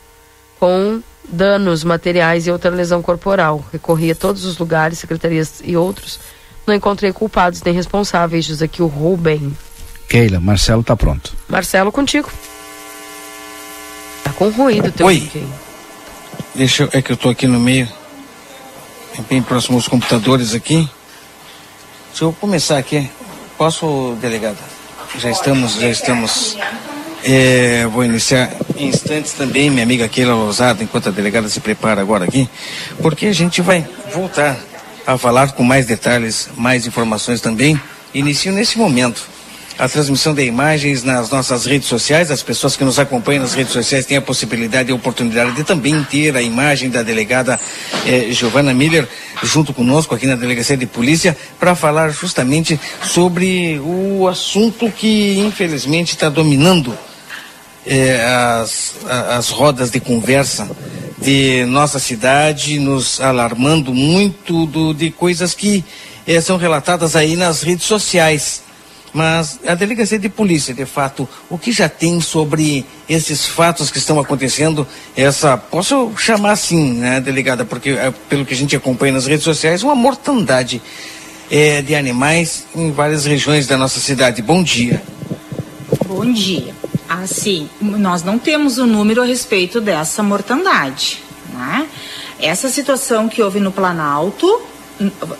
com 0.58 1.00
danos 1.26 1.84
materiais 1.84 2.46
e 2.46 2.50
outra 2.50 2.70
lesão 2.70 3.00
corporal. 3.00 3.64
Recorri 3.72 4.10
a 4.10 4.14
todos 4.14 4.44
os 4.44 4.58
lugares, 4.58 4.98
secretarias 4.98 5.62
e 5.64 5.76
outros. 5.76 6.18
Não 6.66 6.74
encontrei 6.74 7.12
culpados 7.12 7.62
nem 7.62 7.72
responsáveis, 7.72 8.44
diz 8.44 8.60
aqui 8.60 8.82
o 8.82 8.86
Rubem. 8.86 9.56
Keila, 10.08 10.40
Marcelo 10.40 10.80
está 10.80 10.96
pronto. 10.96 11.32
Marcelo, 11.48 11.90
contigo. 11.90 12.30
Tá 14.22 14.32
com 14.32 14.48
ruído 14.50 14.90
teu 14.92 15.06
Oi. 15.06 15.30
aí. 15.34 15.46
Deixa 16.54 16.84
eu, 16.84 16.88
é 16.92 17.02
que 17.02 17.12
eu 17.12 17.16
tô 17.16 17.28
aqui 17.28 17.46
no 17.46 17.58
meio, 17.58 17.88
bem 19.28 19.42
próximo 19.42 19.76
aos 19.76 19.88
computadores 19.88 20.54
aqui. 20.54 20.88
Deixa 22.10 22.24
eu 22.24 22.32
começar 22.32 22.78
aqui. 22.78 23.10
Posso, 23.58 24.16
delegada? 24.20 24.58
Já 25.18 25.30
estamos, 25.30 25.74
já 25.74 25.88
estamos. 25.88 26.56
É, 27.24 27.86
vou 27.86 28.04
iniciar 28.04 28.52
em 28.76 28.88
instantes 28.88 29.32
também, 29.32 29.70
minha 29.70 29.82
amiga 29.82 30.08
Keila 30.08 30.34
Lousada, 30.34 30.82
enquanto 30.82 31.08
a 31.08 31.12
delegada 31.12 31.48
se 31.48 31.58
prepara 31.58 32.00
agora 32.00 32.24
aqui, 32.24 32.48
porque 33.00 33.26
a 33.26 33.32
gente 33.32 33.62
vai 33.62 33.86
voltar 34.12 34.58
a 35.06 35.16
falar 35.16 35.52
com 35.52 35.62
mais 35.62 35.86
detalhes, 35.86 36.50
mais 36.56 36.86
informações 36.86 37.40
também. 37.40 37.80
Inicio 38.12 38.52
nesse 38.52 38.78
momento 38.78 39.33
a 39.78 39.88
transmissão 39.88 40.32
de 40.34 40.44
imagens 40.44 41.02
nas 41.02 41.30
nossas 41.30 41.64
redes 41.66 41.88
sociais. 41.88 42.30
As 42.30 42.42
pessoas 42.42 42.76
que 42.76 42.84
nos 42.84 42.98
acompanham 42.98 43.42
nas 43.42 43.54
redes 43.54 43.72
sociais 43.72 44.06
têm 44.06 44.16
a 44.16 44.22
possibilidade 44.22 44.88
e 44.88 44.92
a 44.92 44.94
oportunidade 44.94 45.52
de 45.52 45.64
também 45.64 46.02
ter 46.04 46.36
a 46.36 46.42
imagem 46.42 46.88
da 46.90 47.02
delegada 47.02 47.58
eh, 48.06 48.28
Giovana 48.30 48.72
Miller 48.72 49.08
junto 49.42 49.74
conosco 49.74 50.14
aqui 50.14 50.26
na 50.26 50.36
Delegacia 50.36 50.76
de 50.76 50.86
Polícia 50.86 51.36
para 51.58 51.74
falar 51.74 52.10
justamente 52.10 52.78
sobre 53.02 53.80
o 53.80 54.28
assunto 54.28 54.90
que 54.92 55.38
infelizmente 55.40 56.12
está 56.12 56.28
dominando 56.28 56.96
eh, 57.86 58.24
as, 58.62 58.94
as 59.36 59.48
rodas 59.50 59.90
de 59.90 59.98
conversa 60.00 60.70
de 61.20 61.64
nossa 61.64 61.98
cidade, 61.98 62.78
nos 62.78 63.20
alarmando 63.20 63.92
muito 63.94 64.66
do- 64.66 64.92
de 64.94 65.10
coisas 65.10 65.54
que 65.54 65.84
eh, 66.26 66.40
são 66.40 66.56
relatadas 66.56 67.16
aí 67.16 67.34
nas 67.34 67.62
redes 67.62 67.86
sociais. 67.86 68.62
Mas 69.14 69.60
a 69.64 69.76
delegacia 69.76 70.18
de 70.18 70.28
polícia, 70.28 70.74
de 70.74 70.84
fato, 70.84 71.28
o 71.48 71.56
que 71.56 71.70
já 71.70 71.88
tem 71.88 72.20
sobre 72.20 72.84
esses 73.08 73.46
fatos 73.46 73.88
que 73.88 73.98
estão 73.98 74.18
acontecendo, 74.18 74.84
essa, 75.16 75.56
posso 75.56 76.10
chamar 76.18 76.50
assim, 76.50 76.94
né, 76.94 77.20
delegada, 77.20 77.64
porque 77.64 77.90
eh, 77.90 78.12
pelo 78.28 78.44
que 78.44 78.52
a 78.52 78.56
gente 78.56 78.74
acompanha 78.74 79.12
nas 79.12 79.26
redes 79.26 79.44
sociais, 79.44 79.84
uma 79.84 79.94
mortandade 79.94 80.82
eh, 81.48 81.80
de 81.80 81.94
animais 81.94 82.66
em 82.74 82.90
várias 82.90 83.24
regiões 83.24 83.68
da 83.68 83.76
nossa 83.76 84.00
cidade. 84.00 84.42
Bom 84.42 84.64
dia. 84.64 85.00
Bom 86.08 86.32
dia. 86.32 86.74
Assim, 87.08 87.70
nós 87.80 88.24
não 88.24 88.36
temos 88.36 88.78
o 88.78 88.86
número 88.86 89.22
a 89.22 89.24
respeito 89.24 89.80
dessa 89.80 90.24
mortandade, 90.24 91.22
né? 91.52 91.86
Essa 92.40 92.68
situação 92.68 93.28
que 93.28 93.40
houve 93.40 93.60
no 93.60 93.70
Planalto, 93.70 94.60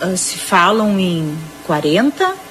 ah, 0.01 0.17
se 0.17 0.37
falam 0.37 0.99
em 0.99 1.37
40, 1.67 2.44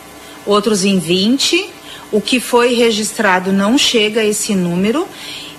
outros 0.45 0.83
em 0.83 0.99
20. 0.99 1.69
O 2.11 2.21
que 2.21 2.39
foi 2.39 2.73
registrado 2.73 3.51
não 3.51 3.77
chega 3.77 4.21
a 4.21 4.25
esse 4.25 4.55
número. 4.55 5.07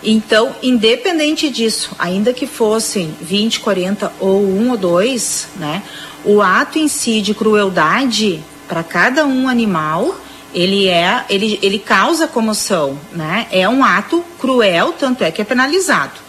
Então, 0.02 0.54
independente 0.62 1.48
disso, 1.48 1.92
ainda 1.98 2.32
que 2.32 2.46
fossem 2.46 3.14
20, 3.20 3.60
40 3.60 4.12
ou 4.20 4.42
um 4.42 4.70
ou 4.70 4.76
dois, 4.76 5.48
né? 5.56 5.82
O 6.24 6.42
ato 6.42 6.78
em 6.78 6.88
si 6.88 7.20
de 7.20 7.34
crueldade 7.34 8.42
para 8.68 8.82
cada 8.82 9.26
um 9.26 9.48
animal, 9.48 10.14
ele 10.52 10.88
é, 10.88 11.24
ele, 11.28 11.58
ele 11.62 11.78
causa 11.78 12.28
comoção, 12.28 12.98
né? 13.12 13.46
É 13.50 13.68
um 13.68 13.82
ato 13.82 14.22
cruel, 14.38 14.92
tanto 14.92 15.24
é 15.24 15.30
que 15.30 15.40
é 15.40 15.44
penalizado. 15.44 16.20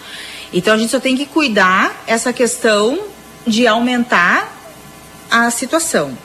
Então 0.54 0.74
a 0.74 0.78
gente 0.78 0.90
só 0.90 1.00
tem 1.00 1.18
que 1.18 1.26
cuidar 1.26 2.04
essa 2.08 2.32
questão 2.32 3.00
de 3.46 3.68
aumentar 3.68 4.54
a 5.30 5.50
situação. 5.52 6.18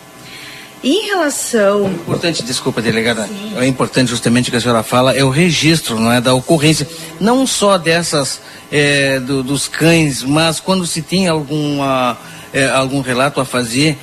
Em 0.82 1.06
relação. 1.06 1.86
É 1.86 1.90
importante, 1.90 2.42
desculpa, 2.42 2.80
delegada. 2.80 3.26
Sim. 3.26 3.52
É 3.58 3.66
importante 3.66 4.08
justamente 4.08 4.48
o 4.48 4.50
que 4.50 4.56
a 4.56 4.60
senhora 4.60 4.82
fala, 4.82 5.14
é 5.14 5.22
o 5.22 5.28
registro, 5.28 5.98
não 5.98 6.10
é? 6.10 6.20
Da 6.20 6.32
ocorrência. 6.32 6.88
Não 7.20 7.46
só 7.46 7.76
dessas 7.76 8.40
é, 8.72 9.20
do, 9.20 9.42
dos 9.42 9.68
cães, 9.68 10.22
mas 10.22 10.58
quando 10.58 10.86
se 10.86 11.02
tem 11.02 11.28
alguma, 11.28 12.16
é, 12.52 12.68
algum 12.70 13.02
relato 13.02 13.40
a 13.40 13.44
fazer, 13.44 13.98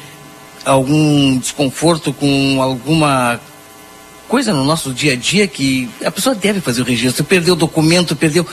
algum 0.64 1.38
desconforto 1.40 2.14
com 2.14 2.62
alguma 2.62 3.40
coisa 4.28 4.54
no 4.54 4.66
nosso 4.66 4.94
dia 4.94 5.14
a 5.14 5.16
dia 5.16 5.48
que 5.48 5.90
a 6.06 6.12
pessoa 6.12 6.36
deve 6.36 6.60
fazer 6.62 6.82
o 6.82 6.86
registro. 6.86 7.24
Perdeu 7.24 7.54
o 7.54 7.58
documento, 7.58 8.16
perdeu 8.16 8.46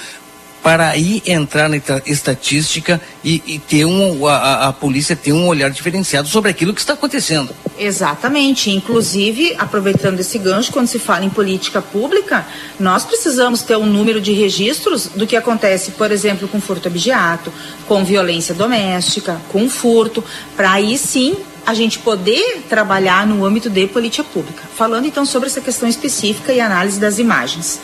para 0.64 0.88
aí 0.88 1.22
entrar 1.26 1.68
na 1.68 1.76
estatística 2.06 2.98
e, 3.22 3.42
e 3.46 3.58
ter 3.58 3.84
um, 3.84 4.26
a, 4.26 4.68
a, 4.68 4.72
polícia 4.72 5.14
ter 5.14 5.30
um 5.30 5.46
olhar 5.46 5.70
diferenciado 5.70 6.26
sobre 6.26 6.50
aquilo 6.50 6.72
que 6.72 6.80
está 6.80 6.94
acontecendo. 6.94 7.54
Exatamente. 7.78 8.70
Inclusive, 8.70 9.54
aproveitando 9.58 10.20
esse 10.20 10.38
gancho, 10.38 10.72
quando 10.72 10.86
se 10.86 10.98
fala 10.98 11.22
em 11.22 11.28
política 11.28 11.82
pública, 11.82 12.46
nós 12.80 13.04
precisamos 13.04 13.60
ter 13.60 13.76
um 13.76 13.84
número 13.84 14.22
de 14.22 14.32
registros 14.32 15.08
do 15.08 15.26
que 15.26 15.36
acontece, 15.36 15.90
por 15.90 16.10
exemplo, 16.10 16.48
com 16.48 16.58
furto 16.58 16.88
objeto, 16.88 17.52
com 17.86 18.02
violência 18.02 18.54
doméstica, 18.54 19.38
com 19.50 19.68
furto, 19.68 20.24
para 20.56 20.72
aí 20.72 20.96
sim 20.96 21.36
a 21.66 21.74
gente 21.74 21.98
poder 21.98 22.62
trabalhar 22.70 23.26
no 23.26 23.44
âmbito 23.44 23.68
de 23.68 23.86
política 23.86 24.24
pública. 24.24 24.62
Falando 24.74 25.06
então 25.06 25.26
sobre 25.26 25.50
essa 25.50 25.60
questão 25.60 25.86
específica 25.86 26.54
e 26.54 26.60
análise 26.60 26.98
das 26.98 27.18
imagens. 27.18 27.78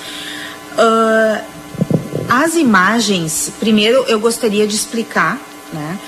Uh, 0.78 1.59
as 2.30 2.54
imagens, 2.54 3.52
primeiro 3.58 4.04
eu 4.04 4.20
gostaria 4.20 4.64
de 4.64 4.74
explicar, 4.76 5.36
né? 5.72 5.98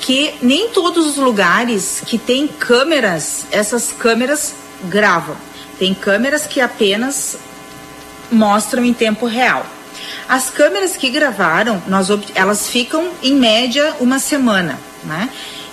Que 0.00 0.34
nem 0.40 0.68
todos 0.68 1.04
os 1.04 1.16
lugares 1.16 2.00
que 2.06 2.16
tem 2.16 2.46
câmeras, 2.46 3.44
essas 3.50 3.90
câmeras 3.90 4.54
gravam. 4.84 5.36
Tem 5.76 5.92
câmeras 5.92 6.46
que 6.46 6.60
apenas 6.60 7.36
mostram 8.30 8.84
em 8.84 8.94
tempo 8.94 9.26
real. 9.26 9.66
As 10.28 10.48
câmeras 10.48 10.96
que 10.96 11.10
gravaram, 11.10 11.82
nós, 11.88 12.08
elas 12.36 12.68
ficam 12.68 13.10
em 13.20 13.34
média 13.34 13.96
uma 13.98 14.20
semana, 14.20 14.78
né? 15.02 15.28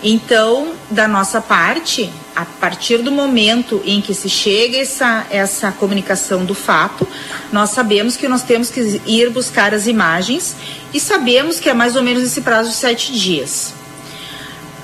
Então, 0.07 0.73
da 0.91 1.07
nossa 1.07 1.41
parte, 1.41 2.13
a 2.35 2.45
partir 2.45 2.99
do 2.99 3.11
momento 3.11 3.81
em 3.83 3.99
que 3.99 4.13
se 4.13 4.29
chega 4.29 4.77
essa, 4.77 5.25
essa 5.31 5.71
comunicação 5.71 6.45
do 6.45 6.53
fato, 6.53 7.07
nós 7.51 7.71
sabemos 7.71 8.15
que 8.15 8.27
nós 8.27 8.43
temos 8.43 8.69
que 8.69 9.01
ir 9.03 9.31
buscar 9.31 9.73
as 9.73 9.87
imagens 9.87 10.55
e 10.93 10.99
sabemos 10.99 11.59
que 11.59 11.71
é 11.71 11.73
mais 11.73 11.95
ou 11.95 12.03
menos 12.03 12.21
esse 12.21 12.41
prazo 12.41 12.69
de 12.69 12.75
sete 12.75 13.11
dias. 13.13 13.73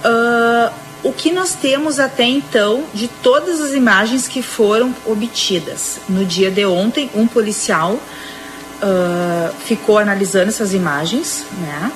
Uh, 0.03 0.73
o 1.03 1.13
que 1.13 1.31
nós 1.31 1.53
temos 1.53 1.99
até 1.99 2.23
então 2.23 2.85
de 2.91 3.07
todas 3.07 3.61
as 3.61 3.73
imagens 3.73 4.27
que 4.27 4.41
foram 4.41 4.91
obtidas? 5.05 5.99
No 6.09 6.25
dia 6.25 6.49
de 6.49 6.65
ontem, 6.65 7.11
um 7.13 7.27
policial 7.27 7.93
uh, 7.93 9.53
ficou 9.65 9.99
analisando 9.99 10.49
essas 10.49 10.73
imagens, 10.73 11.45
né? 11.59 11.91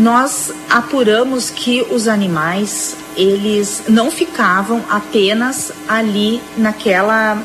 Nós 0.00 0.50
apuramos 0.70 1.50
que 1.50 1.82
os 1.90 2.08
animais 2.08 2.96
eles 3.14 3.82
não 3.86 4.10
ficavam 4.10 4.82
apenas 4.88 5.70
ali 5.86 6.40
naquela 6.56 7.44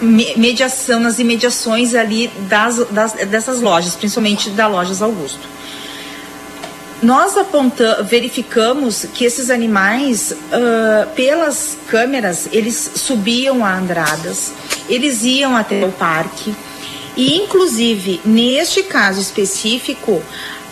mediação, 0.00 0.98
nas 0.98 1.18
imediações 1.18 1.94
ali 1.94 2.28
das, 2.48 2.78
das 2.88 3.12
dessas 3.12 3.60
lojas, 3.60 3.96
principalmente 3.96 4.48
da 4.48 4.66
Lojas 4.66 5.02
Augusto. 5.02 5.46
Nós 7.02 7.36
apontamos, 7.36 8.08
verificamos 8.08 9.06
que 9.12 9.24
esses 9.24 9.50
animais, 9.50 10.32
uh, 10.32 11.06
pelas 11.14 11.76
câmeras, 11.88 12.48
eles 12.50 12.92
subiam 12.96 13.64
a 13.64 13.76
andradas, 13.76 14.52
eles 14.88 15.22
iam 15.22 15.54
até 15.54 15.84
o 15.84 15.92
parque, 15.92 16.54
e 17.16 17.36
inclusive 17.36 18.20
neste 18.24 18.82
caso 18.84 19.20
específico, 19.20 20.22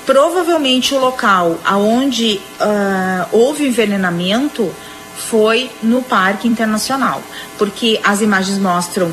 Provavelmente 0.07 0.95
o 0.95 0.99
local 0.99 1.59
aonde 1.65 2.41
uh, 2.61 3.27
houve 3.33 3.67
envenenamento 3.67 4.73
foi 5.17 5.71
no 5.83 6.03
Parque 6.03 6.47
Internacional, 6.47 7.21
porque 7.59 8.01
as 8.05 8.21
imagens 8.21 8.59
mostram 8.59 9.13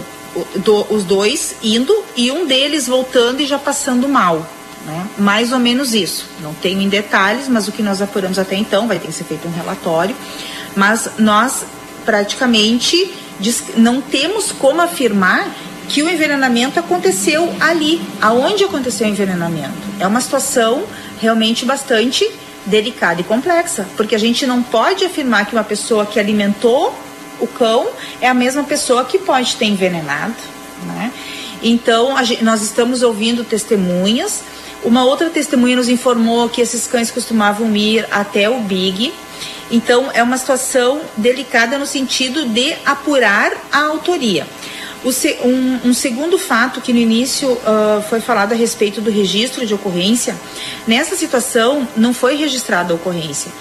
do, 0.57 0.86
os 0.94 1.03
dois 1.03 1.56
indo 1.64 1.94
e 2.15 2.32
um 2.32 2.45
deles 2.45 2.88
voltando 2.88 3.41
e 3.41 3.45
já 3.45 3.57
passando 3.57 4.07
mal. 4.07 4.48
Né? 4.86 5.07
Mais 5.18 5.52
ou 5.52 5.60
menos 5.60 5.94
isso. 5.94 6.26
Não 6.41 6.53
tenho 6.53 6.82
em 6.82 6.90
detalhes, 6.90 7.48
mas 7.48 7.68
o 7.68 7.72
que 7.72 7.82
nós 7.82 8.02
apuramos 8.02 8.38
até 8.38 8.56
então 8.56 8.88
vai 8.88 8.99
ter 8.99 9.07
que 9.07 9.14
ser 9.14 9.24
feito 9.24 9.48
um 9.48 9.52
relatório. 9.52 10.15
Mas 10.76 11.10
nós 11.18 11.65
praticamente 12.06 13.11
não 13.78 14.02
temos 14.02 14.52
como 14.52 14.82
afirmar 14.82 15.49
que 15.88 16.01
o 16.03 16.10
envenenamento 16.10 16.80
aconteceu 16.80 17.53
ali. 17.60 18.01
Aonde 18.22 18.64
aconteceu 18.64 19.07
o 19.07 19.10
envenenamento? 19.10 19.73
É 19.99 20.07
uma 20.07 20.22
situação 20.22 20.84
realmente 21.19 21.65
bastante 21.65 22.30
delicada 22.65 23.22
e 23.22 23.23
complexa, 23.23 23.88
porque 23.97 24.15
a 24.15 24.18
gente 24.18 24.45
não 24.45 24.64
pode 24.64 25.03
afirmar 25.03 25.45
que 25.45 25.53
uma 25.53 25.64
pessoa 25.64 26.05
que 26.05 26.19
alimentou 26.19 26.93
o 27.39 27.47
cão 27.47 27.88
é 28.22 28.27
a 28.27 28.34
mesma 28.34 28.64
pessoa 28.64 29.03
que 29.03 29.19
pode 29.19 29.55
ter 29.55 29.65
envenenado, 29.65 30.35
né? 30.85 31.11
Então, 31.61 32.22
gente, 32.23 32.43
nós 32.43 32.61
estamos 32.61 33.01
ouvindo 33.01 33.43
testemunhas. 33.43 34.41
Uma 34.84 35.05
outra 35.05 35.30
testemunha 35.30 35.77
nos 35.77 35.88
informou 35.88 36.49
que 36.49 36.61
esses 36.61 36.85
cães 36.85 37.10
costumavam 37.10 37.73
ir 37.76 38.05
até 38.11 38.49
o 38.49 38.60
Big. 38.60 39.14
Então, 39.72 40.10
é 40.14 40.22
uma 40.22 40.38
situação 40.38 41.01
delicada 41.15 41.77
no 41.77 41.85
sentido 41.85 42.45
de 42.45 42.76
apurar 42.85 43.51
a 43.72 43.85
autoria. 43.85 44.45
Um, 45.05 45.89
um, 45.89 45.93
segundo 45.93 46.39
fato 46.39 46.80
que 46.80 46.93
no 46.93 46.99
início 46.99 47.51
uh, 47.51 48.01
foi 48.09 48.21
falado 48.21 48.53
a 48.53 48.55
respeito 48.55 49.01
do 49.01 49.11
registro 49.11 49.65
de 49.65 49.73
ocorrência, 49.73 50.35
nessa 50.88 51.15
situação 51.15 51.85
não 51.97 52.13
foi 52.13 52.35
registrada 52.35 52.93
a 52.93 52.95
ocorrência. 52.95 53.51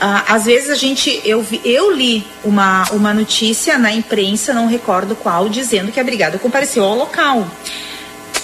Uh, 0.00 0.24
às 0.26 0.46
vezes 0.46 0.70
a 0.70 0.74
gente, 0.74 1.20
eu, 1.24 1.46
eu 1.64 1.92
li 1.92 2.26
uma, 2.42 2.90
uma 2.90 3.14
notícia 3.14 3.78
na 3.78 3.92
imprensa, 3.92 4.52
não 4.52 4.66
recordo 4.66 5.14
qual, 5.14 5.48
dizendo 5.48 5.92
que 5.92 6.00
a 6.00 6.04
brigada 6.04 6.38
compareceu 6.38 6.84
ao 6.84 6.96
local. 6.96 7.46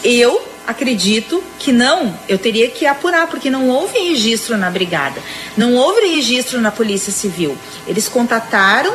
Eu 0.05 0.41
acredito 0.67 1.43
que 1.59 1.73
não, 1.73 2.17
eu 2.29 2.39
teria 2.39 2.69
que 2.69 2.87
apurar, 2.87 3.27
porque 3.29 3.49
não 3.49 3.69
houve 3.69 3.99
registro 3.99 4.57
na 4.57 4.71
brigada, 4.71 5.21
não 5.57 5.75
houve 5.75 6.01
registro 6.09 6.61
na 6.61 6.71
Polícia 6.71 7.13
Civil. 7.13 7.57
Eles 7.87 8.09
contataram 8.09 8.95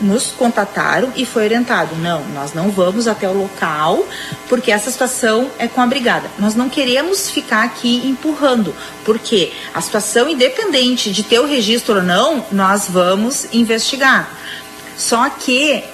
nos 0.00 0.28
contataram 0.28 1.12
e 1.14 1.24
foi 1.24 1.44
orientado: 1.44 1.94
não, 1.96 2.24
nós 2.28 2.52
não 2.52 2.70
vamos 2.70 3.06
até 3.06 3.28
o 3.28 3.32
local 3.32 4.06
porque 4.48 4.70
essa 4.70 4.90
situação 4.90 5.50
é 5.58 5.66
com 5.66 5.80
a 5.80 5.86
brigada. 5.86 6.30
Nós 6.38 6.54
não 6.54 6.68
queremos 6.68 7.30
ficar 7.30 7.64
aqui 7.64 8.06
empurrando, 8.06 8.74
porque 9.04 9.52
a 9.72 9.80
situação, 9.80 10.28
independente 10.28 11.10
de 11.10 11.22
ter 11.22 11.38
o 11.38 11.46
registro 11.46 11.96
ou 11.96 12.02
não, 12.02 12.44
nós 12.50 12.86
vamos 12.88 13.46
investigar. 13.52 14.28
Só 14.96 15.28
que 15.28 15.84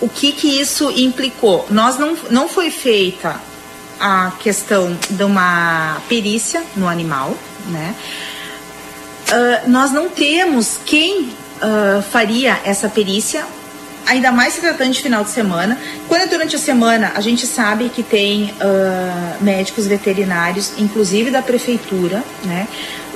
o 0.00 0.08
que, 0.08 0.32
que 0.32 0.60
isso 0.60 0.90
implicou? 0.90 1.66
Nós 1.70 1.98
não, 1.98 2.16
não 2.30 2.48
foi 2.48 2.70
feita 2.70 3.40
a 4.00 4.32
questão 4.38 4.96
de 5.10 5.24
uma 5.24 6.00
perícia 6.08 6.62
no 6.76 6.86
animal, 6.86 7.36
né? 7.66 7.94
Uh, 9.28 9.68
nós 9.68 9.90
não 9.90 10.08
temos 10.08 10.78
quem 10.86 11.30
uh, 11.62 12.02
faria 12.02 12.58
essa 12.64 12.88
perícia, 12.88 13.44
ainda 14.06 14.32
mais 14.32 14.54
se 14.54 14.60
tratando 14.60 14.92
de 14.92 15.02
final 15.02 15.22
de 15.22 15.30
semana. 15.30 15.78
Quando 16.08 16.22
é 16.22 16.26
durante 16.26 16.56
a 16.56 16.58
semana, 16.58 17.12
a 17.14 17.20
gente 17.20 17.46
sabe 17.46 17.90
que 17.90 18.02
tem 18.02 18.44
uh, 18.44 19.42
médicos 19.42 19.86
veterinários, 19.86 20.72
inclusive 20.78 21.30
da 21.30 21.42
prefeitura, 21.42 22.24
né? 22.44 22.66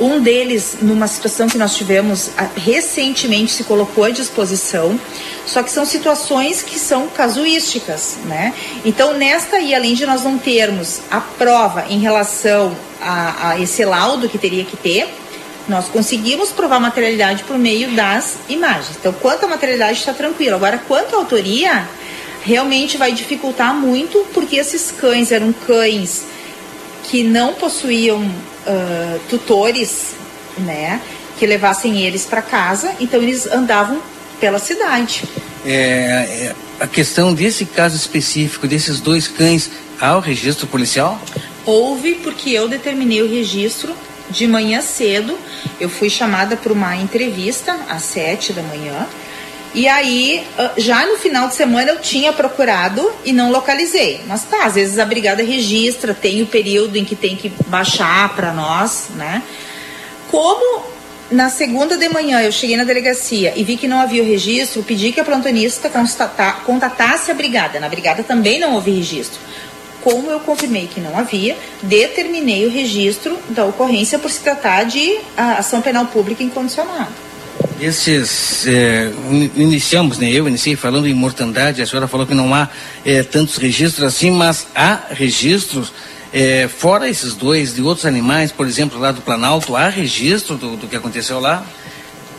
Um 0.01 0.21
deles, 0.21 0.79
numa 0.83 1.07
situação 1.07 1.47
que 1.47 1.57
nós 1.57 1.77
tivemos 1.77 2.31
recentemente, 2.57 3.53
se 3.53 3.65
colocou 3.65 4.05
à 4.05 4.11
disposição, 4.11 4.99
só 5.47 5.63
que 5.63 5.71
são 5.71 5.85
situações 5.85 6.63
que 6.63 6.79
são 6.79 7.09
casuísticas, 7.09 8.17
né? 8.25 8.53
Então, 8.85 9.15
nesta 9.17 9.57
aí, 9.57 9.75
além 9.75 9.95
de 9.95 10.05
nós 10.05 10.25
não 10.25 10.39
termos 10.39 11.01
a 11.11 11.21
prova 11.21 11.87
em 11.89 12.01
relação 12.01 12.75
a, 13.01 13.51
a 13.51 13.61
esse 13.61 13.85
laudo 13.85 14.29
que 14.29 14.39
teria 14.39 14.65
que 14.65 14.77
ter, 14.77 15.09
nós 15.69 15.87
conseguimos 15.89 16.51
provar 16.51 16.81
materialidade 16.81 17.45
por 17.45 17.59
meio 17.59 17.91
das 17.93 18.37
imagens. 18.49 18.97
Então, 18.99 19.13
quanto 19.13 19.45
à 19.45 19.49
materialidade 19.49 19.99
está 19.99 20.13
tranquilo. 20.13 20.57
Agora, 20.57 20.79
quanto 20.89 21.15
à 21.15 21.19
autoria, 21.19 21.89
realmente 22.45 22.97
vai 22.97 23.13
dificultar 23.13 23.75
muito, 23.75 24.27
porque 24.35 24.57
esses 24.57 24.91
cães 24.91 25.31
eram 25.31 25.53
cães 25.53 26.25
que 27.05 27.23
não 27.23 27.55
possuíam 27.55 28.21
uh, 28.21 29.21
tutores, 29.29 30.15
né, 30.59 31.01
que 31.39 31.47
levassem 31.47 32.03
eles 32.03 32.25
para 32.25 32.43
casa, 32.43 32.95
então 33.01 33.21
eles 33.21 33.47
andavam 33.47 34.01
pela 34.41 34.59
cidade. 34.59 35.25
É, 35.65 35.71
é, 35.71 36.55
a 36.81 36.87
questão 36.87 37.33
desse 37.33 37.65
caso 37.65 37.97
específico, 37.97 38.67
desses 38.67 39.01
dois 39.01 39.29
cães, 39.29 39.71
há 40.01 40.17
o 40.17 40.21
registro 40.21 40.67
policial? 40.67 41.21
Houve, 41.65 42.15
porque 42.17 42.51
eu 42.51 42.69
determinei 42.69 43.23
o 43.23 43.31
registro 43.31 43.95
de 44.33 44.47
manhã 44.47 44.81
cedo, 44.81 45.39
eu 45.79 45.89
fui 45.89 46.09
chamada 46.11 46.57
para 46.57 46.73
uma 46.73 46.97
entrevista 46.97 47.79
às 47.89 48.03
sete 48.03 48.53
da 48.53 48.63
manhã 48.63 49.07
E 49.75 49.89
aí, 49.89 50.47
ah, 50.59 50.73
já 50.77 51.07
no 51.07 51.17
final 51.17 51.49
de 51.49 51.55
semana 51.55 51.91
eu 51.91 52.01
tinha 52.01 52.33
procurado 52.33 53.11
e 53.25 53.33
não 53.33 53.51
localizei. 53.51 54.21
Mas 54.27 54.45
tá, 54.45 54.67
às 54.67 54.75
vezes 54.75 54.99
a 54.99 55.05
brigada 55.05 55.43
registra, 55.43 56.13
tem 56.13 56.43
o 56.43 56.47
período 56.47 56.97
em 56.97 57.05
que 57.05 57.17
tem 57.17 57.37
que 57.37 57.51
baixar 57.67 58.35
para 58.35 58.53
nós, 58.53 59.09
né? 59.17 59.43
Como 60.31 60.85
na 61.31 61.49
segunda 61.49 61.97
de 61.97 62.09
manhã 62.11 62.43
eu 62.43 62.53
cheguei 62.53 62.77
na 62.77 62.85
delegacia 62.85 63.55
e 63.57 63.65
vi 63.65 63.79
que 63.79 63.89
não 63.89 63.99
havia 63.99 64.23
o 64.23 64.27
registro, 64.27 64.83
pedi 64.83 65.11
que 65.13 65.21
a 65.21 65.25
plantonista 65.25 65.91
contatasse 66.67 67.31
a 67.31 67.35
brigada. 67.35 67.81
Na 67.81 67.89
brigada 67.89 68.23
também 68.23 68.61
não 68.61 68.75
houve 68.75 68.91
registro. 68.91 69.41
Como 70.03 70.31
eu 70.31 70.41
confirmei 70.41 70.87
que 70.87 71.01
não 71.01 71.17
havia, 71.17 71.57
determinei 71.83 72.67
o 72.67 72.71
registro 72.71 73.39
da 73.51 73.65
ocorrência 73.65 74.19
por 74.19 74.31
se 74.31 74.41
tratar 74.41 74.85
de 74.85 75.19
ação 75.37 75.81
penal 75.81 76.07
pública 76.07 76.43
incondicionada. 76.43 77.11
Esses, 77.81 78.67
é, 78.67 79.11
iniciamos, 79.57 80.19
né, 80.19 80.29
eu 80.31 80.47
iniciei 80.47 80.77
falando 80.77 81.07
em 81.07 81.15
mortandade, 81.15 81.83
a 81.83 81.87
senhora 81.87 82.07
falou 82.07 82.27
que 82.27 82.35
não 82.35 82.55
há 82.55 82.69
é, 83.05 83.23
tantos 83.23 83.57
registros 83.57 84.07
assim, 84.07 84.31
mas 84.31 84.67
há 84.75 85.01
registros, 85.11 85.93
é, 86.33 86.69
fora 86.69 87.09
esses 87.09 87.35
dois, 87.35 87.75
de 87.75 87.83
outros 87.83 88.07
animais, 88.07 88.53
por 88.53 88.67
exemplo, 88.67 88.99
lá 88.99 89.13
do 89.13 89.21
Planalto, 89.21 89.75
há 89.77 89.89
registro 89.89 90.57
do, 90.57 90.77
do 90.77 90.87
que 90.87 90.97
aconteceu 90.97 91.41
lá? 91.41 91.65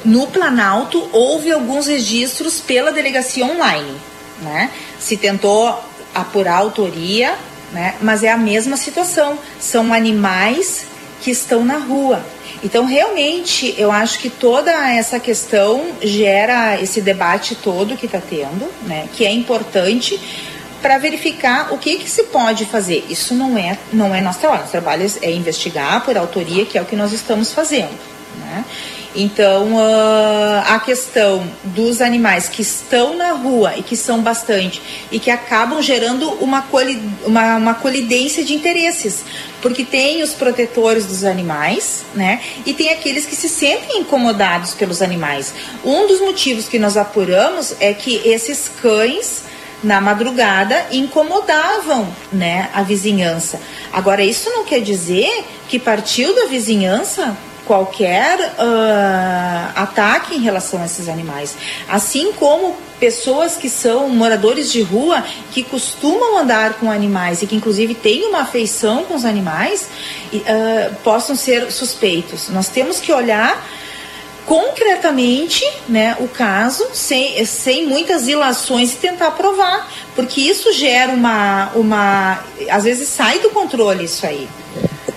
No 0.03 0.27
Planalto, 0.27 1.09
houve 1.11 1.51
alguns 1.51 1.87
registros 1.87 2.59
pela 2.59 2.91
delegacia 2.91 3.45
online, 3.45 3.95
né? 4.41 4.71
Se 4.99 5.15
tentou 5.15 5.77
apurar 6.13 6.55
a 6.55 6.59
autoria, 6.59 7.35
né? 7.73 7.95
Mas 8.01 8.23
é 8.23 8.31
a 8.31 8.37
mesma 8.37 8.77
situação, 8.77 9.37
são 9.59 9.91
animais 9.91 10.85
que 11.21 11.31
estão 11.31 11.65
na 11.65 11.77
rua, 11.77 12.23
então, 12.63 12.85
realmente, 12.85 13.75
eu 13.77 13.91
acho 13.91 14.19
que 14.19 14.29
toda 14.29 14.71
essa 14.89 15.19
questão 15.19 15.85
gera 16.01 16.79
esse 16.81 17.01
debate 17.01 17.55
todo 17.55 17.97
que 17.97 18.05
está 18.05 18.21
tendo, 18.21 18.71
né, 18.83 19.09
que 19.11 19.25
é 19.25 19.31
importante 19.31 20.17
para 20.81 20.97
verificar 20.97 21.73
o 21.73 21.77
que, 21.77 21.97
que 21.97 22.09
se 22.09 22.23
pode 22.23 22.65
fazer. 22.65 23.05
Isso 23.09 23.33
não 23.33 23.57
é, 23.57 23.77
não 23.91 24.15
é 24.15 24.21
nosso 24.21 24.39
trabalho. 24.39 24.61
Nosso 24.61 24.71
trabalho 24.71 25.05
é 25.21 25.31
investigar 25.31 26.03
por 26.05 26.17
autoria, 26.17 26.65
que 26.65 26.77
é 26.77 26.81
o 26.81 26.85
que 26.85 26.95
nós 26.95 27.11
estamos 27.11 27.51
fazendo. 27.51 27.99
Né? 28.39 28.63
Então, 29.15 29.73
uh, 29.73 30.63
a 30.67 30.79
questão 30.79 31.47
dos 31.65 32.01
animais 32.01 32.49
que 32.49 32.61
estão 32.61 33.15
na 33.15 33.31
rua 33.31 33.77
e 33.77 33.83
que 33.83 33.95
são 33.95 34.21
bastante 34.21 34.81
e 35.11 35.19
que 35.19 35.29
acabam 35.29 35.81
gerando 35.81 36.29
uma, 36.43 36.63
coli 36.63 36.99
uma, 37.23 37.57
uma 37.57 37.73
colidência 37.75 38.43
de 38.43 38.53
interesses, 38.53 39.23
porque 39.61 39.83
tem 39.83 40.23
os 40.23 40.33
protetores 40.33 41.05
dos 41.05 41.23
animais, 41.23 42.03
né? 42.15 42.41
E 42.65 42.73
tem 42.73 42.89
aqueles 42.89 43.25
que 43.25 43.35
se 43.35 43.47
sentem 43.47 43.99
incomodados 43.99 44.73
pelos 44.73 45.01
animais. 45.01 45.53
Um 45.85 46.07
dos 46.07 46.19
motivos 46.19 46.67
que 46.67 46.79
nós 46.79 46.97
apuramos 46.97 47.75
é 47.79 47.93
que 47.93 48.15
esses 48.25 48.69
cães 48.81 49.43
na 49.83 49.99
madrugada 49.99 50.87
incomodavam 50.91 52.07
né, 52.31 52.69
a 52.73 52.81
vizinhança. 52.83 53.59
Agora, 53.91 54.23
isso 54.23 54.49
não 54.49 54.63
quer 54.63 54.79
dizer 54.79 55.45
que 55.67 55.77
partiu 55.77 56.33
da 56.33 56.45
vizinhança 56.45 57.37
qualquer 57.65 58.39
uh, 58.39 59.71
ataque 59.75 60.35
em 60.35 60.39
relação 60.39 60.81
a 60.81 60.85
esses 60.85 61.07
animais. 61.07 61.55
Assim 61.87 62.31
como 62.33 62.75
pessoas 62.99 63.55
que 63.57 63.69
são 63.69 64.09
moradores 64.09 64.71
de 64.71 64.81
rua, 64.81 65.23
que 65.51 65.63
costumam 65.63 66.37
andar 66.37 66.73
com 66.75 66.91
animais 66.91 67.41
e 67.41 67.47
que 67.47 67.55
inclusive 67.55 67.93
têm 67.93 68.25
uma 68.27 68.41
afeição 68.41 69.03
com 69.05 69.15
os 69.15 69.25
animais, 69.25 69.87
uh, 70.33 70.95
possam 71.03 71.35
ser 71.35 71.71
suspeitos. 71.71 72.49
Nós 72.49 72.67
temos 72.67 72.99
que 72.99 73.11
olhar 73.11 73.65
concretamente 74.45 75.63
né, 75.87 76.17
o 76.19 76.27
caso, 76.27 76.85
sem, 76.93 77.45
sem 77.45 77.87
muitas 77.87 78.27
ilações 78.27 78.93
e 78.93 78.97
tentar 78.97 79.31
provar, 79.31 79.89
porque 80.15 80.41
isso 80.41 80.71
gera 80.73 81.11
uma, 81.11 81.71
uma. 81.75 82.43
Às 82.69 82.83
vezes 82.83 83.07
sai 83.07 83.39
do 83.39 83.49
controle 83.49 84.03
isso 84.03 84.25
aí. 84.25 84.47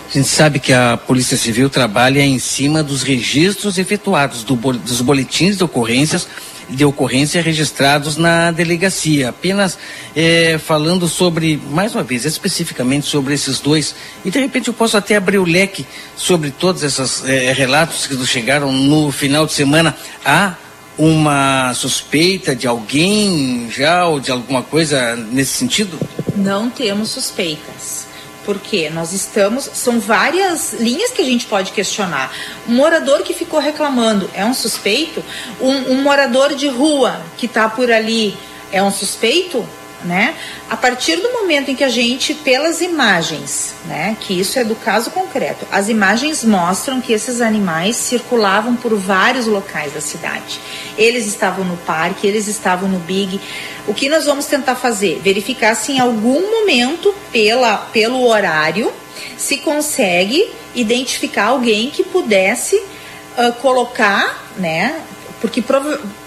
A 0.09 0.13
gente 0.13 0.29
sabe 0.29 0.61
que 0.61 0.73
a 0.73 0.97
Polícia 0.97 1.37
Civil 1.37 1.69
trabalha 1.69 2.21
em 2.21 2.39
cima 2.39 2.83
dos 2.83 3.03
registros 3.03 3.77
efetuados, 3.77 4.45
do, 4.45 4.55
dos 4.55 5.01
boletins 5.01 5.57
de 5.57 5.65
ocorrências 5.65 6.29
de 6.69 6.85
ocorrência 6.85 7.41
registrados 7.41 8.17
na 8.17 8.51
delegacia. 8.51 9.29
Apenas 9.29 9.79
é, 10.15 10.59
falando 10.59 11.09
sobre, 11.09 11.61
mais 11.71 11.95
uma 11.95 12.03
vez, 12.03 12.25
especificamente 12.25 13.07
sobre 13.07 13.35
esses 13.35 13.61
dois, 13.61 13.95
e 14.25 14.31
de 14.31 14.39
repente 14.39 14.69
eu 14.69 14.75
posso 14.75 14.97
até 14.97 15.17
abrir 15.17 15.39
o 15.39 15.45
leque 15.45 15.87
sobre 16.17 16.51
todos 16.51 16.83
esses 16.83 17.25
é, 17.25 17.53
relatos 17.53 18.07
que 18.07 18.15
nos 18.15 18.29
chegaram 18.29 18.73
no 18.73 19.13
final 19.13 19.47
de 19.47 19.53
semana. 19.53 19.97
Há 20.25 20.55
uma 20.99 21.73
suspeita 21.75 22.57
de 22.57 22.67
alguém 22.67 23.69
já 23.71 24.07
ou 24.07 24.19
de 24.19 24.31
alguma 24.31 24.63
coisa 24.63 25.15
nesse 25.15 25.53
sentido? 25.53 25.99
Não 26.35 26.71
temos 26.71 27.11
suspeitas 27.11 28.06
porque 28.47 28.89
nós 28.89 29.13
estamos, 29.13 29.69
são 29.75 29.99
várias 29.99 30.73
linhas 30.75 31.11
que 31.11 31.21
a 31.21 31.25
gente 31.25 31.45
pode 31.47 31.73
questionar. 31.73 32.33
Um 32.67 32.77
morador 32.77 33.23
que 33.23 33.35
ficou 33.35 33.59
reclamando 33.59 34.31
é 34.33 34.45
um 34.45 34.55
suspeito? 34.55 35.23
Um, 35.61 35.93
um 35.93 36.03
morador 36.03 36.55
de 36.55 36.69
rua 36.69 37.21
que 37.37 37.47
está 37.47 37.69
por 37.69 37.91
ali 37.91 38.35
é 38.71 38.81
um 38.83 38.91
suspeito? 38.91 39.69
Né? 40.05 40.35
A 40.69 40.77
partir 40.77 41.17
do 41.17 41.33
momento 41.33 41.71
em 41.71 41.75
que 41.75 41.85
a 41.85 41.89
gente, 41.89 42.35
pelas 42.35 42.81
imagens, 42.81 43.75
né, 43.87 44.17
que 44.21 44.39
isso 44.39 44.59
é 44.59 44.65
do 44.65 44.75
caso 44.75 45.11
concreto, 45.11 45.67
as 45.71 45.89
imagens 45.89 46.45
mostram 46.45 47.01
que 47.01 47.13
esses 47.13 47.41
animais 47.41 47.97
circulavam 47.97 48.77
por 48.77 48.95
vários 48.97 49.47
locais 49.47 49.93
da 49.93 50.01
cidade. 50.01 50.61
Eles 50.97 51.27
estavam 51.27 51.65
no 51.65 51.77
parque, 51.79 52.27
eles 52.27 52.47
estavam 52.47 52.89
no 52.89 52.99
Big. 52.99 53.41
O 53.87 53.95
que 53.95 54.09
nós 54.09 54.27
vamos 54.27 54.47
tentar 54.47 54.75
fazer? 54.75 55.21
Verificar 55.23 55.75
se 55.75 55.93
em 55.93 55.99
algum 55.99 56.61
momento, 56.61 57.15
pela, 57.33 57.79
pelo 57.79 58.27
horário, 58.27 58.93
se 59.37 59.59
consegue 59.59 60.51
identificar 60.75 61.47
alguém 61.47 61.91
que 61.91 62.05
pudesse 62.05 62.77
uh, 62.77 63.53
colocar, 63.61 64.47
né? 64.57 65.01
Porque 65.41 65.63
provavelmente 65.63 66.26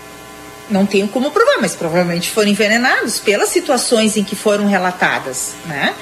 não 0.69 0.85
tenho 0.85 1.07
como 1.07 1.31
provar, 1.31 1.57
mas 1.59 1.75
provavelmente 1.75 2.29
foram 2.29 2.49
envenenados 2.49 3.19
pelas 3.19 3.49
situações 3.49 4.17
em 4.17 4.23
que 4.23 4.35
foram 4.35 4.67
relatadas, 4.67 5.53
né? 5.65 5.93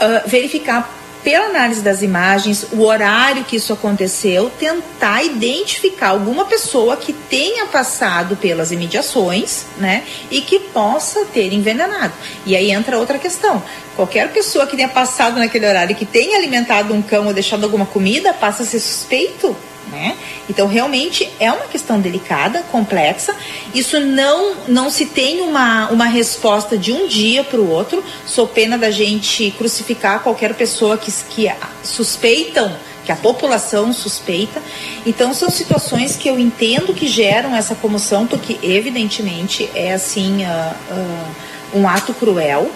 Uh, 0.00 0.28
verificar 0.28 0.92
pela 1.26 1.46
análise 1.46 1.82
das 1.82 2.02
imagens, 2.02 2.68
o 2.70 2.84
horário 2.84 3.42
que 3.42 3.56
isso 3.56 3.72
aconteceu, 3.72 4.48
tentar 4.60 5.24
identificar 5.24 6.10
alguma 6.10 6.44
pessoa 6.44 6.96
que 6.96 7.12
tenha 7.12 7.66
passado 7.66 8.36
pelas 8.36 8.70
imediações, 8.70 9.64
né, 9.76 10.04
e 10.30 10.40
que 10.40 10.60
possa 10.60 11.24
ter 11.24 11.52
envenenado. 11.52 12.12
E 12.46 12.54
aí 12.54 12.70
entra 12.70 12.96
outra 12.96 13.18
questão. 13.18 13.60
Qualquer 13.96 14.30
pessoa 14.32 14.68
que 14.68 14.76
tenha 14.76 14.88
passado 14.88 15.40
naquele 15.40 15.66
horário 15.66 15.90
e 15.90 15.96
que 15.96 16.06
tenha 16.06 16.38
alimentado 16.38 16.94
um 16.94 17.02
cão 17.02 17.26
ou 17.26 17.34
deixado 17.34 17.64
alguma 17.64 17.86
comida, 17.86 18.32
passa 18.32 18.62
a 18.62 18.66
ser 18.66 18.78
suspeito 18.78 19.56
né? 19.90 20.16
Então, 20.48 20.66
realmente 20.66 21.28
é 21.38 21.50
uma 21.50 21.66
questão 21.66 22.00
delicada, 22.00 22.62
complexa. 22.70 23.34
Isso 23.74 23.98
não, 24.00 24.54
não 24.68 24.90
se 24.90 25.06
tem 25.06 25.40
uma, 25.40 25.88
uma 25.88 26.06
resposta 26.06 26.76
de 26.76 26.92
um 26.92 27.06
dia 27.06 27.44
para 27.44 27.60
o 27.60 27.70
outro. 27.70 28.02
Sou 28.26 28.46
pena 28.46 28.76
da 28.76 28.90
gente 28.90 29.52
crucificar 29.56 30.20
qualquer 30.20 30.54
pessoa 30.54 30.96
que, 30.96 31.12
que 31.28 31.50
suspeitam, 31.82 32.74
que 33.04 33.12
a 33.12 33.16
população 33.16 33.92
suspeita. 33.92 34.60
Então, 35.06 35.32
são 35.32 35.48
situações 35.48 36.16
que 36.16 36.28
eu 36.28 36.38
entendo 36.38 36.92
que 36.92 37.06
geram 37.08 37.54
essa 37.54 37.74
comoção, 37.74 38.26
porque, 38.26 38.58
evidentemente, 38.62 39.70
é 39.74 39.92
assim 39.92 40.44
uh, 40.44 40.74
uh, 40.90 41.78
um 41.78 41.88
ato 41.88 42.12
cruel. 42.12 42.70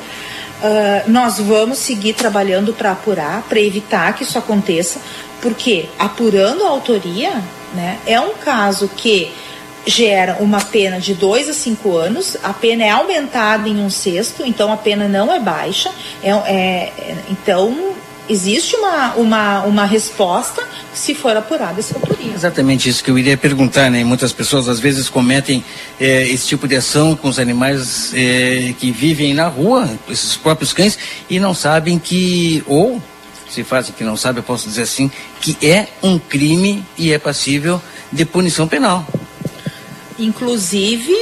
Uh, 0.60 1.10
nós 1.10 1.38
vamos 1.38 1.78
seguir 1.78 2.12
trabalhando 2.12 2.74
para 2.74 2.92
apurar, 2.92 3.42
para 3.48 3.58
evitar 3.58 4.14
que 4.14 4.22
isso 4.24 4.38
aconteça, 4.38 5.00
porque 5.40 5.88
apurando 5.98 6.64
a 6.64 6.68
autoria, 6.68 7.42
né, 7.74 7.98
é 8.06 8.20
um 8.20 8.34
caso 8.34 8.88
que 8.88 9.30
gera 9.86 10.36
uma 10.40 10.60
pena 10.60 11.00
de 11.00 11.14
2 11.14 11.48
a 11.48 11.52
5 11.52 11.96
anos, 11.96 12.36
a 12.42 12.52
pena 12.52 12.84
é 12.84 12.90
aumentada 12.90 13.68
em 13.68 13.82
um 13.82 13.90
sexto, 13.90 14.44
então 14.44 14.72
a 14.72 14.76
pena 14.76 15.08
não 15.08 15.32
é 15.32 15.40
baixa. 15.40 15.90
É, 16.22 16.30
é, 16.30 16.92
então 17.30 17.94
existe 18.28 18.76
uma, 18.76 19.14
uma, 19.14 19.62
uma 19.62 19.84
resposta 19.84 20.62
se 20.94 21.14
for 21.14 21.36
apurada 21.36 21.80
essa 21.80 21.96
autoria. 21.96 22.32
Exatamente 22.32 22.88
isso 22.88 23.02
que 23.02 23.10
eu 23.10 23.18
iria 23.18 23.36
perguntar, 23.36 23.90
né? 23.90 24.04
Muitas 24.04 24.32
pessoas 24.32 24.68
às 24.68 24.78
vezes 24.78 25.08
cometem 25.08 25.64
é, 25.98 26.28
esse 26.28 26.46
tipo 26.46 26.68
de 26.68 26.76
ação 26.76 27.16
com 27.16 27.28
os 27.28 27.38
animais 27.38 28.12
é, 28.14 28.72
que 28.78 28.92
vivem 28.92 29.34
na 29.34 29.48
rua, 29.48 29.88
esses 30.08 30.36
próprios 30.36 30.72
cães, 30.72 30.96
e 31.28 31.40
não 31.40 31.54
sabem 31.54 31.98
que, 31.98 32.62
ou 32.66 33.02
se 33.50 33.64
fazem 33.64 33.94
que 33.94 34.04
não 34.04 34.16
sabem, 34.16 34.40
eu 34.40 34.44
posso 34.44 34.68
dizer 34.68 34.82
assim, 34.82 35.10
que 35.40 35.56
é 35.66 35.88
um 36.02 36.18
crime 36.18 36.84
e 36.96 37.12
é 37.12 37.18
passível 37.18 37.80
de 38.12 38.24
punição 38.24 38.68
penal. 38.68 39.06
Inclusive, 40.18 41.14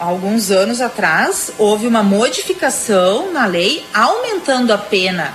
alguns 0.00 0.50
anos 0.50 0.80
atrás, 0.80 1.52
houve 1.56 1.86
uma 1.86 2.02
modificação 2.02 3.32
na 3.32 3.46
lei 3.46 3.84
aumentando 3.94 4.72
a 4.72 4.78
pena 4.78 5.32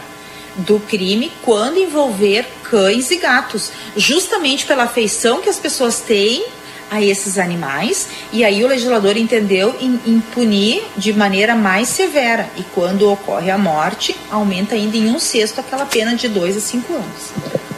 do 0.58 0.80
crime 0.82 1.32
quando 1.42 1.80
envolver 1.80 2.46
cães 2.64 3.10
e 3.10 3.16
gatos, 3.16 3.72
justamente 3.96 4.66
pela 4.66 4.84
afeição 4.84 5.42
que 5.42 5.50
as 5.50 5.58
pessoas 5.58 6.02
têm 6.02 6.46
a 6.90 7.02
esses 7.02 7.38
animais 7.38 8.08
e 8.32 8.44
aí 8.44 8.64
o 8.64 8.68
legislador 8.68 9.18
entendeu 9.18 9.76
em, 9.80 10.00
em, 10.06 10.20
punir 10.20 10.84
de 10.98 11.14
maneira 11.14 11.56
mais 11.56 11.88
severa 11.90 12.50
e 12.58 12.64
quando 12.64 13.10
ocorre 13.10 13.52
a 13.52 13.58
morte 13.58 14.16
aumenta 14.32 14.76
ainda 14.76 14.98
em 14.98 15.10
um 15.10 15.20
sexto 15.20 15.60
aquela 15.60 15.86
pena 15.86 16.16
de 16.16 16.28
dois 16.28 16.58
a 16.58 16.60
cinco 16.60 16.94
anos. 16.94 17.34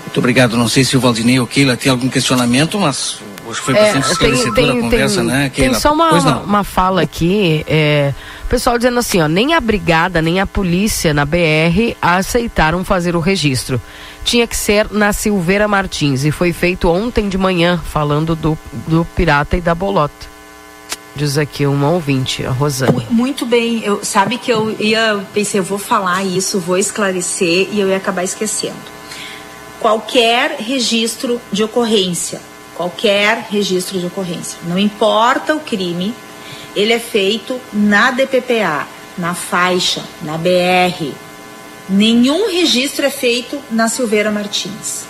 Muito 0.05 0.17
obrigado. 0.17 0.57
Não 0.57 0.67
sei 0.67 0.83
se 0.83 0.97
o 0.97 0.99
Valdinei 0.99 1.39
ou 1.39 1.47
Keila 1.47 1.77
tem 1.77 1.89
algum 1.91 2.09
questionamento, 2.09 2.79
mas 2.79 3.19
que 3.59 3.65
foi 3.65 3.73
bastante 3.73 4.07
é, 4.07 4.11
esclarecedora 4.11 4.53
tem, 4.53 4.65
tem, 4.65 4.77
a 4.77 4.81
conversa, 4.81 5.15
tem, 5.17 5.25
né, 5.25 5.49
Keila? 5.49 5.71
Tem 5.71 5.79
só 5.79 5.93
uma, 5.93 6.11
uma, 6.11 6.39
uma, 6.39 6.63
fala 6.63 7.01
aqui, 7.01 7.65
é, 7.67 8.13
pessoal 8.51 8.77
dizendo 8.77 8.99
assim, 8.99 9.21
ó, 9.21 9.29
nem 9.29 9.53
a 9.53 9.61
brigada, 9.61 10.21
nem 10.21 10.41
a 10.41 10.45
polícia 10.45 11.13
na 11.13 11.25
BR 11.25 11.95
aceitaram 12.01 12.83
fazer 12.83 13.15
o 13.15 13.21
registro 13.21 13.81
tinha 14.23 14.45
que 14.45 14.55
ser 14.55 14.87
na 14.91 15.13
Silveira 15.13 15.67
Martins 15.67 16.23
e 16.23 16.31
foi 16.31 16.53
feito 16.53 16.89
ontem 16.89 17.29
de 17.29 17.37
manhã, 17.37 17.81
falando 17.83 18.35
do, 18.35 18.57
do 18.87 19.05
Pirata 19.15 19.57
e 19.57 19.61
da 19.61 19.73
Bolota. 19.73 20.29
Diz 21.15 21.37
aqui 21.37 21.65
uma 21.65 21.89
ouvinte, 21.89 22.45
a 22.45 22.51
Rosana. 22.51 23.05
Muito 23.09 23.45
bem, 23.45 23.83
eu 23.83 24.03
sabe 24.03 24.37
que 24.37 24.51
eu 24.51 24.75
ia 24.79 25.25
pensei, 25.33 25.59
eu 25.59 25.63
vou 25.63 25.77
falar 25.77 26.23
isso, 26.23 26.59
vou 26.59 26.77
esclarecer 26.77 27.69
e 27.71 27.79
eu 27.79 27.89
ia 27.89 27.97
acabar 27.97 28.23
esquecendo. 28.23 28.91
Qualquer 29.79 30.57
registro 30.59 31.41
de 31.51 31.63
ocorrência, 31.63 32.39
qualquer 32.75 33.47
registro 33.49 33.99
de 33.99 34.05
ocorrência, 34.05 34.59
não 34.63 34.77
importa 34.77 35.55
o 35.55 35.59
crime, 35.59 36.13
ele 36.75 36.93
é 36.93 36.99
feito 36.99 37.59
na 37.71 38.11
DPPA, 38.11 38.87
na 39.17 39.33
faixa, 39.33 40.03
na 40.21 40.37
BR, 40.37 41.13
Nenhum 41.93 42.49
registro 42.49 43.05
é 43.05 43.09
feito 43.09 43.61
na 43.69 43.89
Silveira 43.89 44.31
Martins. 44.31 45.03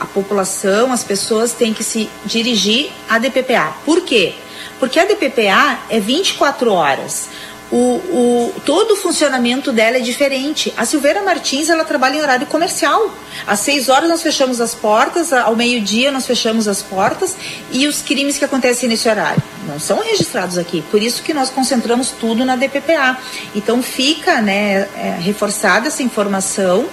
A 0.00 0.06
população, 0.06 0.90
as 0.92 1.04
pessoas 1.04 1.52
têm 1.52 1.74
que 1.74 1.84
se 1.84 2.08
dirigir 2.24 2.90
à 3.06 3.18
DPPA. 3.18 3.74
Por 3.84 4.00
quê? 4.00 4.34
Porque 4.78 4.98
a 4.98 5.04
DPPA 5.04 5.78
é 5.90 6.00
24 6.00 6.72
horas 6.72 7.28
o, 7.70 7.76
o, 7.76 8.54
todo 8.64 8.92
o 8.92 8.96
funcionamento 8.96 9.72
dela 9.72 9.96
é 9.96 10.00
diferente. 10.00 10.72
A 10.76 10.84
Silveira 10.84 11.22
Martins 11.22 11.68
ela 11.68 11.84
trabalha 11.84 12.16
em 12.16 12.20
horário 12.20 12.46
comercial. 12.46 13.14
Às 13.46 13.60
6 13.60 13.88
horas 13.88 14.08
nós 14.08 14.22
fechamos 14.22 14.60
as 14.60 14.74
portas, 14.74 15.32
ao 15.32 15.54
meio-dia 15.54 16.10
nós 16.10 16.26
fechamos 16.26 16.66
as 16.66 16.82
portas 16.82 17.36
e 17.70 17.86
os 17.86 18.02
crimes 18.02 18.38
que 18.38 18.44
acontecem 18.44 18.88
nesse 18.88 19.08
horário 19.08 19.42
não 19.66 19.78
são 19.78 20.02
registrados 20.02 20.58
aqui. 20.58 20.82
Por 20.90 21.02
isso 21.02 21.22
que 21.22 21.32
nós 21.32 21.50
concentramos 21.50 22.10
tudo 22.10 22.44
na 22.44 22.56
DPPA. 22.56 23.18
Então 23.54 23.82
fica 23.82 24.40
né, 24.40 24.88
é, 24.96 25.16
reforçada 25.20 25.88
essa 25.88 26.02
informação 26.02 26.88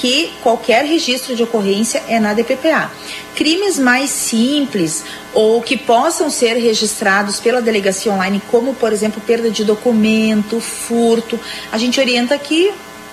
que 0.00 0.32
qualquer 0.42 0.86
registro 0.86 1.36
de 1.36 1.42
ocorrência 1.42 2.02
é 2.08 2.18
na 2.18 2.32
DPPA. 2.32 2.90
Crimes 3.34 3.78
mais 3.78 4.08
simples 4.08 5.04
ou 5.34 5.60
que 5.60 5.76
possam 5.76 6.30
ser 6.30 6.54
registrados 6.54 7.38
pela 7.38 7.60
delegacia 7.60 8.10
online, 8.10 8.40
como 8.50 8.72
por 8.72 8.94
exemplo 8.94 9.20
perda 9.26 9.50
de 9.50 9.62
documento, 9.62 10.58
furto, 10.58 11.38
a 11.70 11.76
gente 11.76 12.00
orienta 12.00 12.38
que 12.38 12.72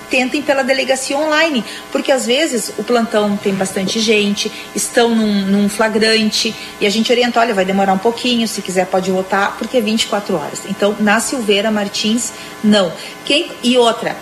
tentem 0.10 0.42
pela 0.42 0.64
delegacia 0.64 1.18
online, 1.18 1.62
porque 1.92 2.10
às 2.10 2.26
vezes 2.26 2.72
o 2.78 2.84
plantão 2.86 3.36
tem 3.36 3.54
bastante 3.54 4.00
gente, 4.00 4.50
estão 4.74 5.14
num, 5.14 5.46
num, 5.46 5.68
flagrante 5.68 6.56
e 6.80 6.88
a 6.88 6.90
gente 6.90 7.12
orienta, 7.12 7.42
olha, 7.42 7.54
vai 7.54 7.66
demorar 7.66 7.92
um 7.92 7.98
pouquinho, 7.98 8.48
se 8.48 8.62
quiser 8.62 8.86
pode 8.86 9.12
voltar, 9.12 9.58
porque 9.58 9.76
é 9.76 9.82
24 9.82 10.34
horas. 10.36 10.62
Então, 10.70 10.96
na 11.02 11.20
Silveira 11.20 11.70
Martins, 11.70 12.32
não. 12.64 12.94
Quem 13.26 13.52
e 13.62 13.78
outra, 13.78 14.16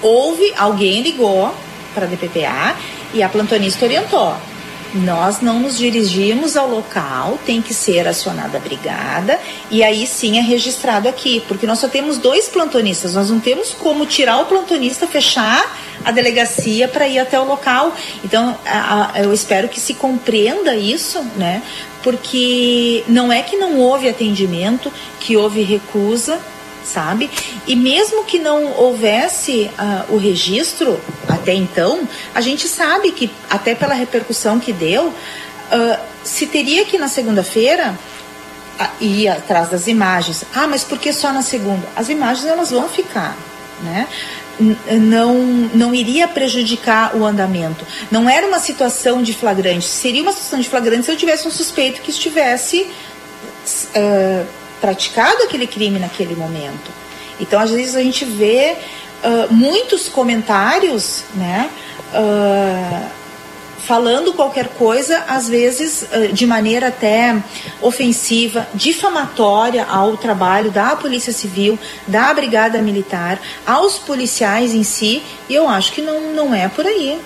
houve 0.00 0.54
alguém 0.56 1.02
ligou 1.02 1.54
para 1.94 2.06
a 2.06 2.08
DPPA 2.08 2.76
e 3.12 3.22
a 3.22 3.28
plantonista 3.28 3.84
orientou. 3.84 4.34
Nós 4.94 5.40
não 5.40 5.58
nos 5.58 5.76
dirigimos 5.76 6.56
ao 6.56 6.68
local, 6.68 7.36
tem 7.44 7.60
que 7.60 7.74
ser 7.74 8.06
acionada 8.06 8.58
a 8.58 8.60
brigada 8.60 9.40
e 9.68 9.82
aí 9.82 10.06
sim 10.06 10.38
é 10.38 10.40
registrado 10.40 11.08
aqui, 11.08 11.42
porque 11.48 11.66
nós 11.66 11.80
só 11.80 11.88
temos 11.88 12.16
dois 12.16 12.48
plantonistas, 12.48 13.14
nós 13.14 13.28
não 13.28 13.40
temos 13.40 13.70
como 13.74 14.06
tirar 14.06 14.38
o 14.38 14.46
plantonista, 14.46 15.04
fechar 15.04 15.68
a 16.04 16.12
delegacia 16.12 16.86
para 16.86 17.08
ir 17.08 17.18
até 17.18 17.40
o 17.40 17.44
local. 17.44 17.92
Então, 18.22 18.56
a, 18.64 19.10
a, 19.14 19.22
eu 19.22 19.32
espero 19.32 19.68
que 19.68 19.80
se 19.80 19.94
compreenda 19.94 20.76
isso, 20.76 21.20
né? 21.36 21.60
Porque 22.00 23.02
não 23.08 23.32
é 23.32 23.42
que 23.42 23.56
não 23.56 23.80
houve 23.80 24.08
atendimento, 24.08 24.92
que 25.18 25.36
houve 25.36 25.62
recusa, 25.62 26.38
sabe? 26.84 27.30
E 27.66 27.74
mesmo 27.74 28.24
que 28.24 28.38
não 28.38 28.72
houvesse 28.72 29.70
uh, 29.78 30.14
o 30.14 30.18
registro 30.18 31.00
até 31.28 31.54
então, 31.54 32.06
a 32.34 32.40
gente 32.40 32.68
sabe 32.68 33.10
que, 33.12 33.30
até 33.48 33.74
pela 33.74 33.94
repercussão 33.94 34.60
que 34.60 34.72
deu, 34.72 35.06
uh, 35.08 35.98
se 36.22 36.46
teria 36.46 36.84
que 36.84 36.98
na 36.98 37.08
segunda-feira 37.08 37.94
uh, 38.80 39.04
ir 39.04 39.28
atrás 39.28 39.70
das 39.70 39.86
imagens. 39.86 40.44
Ah, 40.54 40.66
mas 40.66 40.84
por 40.84 40.98
que 40.98 41.12
só 41.12 41.32
na 41.32 41.42
segunda? 41.42 41.86
As 41.96 42.08
imagens 42.08 42.46
elas 42.46 42.70
vão 42.70 42.88
ficar, 42.88 43.36
né? 43.82 44.06
não, 45.00 45.34
não 45.74 45.94
iria 45.94 46.28
prejudicar 46.28 47.16
o 47.16 47.24
andamento. 47.24 47.84
Não 48.10 48.28
era 48.28 48.46
uma 48.46 48.60
situação 48.60 49.22
de 49.22 49.32
flagrante. 49.32 49.84
Seria 49.84 50.22
uma 50.22 50.32
situação 50.32 50.60
de 50.60 50.68
flagrante 50.68 51.04
se 51.04 51.10
eu 51.10 51.16
tivesse 51.16 51.48
um 51.48 51.50
suspeito 51.50 52.00
que 52.00 52.10
estivesse 52.10 52.82
uh, 52.82 54.46
praticado 54.84 55.44
aquele 55.44 55.66
crime 55.66 55.98
naquele 55.98 56.36
momento. 56.36 56.90
Então, 57.40 57.58
às 57.58 57.70
vezes, 57.70 57.96
a 57.96 58.02
gente 58.02 58.26
vê 58.26 58.76
uh, 59.24 59.52
muitos 59.52 60.10
comentários, 60.10 61.24
né? 61.34 61.70
Uh, 62.12 63.24
falando 63.86 64.34
qualquer 64.34 64.68
coisa, 64.68 65.24
às 65.28 65.46
vezes 65.46 66.06
de 66.32 66.46
maneira 66.46 66.88
até 66.88 67.36
ofensiva, 67.82 68.66
difamatória 68.72 69.84
ao 69.84 70.16
trabalho 70.16 70.70
da 70.70 70.96
Polícia 70.96 71.34
Civil, 71.34 71.78
da 72.06 72.32
Brigada 72.32 72.80
Militar, 72.80 73.38
aos 73.66 73.98
policiais 73.98 74.72
em 74.72 74.82
si, 74.82 75.22
e 75.50 75.54
eu 75.54 75.68
acho 75.68 75.92
que 75.92 76.00
não, 76.00 76.32
não 76.32 76.54
é 76.54 76.66
por 76.66 76.86
aí. 76.86 77.18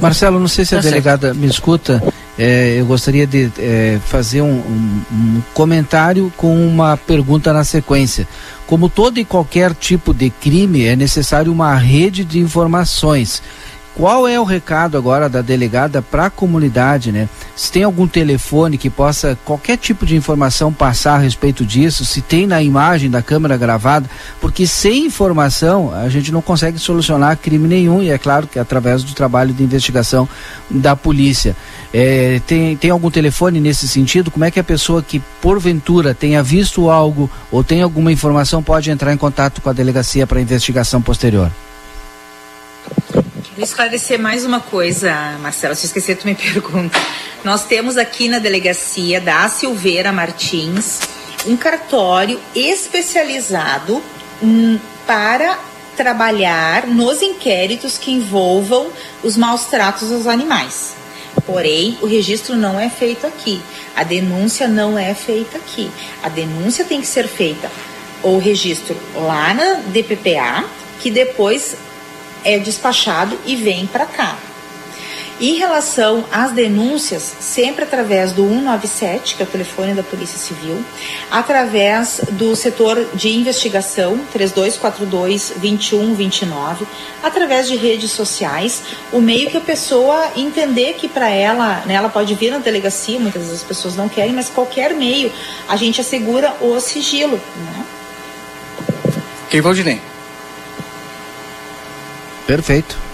Marcelo, 0.00 0.40
não 0.40 0.48
sei 0.48 0.64
se 0.64 0.74
a 0.74 0.78
tá 0.78 0.88
delegada 0.88 1.34
me 1.34 1.46
escuta. 1.46 2.02
É, 2.38 2.76
eu 2.78 2.86
gostaria 2.86 3.26
de 3.26 3.50
é, 3.58 3.98
fazer 4.06 4.42
um, 4.42 4.46
um, 4.46 5.02
um, 5.12 5.42
comentário 5.52 6.32
com 6.36 6.54
uma 6.54 6.96
pergunta 6.96 7.52
na 7.52 7.64
sequência. 7.64 8.28
Como 8.64 8.88
todo 8.88 9.18
e 9.18 9.24
qualquer 9.24 9.74
tipo 9.74 10.14
de 10.14 10.30
crime, 10.30 10.84
é 10.84 10.94
necessário 10.94 11.50
uma 11.50 11.74
rede 11.74 12.24
de 12.24 12.38
informações. 12.38 13.42
Qual 13.98 14.28
é 14.28 14.38
o 14.38 14.44
recado 14.44 14.96
agora 14.96 15.28
da 15.28 15.42
delegada 15.42 16.00
para 16.00 16.26
a 16.26 16.30
comunidade, 16.30 17.10
né? 17.10 17.28
Se 17.56 17.72
tem 17.72 17.82
algum 17.82 18.06
telefone 18.06 18.78
que 18.78 18.88
possa 18.88 19.36
qualquer 19.44 19.76
tipo 19.76 20.06
de 20.06 20.14
informação 20.14 20.72
passar 20.72 21.14
a 21.14 21.18
respeito 21.18 21.66
disso, 21.66 22.04
se 22.04 22.22
tem 22.22 22.46
na 22.46 22.62
imagem 22.62 23.10
da 23.10 23.20
câmera 23.20 23.56
gravada, 23.56 24.08
porque 24.40 24.68
sem 24.68 25.06
informação 25.06 25.92
a 25.92 26.08
gente 26.08 26.30
não 26.30 26.40
consegue 26.40 26.78
solucionar 26.78 27.36
crime 27.38 27.66
nenhum 27.66 28.00
e 28.00 28.10
é 28.10 28.18
claro 28.18 28.46
que 28.46 28.60
através 28.60 29.02
do 29.02 29.14
trabalho 29.14 29.52
de 29.52 29.64
investigação 29.64 30.28
da 30.70 30.94
polícia. 30.94 31.56
É, 31.92 32.40
tem, 32.46 32.76
tem 32.76 32.90
algum 32.90 33.10
telefone 33.10 33.60
nesse 33.60 33.88
sentido? 33.88 34.30
Como 34.30 34.44
é 34.44 34.50
que 34.50 34.60
a 34.60 34.64
pessoa 34.64 35.02
que 35.02 35.20
porventura 35.40 36.14
tenha 36.14 36.42
visto 36.42 36.90
algo 36.90 37.30
ou 37.50 37.64
tem 37.64 37.80
alguma 37.80 38.12
informação 38.12 38.62
pode 38.62 38.90
entrar 38.90 39.12
em 39.12 39.16
contato 39.16 39.62
com 39.62 39.70
a 39.70 39.72
delegacia 39.72 40.26
para 40.26 40.40
investigação 40.40 41.00
posterior? 41.00 41.50
Vou 43.56 43.64
esclarecer 43.64 44.20
mais 44.20 44.44
uma 44.44 44.60
coisa, 44.60 45.12
Marcela, 45.40 45.74
se 45.74 45.86
esquecer 45.86 46.16
tu 46.16 46.26
me 46.26 46.34
pergunta. 46.36 46.98
Nós 47.42 47.64
temos 47.64 47.96
aqui 47.96 48.28
na 48.28 48.38
delegacia 48.38 49.20
da 49.20 49.48
Silveira 49.48 50.12
Martins 50.12 51.00
um 51.46 51.56
cartório 51.56 52.38
especializado 52.54 54.02
hum, 54.42 54.78
para 55.06 55.58
trabalhar 55.96 56.86
nos 56.86 57.22
inquéritos 57.22 57.98
que 57.98 58.12
envolvam 58.12 58.88
os 59.22 59.36
maus 59.36 59.64
tratos 59.64 60.12
aos 60.12 60.26
animais. 60.26 60.94
Porém, 61.48 61.96
o 62.02 62.06
registro 62.06 62.54
não 62.54 62.78
é 62.78 62.90
feito 62.90 63.26
aqui. 63.26 63.58
A 63.96 64.04
denúncia 64.04 64.68
não 64.68 64.98
é 64.98 65.14
feita 65.14 65.56
aqui. 65.56 65.90
A 66.22 66.28
denúncia 66.28 66.84
tem 66.84 67.00
que 67.00 67.06
ser 67.06 67.26
feita 67.26 67.70
ou 68.22 68.38
registro 68.38 68.94
lá 69.14 69.54
na 69.54 69.80
DPPA, 69.86 70.66
que 71.00 71.10
depois 71.10 71.74
é 72.44 72.58
despachado 72.58 73.38
e 73.46 73.56
vem 73.56 73.86
para 73.86 74.04
cá. 74.04 74.36
Em 75.40 75.54
relação 75.54 76.24
às 76.32 76.50
denúncias, 76.50 77.22
sempre 77.38 77.84
através 77.84 78.32
do 78.32 78.42
197, 78.42 79.36
que 79.36 79.42
é 79.42 79.46
o 79.46 79.48
telefone 79.48 79.94
da 79.94 80.02
Polícia 80.02 80.36
Civil, 80.36 80.84
através 81.30 82.20
do 82.32 82.56
setor 82.56 83.06
de 83.14 83.28
investigação 83.28 84.18
3242 84.32 85.52
2129, 85.58 86.86
através 87.22 87.68
de 87.68 87.76
redes 87.76 88.10
sociais, 88.10 88.82
o 89.12 89.20
meio 89.20 89.48
que 89.48 89.56
a 89.56 89.60
pessoa 89.60 90.32
entender 90.36 90.94
que 90.94 91.06
para 91.06 91.28
ela, 91.28 91.84
né, 91.86 91.94
ela 91.94 92.08
pode 92.08 92.34
vir 92.34 92.50
na 92.50 92.58
delegacia, 92.58 93.20
muitas 93.20 93.42
vezes 93.42 93.58
as 93.58 93.66
pessoas 93.66 93.94
não 93.94 94.08
querem, 94.08 94.32
mas 94.32 94.48
qualquer 94.48 94.92
meio 94.92 95.30
a 95.68 95.76
gente 95.76 96.00
assegura 96.00 96.52
o 96.60 96.80
sigilo. 96.80 97.40
Né? 97.56 97.86
Quem, 99.48 99.60
Valdinei? 99.60 100.00
Perfeito. 102.44 103.07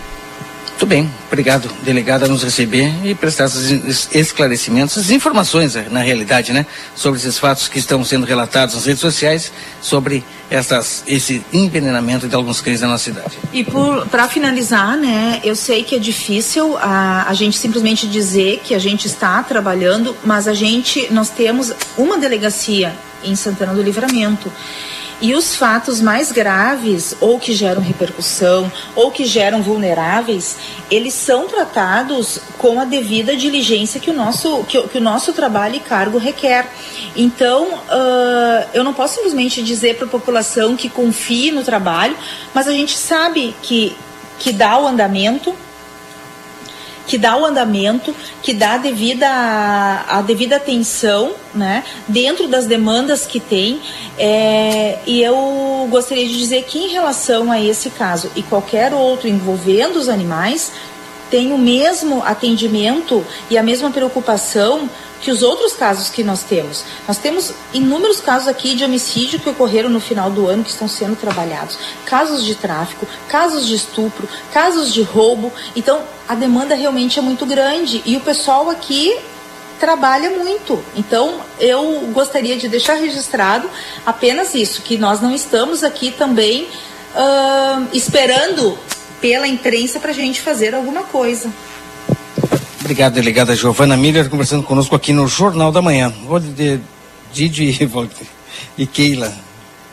Muito 0.85 0.97
bem. 0.97 1.11
Obrigado, 1.29 1.71
delegado, 1.83 2.27
a 2.27 2.29
nos 2.29 2.43
receber 2.43 2.93
e 3.03 3.15
prestar 3.15 3.47
esses 3.47 4.07
esclarecimentos, 4.15 4.99
essas 4.99 5.11
informações, 5.11 5.75
na 5.91 6.03
realidade, 6.03 6.53
né, 6.53 6.67
sobre 6.95 7.19
esses 7.19 7.39
fatos 7.39 7.69
que 7.69 7.79
estão 7.79 8.05
sendo 8.05 8.27
relatados 8.27 8.75
nas 8.75 8.85
redes 8.85 9.01
sociais 9.01 9.51
sobre 9.81 10.23
essas, 10.51 11.03
esse 11.07 11.43
envenenamento 11.55 12.29
de 12.29 12.35
alguns 12.35 12.61
cães 12.61 12.83
na 12.83 12.89
nossa 12.89 13.05
cidade. 13.05 13.33
E 13.51 13.65
para 14.11 14.29
finalizar, 14.29 14.95
né, 14.99 15.41
eu 15.43 15.57
sei 15.57 15.85
que 15.85 15.97
é 15.97 15.99
difícil 15.99 16.77
a, 16.77 17.31
a 17.31 17.33
gente 17.33 17.57
simplesmente 17.57 18.07
dizer 18.07 18.61
que 18.63 18.75
a 18.75 18.79
gente 18.79 19.07
está 19.07 19.43
trabalhando, 19.43 20.15
mas 20.23 20.47
a 20.47 20.53
gente, 20.53 21.11
nós 21.11 21.31
temos 21.31 21.73
uma 21.97 22.19
delegacia 22.19 22.95
em 23.25 23.35
Santana 23.35 23.73
do 23.73 23.83
Livramento. 23.83 24.53
E 25.21 25.35
os 25.35 25.55
fatos 25.55 26.01
mais 26.01 26.33
graves, 26.33 27.17
ou 27.21 27.39
que 27.39 27.53
geram 27.53 27.81
repercussão, 27.81 28.71
ou 28.95 29.11
que 29.11 29.25
geram 29.25 29.63
vulneráveis, 29.63 30.57
eles 30.91 31.15
são 31.15 31.47
tratados 31.47 32.41
com 32.59 32.81
a 32.81 32.85
devida 32.85 33.37
diligência 33.37 34.01
que 34.01 34.11
o 34.11 34.15
nosso, 34.15 34.65
que, 34.65 34.81
que 34.89 34.99
o 34.99 35.01
nosso 35.01 35.33
trabalho 35.33 35.77
e 35.77 35.81
cargo 35.81 36.19
requer. 36.19 36.69
Então, 37.17 37.69
uh, 37.69 38.69
eu 38.75 38.83
não 38.83 38.93
posso 38.93 39.15
simplesmente 39.15 39.63
dizer 39.63 39.97
para 39.97 40.07
a 40.07 40.11
população 40.11 40.77
que 40.77 40.89
confie 40.89 41.51
no 41.51 41.63
trabalho, 41.63 42.17
mas 42.53 42.67
a 42.67 42.73
gente 42.73 42.97
sabe 42.97 43.55
que, 43.63 43.97
que 44.39 44.53
dá 44.53 44.79
o 44.79 44.87
andamento, 44.87 45.55
que 47.07 47.19
dá 47.19 47.37
o 47.37 47.45
andamento, 47.45 48.15
que 48.43 48.53
dá 48.53 48.75
a 48.75 48.79
devida, 48.79 49.29
a 50.09 50.23
devida 50.23 50.57
atenção, 50.57 51.33
né, 51.55 51.85
dentro 52.09 52.49
das 52.49 52.67
demandas 52.67 53.27
que 53.27 53.39
tem. 53.39 53.81
É, 54.19 54.99
e 55.07 55.23
eu 55.23 55.87
gostaria 55.91 56.27
de 56.27 56.37
dizer 56.39 56.65
que 56.65 56.79
em 56.79 56.89
relação 56.89 57.51
a 57.51 57.61
esse 57.61 57.91
caso 57.91 58.31
e 58.35 58.43
qualquer 58.43 58.93
outro 58.93 59.29
envolvendo 59.29 59.97
os 59.97 60.09
animais, 60.09 60.73
tem 61.31 61.53
o 61.53 61.59
mesmo 61.59 62.23
atendimento 62.25 63.25
e 63.51 63.59
a 63.59 63.63
mesma 63.63 63.91
preocupação 63.91 64.89
que 65.25 65.31
os 65.31 65.43
outros 65.43 65.73
casos 65.73 66.11
que 66.11 66.23
nós 66.23 66.43
temos. 66.43 66.85
Nós 67.09 67.17
temos 67.17 67.53
inúmeros 67.73 68.21
casos 68.21 68.47
aqui 68.47 68.75
de 68.75 68.85
homicídio 68.85 69.41
que 69.41 69.49
ocorreram 69.49 69.89
no 69.89 69.99
final 69.99 70.31
do 70.31 70.47
ano 70.47 70.63
que 70.63 70.71
estão 70.71 70.87
sendo 70.87 71.17
trabalhados. 71.17 71.79
Casos 72.05 72.45
de 72.45 72.55
tráfico, 72.55 73.09
casos 73.27 73.67
de 73.67 73.75
estupro, 73.75 74.29
casos 74.53 74.93
de 74.93 75.03
roubo. 75.03 75.51
Então, 75.75 76.03
a 76.29 76.35
demanda 76.35 76.75
realmente 76.75 77.19
é 77.19 77.23
muito 77.23 77.47
grande 77.47 78.03
e 78.05 78.19
o 78.19 78.21
pessoal 78.21 78.69
aqui 78.69 79.17
trabalha 79.81 80.31
muito. 80.31 80.83
Então, 80.95 81.41
eu 81.59 82.11
gostaria 82.13 82.57
de 82.57 82.69
deixar 82.69 82.95
registrado 82.95 83.69
apenas 84.05 84.55
isso, 84.55 84.83
que 84.83 84.99
nós 84.99 85.23
não 85.23 85.35
estamos 85.35 85.83
aqui 85.83 86.11
também 86.11 86.65
uh, 87.15 87.89
esperando 87.93 88.79
pela 89.25 89.49
imprensa 89.49 89.99
para 89.99 90.11
a 90.11 90.15
gente 90.15 90.39
fazer 90.39 90.75
alguma 90.75 91.05
coisa. 91.05 91.51
Obrigado, 92.79 93.15
delegada 93.15 93.57
Giovana 93.57 93.97
Miller, 93.97 94.29
conversando 94.29 94.63
conosco 94.63 94.95
aqui 94.95 95.15
no 95.15 95.27
Jornal 95.27 95.73
da 95.73 95.81
Manhã. 95.81 96.13
Vou 96.27 96.39
de 96.39 96.79
Didi 97.33 97.71
e 98.77 98.87
Keila. 98.87 99.33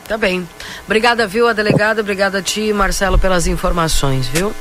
Tá 0.05 0.17
bem. 0.17 0.45
Obrigada, 0.83 1.25
viu, 1.27 1.47
a 1.47 1.53
delegada. 1.53 2.01
Obrigada 2.01 2.39
a 2.39 2.41
ti, 2.41 2.73
Marcelo, 2.73 3.17
pelas 3.17 3.47
informações, 3.47 4.27
viu? 4.27 4.51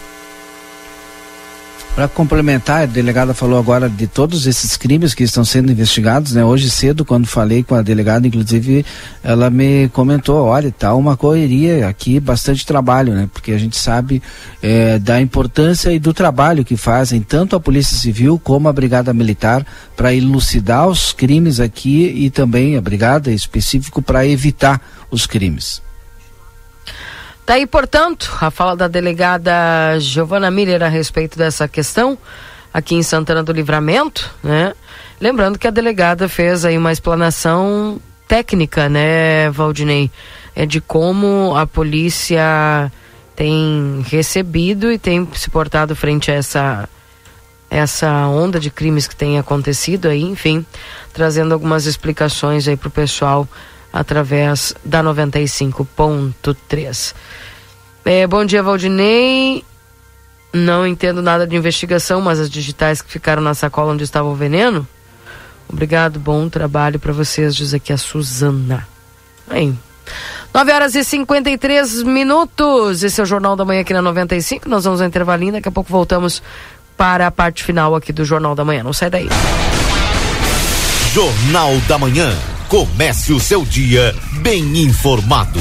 Para 2.01 2.09
complementar, 2.09 2.85
a 2.85 2.87
delegada 2.87 3.35
falou 3.35 3.59
agora 3.59 3.87
de 3.87 4.07
todos 4.07 4.47
esses 4.47 4.75
crimes 4.75 5.13
que 5.13 5.23
estão 5.23 5.45
sendo 5.45 5.71
investigados, 5.71 6.33
né? 6.33 6.43
Hoje 6.43 6.71
cedo, 6.71 7.05
quando 7.05 7.27
falei 7.27 7.63
com 7.63 7.75
a 7.75 7.83
delegada, 7.83 8.27
inclusive, 8.27 8.87
ela 9.23 9.51
me 9.51 9.87
comentou, 9.91 10.47
olha, 10.47 10.73
tá 10.73 10.95
uma 10.95 11.15
correria 11.15 11.87
aqui, 11.87 12.19
bastante 12.19 12.65
trabalho, 12.65 13.13
né? 13.13 13.29
Porque 13.31 13.53
a 13.53 13.59
gente 13.59 13.77
sabe 13.77 14.23
é, 14.63 14.99
da 14.99 15.21
importância 15.21 15.93
e 15.93 15.99
do 15.99 16.15
trabalho 16.15 16.65
que 16.65 16.75
fazem 16.75 17.21
tanto 17.21 17.55
a 17.55 17.61
Polícia 17.61 17.99
Civil 17.99 18.41
como 18.43 18.67
a 18.67 18.73
Brigada 18.73 19.13
Militar 19.13 19.67
para 19.95 20.15
elucidar 20.15 20.89
os 20.89 21.13
crimes 21.13 21.61
aqui 21.61 22.07
e 22.17 22.31
também 22.31 22.79
a 22.79 22.81
Brigada 22.81 23.31
específico 23.31 24.01
para 24.01 24.27
evitar 24.27 24.81
os 25.11 25.27
crimes. 25.27 25.83
Tá 27.51 27.57
portanto, 27.67 28.33
a 28.41 28.49
fala 28.49 28.77
da 28.77 28.87
delegada 28.87 29.99
Giovana 29.99 30.53
Miller 30.53 30.85
a 30.85 30.89
respeito 30.89 31.37
dessa 31.37 31.67
questão 31.67 32.17
aqui 32.73 32.95
em 32.95 33.03
Santana 33.03 33.43
do 33.43 33.51
Livramento, 33.51 34.33
né? 34.41 34.73
Lembrando 35.21 35.59
que 35.59 35.67
a 35.67 35.73
delegada 35.73 36.29
fez 36.29 36.65
aí 36.65 36.79
uma 36.79 36.93
explanação 36.93 38.01
técnica, 38.29 38.89
né, 38.89 39.51
Valdinei, 39.51 40.13
é 40.55 40.65
de 40.65 40.81
como 40.81 41.57
a 41.57 41.67
polícia 41.67 42.41
tem 43.35 44.01
recebido 44.09 44.93
e 44.93 44.97
tem 44.97 45.29
se 45.35 45.51
portado 45.51 45.97
frente 45.97 46.31
a 46.31 46.35
essa 46.35 46.89
essa 47.69 48.29
onda 48.29 48.61
de 48.61 48.71
crimes 48.71 49.09
que 49.09 49.17
tem 49.17 49.41
acontecido 49.41 50.07
aí, 50.07 50.23
enfim, 50.23 50.65
trazendo 51.13 51.53
algumas 51.53 51.85
explicações 51.87 52.69
aí 52.69 52.77
para 52.77 52.87
o 52.87 52.93
pessoal 52.93 53.49
através 53.93 54.75
da 54.85 55.03
95.3. 55.03 57.15
É, 58.05 58.27
bom 58.27 58.45
dia, 58.45 58.63
Valdinei. 58.63 59.65
Não 60.53 60.87
entendo 60.87 61.23
nada 61.23 61.47
de 61.47 61.55
investigação, 61.55 62.21
mas 62.21 62.41
as 62.41 62.51
digitais 62.51 63.01
que 63.01 63.11
ficaram 63.11 63.43
na 63.43 63.55
sacola 63.55 63.93
onde 63.93 64.05
estava 64.05 64.29
o 64.29 64.35
veneno. 64.35 64.87
Obrigado, 65.69 66.19
bom 66.19 66.49
trabalho 66.49 66.99
para 66.99 67.13
vocês, 67.13 67.55
diz 67.55 67.73
aqui 67.73 67.93
a 67.93 67.97
Suzana. 67.97 68.87
Aí. 69.49 69.73
9 70.53 70.73
horas 70.73 70.97
e 70.97 71.05
53 71.05 72.03
minutos. 72.03 73.05
Esse 73.05 73.21
é 73.21 73.23
o 73.23 73.27
Jornal 73.27 73.55
da 73.55 73.65
Manhã 73.65 73.83
aqui 73.83 73.93
na 73.93 74.03
95. 74.03 74.69
Nós 74.69 74.85
vamos 74.85 75.01
ao 75.01 75.07
intervalinho, 75.07 75.53
daqui 75.53 75.69
a 75.69 75.73
pouco 75.73 75.91
voltamos 75.91 76.43
para 76.97 77.29
a 77.29 77.31
parte 77.31 77.63
final 77.63 77.95
aqui 77.95 78.13
do 78.13 78.25
Jornal 78.25 78.57
da 78.57 78.65
Manhã. 78.65 78.83
Não 78.83 78.93
sai 78.93 79.11
daí. 79.11 79.29
Jornal 81.13 81.77
da 81.87 81.99
Manhã. 81.99 82.33
Comece 82.71 83.33
o 83.33 83.41
seu 83.41 83.65
dia 83.65 84.15
bem 84.43 84.79
informado. 84.79 85.59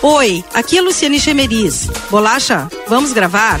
Oi, 0.00 0.42
aqui 0.54 0.78
é 0.78 0.80
Luciane 0.80 1.20
Chemeris. 1.20 1.90
Bolacha, 2.10 2.66
vamos 2.88 3.12
gravar? 3.12 3.60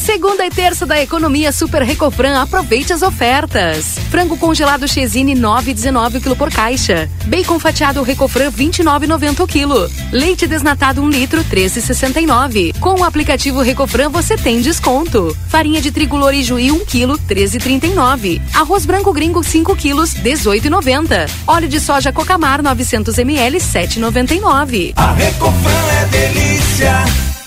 Segunda 0.00 0.46
e 0.46 0.50
terça 0.50 0.86
da 0.86 1.00
economia 1.00 1.52
Super 1.52 1.82
Recofran, 1.82 2.40
aproveite 2.40 2.90
as 2.90 3.02
ofertas. 3.02 3.98
Frango 4.10 4.34
congelado 4.38 4.88
Chesine 4.88 5.34
9,19 5.34 6.22
kg 6.22 6.34
por 6.36 6.50
caixa. 6.50 7.08
Bacon 7.26 7.58
fatiado 7.58 8.02
Recofran 8.02 8.50
29,90 8.50 9.46
kg. 9.46 9.92
Leite 10.10 10.46
desnatado 10.46 11.02
1 11.02 11.10
litro 11.10 11.44
13,69. 11.44 12.78
Com 12.80 13.00
o 13.00 13.04
aplicativo 13.04 13.60
Recofran 13.60 14.08
você 14.08 14.38
tem 14.38 14.62
desconto. 14.62 15.36
Farinha 15.48 15.82
de 15.82 15.92
trigo 15.92 16.16
Lorijuí 16.16 16.72
1 16.72 16.78
kg 16.86 17.18
13,39. 17.28 18.40
Arroz 18.54 18.86
branco 18.86 19.12
gringo 19.12 19.44
5 19.44 19.76
kg 19.76 19.96
18,90. 19.96 21.30
Óleo 21.46 21.68
de 21.68 21.78
soja 21.78 22.10
Cocamar 22.10 22.62
900 22.62 23.18
ml 23.18 23.58
7,99. 23.58 24.94
A 24.96 25.12
Recofran 25.12 25.92
é 26.00 26.04
delícia. 26.06 27.04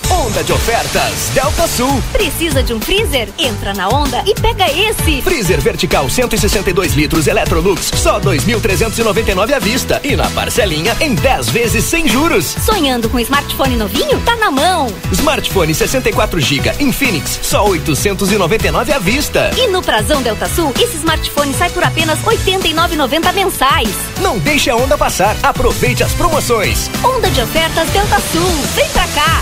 Onda 0.09 0.43
de 0.43 0.51
ofertas 0.51 1.29
Delta 1.33 1.67
Sul. 1.67 2.01
Precisa 2.11 2.63
de 2.63 2.73
um 2.73 2.79
freezer? 2.79 3.29
Entra 3.37 3.73
na 3.73 3.89
onda 3.89 4.23
e 4.25 4.33
pega 4.33 4.65
esse. 4.71 5.21
Freezer 5.21 5.59
vertical 5.61 6.09
162 6.09 6.93
litros 6.93 7.27
Electrolux, 7.27 7.91
só 7.95 8.19
2.399 8.19 9.53
à 9.53 9.59
vista 9.59 9.99
e 10.03 10.15
na 10.15 10.29
parcelinha 10.31 10.95
em 10.99 11.13
10 11.15 11.49
vezes 11.49 11.83
sem 11.85 12.07
juros. 12.07 12.55
Sonhando 12.65 13.09
com 13.09 13.19
smartphone 13.19 13.75
novinho? 13.75 14.19
Tá 14.21 14.35
na 14.35 14.51
mão. 14.51 14.87
Smartphone 15.11 15.73
64 15.73 16.39
GB 16.39 16.73
Infinix, 16.79 17.39
só 17.41 17.65
899 17.65 18.93
à 18.93 18.99
vista. 18.99 19.51
E 19.57 19.67
no 19.67 19.81
Prazão 19.81 20.21
Delta 20.21 20.47
Sul, 20.47 20.73
esse 20.79 20.97
smartphone 20.97 21.53
sai 21.53 21.69
por 21.69 21.83
apenas 21.83 22.19
89,90 22.19 23.33
mensais. 23.33 23.89
Não 24.21 24.37
deixe 24.39 24.69
a 24.69 24.75
onda 24.75 24.97
passar. 24.97 25.35
Aproveite 25.43 26.03
as 26.03 26.13
promoções. 26.13 26.89
Onda 27.03 27.29
de 27.29 27.41
ofertas 27.41 27.89
Delta 27.89 28.19
Sul. 28.31 28.49
Vem 28.75 28.89
pra 28.89 29.07
cá. 29.07 29.41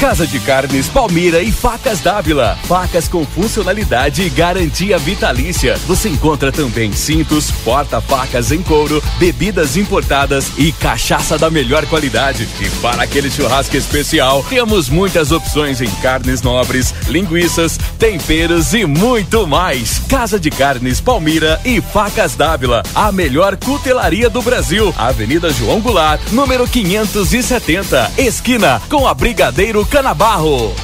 Casa 0.00 0.24
de 0.28 0.38
Carnes 0.38 0.86
Palmira 0.86 1.42
e 1.42 1.50
Facas 1.50 1.98
Dávila. 1.98 2.56
Facas 2.68 3.08
com 3.08 3.26
funcionalidade 3.26 4.22
e 4.22 4.30
garantia 4.30 4.96
vitalícia. 4.96 5.76
Você 5.88 6.08
encontra 6.08 6.52
também 6.52 6.92
cintos, 6.92 7.50
porta-facas 7.64 8.52
em 8.52 8.62
couro, 8.62 9.02
bebidas 9.18 9.76
importadas 9.76 10.52
e 10.56 10.70
cachaça 10.70 11.36
da 11.36 11.50
melhor 11.50 11.84
qualidade. 11.86 12.48
E 12.60 12.70
para 12.80 13.02
aquele 13.02 13.28
churrasco 13.28 13.76
especial, 13.76 14.46
temos 14.48 14.88
muitas 14.88 15.32
opções 15.32 15.80
em 15.80 15.90
carnes 15.96 16.42
nobres, 16.42 16.94
linguiças, 17.08 17.76
temperos 17.98 18.74
e 18.74 18.86
muito 18.86 19.48
mais. 19.48 19.98
Casa 20.08 20.38
de 20.38 20.48
Carnes 20.48 21.00
Palmira 21.00 21.60
e 21.64 21.80
Facas 21.80 22.36
Dávila. 22.36 22.84
A 22.94 23.10
melhor 23.10 23.56
cutelaria 23.56 24.30
do 24.30 24.42
Brasil. 24.42 24.94
Avenida 24.96 25.52
João 25.52 25.80
Goulart, 25.80 26.20
número 26.30 26.68
570. 26.68 28.12
Esquina 28.16 28.80
com 28.88 29.04
a 29.04 29.12
Brigadeiro 29.12 29.87
Canabarro. 29.90 30.74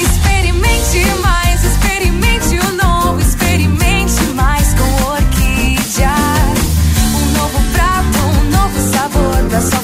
Experimente 0.00 1.04
mais, 1.22 1.64
experimente 1.64 2.58
o 2.58 2.72
novo, 2.72 3.20
experimente 3.20 4.22
mais 4.34 4.74
com 4.74 5.04
Orquídea. 5.04 6.14
Um 7.14 7.38
novo 7.38 7.60
prato, 7.72 8.18
um 8.38 8.50
novo 8.50 8.92
sabor 8.92 9.42
da 9.50 9.60
sua 9.60 9.80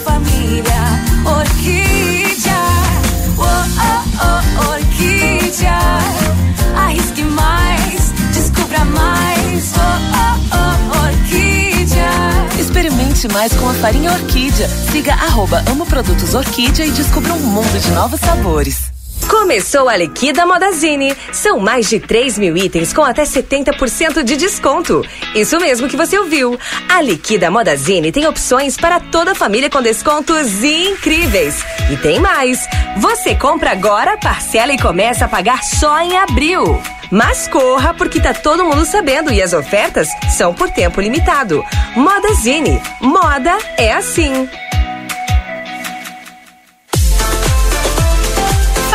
Mais 13.30 13.52
com 13.52 13.68
a 13.68 13.74
farinha 13.74 14.10
Orquídea. 14.10 14.66
Siga 14.90 15.12
arroba 15.12 15.62
Amo 15.70 15.84
Produtos 15.84 16.32
Orquídea 16.32 16.86
e 16.86 16.90
descubra 16.90 17.34
um 17.34 17.40
mundo 17.40 17.78
de 17.78 17.90
novos 17.90 18.18
sabores. 18.18 18.90
Começou 19.32 19.88
a 19.88 19.96
Liquida 19.96 20.44
Modazine. 20.44 21.16
São 21.32 21.58
mais 21.58 21.88
de 21.88 21.98
3 21.98 22.38
mil 22.38 22.54
itens 22.54 22.92
com 22.92 23.02
até 23.02 23.22
70% 23.22 24.22
de 24.22 24.36
desconto. 24.36 25.02
Isso 25.34 25.58
mesmo 25.58 25.88
que 25.88 25.96
você 25.96 26.18
ouviu. 26.18 26.58
A 26.86 27.00
Liquida 27.00 27.50
Modazine 27.50 28.12
tem 28.12 28.26
opções 28.26 28.76
para 28.76 29.00
toda 29.00 29.32
a 29.32 29.34
família 29.34 29.70
com 29.70 29.80
descontos 29.80 30.62
incríveis. 30.62 31.64
E 31.90 31.96
tem 31.96 32.20
mais. 32.20 32.68
Você 32.98 33.34
compra 33.34 33.70
agora, 33.70 34.18
parcela 34.18 34.74
e 34.74 34.78
começa 34.78 35.24
a 35.24 35.28
pagar 35.28 35.64
só 35.64 35.98
em 36.00 36.14
abril. 36.18 36.78
Mas 37.10 37.48
corra 37.48 37.94
porque 37.94 38.20
tá 38.20 38.34
todo 38.34 38.66
mundo 38.66 38.84
sabendo 38.84 39.32
e 39.32 39.40
as 39.40 39.54
ofertas 39.54 40.08
são 40.36 40.52
por 40.52 40.70
tempo 40.70 41.00
limitado. 41.00 41.64
Modazine. 41.96 42.82
Moda 43.00 43.56
é 43.78 43.94
assim. 43.94 44.46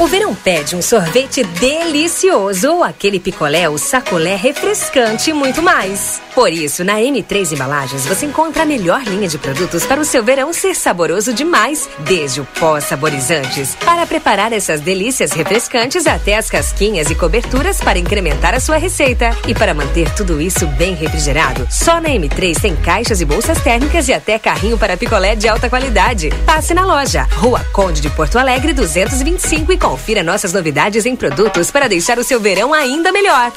O 0.00 0.06
verão 0.06 0.34
pede 0.34 0.74
um 0.74 0.80
sorvete 0.80 1.44
delicioso 1.44 2.72
ou 2.72 2.82
aquele 2.82 3.20
picolé 3.20 3.68
ou 3.68 3.76
sacolé 3.76 4.34
refrescante 4.34 5.28
e 5.28 5.34
muito 5.34 5.60
mais. 5.60 6.22
Por 6.34 6.50
isso, 6.50 6.82
na 6.82 6.94
M3 6.94 7.52
Embalagens 7.52 8.06
você 8.06 8.24
encontra 8.24 8.62
a 8.62 8.66
melhor 8.66 9.02
linha 9.02 9.28
de 9.28 9.36
produtos 9.36 9.84
para 9.84 10.00
o 10.00 10.04
seu 10.04 10.24
verão 10.24 10.54
ser 10.54 10.74
saboroso 10.74 11.34
demais, 11.34 11.86
desde 11.98 12.40
o 12.40 12.46
pó 12.46 12.80
saborizantes, 12.80 13.74
para 13.84 14.06
preparar 14.06 14.54
essas 14.54 14.80
delícias 14.80 15.32
refrescantes 15.32 16.06
até 16.06 16.38
as 16.38 16.48
casquinhas 16.48 17.10
e 17.10 17.14
coberturas 17.14 17.78
para 17.78 17.98
incrementar 17.98 18.54
a 18.54 18.60
sua 18.60 18.78
receita. 18.78 19.36
E 19.46 19.52
para 19.52 19.74
manter 19.74 20.08
tudo 20.14 20.40
isso 20.40 20.66
bem 20.78 20.94
refrigerado, 20.94 21.68
só 21.70 22.00
na 22.00 22.08
M3 22.08 22.58
tem 22.58 22.74
caixas 22.74 23.20
e 23.20 23.26
bolsas 23.26 23.60
térmicas 23.60 24.08
e 24.08 24.14
até 24.14 24.38
carrinho 24.38 24.78
para 24.78 24.96
picolé 24.96 25.36
de 25.36 25.46
alta 25.46 25.68
qualidade. 25.68 26.30
Passe 26.46 26.72
na 26.72 26.86
loja, 26.86 27.28
Rua 27.34 27.60
Conde 27.70 28.00
de 28.00 28.08
Porto 28.08 28.38
Alegre 28.38 28.72
225 28.72 29.72
e 29.74 29.76
confira 29.90 30.22
nossas 30.22 30.52
novidades 30.52 31.04
em 31.04 31.16
produtos 31.16 31.68
para 31.72 31.88
deixar 31.88 32.16
o 32.16 32.22
seu 32.22 32.38
verão 32.38 32.72
ainda 32.72 33.10
melhor. 33.10 33.52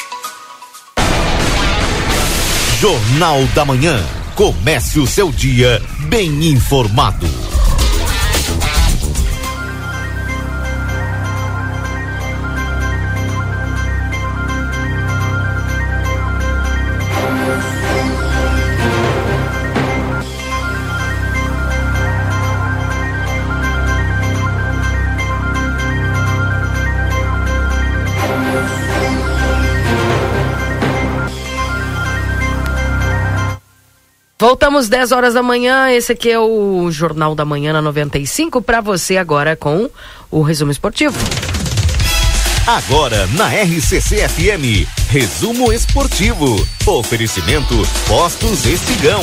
Jornal 2.80 3.44
da 3.54 3.64
Manhã. 3.64 4.04
Comece 4.36 5.00
o 5.00 5.06
seu 5.06 5.32
dia 5.32 5.80
bem 6.10 6.48
informado. 6.48 7.28
Voltamos 34.44 34.90
10 34.90 35.14
horas 35.14 35.34
da 35.34 35.42
manhã. 35.42 35.90
Esse 35.90 36.12
aqui 36.12 36.30
é 36.30 36.38
o 36.38 36.92
Jornal 36.92 37.34
da 37.34 37.46
Manhã 37.46 37.72
na 37.72 37.82
95 37.82 38.62
para 38.62 38.82
você 38.82 39.16
agora 39.16 39.56
com 39.56 39.90
o 40.30 40.42
resumo 40.42 40.70
esportivo. 40.70 41.18
Agora 42.68 43.26
na 43.38 43.48
RCC 43.48 44.28
FM, 44.28 44.86
resumo 45.08 45.72
esportivo. 45.72 46.68
Oferecimento 46.86 47.74
Postos 48.06 48.66
Espigão. 48.66 49.22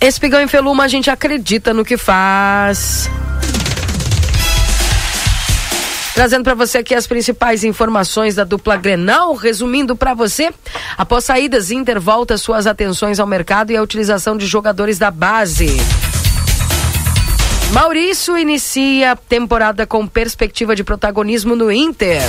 Espigão 0.00 0.40
em 0.40 0.46
Feluma, 0.46 0.84
a 0.84 0.88
gente 0.88 1.10
acredita 1.10 1.74
no 1.74 1.84
que 1.84 1.96
faz. 1.96 3.10
Trazendo 6.14 6.44
para 6.44 6.54
você 6.54 6.78
aqui 6.78 6.94
as 6.94 7.08
principais 7.08 7.64
informações 7.64 8.36
da 8.36 8.44
dupla 8.44 8.76
Grenal, 8.76 9.34
resumindo 9.34 9.96
para 9.96 10.14
você, 10.14 10.54
após 10.96 11.24
saídas, 11.24 11.72
Inter 11.72 12.00
volta 12.00 12.38
suas 12.38 12.68
atenções 12.68 13.18
ao 13.18 13.26
mercado 13.26 13.72
e 13.72 13.76
à 13.76 13.82
utilização 13.82 14.36
de 14.36 14.46
jogadores 14.46 14.96
da 14.96 15.10
base. 15.10 15.76
Maurício 17.72 18.38
inicia 18.38 19.12
a 19.12 19.16
temporada 19.16 19.84
com 19.84 20.06
perspectiva 20.06 20.76
de 20.76 20.84
protagonismo 20.84 21.56
no 21.56 21.72
Inter. 21.72 22.22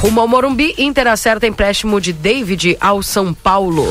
Rumo 0.00 0.22
ao 0.22 0.26
Morumbi, 0.26 0.74
Inter 0.78 1.08
acerta 1.08 1.46
empréstimo 1.46 2.00
de 2.00 2.14
David 2.14 2.78
ao 2.80 3.02
São 3.02 3.34
Paulo. 3.34 3.86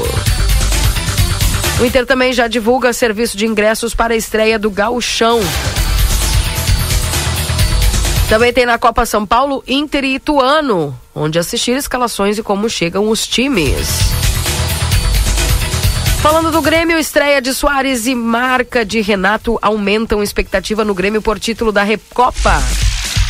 O 1.80 1.85
Inter 1.85 2.07
também 2.07 2.34
já 2.34 2.47
divulga 2.47 2.91
serviço 2.91 3.38
de 3.38 3.45
ingressos 3.45 3.93
para 3.93 4.15
a 4.15 4.18
estreia 4.18 4.57
do 4.57 4.72
Gauchão. 4.72 5.39
Também 8.30 8.52
tem 8.52 8.65
na 8.65 8.77
Copa 8.80 9.06
São 9.06 9.26
Paulo 9.26 9.64
Inter 9.68 10.03
e 10.03 10.15
Ituano, 10.15 10.99
onde 11.14 11.38
assistir 11.38 11.77
escalações 11.77 12.38
e 12.38 12.43
como 12.43 12.69
chegam 12.69 13.10
os 13.10 13.27
times. 13.27 13.88
Falando 16.22 16.49
do 16.52 16.60
Grêmio, 16.60 16.97
estreia 16.97 17.39
de 17.39 17.53
Soares 17.53 18.07
e 18.07 18.15
marca 18.15 18.84
de 18.84 18.99
Renato 18.99 19.60
aumentam 19.61 20.23
expectativa 20.23 20.84
no 20.84 20.95
Grêmio 20.95 21.22
por 21.22 21.39
título 21.39 21.72
da 21.72 21.84
Recopa. 21.84 22.64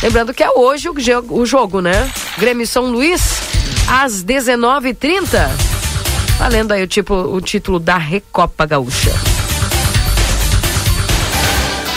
Lembrando 0.02 0.32
que 0.32 0.42
é 0.42 0.50
hoje 0.50 0.88
o 0.88 1.44
jogo, 1.44 1.82
né? 1.82 2.10
Grêmio 2.38 2.66
São 2.66 2.86
Luís, 2.86 3.42
às 3.86 4.24
19h30. 4.24 5.46
Valendo 6.38 6.72
aí 6.72 6.82
o, 6.82 6.86
tipo, 6.86 7.14
o 7.14 7.38
título 7.42 7.78
da 7.78 7.98
Recopa 7.98 8.64
Gaúcha. 8.64 9.35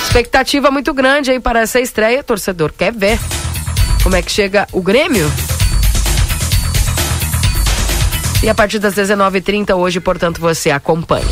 Expectativa 0.10 0.72
muito 0.72 0.92
grande 0.92 1.30
aí 1.30 1.40
para 1.40 1.60
essa 1.60 1.80
estreia. 1.80 2.24
Torcedor 2.24 2.74
quer 2.76 2.92
ver 2.92 3.20
como 4.02 4.16
é 4.16 4.24
que 4.24 4.32
chega 4.32 4.68
o 4.74 4.82
Grêmio. 4.82 5.32
E 8.42 8.50
a 8.50 8.56
partir 8.56 8.80
das 8.80 8.96
19h30 8.96 9.76
hoje, 9.78 10.00
portanto, 10.00 10.42
você 10.42 10.72
acompanha. 10.72 11.28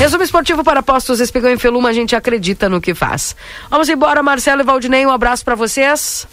Resumo 0.00 0.24
esportivo 0.24 0.64
para 0.64 0.82
postos 0.82 1.20
Espigão 1.20 1.48
em 1.52 1.56
Feluma, 1.56 1.90
a 1.90 1.92
gente 1.92 2.16
acredita 2.16 2.68
no 2.68 2.80
que 2.80 2.94
faz. 2.96 3.36
Vamos 3.70 3.88
embora, 3.88 4.24
Marcelo 4.24 4.62
e 4.62 4.64
Valdinei, 4.64 5.06
um 5.06 5.10
abraço 5.10 5.44
para 5.44 5.54
vocês. 5.54 6.26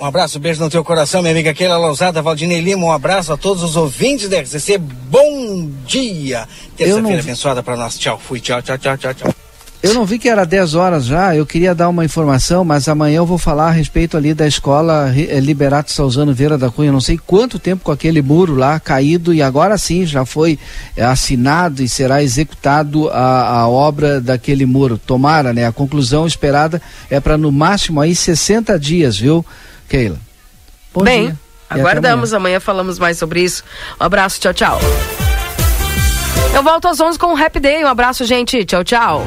Um 0.00 0.04
abraço, 0.04 0.40
beijo 0.40 0.60
no 0.64 0.68
teu 0.68 0.82
coração, 0.82 1.20
minha 1.22 1.32
amiga 1.32 1.54
Keila 1.54 1.76
Lousada, 1.78 2.20
Valdinei 2.20 2.60
Lima, 2.60 2.84
um 2.86 2.90
abraço 2.92 3.32
a 3.32 3.36
todos 3.36 3.62
os 3.62 3.76
ouvintes 3.76 4.28
da 4.28 4.40
RCC, 4.40 4.78
bom 4.78 5.70
dia! 5.86 6.48
Terça-feira 6.76 7.00
não- 7.08 7.18
abençoada 7.20 7.62
para 7.62 7.76
nós, 7.76 7.96
tchau, 7.96 8.18
fui, 8.18 8.40
tchau, 8.40 8.60
tchau, 8.60 8.76
tchau, 8.76 8.96
tchau, 8.96 9.14
tchau. 9.14 9.34
Eu 9.82 9.94
não 9.94 10.06
vi 10.06 10.16
que 10.16 10.28
era 10.28 10.44
10 10.46 10.76
horas 10.76 11.04
já, 11.04 11.34
eu 11.34 11.44
queria 11.44 11.74
dar 11.74 11.88
uma 11.88 12.04
informação, 12.04 12.64
mas 12.64 12.86
amanhã 12.88 13.16
eu 13.16 13.26
vou 13.26 13.36
falar 13.36 13.66
a 13.66 13.70
respeito 13.72 14.16
ali 14.16 14.32
da 14.32 14.46
escola 14.46 15.08
Ri- 15.10 15.28
eh, 15.28 15.40
Liberato 15.40 15.90
Salzano 15.90 16.32
Vieira 16.32 16.56
da 16.56 16.70
Cunha. 16.70 16.92
Não 16.92 17.00
sei 17.00 17.18
quanto 17.18 17.58
tempo 17.58 17.82
com 17.82 17.90
aquele 17.90 18.22
muro 18.22 18.54
lá 18.54 18.78
caído 18.78 19.34
e 19.34 19.42
agora 19.42 19.76
sim 19.76 20.06
já 20.06 20.24
foi 20.24 20.56
eh, 20.96 21.02
assinado 21.04 21.82
e 21.82 21.88
será 21.88 22.22
executado 22.22 23.08
a, 23.10 23.58
a 23.62 23.68
obra 23.68 24.20
daquele 24.20 24.64
muro. 24.64 24.98
Tomara, 25.04 25.52
né? 25.52 25.66
A 25.66 25.72
conclusão 25.72 26.28
esperada 26.28 26.80
é 27.10 27.18
para 27.18 27.36
no 27.36 27.50
máximo 27.50 28.00
aí 28.00 28.14
60 28.14 28.78
dias, 28.78 29.18
viu, 29.18 29.44
Keila? 29.88 30.18
Bom 30.94 31.02
Bem, 31.02 31.24
dia. 31.26 31.38
Aguardamos. 31.68 32.32
Amanhã 32.32 32.60
falamos 32.60 33.00
mais 33.00 33.18
sobre 33.18 33.42
isso. 33.42 33.64
Um 34.00 34.04
abraço, 34.04 34.38
tchau, 34.38 34.54
tchau. 34.54 34.80
Eu 36.54 36.62
volto 36.62 36.86
às 36.86 37.00
11 37.00 37.18
com 37.18 37.34
o 37.34 37.36
Happy 37.36 37.58
Day. 37.58 37.82
Um 37.82 37.88
abraço, 37.88 38.24
gente. 38.24 38.64
Tchau, 38.64 38.84
tchau. 38.84 39.26